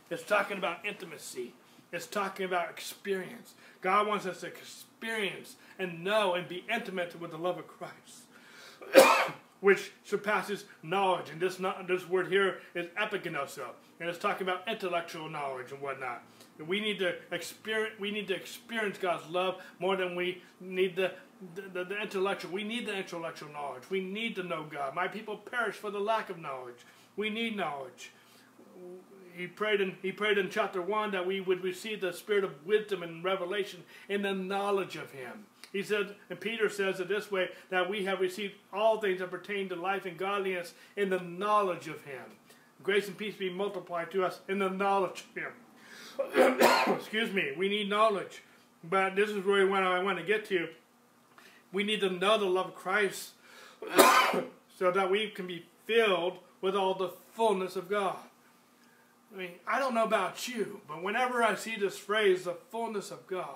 It's 0.09 0.24
talking 0.24 0.57
about 0.57 0.86
intimacy. 0.86 1.53
It's 1.91 2.07
talking 2.07 2.45
about 2.45 2.70
experience. 2.70 3.53
God 3.82 4.07
wants 4.07 4.26
us 4.26 4.41
to 4.41 4.47
experience 4.47 4.82
and 5.79 6.03
know 6.03 6.33
and 6.33 6.47
be 6.47 6.63
intimate 6.73 7.19
with 7.19 7.31
the 7.31 7.37
love 7.37 7.57
of 7.57 7.65
Christ, 7.67 8.23
which 9.59 9.91
surpasses 10.03 10.65
knowledge. 10.81 11.29
And 11.29 11.41
this, 11.41 11.59
not, 11.59 11.87
this 11.87 12.07
word 12.07 12.27
here 12.27 12.59
is 12.75 12.87
epigenoso, 12.97 13.69
and 13.99 14.09
it's 14.09 14.19
talking 14.19 14.47
about 14.47 14.67
intellectual 14.67 15.29
knowledge 15.29 15.71
and 15.71 15.81
whatnot. 15.81 16.23
We 16.65 16.79
need 16.79 16.99
to 16.99 17.15
experience. 17.31 17.99
We 17.99 18.11
need 18.11 18.27
to 18.27 18.35
experience 18.35 18.97
God's 18.97 19.27
love 19.29 19.61
more 19.79 19.95
than 19.95 20.15
we 20.15 20.41
need 20.59 20.95
the 20.95 21.11
the, 21.55 21.83
the, 21.83 22.01
intellectual. 22.01 22.51
We 22.51 22.63
need 22.63 22.85
the 22.85 22.95
intellectual 22.95 23.49
knowledge. 23.51 23.83
We 23.89 24.01
need 24.01 24.35
to 24.35 24.43
know 24.43 24.65
God. 24.69 24.95
My 24.95 25.07
people 25.07 25.35
perish 25.35 25.75
for 25.75 25.91
the 25.91 25.99
lack 25.99 26.29
of 26.29 26.39
knowledge. 26.39 26.85
We 27.17 27.29
need 27.29 27.57
knowledge 27.57 28.11
he 29.36 29.47
prayed 29.47 29.81
in 29.81 29.97
he 30.01 30.11
prayed 30.11 30.38
in 30.38 30.49
chapter 30.49 30.81
one 30.81 31.11
that 31.11 31.25
we 31.25 31.41
would 31.41 31.63
receive 31.63 32.01
the 32.01 32.13
spirit 32.13 32.43
of 32.43 32.65
wisdom 32.65 33.03
and 33.03 33.23
revelation 33.23 33.84
in 34.09 34.21
the 34.21 34.34
knowledge 34.34 34.95
of 34.95 35.11
him. 35.11 35.45
He 35.71 35.81
said, 35.81 36.15
and 36.29 36.39
Peter 36.39 36.69
says 36.69 36.99
it 36.99 37.07
this 37.07 37.31
way 37.31 37.49
that 37.71 37.89
we 37.89 38.05
have 38.05 38.19
received 38.19 38.53
all 38.71 39.01
things 39.01 39.19
that 39.19 39.31
pertain 39.31 39.69
to 39.69 39.75
life 39.75 40.05
and 40.05 40.17
godliness 40.17 40.75
in 40.95 41.09
the 41.09 41.19
knowledge 41.19 41.88
of 41.88 42.03
him. 42.03 42.23
Grace 42.84 43.07
and 43.07 43.17
peace 43.17 43.36
be 43.36 43.49
multiplied 43.49 44.11
to 44.11 44.23
us 44.23 44.41
in 44.47 44.59
the 44.59 44.69
knowledge 44.69 45.23
of 45.36 45.43
him. 45.43 45.51
Excuse 46.95 47.34
me. 47.34 47.53
We 47.57 47.69
need 47.69 47.89
knowledge, 47.89 48.43
but 48.84 49.15
this 49.15 49.31
is 49.31 49.43
really 49.43 49.65
what 49.65 49.84
I 49.84 50.03
want 50.03 50.19
to 50.19 50.23
get 50.23 50.45
to. 50.49 50.67
We 51.71 51.84
need 51.84 52.01
to 52.01 52.09
know 52.09 52.38
the 52.38 52.45
love 52.45 52.67
of 52.67 52.75
Christ 52.75 53.31
so 54.77 54.91
that 54.91 55.09
we 55.09 55.29
can 55.29 55.47
be 55.47 55.65
filled 55.88 56.38
with 56.61 56.75
all 56.75 56.93
the 56.93 57.09
fullness 57.34 57.75
of 57.75 57.89
God. 57.89 58.17
I 59.34 59.38
mean, 59.38 59.51
I 59.65 59.79
don't 59.79 59.95
know 59.95 60.03
about 60.03 60.47
you, 60.47 60.81
but 60.88 61.01
whenever 61.01 61.43
I 61.43 61.55
see 61.55 61.75
this 61.75 61.97
phrase, 61.97 62.43
the 62.43 62.53
fullness 62.53 63.09
of 63.09 63.25
God, 63.25 63.47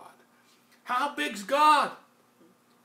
how 0.84 1.14
big's 1.14 1.44
God? 1.44 1.92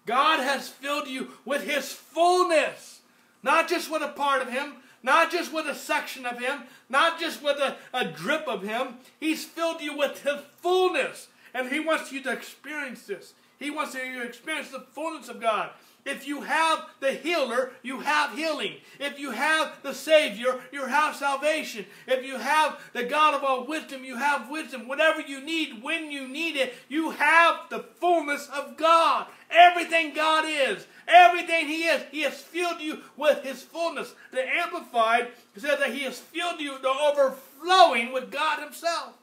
God 0.04 0.40
has 0.40 0.68
filled 0.68 1.08
you 1.08 1.28
with 1.44 1.62
His 1.62 1.92
fullness, 1.92 3.00
not 3.42 3.68
just 3.68 3.90
with 3.90 4.02
a 4.02 4.08
part 4.08 4.42
of 4.42 4.50
Him, 4.50 4.74
not 5.02 5.30
just 5.30 5.52
with 5.52 5.66
a 5.66 5.74
section 5.74 6.26
of 6.26 6.38
Him, 6.38 6.64
not 6.88 7.18
just 7.18 7.42
with 7.42 7.58
a, 7.58 7.76
a 7.94 8.04
drip 8.04 8.46
of 8.46 8.62
Him. 8.62 8.96
He's 9.18 9.44
filled 9.44 9.80
you 9.80 9.96
with 9.96 10.22
His 10.22 10.40
fullness, 10.58 11.28
and 11.54 11.70
He 11.70 11.80
wants 11.80 12.12
you 12.12 12.22
to 12.24 12.32
experience 12.32 13.06
this. 13.06 13.32
He 13.58 13.70
wants 13.70 13.94
you 13.94 14.20
to 14.20 14.22
experience 14.22 14.70
the 14.70 14.84
fullness 14.92 15.28
of 15.28 15.40
God. 15.40 15.70
If 16.04 16.26
you 16.26 16.40
have 16.40 16.86
the 16.98 17.12
healer, 17.12 17.70
you 17.82 18.00
have 18.00 18.34
healing. 18.34 18.74
If 18.98 19.20
you 19.20 19.30
have 19.30 19.72
the 19.84 19.94
Savior, 19.94 20.60
you 20.72 20.84
have 20.86 21.14
salvation. 21.14 21.86
If 22.08 22.24
you 22.26 22.38
have 22.38 22.80
the 22.92 23.04
God 23.04 23.34
of 23.34 23.44
all 23.44 23.64
wisdom, 23.66 24.04
you 24.04 24.16
have 24.16 24.50
wisdom. 24.50 24.88
Whatever 24.88 25.20
you 25.20 25.40
need, 25.40 25.80
when 25.80 26.10
you 26.10 26.26
need 26.26 26.56
it, 26.56 26.74
you 26.88 27.10
have 27.10 27.68
the 27.70 27.84
fullness 28.00 28.48
of 28.52 28.76
God. 28.76 29.26
Everything 29.48 30.12
God 30.12 30.44
is, 30.46 30.86
everything 31.06 31.68
He 31.68 31.84
is, 31.84 32.02
He 32.10 32.22
has 32.22 32.40
filled 32.40 32.80
you 32.80 32.98
with 33.16 33.44
His 33.44 33.62
fullness. 33.62 34.12
The 34.32 34.42
Amplified 34.42 35.28
says 35.56 35.78
that 35.78 35.92
He 35.92 36.00
has 36.00 36.18
filled 36.18 36.60
you 36.60 36.78
to 36.78 36.88
overflowing 36.88 38.12
with 38.12 38.32
God 38.32 38.60
Himself. 38.60 39.14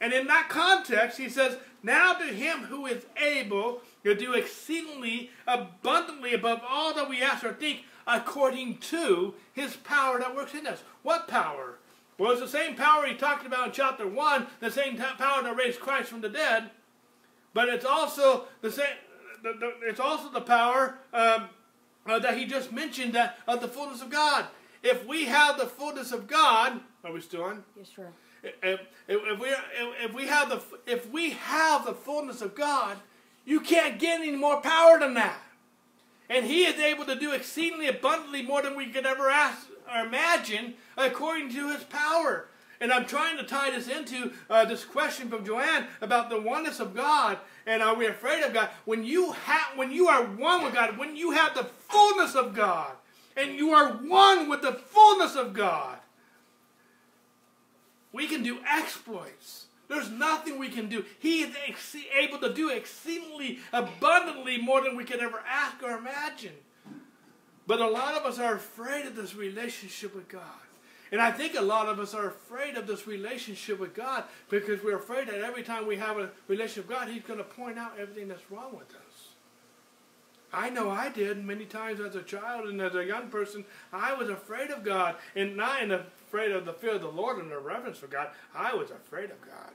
And 0.00 0.12
in 0.12 0.28
that 0.28 0.48
context, 0.48 1.18
He 1.18 1.28
says, 1.28 1.56
Now 1.82 2.12
to 2.12 2.26
Him 2.26 2.60
who 2.64 2.86
is 2.86 3.04
able 3.16 3.80
He'll 4.02 4.14
do 4.14 4.32
exceedingly 4.32 5.30
abundantly 5.46 6.34
above 6.34 6.62
all 6.66 6.94
that 6.94 7.08
we 7.08 7.22
ask 7.22 7.44
or 7.44 7.52
think, 7.52 7.84
according 8.06 8.78
to 8.78 9.34
his 9.52 9.76
power 9.76 10.18
that 10.18 10.34
works 10.34 10.54
in 10.54 10.66
us. 10.66 10.82
What 11.02 11.28
power? 11.28 11.78
Well, 12.18 12.32
it's 12.32 12.40
the 12.40 12.48
same 12.48 12.76
power 12.76 13.06
he 13.06 13.14
talked 13.14 13.46
about 13.46 13.68
in 13.68 13.72
chapter 13.72 14.06
1, 14.06 14.46
the 14.60 14.70
same 14.70 14.96
power 14.96 15.42
that 15.42 15.56
raised 15.56 15.80
Christ 15.80 16.10
from 16.10 16.20
the 16.20 16.28
dead, 16.28 16.70
but 17.54 17.68
it's 17.68 17.84
also 17.84 18.44
the 18.60 18.70
same. 18.70 18.86
The, 19.42 19.54
the, 19.54 19.88
it's 19.88 20.00
also 20.00 20.30
the 20.30 20.42
power 20.42 20.98
um, 21.14 21.48
uh, 22.06 22.18
that 22.18 22.36
he 22.36 22.44
just 22.44 22.72
mentioned 22.72 23.14
that 23.14 23.38
of 23.48 23.62
the 23.62 23.68
fullness 23.68 24.02
of 24.02 24.10
God. 24.10 24.46
If 24.82 25.06
we 25.06 25.24
have 25.26 25.58
the 25.58 25.66
fullness 25.66 26.12
of 26.12 26.26
God, 26.26 26.80
are 27.04 27.12
we 27.12 27.22
still 27.22 27.44
on? 27.44 27.64
Yes, 27.76 27.88
sir. 27.94 28.08
If, 28.42 28.54
if, 28.62 28.80
if 29.08 29.38
we 29.38 29.48
if 30.04 30.14
we 30.14 30.26
have 30.26 30.48
the 30.48 30.62
if 30.86 31.10
we 31.10 31.30
have 31.30 31.84
the 31.86 31.94
fullness 31.94 32.40
of 32.40 32.54
God, 32.54 32.98
you 33.50 33.60
can't 33.60 33.98
get 33.98 34.20
any 34.20 34.36
more 34.36 34.60
power 34.60 34.98
than 35.00 35.14
that. 35.14 35.38
And 36.28 36.46
he 36.46 36.64
is 36.64 36.78
able 36.78 37.04
to 37.06 37.16
do 37.16 37.32
exceedingly 37.32 37.88
abundantly 37.88 38.42
more 38.42 38.62
than 38.62 38.76
we 38.76 38.86
could 38.86 39.04
ever 39.04 39.28
ask 39.28 39.66
or 39.92 40.06
imagine 40.06 40.74
according 40.96 41.52
to 41.54 41.72
his 41.72 41.82
power. 41.82 42.46
And 42.80 42.92
I'm 42.92 43.06
trying 43.06 43.36
to 43.38 43.42
tie 43.42 43.70
this 43.70 43.88
into 43.88 44.32
uh, 44.48 44.64
this 44.66 44.84
question 44.84 45.28
from 45.28 45.44
Joanne 45.44 45.88
about 46.00 46.30
the 46.30 46.40
oneness 46.40 46.78
of 46.78 46.94
God 46.94 47.38
and 47.66 47.82
are 47.82 47.96
we 47.96 48.06
afraid 48.06 48.42
of 48.44 48.54
God? 48.54 48.68
When 48.84 49.04
you 49.04 49.32
have, 49.32 49.76
when 49.76 49.90
you 49.90 50.06
are 50.08 50.24
one 50.24 50.64
with 50.64 50.74
God, 50.74 50.96
when 50.96 51.16
you 51.16 51.32
have 51.32 51.54
the 51.54 51.64
fullness 51.64 52.34
of 52.34 52.54
God, 52.54 52.92
and 53.36 53.56
you 53.56 53.70
are 53.70 53.92
one 53.92 54.48
with 54.48 54.62
the 54.62 54.72
fullness 54.72 55.34
of 55.34 55.52
God, 55.52 55.98
we 58.12 58.26
can 58.26 58.42
do 58.42 58.58
exploits. 58.68 59.66
There's 59.90 60.08
nothing 60.08 60.56
we 60.56 60.68
can 60.68 60.88
do. 60.88 61.04
He 61.18 61.40
is 61.40 61.54
able 62.16 62.38
to 62.38 62.54
do 62.54 62.70
exceedingly 62.70 63.58
abundantly 63.72 64.56
more 64.56 64.80
than 64.80 64.96
we 64.96 65.02
can 65.02 65.18
ever 65.18 65.42
ask 65.44 65.82
or 65.82 65.98
imagine. 65.98 66.54
But 67.66 67.80
a 67.80 67.88
lot 67.88 68.14
of 68.14 68.24
us 68.24 68.38
are 68.38 68.54
afraid 68.54 69.06
of 69.06 69.16
this 69.16 69.34
relationship 69.34 70.14
with 70.14 70.28
God. 70.28 70.42
And 71.10 71.20
I 71.20 71.32
think 71.32 71.56
a 71.56 71.60
lot 71.60 71.88
of 71.88 71.98
us 71.98 72.14
are 72.14 72.28
afraid 72.28 72.76
of 72.76 72.86
this 72.86 73.08
relationship 73.08 73.80
with 73.80 73.92
God 73.92 74.22
because 74.48 74.80
we're 74.80 74.96
afraid 74.96 75.26
that 75.26 75.42
every 75.42 75.64
time 75.64 75.88
we 75.88 75.96
have 75.96 76.18
a 76.18 76.30
relationship 76.46 76.88
with 76.88 76.96
God, 76.96 77.08
He's 77.08 77.24
going 77.24 77.40
to 77.40 77.44
point 77.44 77.76
out 77.76 77.98
everything 77.98 78.28
that's 78.28 78.48
wrong 78.48 78.72
with 78.72 78.90
us. 78.90 79.34
I 80.52 80.70
know 80.70 80.88
I 80.88 81.08
did 81.08 81.44
many 81.44 81.64
times 81.64 81.98
as 81.98 82.14
a 82.14 82.22
child 82.22 82.68
and 82.68 82.80
as 82.80 82.94
a 82.94 83.04
young 83.04 83.28
person. 83.28 83.64
I 83.92 84.12
was 84.14 84.28
afraid 84.28 84.70
of 84.70 84.84
God, 84.84 85.16
and 85.34 85.56
not 85.56 85.82
in 85.82 85.90
afraid 85.90 86.52
of 86.52 86.64
the 86.64 86.72
fear 86.72 86.94
of 86.94 87.02
the 87.02 87.08
Lord 87.08 87.38
and 87.38 87.50
the 87.50 87.58
reverence 87.58 87.98
for 87.98 88.06
God. 88.06 88.28
I 88.54 88.74
was 88.74 88.90
afraid 88.90 89.30
of 89.30 89.40
God. 89.42 89.72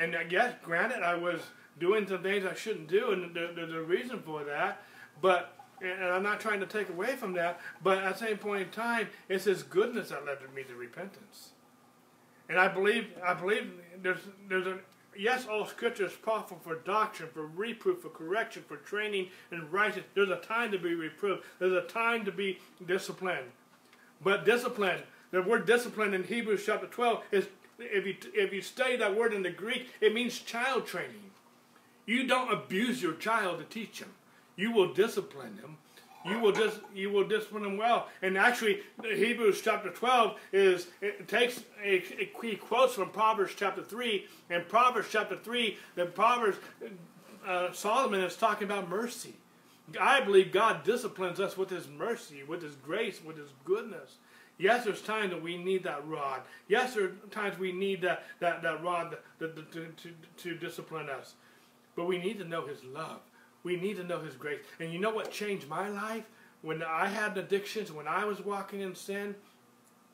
And 0.00 0.16
I 0.16 0.24
guess, 0.24 0.54
granted, 0.62 1.02
I 1.02 1.14
was 1.14 1.40
doing 1.78 2.06
some 2.08 2.22
things 2.22 2.46
I 2.46 2.54
shouldn't 2.54 2.88
do, 2.88 3.12
and 3.12 3.34
there's 3.34 3.72
a 3.72 3.82
reason 3.82 4.22
for 4.22 4.42
that. 4.44 4.82
But 5.20 5.56
and 5.82 6.04
I'm 6.04 6.22
not 6.22 6.40
trying 6.40 6.60
to 6.60 6.66
take 6.66 6.88
away 6.88 7.16
from 7.16 7.34
that, 7.34 7.60
but 7.82 7.98
at 7.98 8.18
the 8.18 8.26
same 8.26 8.38
point 8.38 8.62
in 8.62 8.70
time, 8.70 9.08
it's 9.28 9.44
His 9.44 9.62
goodness 9.62 10.08
that 10.08 10.24
led 10.24 10.38
me 10.54 10.62
to 10.64 10.74
repentance. 10.74 11.50
And 12.48 12.58
I 12.58 12.68
believe, 12.68 13.08
I 13.24 13.34
believe 13.34 13.70
there's 14.02 14.20
there's 14.48 14.66
a 14.66 14.78
yes, 15.16 15.46
all 15.46 15.66
Scripture 15.66 16.06
is 16.06 16.12
profitable 16.12 16.62
for 16.62 16.76
doctrine, 16.76 17.28
for 17.32 17.46
reproof, 17.46 18.00
for 18.00 18.08
correction, 18.08 18.64
for 18.66 18.76
training 18.78 19.28
in 19.52 19.70
righteousness. 19.70 20.06
There's 20.14 20.30
a 20.30 20.36
time 20.36 20.72
to 20.72 20.78
be 20.78 20.94
reproved. 20.94 21.44
There's 21.58 21.72
a 21.72 21.86
time 21.86 22.24
to 22.24 22.32
be 22.32 22.58
disciplined. 22.86 23.52
But 24.22 24.44
discipline, 24.44 25.00
the 25.30 25.42
word 25.42 25.66
discipline 25.66 26.14
in 26.14 26.24
Hebrews 26.24 26.64
chapter 26.66 26.86
12 26.86 27.22
is 27.32 27.48
if 27.80 28.06
you, 28.06 28.16
if 28.34 28.52
you 28.52 28.62
study 28.62 28.96
that 28.96 29.16
word 29.16 29.32
in 29.32 29.42
the 29.42 29.50
Greek, 29.50 29.88
it 30.00 30.14
means 30.14 30.38
child 30.38 30.86
training. 30.86 31.30
You 32.06 32.26
don't 32.26 32.52
abuse 32.52 33.02
your 33.02 33.14
child 33.14 33.58
to 33.58 33.64
teach 33.64 34.00
him. 34.00 34.10
You 34.56 34.72
will 34.72 34.92
discipline 34.92 35.56
him. 35.56 35.76
You 36.24 36.38
will 36.38 36.52
dis, 36.52 36.74
you 36.94 37.10
will 37.10 37.26
discipline 37.26 37.64
him 37.64 37.78
well. 37.78 38.08
And 38.20 38.36
actually, 38.36 38.80
Hebrews 39.02 39.62
chapter 39.62 39.88
12 39.88 40.38
is 40.52 40.88
it 41.00 41.28
takes 41.28 41.62
it, 41.82 42.30
he 42.42 42.56
quotes 42.56 42.94
from 42.94 43.10
Proverbs 43.10 43.54
chapter 43.56 43.82
3. 43.82 44.26
And 44.50 44.68
Proverbs 44.68 45.08
chapter 45.10 45.36
3, 45.36 45.78
the 45.94 46.06
Proverbs 46.06 46.58
uh, 47.46 47.72
Solomon 47.72 48.20
is 48.20 48.36
talking 48.36 48.64
about 48.64 48.90
mercy. 48.90 49.34
I 49.98 50.20
believe 50.20 50.52
God 50.52 50.84
disciplines 50.84 51.40
us 51.40 51.56
with 51.56 51.70
his 51.70 51.88
mercy, 51.88 52.42
with 52.42 52.62
his 52.62 52.74
grace, 52.76 53.20
with 53.24 53.38
his 53.38 53.48
goodness. 53.64 54.16
Yes, 54.60 54.84
there's 54.84 55.00
times 55.00 55.30
that 55.30 55.42
we 55.42 55.56
need 55.56 55.84
that 55.84 56.06
rod. 56.06 56.42
Yes, 56.68 56.94
there 56.94 57.04
are 57.04 57.12
times 57.30 57.58
we 57.58 57.72
need 57.72 58.02
that, 58.02 58.24
that, 58.40 58.60
that 58.60 58.84
rod 58.84 59.16
to, 59.38 59.48
to, 59.48 59.86
to, 60.36 60.54
discipline 60.54 61.08
us. 61.08 61.34
But 61.96 62.04
we 62.04 62.18
need 62.18 62.38
to 62.40 62.44
know 62.44 62.66
His 62.66 62.84
love. 62.84 63.20
We 63.62 63.76
need 63.76 63.96
to 63.96 64.04
know 64.04 64.20
His 64.20 64.34
grace. 64.34 64.60
And 64.78 64.92
you 64.92 65.00
know 65.00 65.14
what 65.14 65.32
changed 65.32 65.66
my 65.66 65.88
life? 65.88 66.24
When 66.60 66.82
I 66.82 67.06
had 67.06 67.38
addictions, 67.38 67.90
when 67.90 68.06
I 68.06 68.26
was 68.26 68.42
walking 68.42 68.80
in 68.80 68.94
sin, 68.94 69.34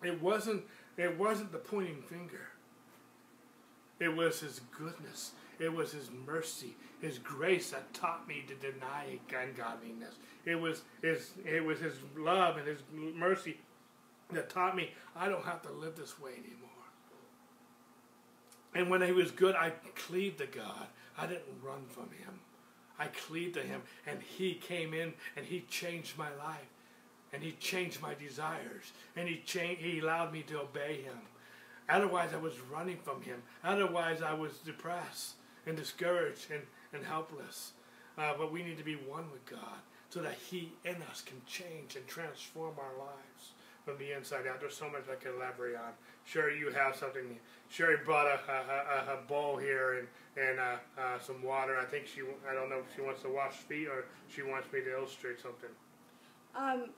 it 0.05 0.23
wasn't 0.23 0.62
it 0.97 1.18
wasn't 1.18 1.51
the 1.51 1.59
pointing 1.59 2.02
finger. 2.02 2.48
It 3.98 4.14
was 4.14 4.40
his 4.40 4.60
goodness. 4.78 5.32
It 5.59 5.73
was 5.73 5.90
his 5.90 6.10
mercy, 6.24 6.77
his 7.01 7.18
grace 7.18 7.70
that 7.70 7.93
taught 7.93 8.28
me 8.28 8.44
to 8.47 8.55
deny 8.55 9.18
ungodliness. 9.28 10.14
It 10.44 10.55
was 10.55 10.82
his 11.02 11.32
it 11.44 11.64
was 11.64 11.81
his 11.81 11.94
love 12.16 12.59
and 12.59 12.68
his 12.68 12.82
mercy 12.94 13.56
that 14.32 14.50
taught 14.50 14.76
me 14.76 14.90
I 15.14 15.28
don't 15.28 15.44
have 15.44 15.62
to 15.62 15.72
live 15.72 15.96
this 15.96 16.20
way 16.20 16.32
anymore. 16.32 16.70
And 18.74 18.90
when 18.90 19.02
he 19.02 19.12
was 19.12 19.30
good, 19.30 19.54
I 19.54 19.70
cleaved 19.94 20.38
to 20.38 20.46
God. 20.46 20.86
I 21.16 21.26
didn't 21.26 21.62
run 21.62 21.84
from 21.88 22.10
him. 22.10 22.40
I 22.98 23.06
cleaved 23.06 23.54
to 23.54 23.62
him, 23.62 23.82
and 24.06 24.20
he 24.20 24.54
came 24.54 24.94
in 24.94 25.14
and 25.36 25.46
he 25.46 25.60
changed 25.68 26.18
my 26.18 26.28
life, 26.38 26.68
and 27.32 27.42
he 27.42 27.52
changed 27.52 28.00
my 28.00 28.14
desires, 28.14 28.92
and 29.16 29.28
he 29.28 29.42
changed. 29.44 29.82
He 29.82 30.00
allowed 30.00 30.32
me 30.32 30.42
to 30.48 30.60
obey 30.60 31.02
him. 31.02 31.18
Otherwise, 31.88 32.30
I 32.34 32.38
was 32.38 32.54
running 32.72 32.98
from 32.98 33.22
him. 33.22 33.42
Otherwise, 33.62 34.22
I 34.22 34.32
was 34.32 34.58
depressed 34.58 35.34
and 35.66 35.76
discouraged 35.76 36.50
and, 36.50 36.62
and 36.92 37.04
helpless. 37.04 37.72
Uh, 38.18 38.32
but 38.36 38.52
we 38.52 38.62
need 38.62 38.78
to 38.78 38.84
be 38.84 38.94
one 38.94 39.30
with 39.30 39.44
God 39.46 39.80
so 40.08 40.20
that 40.22 40.34
He 40.34 40.72
in 40.84 40.96
us 41.10 41.22
can 41.24 41.40
change 41.46 41.96
and 41.96 42.06
transform 42.06 42.74
our 42.78 42.98
lives 42.98 43.52
from 43.86 43.96
the 43.98 44.16
inside 44.16 44.46
out. 44.48 44.60
There's 44.60 44.76
so 44.76 44.90
much 44.90 45.04
I 45.10 45.14
can 45.14 45.32
elaborate 45.36 45.76
on. 45.76 45.92
Sherry, 46.24 46.58
you 46.58 46.70
have 46.70 46.96
something. 46.96 47.38
Sherry 47.68 47.98
brought 48.04 48.26
a, 48.26 48.40
a, 48.50 49.12
a, 49.12 49.18
a 49.18 49.22
bowl 49.28 49.56
here 49.56 50.00
and, 50.00 50.08
and 50.36 50.58
uh, 50.58 51.00
uh, 51.00 51.18
some 51.20 51.40
water. 51.42 51.78
I 51.78 51.84
think 51.84 52.06
she, 52.06 52.22
I 52.50 52.52
don't 52.52 52.68
know 52.68 52.80
if 52.80 52.96
she 52.96 53.00
wants 53.00 53.22
to 53.22 53.28
wash 53.28 53.52
feet 53.54 53.86
or 53.86 54.06
she 54.28 54.42
wants 54.42 54.70
me 54.72 54.80
to 54.80 54.92
illustrate 54.92 55.40
something. 55.40 55.70
Um, 56.56 56.90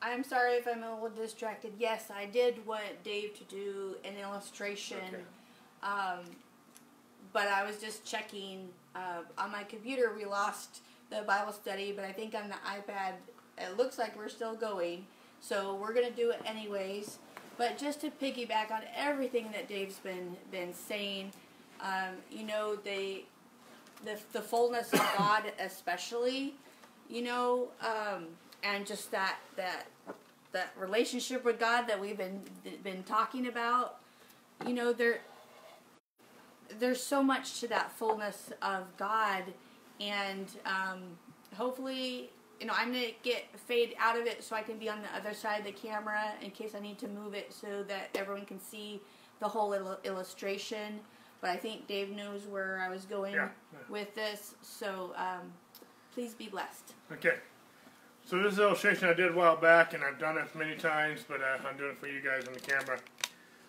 I'm 0.00 0.24
sorry 0.24 0.54
if 0.54 0.66
I'm 0.66 0.82
a 0.82 0.94
little 0.94 1.10
distracted. 1.10 1.74
Yes, 1.78 2.10
I 2.12 2.24
did 2.24 2.66
want 2.66 3.04
Dave 3.04 3.34
to 3.38 3.44
do 3.44 3.96
an 4.02 4.16
illustration. 4.16 4.96
Okay. 5.08 5.22
Um, 5.82 6.20
but 7.34 7.46
I 7.48 7.64
was 7.64 7.76
just 7.76 8.06
checking 8.06 8.68
uh, 8.94 9.22
on 9.36 9.52
my 9.52 9.64
computer. 9.64 10.14
We 10.16 10.24
lost 10.24 10.80
the 11.10 11.22
Bible 11.22 11.52
study, 11.52 11.92
but 11.92 12.06
I 12.06 12.12
think 12.12 12.34
on 12.34 12.48
the 12.48 12.54
iPad 12.54 13.14
it 13.58 13.76
looks 13.76 13.98
like 13.98 14.16
we're 14.16 14.30
still 14.30 14.54
going. 14.54 15.06
So 15.42 15.74
we're 15.74 15.92
gonna 15.92 16.12
do 16.12 16.30
it 16.30 16.40
anyways. 16.46 17.18
But 17.58 17.76
just 17.76 18.00
to 18.00 18.10
piggyback 18.10 18.70
on 18.70 18.82
everything 18.96 19.50
that 19.52 19.68
Dave's 19.68 19.98
been 19.98 20.36
been 20.50 20.72
saying, 20.72 21.32
um, 21.80 22.14
you 22.30 22.44
know, 22.44 22.76
they 22.76 23.24
the 24.04 24.18
the 24.32 24.40
fullness 24.40 24.92
of 24.92 25.00
God, 25.18 25.52
especially, 25.58 26.54
you 27.10 27.22
know, 27.22 27.68
um, 27.80 28.28
and 28.62 28.86
just 28.86 29.10
that 29.10 29.36
that 29.56 29.86
that 30.52 30.72
relationship 30.78 31.44
with 31.44 31.58
God 31.58 31.86
that 31.88 32.00
we've 32.00 32.16
been 32.16 32.40
been 32.84 33.02
talking 33.02 33.48
about. 33.48 33.98
You 34.64 34.74
know, 34.74 34.92
there 34.92 35.22
there's 36.78 37.02
so 37.02 37.20
much 37.20 37.60
to 37.60 37.68
that 37.68 37.90
fullness 37.90 38.52
of 38.62 38.96
God, 38.96 39.42
and 40.00 40.46
um, 40.64 41.02
hopefully, 41.56 42.30
you 42.62 42.68
know, 42.68 42.74
I'm 42.76 42.92
gonna 42.92 43.06
get 43.24 43.46
fade 43.58 43.96
out 43.98 44.16
of 44.16 44.24
it 44.24 44.44
so 44.44 44.54
I 44.54 44.62
can 44.62 44.78
be 44.78 44.88
on 44.88 45.02
the 45.02 45.08
other 45.16 45.34
side 45.34 45.58
of 45.58 45.64
the 45.66 45.72
camera 45.72 46.32
in 46.40 46.52
case 46.52 46.76
I 46.76 46.78
need 46.78 46.96
to 46.98 47.08
move 47.08 47.34
it 47.34 47.52
so 47.52 47.82
that 47.88 48.10
everyone 48.14 48.44
can 48.46 48.60
see 48.60 49.00
the 49.40 49.48
whole 49.48 49.72
il- 49.72 49.98
illustration. 50.04 51.00
But 51.40 51.50
I 51.50 51.56
think 51.56 51.88
Dave 51.88 52.10
knows 52.10 52.46
where 52.46 52.78
I 52.78 52.88
was 52.88 53.04
going 53.04 53.34
Yeah, 53.34 53.48
yeah. 53.72 53.78
with 53.88 54.14
this, 54.14 54.54
so 54.62 55.12
um, 55.16 55.52
please 56.14 56.34
be 56.34 56.46
blessed. 56.46 56.94
Okay. 57.10 57.34
So 58.24 58.40
this 58.40 58.52
is 58.52 58.58
an 58.60 58.66
illustration 58.66 59.08
I 59.08 59.14
did 59.14 59.32
a 59.32 59.34
while 59.34 59.56
back, 59.56 59.92
and 59.94 60.04
I've 60.04 60.20
done 60.20 60.38
it 60.38 60.54
many 60.54 60.76
times, 60.76 61.24
but 61.28 61.40
uh, 61.40 61.68
I'm 61.68 61.76
doing 61.76 61.90
it 61.90 61.98
for 61.98 62.06
you 62.06 62.20
guys 62.20 62.46
on 62.46 62.54
the 62.54 62.60
camera. 62.60 63.00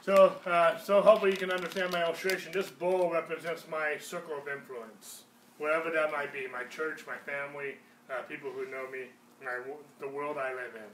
So, 0.02 0.36
uh, 0.46 0.78
so 0.78 1.02
hopefully 1.02 1.32
you 1.32 1.38
can 1.38 1.50
understand 1.50 1.92
my 1.92 2.04
illustration. 2.06 2.52
This 2.52 2.70
bowl 2.70 3.10
represents 3.12 3.66
my 3.72 3.98
circle 4.00 4.38
of 4.38 4.48
influence, 4.48 5.24
whatever 5.58 5.90
that 5.90 6.12
might 6.12 6.32
be, 6.32 6.46
my 6.52 6.66
church, 6.66 7.06
my 7.08 7.18
family, 7.18 7.78
uh, 8.14 8.24
people 8.24 8.52
who 8.52 8.70
know 8.70 8.90
me, 8.92 9.06
my, 9.44 9.60
the 10.00 10.08
world 10.08 10.38
I 10.38 10.54
live 10.54 10.76
in. 10.76 10.90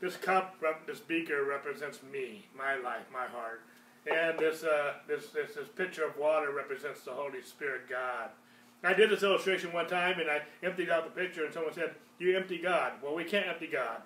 This 0.00 0.16
cup, 0.16 0.56
this 0.86 1.00
beaker 1.00 1.44
represents 1.44 2.00
me, 2.02 2.46
my 2.56 2.76
life, 2.76 3.06
my 3.12 3.26
heart. 3.26 3.62
And 4.06 4.38
this, 4.38 4.62
uh, 4.62 4.94
this, 5.08 5.28
this, 5.28 5.54
this 5.54 5.68
pitcher 5.74 6.04
of 6.04 6.16
water 6.16 6.52
represents 6.52 7.02
the 7.02 7.12
Holy 7.12 7.42
Spirit, 7.42 7.88
God. 7.88 8.30
I 8.84 8.92
did 8.92 9.10
this 9.10 9.22
illustration 9.22 9.72
one 9.72 9.88
time 9.88 10.20
and 10.20 10.30
I 10.30 10.42
emptied 10.62 10.90
out 10.90 11.04
the 11.04 11.20
pitcher 11.20 11.44
and 11.44 11.52
someone 11.52 11.72
said, 11.72 11.94
You 12.18 12.36
empty 12.36 12.58
God. 12.58 12.92
Well, 13.02 13.14
we 13.14 13.24
can't 13.24 13.48
empty 13.48 13.66
God. 13.66 14.02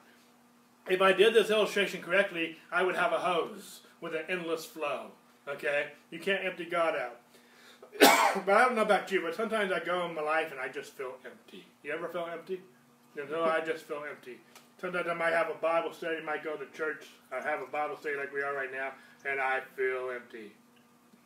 If 0.88 1.02
I 1.02 1.12
did 1.12 1.34
this 1.34 1.50
illustration 1.50 2.00
correctly, 2.00 2.56
I 2.72 2.82
would 2.82 2.96
have 2.96 3.12
a 3.12 3.18
hose 3.18 3.80
with 4.00 4.14
an 4.14 4.22
endless 4.28 4.64
flow. 4.64 5.08
Okay? 5.46 5.88
You 6.10 6.18
can't 6.18 6.44
empty 6.44 6.64
God 6.64 6.96
out. 6.96 7.20
but 8.46 8.48
I 8.48 8.64
don't 8.64 8.74
know 8.74 8.82
about 8.82 9.10
you, 9.12 9.20
but 9.22 9.34
sometimes 9.34 9.72
I 9.72 9.80
go 9.80 10.06
in 10.06 10.14
my 10.14 10.22
life 10.22 10.50
and 10.50 10.60
I 10.60 10.68
just 10.68 10.92
feel 10.92 11.14
empty. 11.24 11.64
You 11.82 11.92
ever 11.92 12.08
feel 12.08 12.28
empty? 12.32 12.60
You 13.16 13.28
know, 13.28 13.44
I 13.44 13.60
just 13.60 13.84
feel 13.84 14.02
empty. 14.08 14.38
Sometimes 14.80 15.08
I 15.08 15.14
might 15.14 15.32
have 15.32 15.50
a 15.50 15.54
Bible 15.54 15.92
study, 15.92 16.22
might 16.24 16.42
go 16.42 16.56
to 16.56 16.64
church, 16.76 17.06
I 17.32 17.40
have 17.42 17.60
a 17.60 17.66
Bible 17.66 17.96
study 18.00 18.16
like 18.16 18.32
we 18.32 18.42
are 18.42 18.54
right 18.54 18.72
now, 18.72 18.92
and 19.28 19.40
I 19.40 19.60
feel 19.76 20.10
empty. 20.14 20.52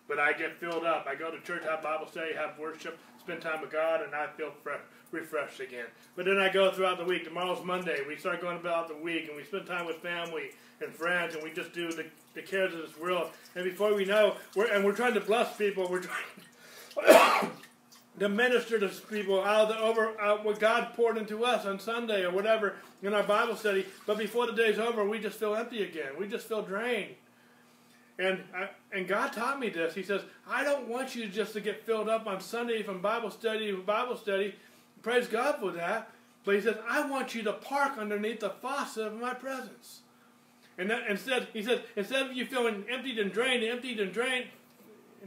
But 0.08 0.18
I 0.18 0.32
get 0.32 0.58
filled 0.58 0.84
up. 0.84 1.06
I 1.08 1.14
go 1.14 1.30
to 1.30 1.40
church, 1.40 1.62
have 1.64 1.82
Bible 1.82 2.06
study, 2.06 2.34
have 2.34 2.58
worship, 2.58 2.98
spend 3.20 3.40
time 3.40 3.60
with 3.60 3.70
God, 3.70 4.02
and 4.02 4.14
I 4.14 4.26
feel 4.36 4.50
fre- 4.62 4.82
refreshed 5.12 5.60
again. 5.60 5.86
But 6.16 6.26
then 6.26 6.38
I 6.38 6.52
go 6.52 6.70
throughout 6.72 6.98
the 6.98 7.04
week. 7.04 7.24
Tomorrow's 7.24 7.64
Monday. 7.64 8.00
We 8.06 8.16
start 8.16 8.42
going 8.42 8.58
about 8.58 8.88
the 8.88 8.96
week, 8.96 9.28
and 9.28 9.36
we 9.36 9.44
spend 9.44 9.66
time 9.66 9.86
with 9.86 9.96
family 9.96 10.50
and 10.82 10.92
friends, 10.92 11.34
and 11.34 11.42
we 11.42 11.50
just 11.52 11.72
do 11.72 11.90
the, 11.90 12.04
the 12.34 12.42
cares 12.42 12.74
of 12.74 12.80
this 12.80 12.98
world. 12.98 13.30
And 13.54 13.64
before 13.64 13.94
we 13.94 14.04
know, 14.04 14.36
we're 14.54 14.70
and 14.70 14.84
we're 14.84 14.92
trying 14.94 15.14
to 15.14 15.20
bless 15.20 15.56
people. 15.56 15.88
We're 15.88 16.02
trying 16.02 16.18
to 18.18 18.28
minister 18.28 18.78
to 18.78 18.88
people 18.88 19.42
out 19.42 19.62
of 19.62 19.68
the 19.68 19.78
over 19.78 20.18
out 20.20 20.44
what 20.44 20.60
God 20.60 20.94
poured 20.94 21.16
into 21.16 21.44
us 21.44 21.66
on 21.66 21.78
Sunday 21.78 22.24
or 22.24 22.30
whatever 22.30 22.74
in 23.02 23.12
our 23.12 23.22
Bible 23.22 23.56
study. 23.56 23.86
But 24.06 24.18
before 24.18 24.46
the 24.46 24.52
day's 24.52 24.78
over, 24.78 25.04
we 25.08 25.18
just 25.18 25.38
feel 25.38 25.54
empty 25.54 25.82
again. 25.82 26.12
We 26.18 26.28
just 26.28 26.46
feel 26.46 26.62
drained. 26.62 27.14
And 28.18 28.40
I, 28.54 28.68
and 28.92 29.08
God 29.08 29.32
taught 29.32 29.58
me 29.58 29.70
this. 29.70 29.94
He 29.94 30.04
says, 30.04 30.22
I 30.48 30.62
don't 30.62 30.86
want 30.86 31.16
you 31.16 31.26
just 31.26 31.52
to 31.54 31.60
get 31.60 31.84
filled 31.84 32.08
up 32.08 32.26
on 32.26 32.40
Sunday 32.40 32.82
from 32.82 33.00
Bible 33.00 33.30
study 33.30 33.72
to 33.72 33.78
Bible 33.78 34.16
study. 34.16 34.54
Praise 35.02 35.26
God 35.26 35.56
for 35.58 35.72
that. 35.72 36.10
But 36.44 36.54
he 36.54 36.60
says, 36.60 36.76
I 36.88 37.08
want 37.08 37.34
you 37.34 37.42
to 37.42 37.52
park 37.54 37.98
underneath 37.98 38.40
the 38.40 38.50
faucet 38.50 39.06
of 39.06 39.20
my 39.20 39.34
presence. 39.34 40.00
And 40.78 40.90
that, 40.90 41.08
instead, 41.08 41.48
he 41.52 41.62
says, 41.62 41.80
instead 41.96 42.26
of 42.26 42.32
you 42.32 42.46
feeling 42.46 42.84
emptied 42.90 43.18
and 43.18 43.32
drained, 43.32 43.64
emptied 43.64 43.98
and 43.98 44.12
drained, 44.12 44.46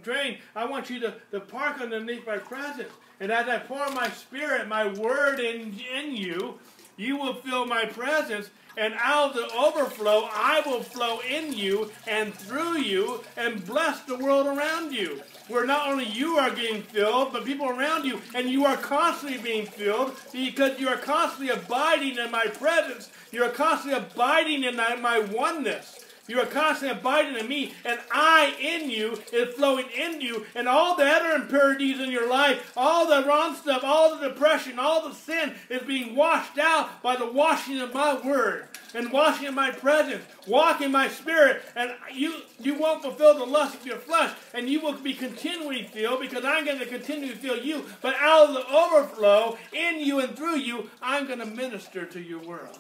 drained, 0.02 0.38
I 0.56 0.66
want 0.66 0.90
you 0.90 1.00
to, 1.02 1.16
to 1.32 1.40
park 1.40 1.82
underneath 1.82 2.26
my 2.26 2.38
presence. 2.38 2.92
And 3.20 3.32
as 3.32 3.48
I 3.48 3.60
pour 3.60 3.90
my 3.92 4.10
spirit, 4.10 4.68
my 4.68 4.88
word 4.94 5.40
in, 5.40 5.80
in 5.96 6.16
you, 6.16 6.60
you 6.98 7.18
will 7.18 7.36
feel 7.36 7.66
my 7.66 7.86
presence. 7.86 8.50
And 8.76 8.94
out 9.00 9.32
of 9.32 9.36
the 9.36 9.56
overflow, 9.56 10.30
I 10.32 10.62
will 10.64 10.84
flow 10.84 11.20
in 11.28 11.54
you 11.54 11.92
and 12.08 12.32
through 12.34 12.78
you 12.78 13.24
and 13.36 13.66
bless 13.66 14.02
the 14.02 14.18
world 14.18 14.46
around 14.46 14.94
you. 14.94 15.22
Where 15.48 15.66
not 15.66 15.88
only 15.88 16.06
you 16.06 16.38
are 16.38 16.52
getting 16.52 16.84
filled, 16.84 17.34
but 17.34 17.46
people 17.46 17.70
around 17.70 18.06
you, 18.06 18.22
and 18.36 18.50
you 18.50 18.66
are 18.66 18.78
constantly 18.78 19.40
being 19.40 19.66
filled 19.66 20.16
because 20.32 20.80
you 20.80 20.90
are 20.90 20.98
constantly 20.98 21.50
abiding 21.50 22.18
in 22.18 22.30
my 22.30 22.46
presence. 22.46 23.10
You 23.32 23.44
are 23.46 23.50
constantly 23.50 23.98
abiding 23.98 24.64
in 24.64 24.76
my 24.76 25.20
oneness. 25.32 26.04
You 26.28 26.42
are 26.42 26.46
constantly 26.46 26.98
abiding 27.00 27.38
in 27.38 27.48
me, 27.48 27.74
and 27.86 28.00
I 28.12 28.54
in 28.60 28.90
you 28.90 29.18
is 29.32 29.56
flowing 29.56 29.86
into 29.98 30.26
you, 30.26 30.46
and 30.56 30.68
all 30.68 30.96
the 30.96 31.06
other 31.06 31.42
impurities 31.42 32.00
in 32.00 32.12
your 32.12 32.30
life, 32.30 32.74
all 32.76 33.08
the 33.08 33.28
wrong 33.28 33.56
stuff, 33.56 33.84
all 33.84 34.18
the 34.18 34.28
depression, 34.28 34.78
all 34.78 35.08
the 35.08 35.16
sin 35.16 35.54
is 35.70 35.84
being 35.84 36.16
washed 36.16 36.58
out 36.60 37.02
by 37.02 37.16
the 37.16 37.32
washing 37.32 37.80
of 37.80 37.94
my 37.94 38.20
word 38.20 38.68
and 38.94 39.12
washing 39.12 39.48
of 39.48 39.54
my 39.54 39.72
presence, 39.72 40.24
walking 40.48 40.92
my 40.92 41.08
spirit, 41.08 41.62
and 41.76 41.92
you 42.14 42.42
you 42.60 42.76
won't 42.76 43.02
fulfill 43.02 43.38
the 43.38 43.46
lust 43.46 43.76
of 43.76 43.86
your 43.86 43.98
flesh, 43.98 44.34
and 44.54 44.70
you 44.70 44.82
will 44.82 44.94
be 44.94 45.14
continually 45.14 45.84
filled 45.84 46.20
because 46.20 46.44
I'm 46.44 46.66
going 46.66 46.80
to 46.80 46.86
continue 46.86 47.30
to 47.30 47.38
fill 47.38 47.58
you. 47.58 47.86
But 48.02 48.16
out 48.20 48.50
of 48.50 48.56
the 48.56 48.68
overflow 48.68 49.58
in 49.72 50.00
you 50.00 50.20
and 50.20 50.36
through 50.36 50.58
you, 50.58 50.90
I'm 51.02 51.28
going 51.28 51.40
to 51.40 51.46
minister 51.46 52.06
to 52.06 52.20
your 52.20 52.40
world. 52.40 52.80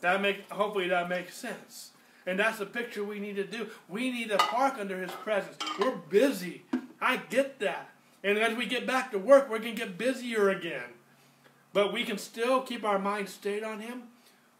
That 0.00 0.20
make 0.20 0.50
hopefully 0.50 0.88
that 0.88 1.08
makes 1.08 1.36
sense. 1.36 1.91
And 2.26 2.38
that's 2.38 2.58
the 2.58 2.66
picture 2.66 3.02
we 3.02 3.18
need 3.18 3.36
to 3.36 3.44
do. 3.44 3.68
We 3.88 4.10
need 4.10 4.30
to 4.30 4.38
park 4.38 4.74
under 4.78 5.00
his 5.00 5.10
presence. 5.10 5.56
We're 5.78 5.96
busy. 5.96 6.62
I 7.00 7.16
get 7.16 7.58
that. 7.60 7.90
And 8.22 8.38
as 8.38 8.56
we 8.56 8.66
get 8.66 8.86
back 8.86 9.10
to 9.10 9.18
work, 9.18 9.50
we're 9.50 9.58
going 9.58 9.74
to 9.74 9.84
get 9.84 9.98
busier 9.98 10.48
again. 10.50 10.94
But 11.72 11.92
we 11.92 12.04
can 12.04 12.18
still 12.18 12.62
keep 12.62 12.84
our 12.84 12.98
mind 12.98 13.28
stayed 13.28 13.64
on 13.64 13.80
him. 13.80 14.04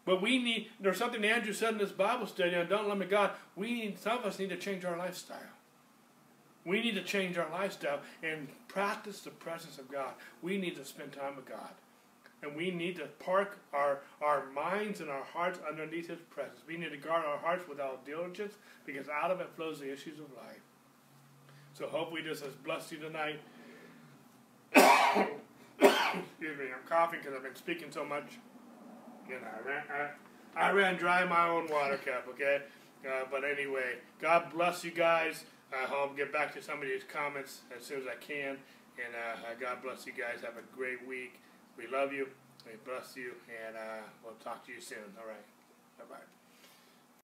But 0.05 0.21
we 0.21 0.37
need, 0.37 0.67
there's 0.79 0.97
something 0.97 1.23
Andrew 1.23 1.53
said 1.53 1.73
in 1.73 1.77
this 1.77 1.91
Bible 1.91 2.27
study 2.27 2.55
on 2.55 2.67
Don't 2.67 2.89
Limit 2.89 3.09
God. 3.09 3.31
We 3.55 3.73
need, 3.73 3.99
some 3.99 4.17
of 4.17 4.25
us 4.25 4.39
need 4.39 4.49
to 4.49 4.57
change 4.57 4.83
our 4.83 4.97
lifestyle. 4.97 5.37
We 6.65 6.81
need 6.81 6.95
to 6.95 7.03
change 7.03 7.37
our 7.37 7.49
lifestyle 7.49 7.99
and 8.21 8.47
practice 8.67 9.21
the 9.21 9.29
presence 9.29 9.77
of 9.77 9.89
God. 9.89 10.13
We 10.41 10.57
need 10.57 10.75
to 10.75 10.85
spend 10.85 11.13
time 11.13 11.35
with 11.37 11.45
God. 11.45 11.69
And 12.43 12.55
we 12.55 12.71
need 12.71 12.97
to 12.97 13.05
park 13.19 13.57
our, 13.73 14.01
our 14.21 14.45
minds 14.51 14.99
and 14.99 15.09
our 15.09 15.23
hearts 15.23 15.59
underneath 15.67 16.09
His 16.09 16.19
presence. 16.29 16.59
We 16.67 16.77
need 16.77 16.91
to 16.91 16.97
guard 16.97 17.25
our 17.25 17.37
hearts 17.37 17.67
with 17.67 17.79
all 17.79 17.99
diligence 18.05 18.55
because 18.85 19.07
out 19.07 19.31
of 19.31 19.39
it 19.39 19.49
flows 19.55 19.79
the 19.79 19.91
issues 19.91 20.19
of 20.19 20.25
life. 20.35 20.61
So 21.73 21.87
hopefully 21.87 22.21
this 22.21 22.41
has 22.41 22.53
blessed 22.53 22.91
you 22.91 22.97
tonight. 22.99 23.39
Excuse 24.75 26.57
me, 26.57 26.65
I'm 26.65 26.87
coughing 26.87 27.19
because 27.21 27.35
I've 27.35 27.43
been 27.43 27.55
speaking 27.55 27.91
so 27.91 28.05
much. 28.05 28.37
You 29.27 29.35
know, 29.35 29.47
I 29.47 29.67
ran, 29.67 29.83
I, 30.55 30.67
I 30.67 30.71
ran 30.71 30.97
dry 30.97 31.25
my 31.25 31.47
own 31.47 31.67
water 31.69 31.97
cup, 31.97 32.27
okay? 32.29 32.61
Uh, 33.05 33.23
but 33.31 33.43
anyway, 33.43 33.95
God 34.21 34.51
bless 34.53 34.83
you 34.83 34.91
guys. 34.91 35.45
I 35.73 35.85
hope 35.85 36.11
i 36.13 36.17
get 36.17 36.31
back 36.31 36.53
to 36.53 36.61
some 36.61 36.81
of 36.81 36.83
these 36.83 37.03
comments 37.03 37.61
as 37.75 37.83
soon 37.85 38.01
as 38.01 38.07
I 38.07 38.15
can. 38.15 38.57
And 38.97 39.15
uh, 39.15 39.53
God 39.59 39.81
bless 39.81 40.05
you 40.05 40.11
guys. 40.11 40.41
Have 40.43 40.57
a 40.57 40.75
great 40.75 41.07
week. 41.07 41.39
We 41.77 41.87
love 41.87 42.13
you. 42.13 42.27
We 42.65 42.73
bless 42.85 43.15
you. 43.15 43.33
And 43.67 43.75
uh, 43.75 44.03
we'll 44.23 44.35
talk 44.43 44.65
to 44.67 44.71
you 44.71 44.81
soon. 44.81 45.13
All 45.19 45.27
right. 45.27 45.45
Bye 45.97 46.05
bye. 46.09 46.42